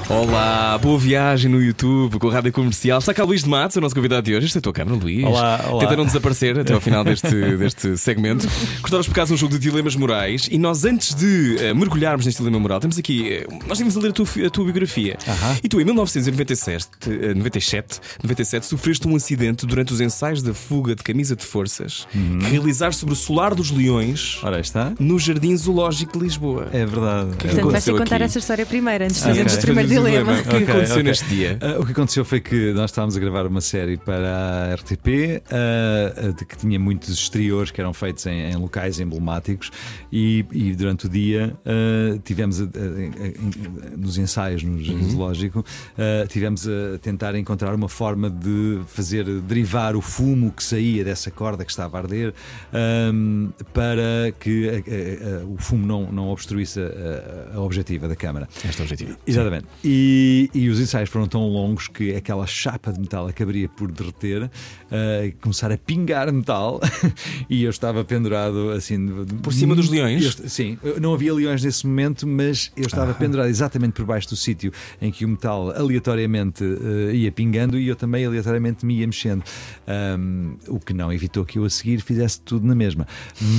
Olá, 0.09 0.79
boa 0.79 0.99
viagem 0.99 1.51
no 1.51 1.63
YouTube 1.63 2.19
com 2.19 2.29
a 2.29 2.33
rádio 2.33 2.53
comercial. 2.53 2.99
Está 2.99 3.13
cá 3.13 3.25
Luís 3.25 3.43
de 3.43 3.49
Matos, 3.49 3.77
o 3.77 3.81
nosso 3.81 3.95
convidado 3.95 4.23
de 4.23 4.35
hoje. 4.35 4.47
Esta 4.47 4.59
é 4.59 4.61
a 4.61 4.63
tua 4.63 4.73
câmara, 4.73 4.97
Luís. 4.97 5.25
Olá, 5.25 5.65
olá. 5.69 5.81
Tenta 5.81 5.97
não 5.97 6.05
desaparecer 6.05 6.59
até 6.59 6.73
ao 6.73 6.81
final 6.81 7.03
deste, 7.03 7.29
deste 7.59 7.97
segmento. 7.97 8.47
Cortar 8.81 8.99
os 8.99 9.09
pecados 9.09 9.33
um 9.33 9.37
jogo 9.37 9.53
de 9.55 9.59
dilemas 9.59 9.97
morais. 9.97 10.49
E 10.51 10.59
nós, 10.59 10.85
antes 10.85 11.15
de 11.15 11.57
eh, 11.59 11.75
mergulharmos 11.75 12.25
neste 12.25 12.39
dilema 12.39 12.61
moral, 12.61 12.79
temos 12.79 12.99
aqui. 12.99 13.33
eh, 13.33 13.47
nós 13.67 13.79
temos 13.79 13.97
a 13.97 14.01
ler 14.01 14.11
a 14.11 14.13
tua, 14.13 14.27
a 14.47 14.51
tua 14.51 14.65
biografia. 14.65 15.19
E 15.63 15.69
tu, 15.69 15.81
em 15.81 15.85
1997, 15.85 16.89
eh, 17.09 17.35
97, 17.35 18.01
97, 18.23 18.67
sofreste 18.67 19.09
um 19.09 19.17
acidente 19.17 19.67
durante 19.67 19.93
os 19.93 20.01
ensaios 20.01 20.41
da 20.41 20.55
fuga 20.55 20.95
de 20.95 21.03
camisa 21.03 21.35
de 21.35 21.45
forças 21.45 22.07
que 22.13 22.51
realizaste 22.51 23.01
sobre 23.01 23.15
o 23.15 23.17
Solar 23.17 23.55
dos 23.55 23.71
Leões 23.71 24.39
Ora, 24.43 24.56
está. 24.61 24.93
no 24.99 25.19
Jardim 25.19 25.57
Zoológico 25.57 26.19
de 26.19 26.25
Lisboa. 26.25 26.69
É 26.73 26.85
verdade. 26.87 27.31
Portanto, 27.37 27.71
vais 27.71 27.85
ter 27.85 27.93
que 27.93 27.99
contar 27.99 28.17
aqui? 28.17 28.25
essa 28.25 28.39
história 28.39 28.67
primeiro, 28.67 29.05
antes 29.05 29.17
de 29.17 29.23
fazermos 29.23 29.53
ok. 29.53 29.59
o 29.59 29.67
primeiro 29.67 29.89
dilema. 29.89 30.33
O 30.33 30.43
que 30.43 30.49
Ok, 30.49 30.63
aconteceu 30.65 30.95
ok. 30.97 31.03
neste 31.05 31.25
dia? 31.27 31.59
Ah, 31.61 31.77
o 31.81 31.87
que 31.87 31.93
aconteceu 31.93 32.25
foi 32.25 32.41
que 32.41 32.73
nós 32.73 32.91
estávamos 32.91 33.17
a 33.17 33.21
gravar 33.21 33.47
uma 33.47 33.61
série 33.61 33.97
para 33.97 34.71
a 34.73 34.75
RTP 34.75 35.43
ah, 35.51 36.33
de 36.33 36.45
que 36.45 36.57
tinha 36.57 36.79
muitos 36.79 37.09
exteriores 37.15 37.71
que 37.71 37.81
eram 37.81 37.93
feitos 37.93 38.27
em, 38.27 38.51
em 38.51 38.57
locais 38.57 39.01
emblemáticos 39.01 39.71
e, 40.13 40.45
e 40.53 40.75
durante 40.75 41.07
o 41.07 41.09
dia 41.09 41.55
ah, 41.65 42.19
tivemos 42.25 42.61
a- 42.61 42.65
a- 42.65 42.67
a- 42.67 43.87
a- 43.93 43.97
nos 43.97 44.19
ensaios 44.19 44.63
no 44.63 44.83
Jardim 44.83 45.11
Zoológico 45.11 45.65
ah, 45.99 46.27
tivemos 46.29 46.67
a 46.67 46.99
tentar 47.01 47.35
encontrar 47.35 47.75
uma 47.75 47.89
forma 47.89 48.29
de 48.31 48.81
fazer 48.87 49.25
derivar 49.43 49.97
o 49.97 50.01
fumo 50.01 50.51
que 50.53 50.63
saía 50.63 51.05
dessa 51.05 51.31
corda 51.31 51.65
que 51.65 51.71
estava 51.71 51.99
a 51.99 52.01
arder 52.03 52.35
ahm, 52.73 53.51
para 53.73 54.33
que 54.39 54.69
a- 54.69 54.73
a- 54.73 55.41
a- 55.43 55.45
o 55.47 55.57
fumo 55.59 55.87
não, 55.87 56.11
não 56.13 56.29
obstruísse 56.29 56.79
a, 56.81 57.57
a- 57.57 57.61
objetiva 57.61 58.07
da 58.09 58.17
câmara. 58.17 58.49
Este 58.65 58.79
é 58.79 58.81
o 58.81 58.83
objetivo. 58.83 59.17
Exatamente. 59.27 59.67
E, 59.85 60.51
e 60.55 60.69
os 60.69 60.79
ensaios 60.81 61.09
foram 61.11 61.27
tão 61.27 61.47
longos 61.49 61.89
que 61.89 62.15
aquela 62.15 62.47
chapa 62.47 62.93
de 62.93 63.01
metal 63.01 63.27
acabaria 63.27 63.69
por 63.69 63.91
derreter 63.91 64.51
eh, 64.91 65.27
e 65.27 65.33
começar 65.33 65.71
a 65.73 65.79
pingar 65.79 66.33
metal. 66.33 66.81
e 67.49 67.65
eu 67.65 67.71
estava 67.71 68.05
pendurado 68.05 68.71
assim. 68.71 69.07
Por 69.43 69.53
cima 69.53 69.75
dos 69.75 69.89
leões? 69.89 70.39
Eu- 70.41 70.49
sim, 70.49 70.79
não 71.01 71.15
havia 71.15 71.33
leões 71.35 71.63
nesse 71.63 71.87
momento, 71.87 72.27
mas 72.27 72.71
eu 72.77 72.87
estava 72.87 73.15
pendurado 73.15 73.49
exatamente 73.49 73.93
por 73.95 74.05
baixo 74.05 74.29
do 74.29 74.37
sítio 74.37 74.73
em 75.01 75.11
que 75.11 75.25
o 75.25 75.29
metal 75.29 75.71
aleatoriamente 75.71 76.65
eh, 76.65 77.15
ia 77.15 77.33
pingando 77.33 77.79
e 77.79 77.89
eu 77.89 77.97
também 77.97 78.25
aleatoriamente 78.25 78.85
me 78.85 78.99
ia 79.01 79.07
mexendo. 79.07 79.43
Ahm, 79.87 80.55
o 80.69 80.79
que 80.81 80.93
não 80.93 81.13
evitou 81.13 81.45
que 81.45 81.59
eu 81.59 81.65
a 81.65 81.71
seguir 81.71 82.01
fizesse 82.01 82.41
tudo 82.41 82.67
na 82.67 82.75
mesma. 82.75 83.07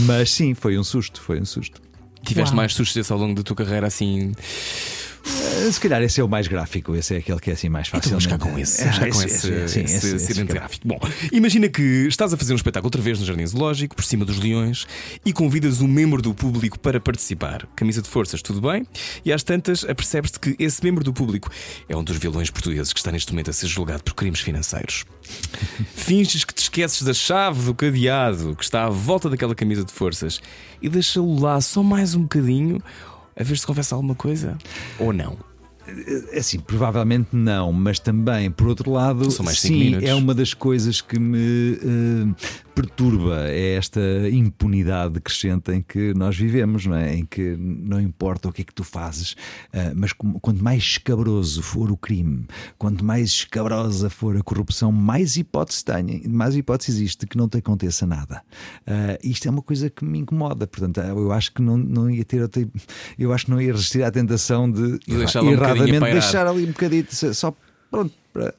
Mas 0.06 0.32
sim, 0.32 0.54
foi 0.54 0.67
um 0.76 0.84
susto, 0.84 1.22
foi 1.22 1.40
um 1.40 1.46
susto. 1.46 1.80
Tiveste 2.26 2.52
Uau. 2.52 2.58
mais 2.58 2.74
sustos 2.74 3.12
ao 3.12 3.18
longo 3.20 3.36
da 3.36 3.44
tua 3.44 3.56
carreira 3.56 3.86
assim. 3.86 4.34
Eh, 5.28 5.72
Se 5.72 5.80
calhar 5.80 6.02
esse 6.02 6.22
é 6.22 6.24
o 6.24 6.28
mais 6.30 6.48
gráfico, 6.48 6.96
esse 6.96 7.16
é 7.16 7.18
aquele 7.18 7.40
que 7.40 7.50
é 7.50 7.54
assim 7.54 7.70
mais 7.70 7.88
Então 7.88 8.00
fácil. 8.00 8.12
vamos 8.12 8.24
ficar 8.24 8.38
com 8.40 8.58
esse. 8.58 8.84
Vamos 8.84 9.16
com 9.18 9.24
esse, 9.24 10.16
acidente 10.16 10.54
gráfico. 10.54 10.88
Bom, 10.88 11.00
imagina 11.32 11.68
que 11.68 11.82
estás 12.08 12.34
a 12.34 12.38
fazer 12.38 12.54
um 12.54 12.56
espetáculo 12.56 12.88
outra 12.88 13.02
vez 13.02 13.20
no 13.20 13.26
Jardim 13.26 13.46
Zoológico, 13.46 13.96
por 13.96 14.06
cima 14.06 14.24
dos 14.24 14.38
leões, 14.40 14.88
e 15.26 15.34
convidas 15.34 15.82
um 15.82 15.88
membro 15.88 16.22
do 16.22 16.34
público 16.34 16.80
para 16.80 17.00
participar. 17.00 17.68
Camisa 17.76 18.02
de 18.02 18.08
forças, 18.10 18.42
tudo 18.42 18.62
bem? 18.62 18.86
E 19.26 19.32
às 19.34 19.44
tantas, 19.44 19.84
apercebes-te 19.84 20.40
que 20.40 20.56
esse 20.60 20.84
membro 20.84 21.04
do 21.04 21.12
público 21.14 21.50
é 21.90 21.96
um 21.96 22.04
dos 22.04 22.18
vilões 22.18 22.50
portugueses 22.50 22.94
que 22.94 23.00
está 23.00 23.12
neste 23.12 23.32
momento 23.32 23.50
a 23.50 23.54
ser 23.54 23.68
julgado 23.68 24.04
por 24.04 24.14
crimes 24.14 24.40
financeiros. 24.40 25.06
Finges 25.96 26.46
que 26.46 26.54
te 26.54 26.60
esqueces 26.64 27.02
da 27.02 27.14
chave 27.14 27.64
do 27.64 27.76
cadeado 27.76 28.56
que 28.56 28.64
está 28.64 28.86
à 28.86 28.90
volta 28.90 29.30
daquela 29.30 29.54
camisa 29.56 29.84
de 29.84 29.92
forças 29.92 30.42
e 30.82 30.88
deixa-o 30.90 31.40
lá 31.40 31.60
só 31.60 31.84
mais 31.84 32.16
um 32.16 32.22
bocadinho 32.22 32.82
a 33.40 33.44
ver 33.44 33.58
se 33.58 33.66
confessa 33.66 33.96
alguma 33.96 34.16
coisa. 34.16 34.58
Ou 35.00 35.14
não. 35.14 35.38
É 36.32 36.40
Assim, 36.40 36.60
provavelmente 36.60 37.30
não, 37.34 37.72
mas 37.72 38.00
também, 38.00 38.52
por 38.52 38.68
outro 38.68 38.92
lado, 38.92 39.26
sim, 39.56 39.70
é 40.06 40.14
uma 40.14 40.34
das 40.34 40.54
coisas 40.54 41.00
que 41.02 41.18
me 41.20 41.74
eh, 41.82 42.36
perturba, 42.76 43.48
é 43.48 43.74
esta 43.76 44.00
impunidade 44.32 45.20
crescente 45.20 45.72
em 45.72 45.82
que 45.82 46.14
nós 46.14 46.38
vivemos, 46.38 46.86
não 46.86 46.96
é? 46.96 47.16
Em 47.16 47.26
que 47.26 47.56
não 47.58 48.00
importa 48.00 48.50
o 48.50 48.52
que 48.52 48.62
é 48.62 48.66
que 48.66 48.74
tu 48.74 48.84
fazes, 48.84 49.36
eh, 49.74 49.94
mas 49.96 50.14
como- 50.14 50.40
quanto 50.40 50.64
mais 50.64 50.84
escabroso 50.84 51.62
for 51.64 51.92
o 51.92 51.98
crime, 51.98 52.46
quanto 52.78 53.04
mais 53.04 53.30
escabrosa 53.30 54.10
for 54.10 54.38
a 54.38 54.42
corrupção, 54.44 54.92
mais 54.92 55.38
hipótese 55.38 55.84
tenha, 55.84 56.22
mais 56.30 56.56
hipótese 56.56 56.92
existe 56.92 57.26
que 57.26 57.38
não 57.38 57.48
te 57.50 57.58
aconteça 57.58 58.06
nada. 58.06 58.42
Eh, 58.86 59.20
isto 59.24 59.48
é 59.48 59.52
uma 59.52 59.62
coisa 59.62 59.90
que 59.90 60.06
me 60.06 60.20
incomoda, 60.20 60.68
portanto, 60.68 61.00
eu 61.00 61.32
acho 61.32 61.52
que 61.54 61.62
não, 61.62 61.78
não 61.78 62.10
ia 62.10 62.24
ter 62.26 62.48
eu 63.18 63.34
acho 63.34 63.46
que 63.46 63.52
não 63.52 63.60
ia 63.62 63.72
resistir 63.72 64.04
à 64.04 64.12
tentação 64.12 64.70
de 64.72 65.00
De 65.56 65.77
pairar. 66.00 66.12
deixar 66.22 66.48
ali 66.48 66.64
um 66.64 66.68
bocadinho 66.68 67.06
só 67.34 67.54
pronto 67.92 68.14
para 68.34 68.54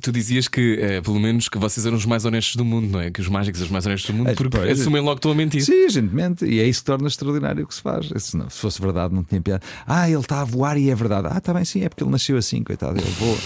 Tu 0.00 0.12
dizias 0.12 0.46
que, 0.46 0.78
eh, 0.80 1.00
pelo 1.00 1.18
menos, 1.18 1.48
que 1.48 1.58
vocês 1.58 1.84
eram 1.84 1.96
os 1.96 2.06
mais 2.06 2.24
honestos 2.24 2.54
do 2.54 2.64
mundo, 2.64 2.86
não 2.88 3.00
é? 3.00 3.10
Que 3.10 3.20
os 3.20 3.26
mágicos 3.28 3.58
são 3.58 3.66
os 3.66 3.72
mais 3.72 3.84
honestos 3.84 4.08
do 4.08 4.16
mundo, 4.16 4.28
É, 4.30 4.34
porque 4.34 4.56
pois. 4.56 4.80
assumem 4.80 5.02
logo 5.02 5.16
que 5.16 5.18
estão 5.18 5.32
a 5.32 5.34
mentir. 5.34 5.60
Sim, 5.64 5.86
a 5.86 5.88
gente 5.88 6.14
mente, 6.14 6.44
e 6.44 6.60
é 6.60 6.64
isso 6.68 6.82
que 6.82 6.86
torna 6.86 7.08
extraordinário 7.08 7.64
o 7.64 7.66
que 7.66 7.74
se 7.74 7.82
faz. 7.82 8.08
Se, 8.16 8.36
não- 8.36 8.48
se 8.48 8.60
fosse 8.60 8.80
verdade, 8.80 9.12
não 9.12 9.24
tinha 9.24 9.40
piada. 9.40 9.60
Ah, 9.84 10.08
ele 10.08 10.20
está 10.20 10.40
a 10.40 10.44
voar 10.44 10.76
e 10.78 10.88
é 10.88 10.94
verdade. 10.94 11.26
Ah, 11.28 11.38
está 11.38 11.52
bem, 11.52 11.64
sim, 11.64 11.82
é 11.82 11.88
porque 11.88 12.04
ele 12.04 12.12
nasceu 12.12 12.36
assim, 12.36 12.62
coitado. 12.62 12.96
Ele 13.00 13.10
voa. 13.18 13.36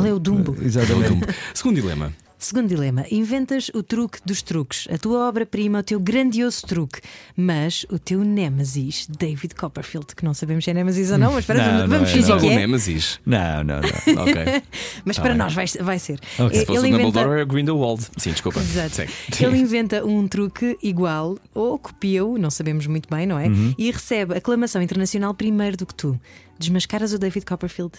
Ele 0.00 0.08
é 0.08 0.12
o 0.14 0.18
Dumbo. 0.18 0.56
Exatamente. 0.62 1.26
Segundo 1.52 1.74
dilema. 1.74 2.10
Segundo 2.40 2.68
dilema, 2.68 3.04
inventas 3.10 3.68
o 3.74 3.82
truque 3.82 4.20
dos 4.24 4.42
truques, 4.42 4.86
a 4.92 4.96
tua 4.96 5.28
obra-prima, 5.28 5.80
o 5.80 5.82
teu 5.82 5.98
grandioso 5.98 6.64
truque, 6.66 7.00
mas 7.36 7.84
o 7.90 7.98
teu 7.98 8.22
Nemesis, 8.22 9.08
David 9.08 9.56
Copperfield, 9.56 10.14
que 10.14 10.24
não 10.24 10.32
sabemos 10.32 10.64
se 10.64 10.70
é 10.70 10.74
Nemesis 10.74 11.10
ou 11.10 11.18
não, 11.18 11.32
mas 11.32 11.44
para, 11.44 11.58
Não, 11.80 11.88
vamos, 11.88 11.90
não 11.90 12.02
é, 12.04 12.06
fingir 12.06 12.28
não. 12.28 12.34
Algum 12.36 12.46
que 12.48 12.52
é. 12.54 12.56
Nemesis. 12.56 13.20
Não, 13.26 13.64
não, 13.64 13.80
não. 13.80 14.22
Ok. 14.22 14.62
Mas 15.04 15.16
Tá 15.16 15.22
para 15.22 15.30
bem. 15.32 15.38
nós 15.38 15.52
vai, 15.52 15.66
vai 15.80 15.98
ser. 15.98 16.20
Ok. 16.38 16.60
Se 16.60 16.64
fosse 16.66 16.78
o 16.78 16.82
Ele 16.86 16.94
inventa- 16.94 17.04
Dumbledore, 17.20 17.40
é 17.40 17.44
Grindelwald. 17.44 18.06
Sim, 18.16 18.30
desculpa. 18.30 18.60
Exato. 18.60 18.94
Sim. 19.32 19.44
Ele 19.44 19.58
inventa 19.58 20.04
um 20.06 20.28
truque 20.28 20.78
igual 20.80 21.36
ou 21.52 21.76
copia-o, 21.76 22.38
não 22.38 22.50
sabemos 22.50 22.86
muito 22.86 23.08
bem, 23.12 23.26
não 23.26 23.36
é? 23.38 23.48
Uhum. 23.48 23.74
E 23.76 23.90
recebe 23.90 24.36
aclamação 24.36 24.80
internacional 24.80 25.34
primeiro 25.34 25.76
do 25.76 25.84
que 25.86 25.94
tu. 25.94 26.18
Desmascaras 26.56 27.12
o 27.12 27.18
David 27.18 27.44
Copperfield? 27.44 27.92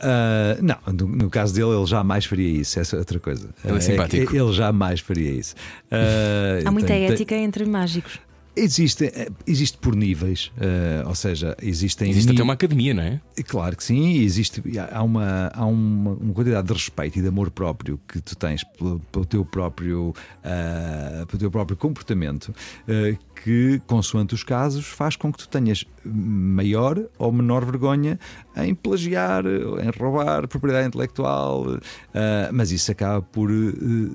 Ah, 0.00 0.56
não, 0.60 0.76
no, 0.92 1.06
no 1.16 1.30
caso 1.30 1.54
dele, 1.54 1.70
ele 1.76 1.86
jamais 1.86 2.24
faria 2.24 2.60
isso. 2.60 2.78
Essa 2.78 2.96
é 2.96 2.98
outra 2.98 3.18
coisa. 3.20 3.48
Ele 3.64 3.76
é 3.76 3.80
simpático. 3.80 4.36
ele 4.36 4.52
jamais 4.52 5.00
faria 5.00 5.30
isso. 5.30 5.54
Ah, 5.90 6.60
Há 6.64 6.70
muita 6.70 6.88
tem- 6.88 7.06
tem- 7.06 7.14
ética 7.14 7.34
entre 7.36 7.64
mágicos. 7.64 8.18
Existe, 8.56 9.06
eh, 9.06 9.28
existe 9.48 9.76
por 9.78 9.96
níveis, 9.96 10.52
eh, 10.60 11.02
ou 11.08 11.14
seja, 11.16 11.56
existem. 11.60 12.08
Existe 12.08 12.30
até 12.30 12.40
uma 12.40 12.52
academia, 12.52 12.94
não 12.94 13.02
é? 13.02 13.20
Claro 13.48 13.76
que 13.76 13.82
sim, 13.82 14.18
existe, 14.22 14.62
há, 14.92 15.02
uma, 15.02 15.50
há 15.52 15.66
uma, 15.66 16.12
uma 16.12 16.32
quantidade 16.32 16.68
de 16.68 16.72
respeito 16.72 17.18
e 17.18 17.22
de 17.22 17.26
amor 17.26 17.50
próprio 17.50 17.98
que 18.06 18.20
tu 18.20 18.36
tens 18.36 18.62
pelo, 18.62 19.00
pelo 19.10 19.24
teu, 19.24 19.44
próprio, 19.44 20.14
ah, 20.44 21.24
pelo 21.26 21.38
teu 21.40 21.50
próprio 21.50 21.76
comportamento 21.76 22.54
ah, 22.88 23.16
que, 23.34 23.80
consoante 23.86 24.34
os 24.34 24.42
casos, 24.42 24.86
faz 24.86 25.16
com 25.16 25.32
que 25.32 25.38
tu 25.38 25.48
tenhas 25.48 25.84
maior 26.04 27.02
ou 27.18 27.32
menor 27.32 27.64
vergonha 27.64 28.18
em 28.56 28.74
plagiar, 28.74 29.44
em 29.46 29.90
roubar 29.98 30.46
propriedade 30.46 30.86
intelectual, 30.86 31.78
ah, 32.14 32.50
mas 32.52 32.70
isso 32.70 32.90
acaba 32.92 33.22
por 33.22 33.50
eh, 33.50 33.54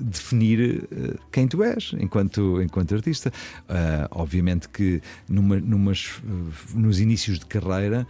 definir 0.02 0.88
eh, 0.92 1.16
quem 1.32 1.48
tu 1.48 1.64
és 1.64 1.94
enquanto, 2.00 2.62
enquanto 2.62 2.96
artista. 2.96 3.32
Obviamente 4.12 4.70
que 4.70 5.02
numa, 5.28 5.60
numas, 5.60 6.22
nos 6.74 7.00
inícios 7.00 7.40
de 7.40 7.46
carreira, 7.46 8.08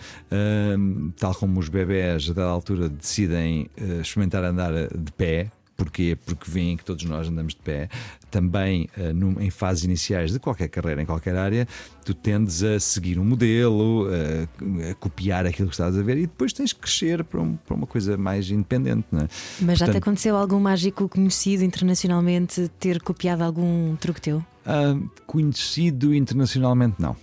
tal 1.18 1.34
como 1.36 1.60
os 1.60 1.70
bebés 1.70 2.30
a 2.30 2.34
dada 2.34 2.50
altura 2.50 2.90
decidem 2.90 3.70
experimentar 4.02 4.44
andar 4.44 4.74
de 4.74 5.12
pé. 5.14 5.52
Porquê? 5.80 6.18
Porque 6.26 6.52
veem 6.52 6.76
que 6.76 6.84
todos 6.84 7.06
nós 7.06 7.28
andamos 7.30 7.54
de 7.56 7.62
pé. 7.62 7.88
Também 8.30 8.90
eh, 8.98 9.14
num- 9.14 9.40
em 9.40 9.50
fases 9.50 9.86
iniciais 9.86 10.32
de 10.34 10.38
qualquer 10.40 10.68
carreira, 10.68 11.02
em 11.02 11.06
qualquer 11.06 11.36
área, 11.38 11.66
tu 12.04 12.14
tendes 12.14 12.62
a 12.64 12.78
seguir 12.80 13.18
um 13.18 13.24
modelo, 13.24 14.08
a, 14.10 14.92
a 14.92 14.96
copiar 14.96 15.46
aquilo 15.46 15.70
que 15.70 15.74
estás 15.74 15.98
a 15.98 16.02
ver 16.04 16.18
e 16.18 16.22
depois 16.24 16.52
tens 16.52 16.74
que 16.74 16.82
crescer 16.82 17.24
para, 17.24 17.40
um- 17.40 17.56
para 17.56 17.76
uma 17.76 17.88
coisa 17.88 18.18
mais 18.18 18.52
independente. 18.52 19.06
Não 19.10 19.22
é? 19.22 19.28
Mas 19.62 19.80
já 19.80 19.88
te 19.90 19.98
aconteceu 19.98 20.36
algum 20.36 20.60
mágico 20.60 21.08
conhecido 21.08 21.64
internacionalmente 21.64 22.70
ter 22.78 23.02
copiado 23.02 23.42
algum 23.44 23.96
truque 23.96 24.20
teu? 24.22 24.44
ah, 24.66 24.96
conhecido 25.26 26.14
internacionalmente, 26.14 26.96
não. 27.00 27.16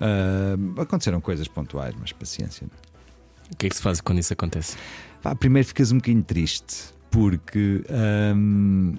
Ah, 0.00 0.56
aconteceram 0.82 1.20
coisas 1.20 1.46
pontuais, 1.46 1.94
mas 2.00 2.12
paciência. 2.12 2.66
O 3.52 3.56
que 3.56 3.66
é 3.66 3.68
que 3.68 3.76
se 3.76 3.82
faz 3.82 4.00
quando 4.00 4.18
isso 4.20 4.32
acontece? 4.32 4.76
Pá, 5.22 5.34
primeiro 5.34 5.68
ficas 5.68 5.92
um 5.92 5.96
bocadinho 5.96 6.22
triste 6.22 6.94
porque 7.10 7.82
hum, 8.36 8.94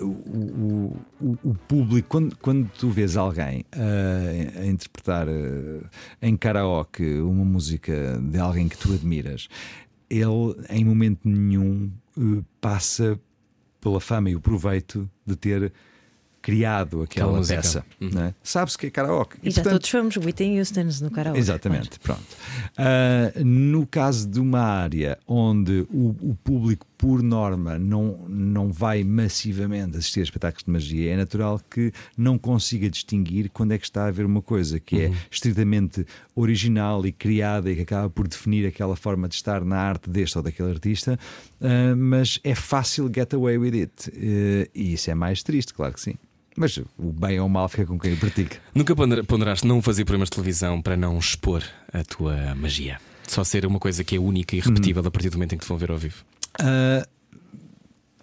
o, 0.00 0.04
o- 0.04 0.96
o- 1.44 1.54
público, 1.68 2.08
quando, 2.08 2.36
quando 2.38 2.68
tu 2.70 2.90
vês 2.90 3.16
alguém 3.16 3.64
ah, 3.72 4.60
a 4.60 4.66
interpretar 4.66 5.28
ah, 5.28 5.88
em 6.22 6.36
karaoke 6.36 7.04
uma 7.20 7.44
música 7.44 8.18
de 8.22 8.38
alguém 8.38 8.68
que 8.68 8.78
tu 8.78 8.92
admiras, 8.92 9.48
ele 10.08 10.54
em 10.70 10.84
momento 10.84 11.28
nenhum 11.28 11.90
eh, 12.18 12.42
passa 12.60 13.18
pela 13.80 14.00
fama 14.00 14.30
e 14.30 14.36
o 14.36 14.40
proveito 14.40 15.08
de 15.26 15.36
ter 15.36 15.72
criado 16.40 17.02
aquela, 17.02 17.44
peça. 17.44 17.84
Uhum. 18.00 18.10
não 18.12 18.22
é? 18.22 18.34
Sabe-se 18.40 18.78
que 18.78 18.86
é 18.86 18.90
karaoke. 18.90 19.36
E, 19.42 19.50
já 19.50 19.64
todos 19.64 19.88
fomos 19.88 20.16
Whitney 20.16 20.60
Houston 20.60 20.84
no 21.02 21.10
karaoke. 21.10 21.40
Exatamente, 21.40 21.98
pronto. 21.98 22.22
Ah, 22.78 23.32
no 23.44 23.84
caso 23.84 24.28
de 24.28 24.38
uma 24.38 24.60
área 24.60 25.18
onde 25.26 25.84
o, 25.90 26.10
o 26.30 26.36
público, 26.44 26.86
por 26.98 27.22
norma, 27.22 27.78
não, 27.78 28.26
não 28.28 28.72
vai 28.72 29.04
massivamente 29.04 29.96
assistir 29.98 30.20
a 30.20 30.22
espetáculos 30.22 30.64
de 30.64 30.70
magia, 30.70 31.12
é 31.12 31.16
natural 31.16 31.60
que 31.70 31.92
não 32.16 32.38
consiga 32.38 32.88
distinguir 32.88 33.50
quando 33.50 33.72
é 33.72 33.78
que 33.78 33.84
está 33.84 34.06
a 34.06 34.10
ver 34.10 34.24
uma 34.24 34.40
coisa 34.40 34.80
que 34.80 35.02
é 35.02 35.12
estritamente 35.30 36.06
original 36.34 37.06
e 37.06 37.12
criada 37.12 37.70
e 37.70 37.76
que 37.76 37.82
acaba 37.82 38.08
por 38.08 38.26
definir 38.26 38.66
aquela 38.66 38.96
forma 38.96 39.28
de 39.28 39.34
estar 39.34 39.64
na 39.64 39.76
arte 39.78 40.08
deste 40.08 40.36
ou 40.38 40.42
daquele 40.42 40.70
artista, 40.70 41.18
ah, 41.60 41.94
mas 41.96 42.40
é 42.42 42.54
fácil 42.54 43.10
get 43.14 43.32
away 43.34 43.58
with 43.58 43.74
it. 43.80 44.10
Eh, 44.14 44.68
e 44.74 44.92
isso 44.94 45.10
é 45.10 45.14
mais 45.14 45.42
triste, 45.42 45.74
claro 45.74 45.92
que 45.94 46.00
sim. 46.00 46.14
Mas 46.56 46.78
o 46.98 47.12
bem 47.12 47.38
ou 47.38 47.46
o 47.46 47.50
mal 47.50 47.68
fica 47.68 47.84
com 47.84 47.98
quem 47.98 48.14
o 48.14 48.16
pratica. 48.16 48.56
Nunca 48.74 48.96
ponder- 48.96 49.22
ponderaste 49.24 49.66
não 49.66 49.82
fazer 49.82 50.04
programas 50.06 50.28
de 50.28 50.36
televisão 50.36 50.80
para 50.80 50.96
não 50.96 51.18
expor 51.18 51.62
a 51.92 52.02
tua 52.02 52.54
magia? 52.54 52.98
Só 53.26 53.42
ser 53.44 53.66
uma 53.66 53.78
coisa 53.78 54.02
que 54.04 54.16
é 54.16 54.18
única 54.18 54.54
e 54.54 54.60
irrepetível 54.60 55.02
a 55.06 55.10
partir 55.10 55.28
do 55.30 55.34
momento 55.36 55.54
em 55.54 55.58
que 55.58 55.64
te 55.64 55.68
vão 55.68 55.76
ver 55.76 55.90
ao 55.90 55.98
vivo. 55.98 56.24
Uh, 56.60 57.16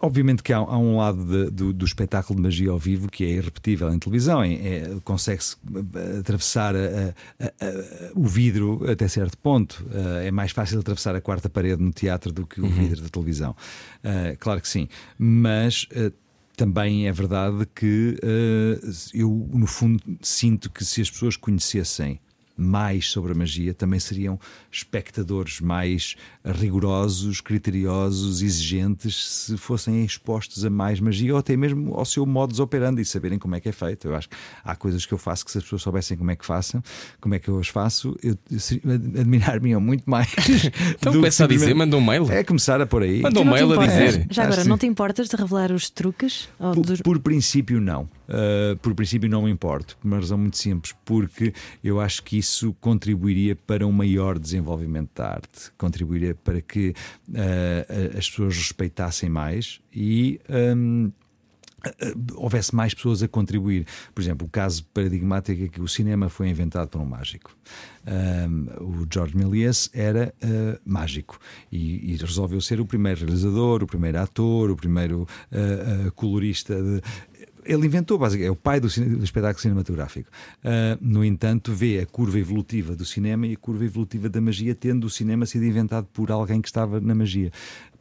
Obviamente 0.04 0.44
que 0.44 0.52
há, 0.52 0.58
há 0.58 0.78
um 0.78 0.98
lado 0.98 1.24
de, 1.24 1.50
do, 1.50 1.72
do, 1.72 1.86
espetáculo 1.86 2.36
de 2.36 2.44
magia 2.44 2.72
ao 2.72 2.78
vivo 2.78 3.08
que 3.08 3.24
é 3.24 3.30
irrepetível 3.30 3.90
em 3.94 3.98
televisão, 3.98 4.44
é, 4.44 4.52
é, 4.52 4.98
consegue-se 5.02 5.56
eh, 5.96 6.20
atravessar 6.20 6.76
a, 6.76 7.16
a, 7.40 7.46
a, 7.46 8.12
o 8.14 8.28
vidro 8.28 8.82
até 8.92 9.08
certo 9.08 9.38
ponto. 9.38 9.82
Uh, 9.86 10.26
é 10.26 10.30
mais 10.30 10.52
fácil 10.52 10.78
atravessar 10.82 11.16
a 11.16 11.22
quarta 11.22 11.50
parede 11.50 11.82
no 11.82 11.94
teatro 11.94 12.34
do 12.34 12.46
que 12.46 12.60
o 12.60 12.66
uhum. 12.66 12.70
vidro 12.70 13.02
da 13.02 13.08
televisão. 13.08 13.56
Uh, 14.04 14.36
claro 14.40 14.60
que 14.60 14.68
sim, 14.68 14.90
mas 15.18 15.88
uh, 15.96 16.12
também 16.58 17.08
é 17.08 17.12
verdade 17.14 17.66
que 17.74 18.20
eu, 19.14 19.50
no 19.54 19.66
fundo, 19.66 20.04
sinto 20.22 20.70
que 20.70 20.84
se 20.84 21.00
as 21.00 21.10
pessoas 21.10 21.38
conhecessem 21.38 22.20
mais 22.64 23.10
sobre 23.10 23.34
a 23.34 23.36
magia, 23.36 23.74
também 23.74 24.00
seriam 24.00 24.40
espectadores 24.72 25.60
mais 25.60 26.16
rigorosos, 26.46 27.42
criteriosos, 27.42 28.42
exigentes, 28.42 29.16
se 29.16 29.58
fossem 29.58 30.04
expostos 30.04 30.66
a 30.66 30.70
mais 30.70 31.00
magia 31.00 31.34
ou 31.34 31.40
até 31.40 31.56
mesmo 31.56 31.94
ao 31.94 32.06
seu 32.06 32.26
modus 32.26 32.60
operandi 32.60 33.02
e 33.02 33.06
saberem 33.06 33.38
como 33.38 33.56
é 33.56 33.60
que 33.60 33.70
é 33.70 33.72
feito. 33.72 34.08
Eu 34.08 34.16
acho 34.16 34.30
que 34.30 34.36
há 34.64 34.76
coisas 34.76 35.06
que 35.06 35.14
eu 35.14 35.18
faço 35.18 35.46
que 35.46 35.52
se 35.52 35.58
as 35.58 35.64
pessoas 35.64 35.82
soubessem 35.82 36.18
como 36.18 36.32
é 36.32 36.36
que 36.36 36.46
façam, 36.46 36.84
como 37.20 37.36
é 37.36 37.40
que 37.40 37.50
eu 37.50 37.60
as 37.60 37.68
faço, 37.68 38.18
eu, 38.24 38.38
admirar-me 39.20 39.76
muito 39.78 40.10
mais. 40.10 40.34
então 40.96 41.14
começa 41.14 41.44
a 41.46 41.48
dizer, 41.48 41.74
manda 41.74 41.98
um 41.98 42.02
mail. 42.02 42.32
É 42.32 42.44
começar 42.44 42.80
a 42.82 42.86
por 42.86 43.04
aí. 43.04 43.22
Manda 43.22 43.40
um 43.40 43.46
mail 43.46 43.80
a 43.80 43.86
dizer. 43.86 44.28
Já 44.30 44.44
agora, 44.44 44.64
não 44.64 44.78
te 44.78 44.86
importas 44.86 45.28
de 45.30 45.36
revelar 45.36 45.72
os 45.72 45.90
truques? 45.90 46.50
Por, 46.58 46.86
dos... 46.86 47.02
por 47.02 47.20
princípio, 47.20 47.82
não. 47.82 48.10
Uh, 48.28 48.78
por 48.78 48.96
princípio, 48.96 49.30
não 49.30 49.44
me 49.44 49.52
importo, 49.52 49.98
por 49.98 50.08
uma 50.08 50.18
razão 50.18 50.38
muito 50.38 50.58
simples, 50.58 50.96
porque 51.04 51.54
eu 51.84 52.00
acho 52.00 52.24
que 52.24 52.38
isso 52.38 52.74
contribuiria 52.80 53.56
para 53.56 53.86
um 53.86 53.92
maior 53.92 54.40
desenvolvimento 54.40 55.10
da 55.16 55.32
arte, 55.32 55.72
contribuiria 55.78 56.34
para 56.34 56.62
que 56.62 56.94
uh, 57.30 58.18
as 58.18 58.30
pessoas 58.30 58.56
respeitassem 58.58 59.30
mais 59.30 59.82
e. 59.94 60.40
Um, 60.50 61.12
houvesse 62.36 62.74
mais 62.74 62.94
pessoas 62.94 63.22
a 63.22 63.28
contribuir. 63.28 63.86
Por 64.14 64.22
exemplo, 64.22 64.48
o 64.48 64.50
caso 64.50 64.86
paradigmático 64.94 65.64
é 65.64 65.68
que 65.68 65.82
o 65.82 65.88
cinema 65.88 66.30
foi 66.30 66.50
inventado 66.50 66.88
por 66.88 67.02
um 67.02 67.06
mágico. 67.06 67.56
Um, 68.06 69.02
o 69.02 69.08
George 69.12 69.36
Méliès 69.36 69.90
era 69.94 70.34
uh, 70.44 70.80
mágico 70.86 71.40
e, 71.72 72.14
e, 72.14 72.18
resolveu 72.18 72.60
ser 72.60 72.82
o 72.82 72.86
primeiro 72.86 73.22
realizador, 73.22 73.82
o 73.82 73.88
primeiro 73.88 74.20
ator, 74.20 74.72
o 74.72 74.76
primeiro 74.76 75.22
uh, 75.22 76.08
uh, 76.08 76.12
colorista 76.12 76.76
de, 76.76 77.02
ele 77.66 77.86
inventou, 77.86 78.18
basicamente, 78.18 78.48
é 78.48 78.52
o 78.52 78.56
pai 78.56 78.80
do, 78.80 78.88
do 78.88 79.24
espetáculo 79.24 79.62
cinematográfico. 79.62 80.30
Uh, 80.64 80.98
no 81.02 81.24
entanto, 81.24 81.74
vê 81.74 82.00
a 82.00 82.06
curva 82.06 82.40
evolutiva 82.40 82.96
do 82.96 83.06
cinema 83.06 83.48
e 83.48 83.54
a 83.54 83.58
curva 83.58 83.86
evolutiva 83.86 84.30
da 84.30 84.42
magia, 84.42 84.76
tendo 84.76 85.06
o 85.06 85.10
cinema 85.10 85.46
sido 85.46 85.66
inventado 85.66 86.08
por 86.14 86.32
alguém 86.32 86.62
que 86.62 86.68
estava 86.68 87.00
na 87.00 87.16
magia 87.16 87.52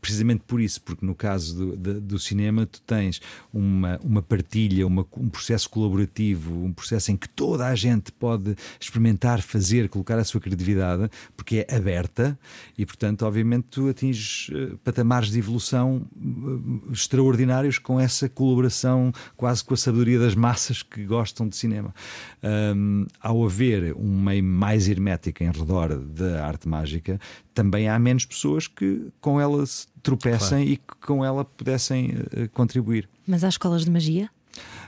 precisamente 0.03 0.43
por 0.45 0.61
isso, 0.61 0.83
porque 0.83 1.07
no 1.07 1.15
caso 1.15 1.55
do, 1.55 1.77
do, 1.77 2.01
do 2.01 2.19
cinema 2.19 2.67
tu 2.67 2.83
tens 2.83 3.21
uma, 3.55 4.01
uma 4.03 4.21
partilha, 4.21 4.85
uma, 4.85 5.07
um 5.17 5.29
processo 5.29 5.71
colaborativo, 5.71 6.53
um 6.65 6.73
processo 6.73 7.13
em 7.13 7.17
que 7.17 7.29
toda 7.29 7.69
a 7.69 7.75
gente 7.77 8.11
pode 8.11 8.57
experimentar, 8.81 9.41
fazer, 9.41 9.89
colocar 9.89 10.19
a 10.19 10.25
sua 10.25 10.41
criatividade, 10.41 11.09
porque 11.37 11.65
é 11.69 11.77
aberta 11.77 12.37
e, 12.77 12.85
portanto, 12.85 13.23
obviamente, 13.23 13.69
tu 13.71 13.89
atinges 13.89 14.49
uh, 14.49 14.77
patamares 14.79 15.31
de 15.31 15.39
evolução 15.39 16.05
uh, 16.17 16.93
extraordinários 16.93 17.79
com 17.79 18.01
essa 18.01 18.29
colaboração, 18.29 19.13
quase 19.37 19.65
com 19.65 19.73
a 19.73 19.77
sabedoria 19.77 20.19
das 20.19 20.35
massas 20.35 20.83
que 20.83 21.05
gostam 21.05 21.49
de 21.49 21.55
cinema. 21.55 21.95
Um, 22.43 23.07
ao 23.21 23.45
haver 23.45 23.95
um 23.95 24.21
meio 24.21 24.43
mais 24.43 24.89
hermético 24.89 25.45
em 25.45 25.51
redor 25.53 25.97
da 25.97 26.45
arte 26.45 26.69
mágica, 26.69 27.21
também 27.55 27.89
há 27.89 27.97
menos 28.01 28.25
pessoas 28.25 28.67
que 28.67 29.13
com 29.21 29.41
ela 29.41 29.65
se 29.65 29.92
tropeçam 30.03 30.59
claro. 30.59 30.65
e 30.65 30.77
que 30.77 30.95
com 31.07 31.25
ela 31.25 31.45
pudessem 31.45 32.11
uh, 32.11 32.49
contribuir. 32.53 33.09
Mas 33.27 33.45
há 33.45 33.49
escolas 33.49 33.85
de 33.85 33.91
magia? 33.91 34.29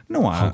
Não 0.08 0.30
há. 0.30 0.52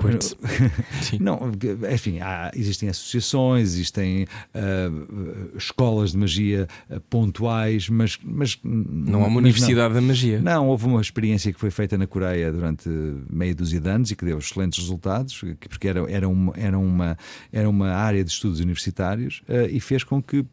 não, 1.19 1.51
enfim, 1.91 2.19
há, 2.19 2.51
existem 2.55 2.89
associações, 2.89 3.73
existem 3.73 4.23
uh, 4.23 5.57
escolas 5.57 6.11
de 6.11 6.17
magia 6.17 6.67
uh, 6.89 6.99
pontuais, 7.01 7.89
mas, 7.89 8.17
mas. 8.23 8.57
Não 8.63 9.23
há 9.23 9.27
uma 9.27 9.37
universidade 9.37 9.93
não. 9.93 10.01
da 10.01 10.07
magia. 10.07 10.41
Não, 10.41 10.67
houve 10.67 10.85
uma 10.85 11.01
experiência 11.01 11.51
que 11.51 11.59
foi 11.59 11.71
feita 11.71 11.97
na 11.97 12.07
Coreia 12.07 12.51
durante 12.51 12.89
meia 13.29 13.53
dúzia 13.53 13.79
de 13.79 13.89
anos 13.89 14.11
e 14.11 14.15
que 14.15 14.25
deu 14.25 14.37
excelentes 14.37 14.79
resultados, 14.79 15.41
porque 15.69 15.87
era, 15.87 16.09
era, 16.09 16.27
uma, 16.27 16.53
era, 16.55 16.79
uma, 16.79 17.17
era 17.51 17.69
uma 17.69 17.89
área 17.89 18.23
de 18.23 18.31
estudos 18.31 18.59
universitários 18.59 19.41
uh, 19.49 19.67
e 19.69 19.79
fez 19.79 20.03
com 20.03 20.21
que 20.21 20.45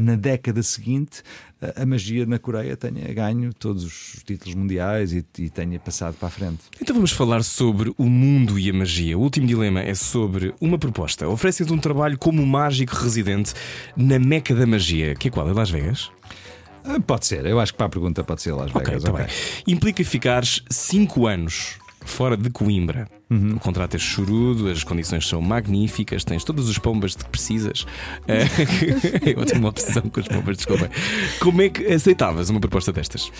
na 0.00 0.16
década 0.16 0.62
seguinte 0.62 1.22
a 1.74 1.86
magia 1.86 2.26
na 2.26 2.38
Coreia 2.38 2.76
tenha 2.76 3.12
ganho 3.14 3.52
todos 3.52 3.84
os 3.84 4.22
títulos 4.22 4.54
mundiais 4.54 5.12
e, 5.12 5.24
e 5.38 5.48
tenha 5.48 5.80
passado 5.80 6.14
para 6.14 6.28
a 6.28 6.30
frente. 6.30 6.64
Então 6.80 6.94
vamos 6.94 7.12
falar 7.12 7.42
sobre 7.42 7.92
o 7.96 8.04
mundo 8.04 8.58
e 8.58 8.70
a 8.70 8.72
magia. 8.72 9.16
O 9.16 9.20
último 9.20 9.46
dilema 9.46 9.80
é 9.80 9.94
sobre 9.94 10.54
uma 10.60 10.78
proposta. 10.78 11.28
Oferece-te 11.28 11.72
um 11.72 11.78
trabalho 11.78 12.18
como 12.18 12.44
mágico 12.46 12.94
residente 12.94 13.54
na 13.96 14.18
Meca 14.18 14.54
da 14.54 14.66
Magia. 14.66 15.14
Que 15.14 15.28
é 15.28 15.30
qual? 15.30 15.48
É 15.48 15.52
Las 15.52 15.70
Vegas? 15.70 16.10
Ah, 16.84 17.00
pode 17.00 17.26
ser, 17.26 17.44
eu 17.46 17.58
acho 17.58 17.72
que 17.72 17.78
para 17.78 17.86
a 17.86 17.90
pergunta 17.90 18.22
pode 18.22 18.42
ser 18.42 18.52
Las 18.52 18.70
Vegas. 18.70 19.04
Okay, 19.04 19.26
tá 19.26 19.32
Implica 19.66 20.04
ficares 20.04 20.62
5 20.70 21.26
anos 21.26 21.78
fora 22.06 22.36
de 22.36 22.48
Coimbra. 22.50 23.08
Uhum. 23.28 23.56
O 23.56 23.60
contrato 23.60 23.96
é 23.96 23.98
chorudo, 23.98 24.68
as 24.68 24.84
condições 24.84 25.26
são 25.26 25.42
magníficas, 25.42 26.24
tens 26.24 26.44
todos 26.44 26.68
os 26.68 26.78
pombas 26.78 27.16
que 27.16 27.24
precisas. 27.28 27.84
eu 29.26 29.44
tenho 29.44 29.60
uma 29.60 29.70
obsessão 29.70 30.02
com 30.02 30.20
os 30.20 30.28
pombas, 30.28 30.56
desculpa. 30.56 30.88
Como 31.40 31.60
é 31.60 31.68
que 31.68 31.84
aceitavas 31.86 32.48
uma 32.48 32.60
proposta 32.60 32.92
destas? 32.92 33.32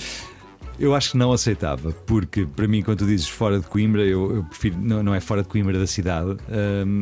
Eu 0.78 0.94
acho 0.94 1.12
que 1.12 1.16
não 1.16 1.32
aceitava, 1.32 1.92
porque 2.06 2.44
para 2.44 2.68
mim, 2.68 2.82
quando 2.82 2.98
tu 2.98 3.06
dizes 3.06 3.28
fora 3.28 3.58
de 3.58 3.66
Coimbra, 3.66 4.02
eu, 4.02 4.36
eu 4.36 4.44
prefiro, 4.44 4.76
não, 4.78 5.02
não, 5.02 5.14
é 5.14 5.20
fora 5.20 5.42
de 5.42 5.48
Coimbra 5.48 5.78
da 5.78 5.86
cidade, 5.86 6.36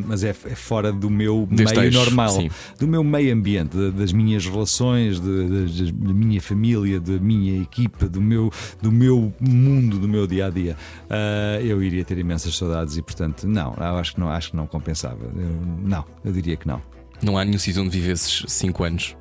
mas 0.06 0.22
é, 0.22 0.30
é, 0.30 0.54
fora 0.54 0.92
do 0.92 1.10
meu 1.10 1.48
Deste 1.50 1.76
meio 1.76 1.88
eixo, 1.88 1.98
normal, 1.98 2.30
sim. 2.30 2.50
do 2.78 2.86
meu 2.86 3.02
meio 3.02 3.34
ambiente, 3.34 3.76
das 3.90 4.12
minhas 4.12 4.46
relações, 4.46 5.20
de, 5.20 5.66
de, 5.66 5.92
da 5.92 6.12
minha 6.12 6.40
família, 6.40 7.00
da 7.00 7.18
minha 7.18 7.60
equipa, 7.60 8.08
do 8.08 8.20
meu, 8.20 8.52
do 8.80 8.92
meu 8.92 9.32
mundo, 9.40 9.98
do 9.98 10.08
meu 10.08 10.26
dia 10.26 10.46
a 10.46 10.50
dia. 10.50 10.76
Uh, 11.04 11.64
eu 11.64 11.82
iria 11.82 12.04
ter 12.04 12.18
imensas 12.18 12.56
saudades 12.56 12.96
e, 12.96 13.02
portanto, 13.02 13.46
não, 13.46 13.74
eu 13.76 13.96
acho 13.96 14.14
que 14.14 14.20
não, 14.20 14.28
acho 14.28 14.50
que 14.50 14.56
não 14.56 14.66
compensava. 14.66 15.24
Eu, 15.24 15.60
não, 15.82 16.04
eu 16.24 16.32
diria 16.32 16.56
que 16.56 16.68
não. 16.68 16.80
Não 17.22 17.38
há 17.38 17.44
nenhum 17.44 17.58
sítio 17.58 17.82
onde 17.82 17.90
vivesses 17.90 18.44
5 18.46 18.84
anos? 18.84 19.16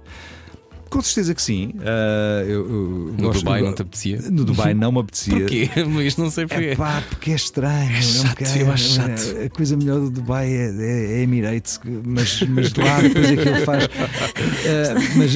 Com 0.94 1.02
certeza 1.02 1.34
que 1.34 1.42
sim. 1.42 1.74
Uh, 1.74 2.48
eu, 2.48 2.70
eu 2.70 3.16
no 3.18 3.32
Dubai 3.32 3.62
de... 3.62 3.66
não 3.66 3.74
te 3.74 3.82
apetecia? 3.82 4.22
No 4.30 4.46
Dubai 4.46 4.76
não 4.76 4.92
me 4.92 5.00
apetecia. 5.00 5.34
Porquê? 5.42 5.70
Mas 5.92 6.18
não 6.18 6.30
sei 6.30 6.46
porquê. 6.46 6.66
É 6.66 6.76
pá, 6.76 7.02
porque 7.10 7.32
é 7.32 7.36
estranho. 7.36 7.96
É 7.96 8.00
chato, 8.00 8.42
é 8.44 8.48
um 8.48 8.56
eu 8.58 8.72
acho 8.72 8.90
chato. 8.90 9.22
A 9.44 9.50
coisa 9.50 9.76
melhor 9.76 10.02
do 10.02 10.12
Dubai 10.12 10.54
é, 10.54 10.70
é, 10.70 11.14
é 11.14 11.22
Emirates, 11.24 11.80
mas, 11.84 12.44
mas 12.44 12.72
de 12.72 12.80
lá 12.80 13.02
depois 13.02 13.26
aquilo 13.26 13.66
faz. 13.66 13.86
Uh, 13.86 13.90
mas... 15.18 15.34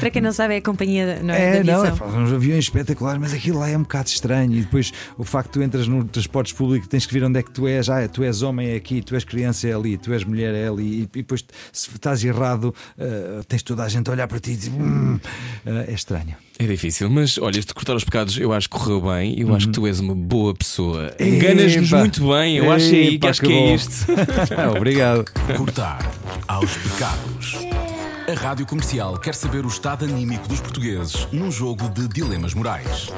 Para 0.00 0.08
quem 0.08 0.22
não 0.22 0.32
sabe, 0.32 0.54
é 0.54 0.56
a 0.56 0.62
companhia 0.62 1.20
não 1.22 1.34
é, 1.34 1.58
é 1.58 1.64
não, 1.64 1.84
é 1.84 1.92
uns 1.92 2.32
aviões 2.32 2.64
espetaculares, 2.64 3.20
mas 3.20 3.34
aquilo 3.34 3.58
lá 3.58 3.68
é 3.68 3.76
um 3.76 3.82
bocado 3.82 4.08
estranho. 4.08 4.54
E 4.54 4.62
depois 4.62 4.90
o 5.18 5.24
facto 5.24 5.48
de 5.48 5.52
tu 5.52 5.62
entras 5.62 5.86
no 5.86 6.02
transportes 6.04 6.54
públicos, 6.54 6.88
tens 6.88 7.04
que 7.04 7.12
ver 7.12 7.24
onde 7.24 7.38
é 7.38 7.42
que 7.42 7.50
tu 7.50 7.68
és. 7.68 7.90
Ah, 7.90 8.08
tu 8.08 8.24
és 8.24 8.40
homem 8.40 8.70
é 8.70 8.76
aqui, 8.76 9.02
tu 9.02 9.14
és 9.14 9.22
criança 9.22 9.68
é 9.68 9.74
ali, 9.74 9.98
tu 9.98 10.14
és 10.14 10.24
mulher 10.24 10.54
é 10.54 10.66
ali. 10.66 11.00
E, 11.00 11.02
e 11.02 11.06
depois, 11.06 11.44
se 11.70 11.90
estás 11.90 12.24
errado, 12.24 12.74
uh, 12.96 13.44
tens 13.44 13.62
toda 13.62 13.82
a 13.82 13.88
gente 13.88 14.08
a 14.08 14.14
olhar 14.14 14.26
para 14.26 14.40
ti 14.40 14.52
e 14.52 14.56
dizer. 14.56 14.77
Hum, 14.82 15.20
é 15.66 15.92
estranho. 15.92 16.36
É 16.58 16.66
difícil, 16.66 17.08
mas 17.08 17.38
olha, 17.38 17.58
este 17.58 17.72
cortar 17.72 17.94
os 17.94 18.04
pecados 18.04 18.36
eu 18.36 18.52
acho 18.52 18.68
que 18.68 18.76
correu 18.76 19.00
bem. 19.00 19.38
Eu 19.38 19.48
uhum. 19.48 19.54
acho 19.54 19.66
que 19.66 19.72
tu 19.72 19.86
és 19.86 20.00
uma 20.00 20.14
boa 20.14 20.54
pessoa. 20.54 21.14
Enganas-nos 21.20 21.92
muito 21.92 22.28
bem. 22.28 22.56
Eu 22.56 22.72
acho 22.72 22.94
aí 22.94 23.18
que 23.18 23.26
acho 23.26 23.40
que, 23.40 23.46
que 23.46 23.52
é 23.52 23.74
isto. 23.74 24.06
Obrigado. 24.76 25.24
Cortar 25.56 26.10
aos 26.48 26.76
pecados. 26.76 27.58
A 28.28 28.34
rádio 28.34 28.66
comercial 28.66 29.16
quer 29.18 29.34
saber 29.34 29.64
o 29.64 29.68
estado 29.68 30.04
anímico 30.04 30.46
dos 30.48 30.60
portugueses 30.60 31.26
num 31.32 31.50
jogo 31.50 31.88
de 31.88 32.06
dilemas 32.08 32.52
morais. 32.52 33.08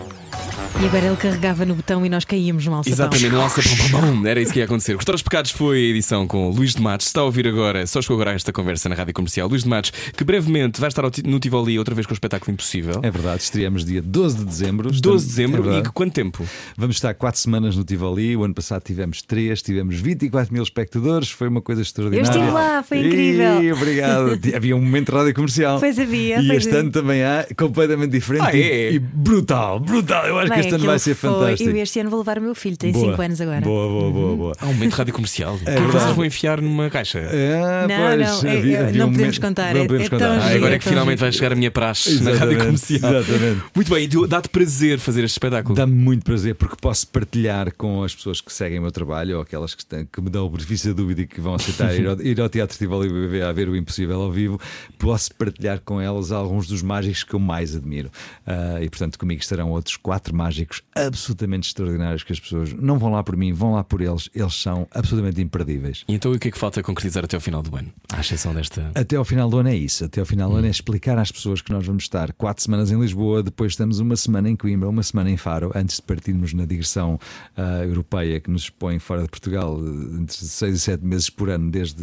E 0.80 0.86
agora 0.86 1.04
ele 1.04 1.16
carregava 1.16 1.66
no 1.66 1.74
botão 1.74 2.06
e 2.06 2.08
nós 2.08 2.24
caíamos 2.24 2.64
no 2.64 2.74
alçapão. 2.74 2.92
Exatamente, 2.94 3.28
no 3.28 3.40
alçapão. 3.42 4.26
Era 4.26 4.40
isso 4.40 4.50
que 4.50 4.60
ia 4.60 4.64
acontecer. 4.64 4.94
Gostar 4.94 5.12
dos 5.12 5.20
Pecados 5.20 5.50
foi 5.50 5.76
a 5.76 5.90
edição 5.90 6.26
com 6.26 6.48
Luís 6.48 6.74
de 6.74 6.80
Matos. 6.80 7.06
Está 7.06 7.20
a 7.20 7.24
ouvir 7.24 7.46
agora, 7.46 7.86
só 7.86 8.00
chegou 8.00 8.14
agora 8.14 8.34
esta 8.34 8.50
conversa 8.50 8.88
na 8.88 8.94
rádio 8.94 9.12
comercial. 9.12 9.46
Luís 9.46 9.64
de 9.64 9.68
Matos, 9.68 9.90
que 10.16 10.24
brevemente 10.24 10.80
vai 10.80 10.88
estar 10.88 11.02
no 11.02 11.38
Tivoli 11.38 11.78
outra 11.78 11.94
vez 11.94 12.06
com 12.06 12.12
o 12.12 12.14
espetáculo 12.14 12.52
Impossível. 12.52 13.00
É 13.02 13.10
verdade, 13.10 13.42
estreamos 13.42 13.84
dia 13.84 14.00
12 14.00 14.38
de 14.38 14.44
dezembro. 14.46 14.90
12 14.90 15.24
de 15.24 15.30
dezembro 15.30 15.70
é 15.70 15.78
e 15.80 15.82
quanto 15.82 16.14
tempo? 16.14 16.48
Vamos 16.78 16.96
estar 16.96 17.12
4 17.12 17.38
semanas 17.38 17.76
no 17.76 17.84
Tivoli. 17.84 18.34
O 18.34 18.44
ano 18.44 18.54
passado 18.54 18.82
tivemos 18.82 19.20
3, 19.20 19.60
tivemos 19.60 19.96
24 19.96 20.50
mil 20.50 20.62
espectadores. 20.62 21.30
Foi 21.30 21.48
uma 21.48 21.60
coisa 21.60 21.82
extraordinária. 21.82 22.26
Eu 22.26 22.40
estive 22.40 22.50
lá, 22.50 22.82
foi 22.82 23.00
incrível. 23.00 23.62
E, 23.62 23.72
obrigado. 23.72 24.40
havia 24.56 24.74
um 24.74 24.80
momento 24.80 25.12
de 25.12 25.18
rádio 25.18 25.34
comercial. 25.34 25.78
Pois 25.78 25.98
havia. 25.98 26.40
E 26.40 26.52
este 26.52 26.74
ano 26.74 26.90
também 26.90 27.22
há, 27.22 27.46
completamente 27.54 28.12
diferente 28.12 28.46
ah, 28.46 28.56
é? 28.56 28.92
e, 28.92 28.94
e 28.94 28.98
brutal, 28.98 29.78
brutal. 29.78 30.29
Eu 30.30 30.38
acho 30.38 30.48
também. 30.48 30.60
que 30.62 30.68
este 30.68 30.74
ano 30.76 30.86
vai 30.86 30.98
ser 30.98 31.14
foi- 31.14 31.30
fantástico. 31.30 31.70
Eu 31.70 31.76
este 31.76 32.00
ano 32.00 32.10
vou 32.10 32.18
levar 32.20 32.38
o 32.38 32.42
meu 32.42 32.54
filho, 32.54 32.76
tem 32.76 32.92
Boa. 32.92 33.10
5 33.10 33.22
anos 33.22 33.40
agora. 33.40 33.60
Boa, 33.60 33.88
boa, 33.88 34.10
boa, 34.12 34.36
boa. 34.36 34.52
Há 34.60 34.66
um 34.66 34.72
momento 34.72 34.90
de 34.92 34.96
rádio 34.96 35.14
comercial. 35.14 35.58
é 35.66 35.74
que 35.74 35.80
vocês 35.82 36.14
vão 36.14 36.24
enfiar 36.24 36.60
numa 36.60 36.88
caixa? 36.90 37.18
Ah, 37.20 37.86
Não, 37.88 37.96
pois, 37.96 38.42
não, 38.42 38.50
é- 38.50 38.56
havia- 38.58 38.76
é- 38.78 38.82
havia 38.82 38.98
não 38.98 39.08
um 39.08 39.12
podemos 39.12 39.16
momento- 39.18 39.40
contar, 39.40 39.74
Não 39.74 39.80
é- 39.82 39.86
podemos 39.86 40.06
é 40.06 40.10
contar. 40.10 40.30
Ah, 40.40 40.48
agora 40.54 40.72
é 40.72 40.76
é 40.76 40.78
que 40.78 40.84
finalmente 40.88 41.18
giro. 41.18 41.20
vai 41.26 41.32
chegar 41.32 41.52
a 41.52 41.56
minha 41.56 41.70
praxe 41.70 42.10
na 42.22 42.30
rádio 42.32 42.34
Exatamente, 42.56 42.64
comercial. 42.64 43.14
exatamente. 43.14 43.62
Muito 43.74 43.90
bem, 43.94 44.04
e 44.04 44.26
dá-te 44.28 44.48
prazer 44.48 44.98
fazer 44.98 45.24
este 45.24 45.34
espetáculo. 45.34 45.74
Dá-me 45.74 45.94
muito 45.94 46.24
prazer 46.24 46.54
porque 46.54 46.76
posso 46.80 47.06
partilhar 47.08 47.72
com 47.76 48.02
as 48.02 48.14
pessoas 48.14 48.40
que 48.40 48.52
seguem 48.52 48.78
o 48.78 48.82
meu 48.82 48.90
trabalho 48.92 49.36
ou 49.36 49.42
aquelas 49.42 49.74
que, 49.74 49.84
têm- 49.84 50.06
que 50.10 50.20
me 50.20 50.28
dão 50.30 50.46
o 50.46 50.50
benefício 50.50 50.90
da 50.92 50.96
dúvida 50.96 51.22
e 51.22 51.26
que 51.26 51.40
vão 51.40 51.54
aceitar 51.54 51.94
ir 51.94 52.06
ao, 52.06 52.20
ir 52.20 52.40
ao 52.40 52.48
Teatro 52.48 52.76
Tivoli 52.76 53.08
BBB 53.08 53.42
a 53.42 53.52
ver 53.52 53.68
o 53.68 53.76
impossível 53.76 54.20
ao 54.20 54.30
vivo. 54.30 54.60
Posso 54.98 55.34
partilhar 55.34 55.80
com 55.80 56.00
elas 56.00 56.30
alguns 56.32 56.66
dos 56.66 56.82
mágicos 56.82 57.24
que 57.24 57.34
eu 57.34 57.40
mais 57.40 57.74
admiro. 57.74 58.10
Ah, 58.46 58.78
e 58.82 58.88
portanto, 58.90 59.18
comigo 59.18 59.40
estarão 59.40 59.70
outros 59.70 59.96
quatro 59.96 60.19
mágicos 60.32 60.82
absolutamente 60.94 61.68
extraordinários 61.68 62.22
que 62.22 62.32
as 62.32 62.40
pessoas 62.40 62.72
não 62.72 62.98
vão 62.98 63.12
lá 63.12 63.22
por 63.22 63.36
mim, 63.36 63.52
vão 63.52 63.72
lá 63.72 63.84
por 63.84 64.00
eles. 64.00 64.28
Eles 64.34 64.54
são 64.54 64.86
absolutamente 64.90 65.40
imperdíveis. 65.40 66.04
E 66.08 66.14
então 66.14 66.32
o 66.32 66.38
que 66.38 66.48
é 66.48 66.50
que 66.50 66.58
falta 66.58 66.82
concretizar 66.82 67.24
até 67.24 67.36
ao 67.36 67.40
final 67.40 67.62
do 67.62 67.74
ano? 67.76 67.92
À 68.12 68.20
exceção 68.20 68.54
desta. 68.54 68.90
Até 68.94 69.16
ao 69.16 69.24
final 69.24 69.48
do 69.48 69.58
ano 69.58 69.68
é 69.68 69.76
isso. 69.76 70.04
Até 70.04 70.20
ao 70.20 70.26
final 70.26 70.50
do 70.50 70.56
ano 70.56 70.66
é 70.66 70.70
explicar 70.70 71.18
às 71.18 71.32
pessoas 71.32 71.60
que 71.60 71.72
nós 71.72 71.86
vamos 71.86 72.04
estar 72.04 72.32
quatro 72.32 72.62
semanas 72.62 72.90
em 72.90 73.00
Lisboa, 73.00 73.42
depois 73.42 73.72
estamos 73.72 73.98
uma 74.00 74.16
semana 74.16 74.48
em 74.48 74.56
Coimbra, 74.56 74.88
uma 74.88 75.02
semana 75.02 75.30
em 75.30 75.36
Faro, 75.36 75.70
antes 75.74 75.96
de 75.96 76.02
partirmos 76.02 76.52
na 76.52 76.64
digressão 76.64 77.18
ah, 77.56 77.84
europeia 77.84 78.40
que 78.40 78.50
nos 78.50 78.68
põe 78.68 78.98
fora 78.98 79.22
de 79.22 79.28
Portugal 79.28 79.78
eh, 79.78 80.20
entre 80.20 80.34
seis 80.34 80.74
e 80.74 80.78
sete 80.78 81.04
meses 81.04 81.30
por 81.30 81.50
ano, 81.50 81.70
desde 81.70 82.02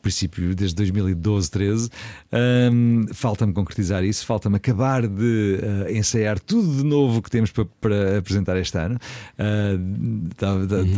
princípio, 0.00 0.54
desde 0.54 0.74
2012, 0.76 1.50
13. 1.50 1.90
Ahm, 2.32 3.06
falta-me 3.12 3.52
concretizar 3.52 4.04
isso, 4.04 4.24
falta-me 4.26 4.56
acabar 4.56 5.06
de 5.06 5.58
ah, 5.62 5.92
ensaiar 5.92 6.38
tudo 6.38 6.76
de 6.76 6.84
novo 6.84 7.22
que 7.22 7.30
temos 7.30 7.50
para, 7.50 7.64
para 7.80 8.18
apresentar 8.18 8.56
este 8.56 8.78
ano. 8.78 8.98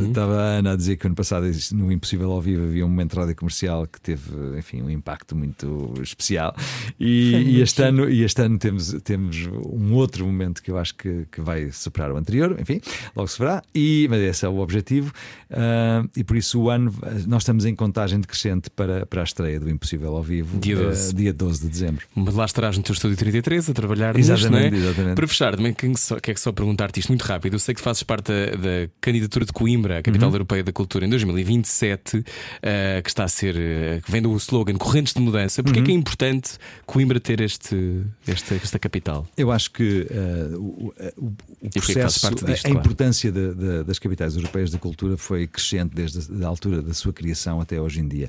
Estava 0.08 0.40
a 0.40 0.58
Ana 0.58 0.72
a 0.72 0.76
dizer 0.76 0.96
que 0.96 1.06
ano 1.06 1.16
passado 1.16 1.46
no 1.72 1.90
Impossível 1.90 2.30
ao 2.30 2.40
Vivo 2.40 2.64
havia 2.64 2.84
um 2.84 2.88
momento 2.88 3.12
de 3.12 3.20
rádio 3.20 3.36
comercial 3.36 3.86
que 3.86 4.00
teve, 4.00 4.58
enfim, 4.58 4.82
um 4.82 4.90
impacto 4.90 5.34
muito 5.36 5.94
especial. 6.02 6.54
E, 6.98 7.32
e 7.32 7.60
este, 7.60 7.82
ano, 7.82 8.08
e 8.08 8.22
este 8.22 8.42
ano 8.42 8.58
temos, 8.58 8.92
temos 9.04 9.36
um 9.46 9.94
outro 9.94 10.24
momento 10.26 10.62
que 10.62 10.70
eu 10.70 10.78
acho 10.78 10.94
que, 10.94 11.26
que 11.30 11.40
vai 11.40 11.70
superar 11.70 12.12
o 12.12 12.16
anterior, 12.16 12.56
enfim, 12.60 12.80
logo 13.14 13.28
se 13.28 13.38
verá. 13.38 13.62
E, 13.74 14.06
mas 14.10 14.20
esse 14.20 14.44
é 14.44 14.48
o 14.48 14.58
objetivo. 14.58 15.12
Ah, 15.50 16.04
e 16.16 16.24
por 16.24 16.36
isso 16.36 16.60
o 16.60 16.70
ano, 16.70 16.92
nós 17.26 17.42
estamos 17.42 17.64
em 17.64 17.74
contagem 17.74 18.20
decrescente 18.20 18.70
para, 18.70 18.91
para 19.08 19.20
a 19.20 19.24
estreia 19.24 19.58
do 19.60 19.68
Impossível 19.70 20.16
ao 20.16 20.22
Vivo, 20.22 20.58
Dia 20.58 20.76
ah, 20.78 20.82
12. 20.84 21.14
dia 21.14 21.32
12 21.32 21.60
de 21.62 21.68
dezembro. 21.68 22.06
Mas 22.14 22.34
lá 22.34 22.44
estarás 22.44 22.76
no 22.76 22.82
teu 22.82 22.92
estúdio 22.92 23.16
33 23.16 23.70
a 23.70 23.72
trabalhar 23.72 24.14
nisto, 24.14 24.28
não 24.28 24.34
é? 24.58 24.66
Exatamente, 24.66 24.76
exatamente. 24.76 25.14
Para 25.16 25.26
fechar, 25.28 25.56
também 25.56 25.72
quero 25.74 25.96
só, 25.98 26.20
quero 26.20 26.38
só 26.38 26.52
perguntar-te 26.52 27.00
isto 27.00 27.08
muito 27.08 27.22
rápido. 27.22 27.54
Eu 27.54 27.58
sei 27.58 27.74
que 27.74 27.80
fazes 27.80 28.02
parte 28.02 28.28
da, 28.32 28.56
da 28.56 28.88
candidatura 29.00 29.44
de 29.44 29.52
Coimbra, 29.52 29.98
a 29.98 30.02
capital 30.02 30.28
Uhum. 30.28 30.34
europeia 30.36 30.62
da 30.64 30.72
cultura, 30.72 31.04
em 31.06 31.08
2027, 31.08 32.24
eh, 32.62 33.00
que 33.02 33.10
está 33.10 33.24
a 33.24 33.28
ser, 33.28 33.56
eh, 33.56 34.00
que 34.04 34.10
vem 34.10 34.22
do 34.22 34.34
slogan 34.36 34.74
Correntes 34.76 35.14
de 35.14 35.20
Mudança. 35.20 35.62
Porquê 35.62 35.78
Uhum. 35.78 35.84
é 35.84 35.86
que 35.86 35.92
é 35.92 35.94
importante 35.94 36.50
Coimbra 36.86 37.20
ter 37.20 37.40
este, 37.40 38.02
este- 38.26 38.54
esta 38.54 38.78
capital? 38.78 39.26
Eu 39.36 39.50
acho 39.50 39.70
que 39.70 40.06
uh, 40.10 40.58
o, 40.58 40.94
o- 41.16 41.32
o 41.62 41.70
que 41.70 41.80
processo, 41.80 42.30
disto, 42.34 42.44
a, 42.66 42.70
claro. 42.70 42.78
importância 42.78 43.30
de- 43.32 43.54
de- 43.54 43.84
das 43.84 43.98
capitais 43.98 44.34
europeias 44.36 44.70
da 44.70 44.78
cultura 44.78 45.16
foi 45.16 45.46
crescente 45.46 45.94
desde 45.94 46.44
a 46.44 46.46
altura 46.46 46.82
da 46.82 46.92
sua 46.94 47.12
criação 47.12 47.60
até 47.60 47.80
hoje 47.80 48.00
em 48.00 48.08
dia. 48.08 48.28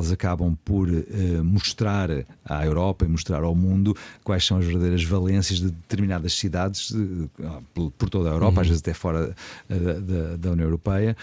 Elas 0.00 0.10
acabam 0.12 0.56
por 0.64 0.88
uh, 0.88 1.44
mostrar 1.44 2.08
à 2.44 2.64
Europa 2.64 3.04
e 3.04 3.08
mostrar 3.08 3.42
ao 3.42 3.54
mundo 3.54 3.94
quais 4.24 4.44
são 4.46 4.56
as 4.56 4.64
verdadeiras 4.64 5.04
valências 5.04 5.58
de 5.60 5.70
determinadas 5.70 6.32
cidades 6.32 6.90
uh, 6.90 7.28
por, 7.74 7.90
por 7.92 8.08
toda 8.08 8.30
a 8.30 8.32
Europa, 8.32 8.54
Uhum. 8.56 8.60
às 8.62 8.66
vezes 8.68 8.80
até 8.82 8.94
fora 8.94 9.34
uh, 9.68 10.00
da, 10.00 10.36
da- 10.36 10.50
União 10.52 10.64
Europeia, 10.66 11.16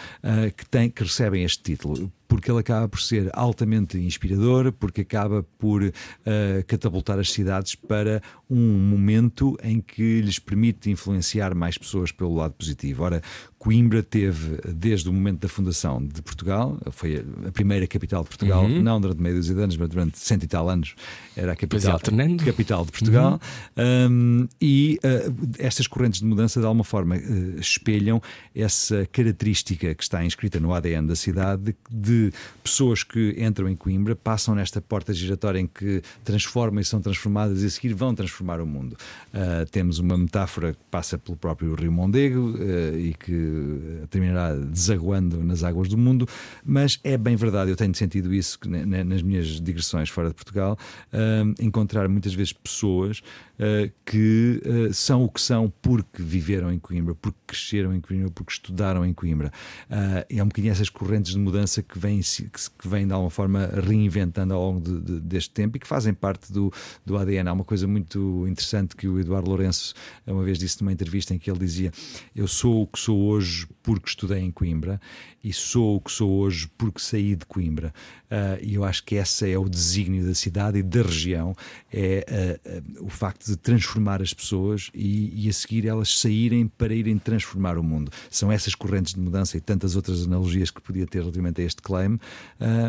que, 0.55 0.65
têm, 0.67 0.89
que 0.89 1.03
recebem 1.03 1.43
este 1.43 1.61
título 1.63 2.11
porque 2.27 2.51
ele 2.51 2.59
acaba 2.59 2.87
por 2.87 2.99
ser 2.99 3.29
altamente 3.33 3.97
inspirador, 3.97 4.71
porque 4.71 5.01
acaba 5.01 5.43
por 5.57 5.83
eh, 5.83 6.63
catapultar 6.67 7.19
as 7.19 7.31
cidades 7.31 7.75
para 7.75 8.21
um 8.49 8.77
momento 8.77 9.57
em 9.63 9.79
que 9.79 10.21
lhes 10.21 10.39
permite 10.39 10.89
influenciar 10.89 11.55
mais 11.55 11.77
pessoas 11.77 12.11
pelo 12.11 12.35
lado 12.35 12.53
positivo. 12.53 13.03
Ora, 13.03 13.21
Coimbra 13.57 14.03
teve, 14.03 14.59
desde 14.73 15.09
o 15.09 15.13
momento 15.13 15.41
da 15.41 15.49
fundação 15.49 16.05
de 16.05 16.21
Portugal, 16.21 16.77
foi 16.91 17.25
a 17.45 17.51
primeira 17.51 17.87
capital 17.87 18.23
de 18.23 18.29
Portugal, 18.29 18.67
não 18.69 19.01
durante 19.01 19.21
meio 19.21 19.35
dos 19.35 19.49
anos, 19.49 19.75
mas 19.77 19.89
durante 19.89 20.19
cento 20.19 20.43
e 20.43 20.47
tal 20.47 20.69
anos, 20.69 20.95
era 21.35 21.51
a 21.51 21.51
ia 21.51 21.55
capital, 21.55 21.99
capital 22.45 22.85
de 22.85 22.91
Portugal. 22.91 23.41
Um, 23.77 24.47
e 24.61 24.99
uh, 25.03 25.55
estas 25.57 25.87
correntes 25.87 26.19
de 26.19 26.25
mudança, 26.25 26.59
de 26.59 26.65
alguma 26.65 26.83
forma, 26.83 27.15
uh, 27.15 27.59
espelham 27.59 28.21
essa 28.53 29.07
característica 29.11 29.93
que 29.95 30.03
está 30.03 30.23
inscrita 30.23 30.59
no 30.59 30.73
ADN 30.73 31.07
da 31.07 31.15
cidade 31.15 31.75
de 31.89 32.16
pessoas 32.63 33.03
que 33.03 33.35
entram 33.37 33.69
em 33.69 33.75
Coimbra, 33.75 34.15
passam 34.15 34.55
nesta 34.55 34.81
porta 34.81 35.13
giratória 35.13 35.59
em 35.59 35.67
que 35.67 36.01
transformam 36.23 36.81
e 36.81 36.85
são 36.85 37.01
transformadas 37.01 37.63
e 37.63 37.65
a 37.65 37.69
seguir 37.69 37.93
vão 37.93 38.13
transformar 38.13 38.59
o 38.61 38.65
mundo. 38.65 38.97
Uh, 39.33 39.65
temos 39.71 39.99
uma 39.99 40.17
metáfora 40.17 40.73
que 40.73 40.79
passa 40.91 41.17
pelo 41.17 41.37
próprio 41.37 41.73
Rio 41.75 41.91
Mondego 41.91 42.51
uh, 42.51 42.97
e 42.97 43.13
que 43.13 43.33
uh, 43.33 44.07
terminará 44.09 44.53
desaguando 44.55 45.43
nas 45.43 45.63
águas 45.63 45.87
do 45.87 45.97
mundo, 45.97 46.27
mas 46.65 46.99
é 47.03 47.17
bem 47.17 47.35
verdade, 47.35 47.71
eu 47.71 47.75
tenho 47.75 47.93
sentido 47.95 48.33
isso 48.33 48.59
nas 48.67 49.21
minhas 49.21 49.61
digressões 49.61 50.09
fora 50.09 50.29
de 50.29 50.35
Portugal, 50.35 50.77
uh, 51.13 51.63
encontrar 51.63 52.07
muitas 52.07 52.33
vezes 52.33 52.53
pessoas 52.53 53.21
uh, 53.59 53.91
que 54.05 54.61
uh, 54.65 54.93
são 54.93 55.23
o 55.23 55.29
que 55.29 55.41
são 55.41 55.71
porque 55.81 56.21
viveram 56.21 56.71
em 56.71 56.79
Coimbra, 56.79 57.15
porque 57.15 57.37
cresceram 57.47 57.93
em 57.93 58.01
Coimbra, 58.01 58.29
porque 58.31 58.51
estudaram 58.53 59.05
em 59.05 59.13
Coimbra. 59.13 59.51
Uh, 59.89 60.25
é 60.29 60.43
um 60.43 60.47
bocadinho 60.47 60.71
essas 60.71 60.89
correntes 60.89 61.31
de 61.33 61.39
mudança 61.39 61.81
que 61.81 61.97
vêm, 61.97 62.19
que 62.21 62.87
vêm 62.87 63.07
de 63.07 63.13
alguma 63.13 63.29
forma 63.29 63.67
reinventando 63.85 64.53
ao 64.53 64.61
longo 64.61 64.81
de- 64.81 65.01
de- 65.01 65.19
deste 65.21 65.51
tempo 65.51 65.77
e 65.77 65.79
que 65.79 65.87
fazem 65.87 66.13
parte 66.13 66.51
do, 66.51 66.71
do 67.05 67.17
ADN. 67.17 67.49
Há 67.49 67.53
uma 67.53 67.63
coisa 67.63 67.87
muito 67.87 68.45
interessante 68.47 68.95
que 68.95 69.07
o 69.07 69.19
Eduardo 69.19 69.49
Lourenço 69.49 69.93
uma 70.25 70.43
vez 70.43 70.57
disse 70.57 70.81
numa 70.81 70.91
entrevista 70.91 71.33
em 71.33 71.39
que 71.39 71.49
ele 71.49 71.59
dizia: 71.59 71.91
Eu 72.35 72.47
sou 72.47 72.83
o 72.83 72.87
que 72.87 72.99
sou 72.99 73.19
hoje 73.27 73.67
porque 73.83 74.09
estudei 74.09 74.39
em 74.39 74.51
Coimbra 74.51 74.99
e 75.47 75.53
sou 75.53 75.95
o 75.95 76.01
que 76.01 76.11
sou 76.11 76.29
hoje 76.39 76.69
porque 76.77 76.99
saí 76.99 77.33
de 77.33 77.45
Coimbra. 77.45 77.93
Ah, 78.29 78.57
e 78.61 78.75
eu 78.75 78.83
acho 78.83 79.03
que 79.05 79.15
esse 79.15 79.49
é 79.49 79.57
o 79.57 79.69
desígnio 79.69 80.25
da 80.25 80.33
cidade 80.33 80.79
e 80.79 80.83
da 80.83 81.01
região: 81.01 81.55
é 81.91 82.25
ah, 82.29 82.69
ah, 82.69 83.01
o 83.01 83.09
facto 83.09 83.45
de 83.45 83.55
transformar 83.55 84.21
as 84.21 84.33
pessoas 84.33 84.89
e, 84.93 85.45
e 85.45 85.49
a 85.49 85.53
seguir 85.53 85.87
elas 85.87 86.19
saírem 86.19 86.67
para 86.67 86.93
irem 86.93 87.17
transformar 87.17 87.77
o 87.77 87.83
mundo. 87.83 88.11
São 88.29 88.51
essas 88.51 88.75
correntes 88.75 89.13
de 89.13 89.21
mudança 89.21 89.55
e 89.55 89.61
tantas 89.61 89.95
outras 89.95 90.25
analogias 90.25 90.69
que 90.69 90.81
podia 90.81 91.07
ter 91.07 91.19
relativamente 91.19 91.61
a 91.61 91.63
este 91.63 91.81
claim, 91.81 92.19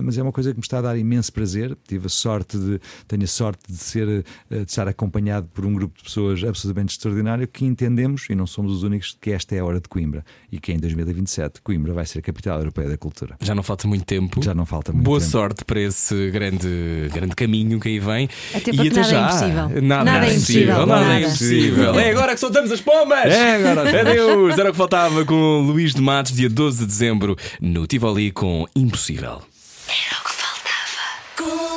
mas 0.03 0.19
é 0.19 0.23
uma 0.23 0.33
coisa 0.33 0.51
que 0.51 0.57
me 0.57 0.63
está 0.63 0.79
a 0.79 0.83
dar 0.83 0.99
imenso 0.99 1.33
prazer. 1.33 1.77
Tive 1.87 2.07
a 2.07 2.09
sorte 2.09 2.59
de, 2.59 2.81
tenho 3.07 3.23
a 3.23 3.27
sorte 3.27 3.73
de 3.73 3.79
ser, 3.79 4.25
de 4.51 4.63
estar 4.63 4.89
acompanhado 4.89 5.49
por 5.49 5.65
um 5.65 5.73
grupo 5.75 5.97
de 5.99 6.05
pessoas 6.05 6.43
absolutamente 6.43 6.93
extraordinário 6.93 7.47
que 7.47 7.65
entendemos, 7.65 8.27
e 8.29 8.35
não 8.35 8.47
somos 8.47 8.73
os 8.73 8.83
únicos, 8.83 9.17
que 9.21 9.31
esta 9.31 9.55
é 9.55 9.61
a 9.61 9.65
hora 9.65 9.81
de 9.81 9.89
Coimbra 9.89 10.25
e 10.51 10.59
que 10.59 10.73
em 10.73 10.79
2027 10.79 11.61
Coimbra 11.63 11.93
vai 11.93 12.07
ser 12.07 12.19
a 12.19 12.23
capital 12.23 12.48
europeia 12.57 12.89
da 12.89 12.97
cultura. 12.97 13.37
Já 13.41 13.55
não 13.55 13.63
falta 13.63 13.87
muito 13.87 14.05
tempo. 14.05 14.43
Já 14.43 14.55
não 14.55 14.65
falta 14.67 14.93
muito 14.93 15.05
Boa 15.05 15.19
tempo. 15.21 15.31
sorte 15.31 15.65
para 15.65 15.81
esse 15.81 16.31
grande, 16.31 16.69
grande 17.13 17.35
caminho 17.35 17.79
que 17.81 17.89
aí 17.89 17.99
vem. 17.99 18.29
Até 18.55 18.71
e 18.71 18.75
porque 18.77 18.89
até 18.89 19.01
nada 19.01 19.09
é 19.09 19.11
já. 19.11 19.21
impossível. 19.27 19.83
Nada, 19.83 20.05
Nada 20.05 20.27
é 20.27 20.31
é 20.31 20.33
impossível. 20.35 20.87
Nada 20.87 21.01
é 21.01 21.05
nada. 21.09 21.21
impossível. 21.21 21.95
É 22.01 22.11
agora 22.11 22.35
que 22.35 22.41
soltamos 22.41 22.73
as 22.73 22.81
pombas! 22.81 23.25
É 23.27 23.57
agora. 23.57 24.01
Adeus! 24.01 24.59
Era 24.59 24.69
o 24.69 24.73
que 24.73 24.79
faltava 24.79 25.25
com 25.25 25.61
Luís 25.67 25.95
de 25.95 26.01
Matos, 26.01 26.33
dia 26.33 26.49
12 26.49 26.79
de 26.81 26.87
dezembro, 26.87 27.37
no 27.61 27.87
Tivoli 27.87 28.31
com 28.31 28.67
Impossível. 28.77 29.43
Era 29.89 30.21
o 30.21 31.68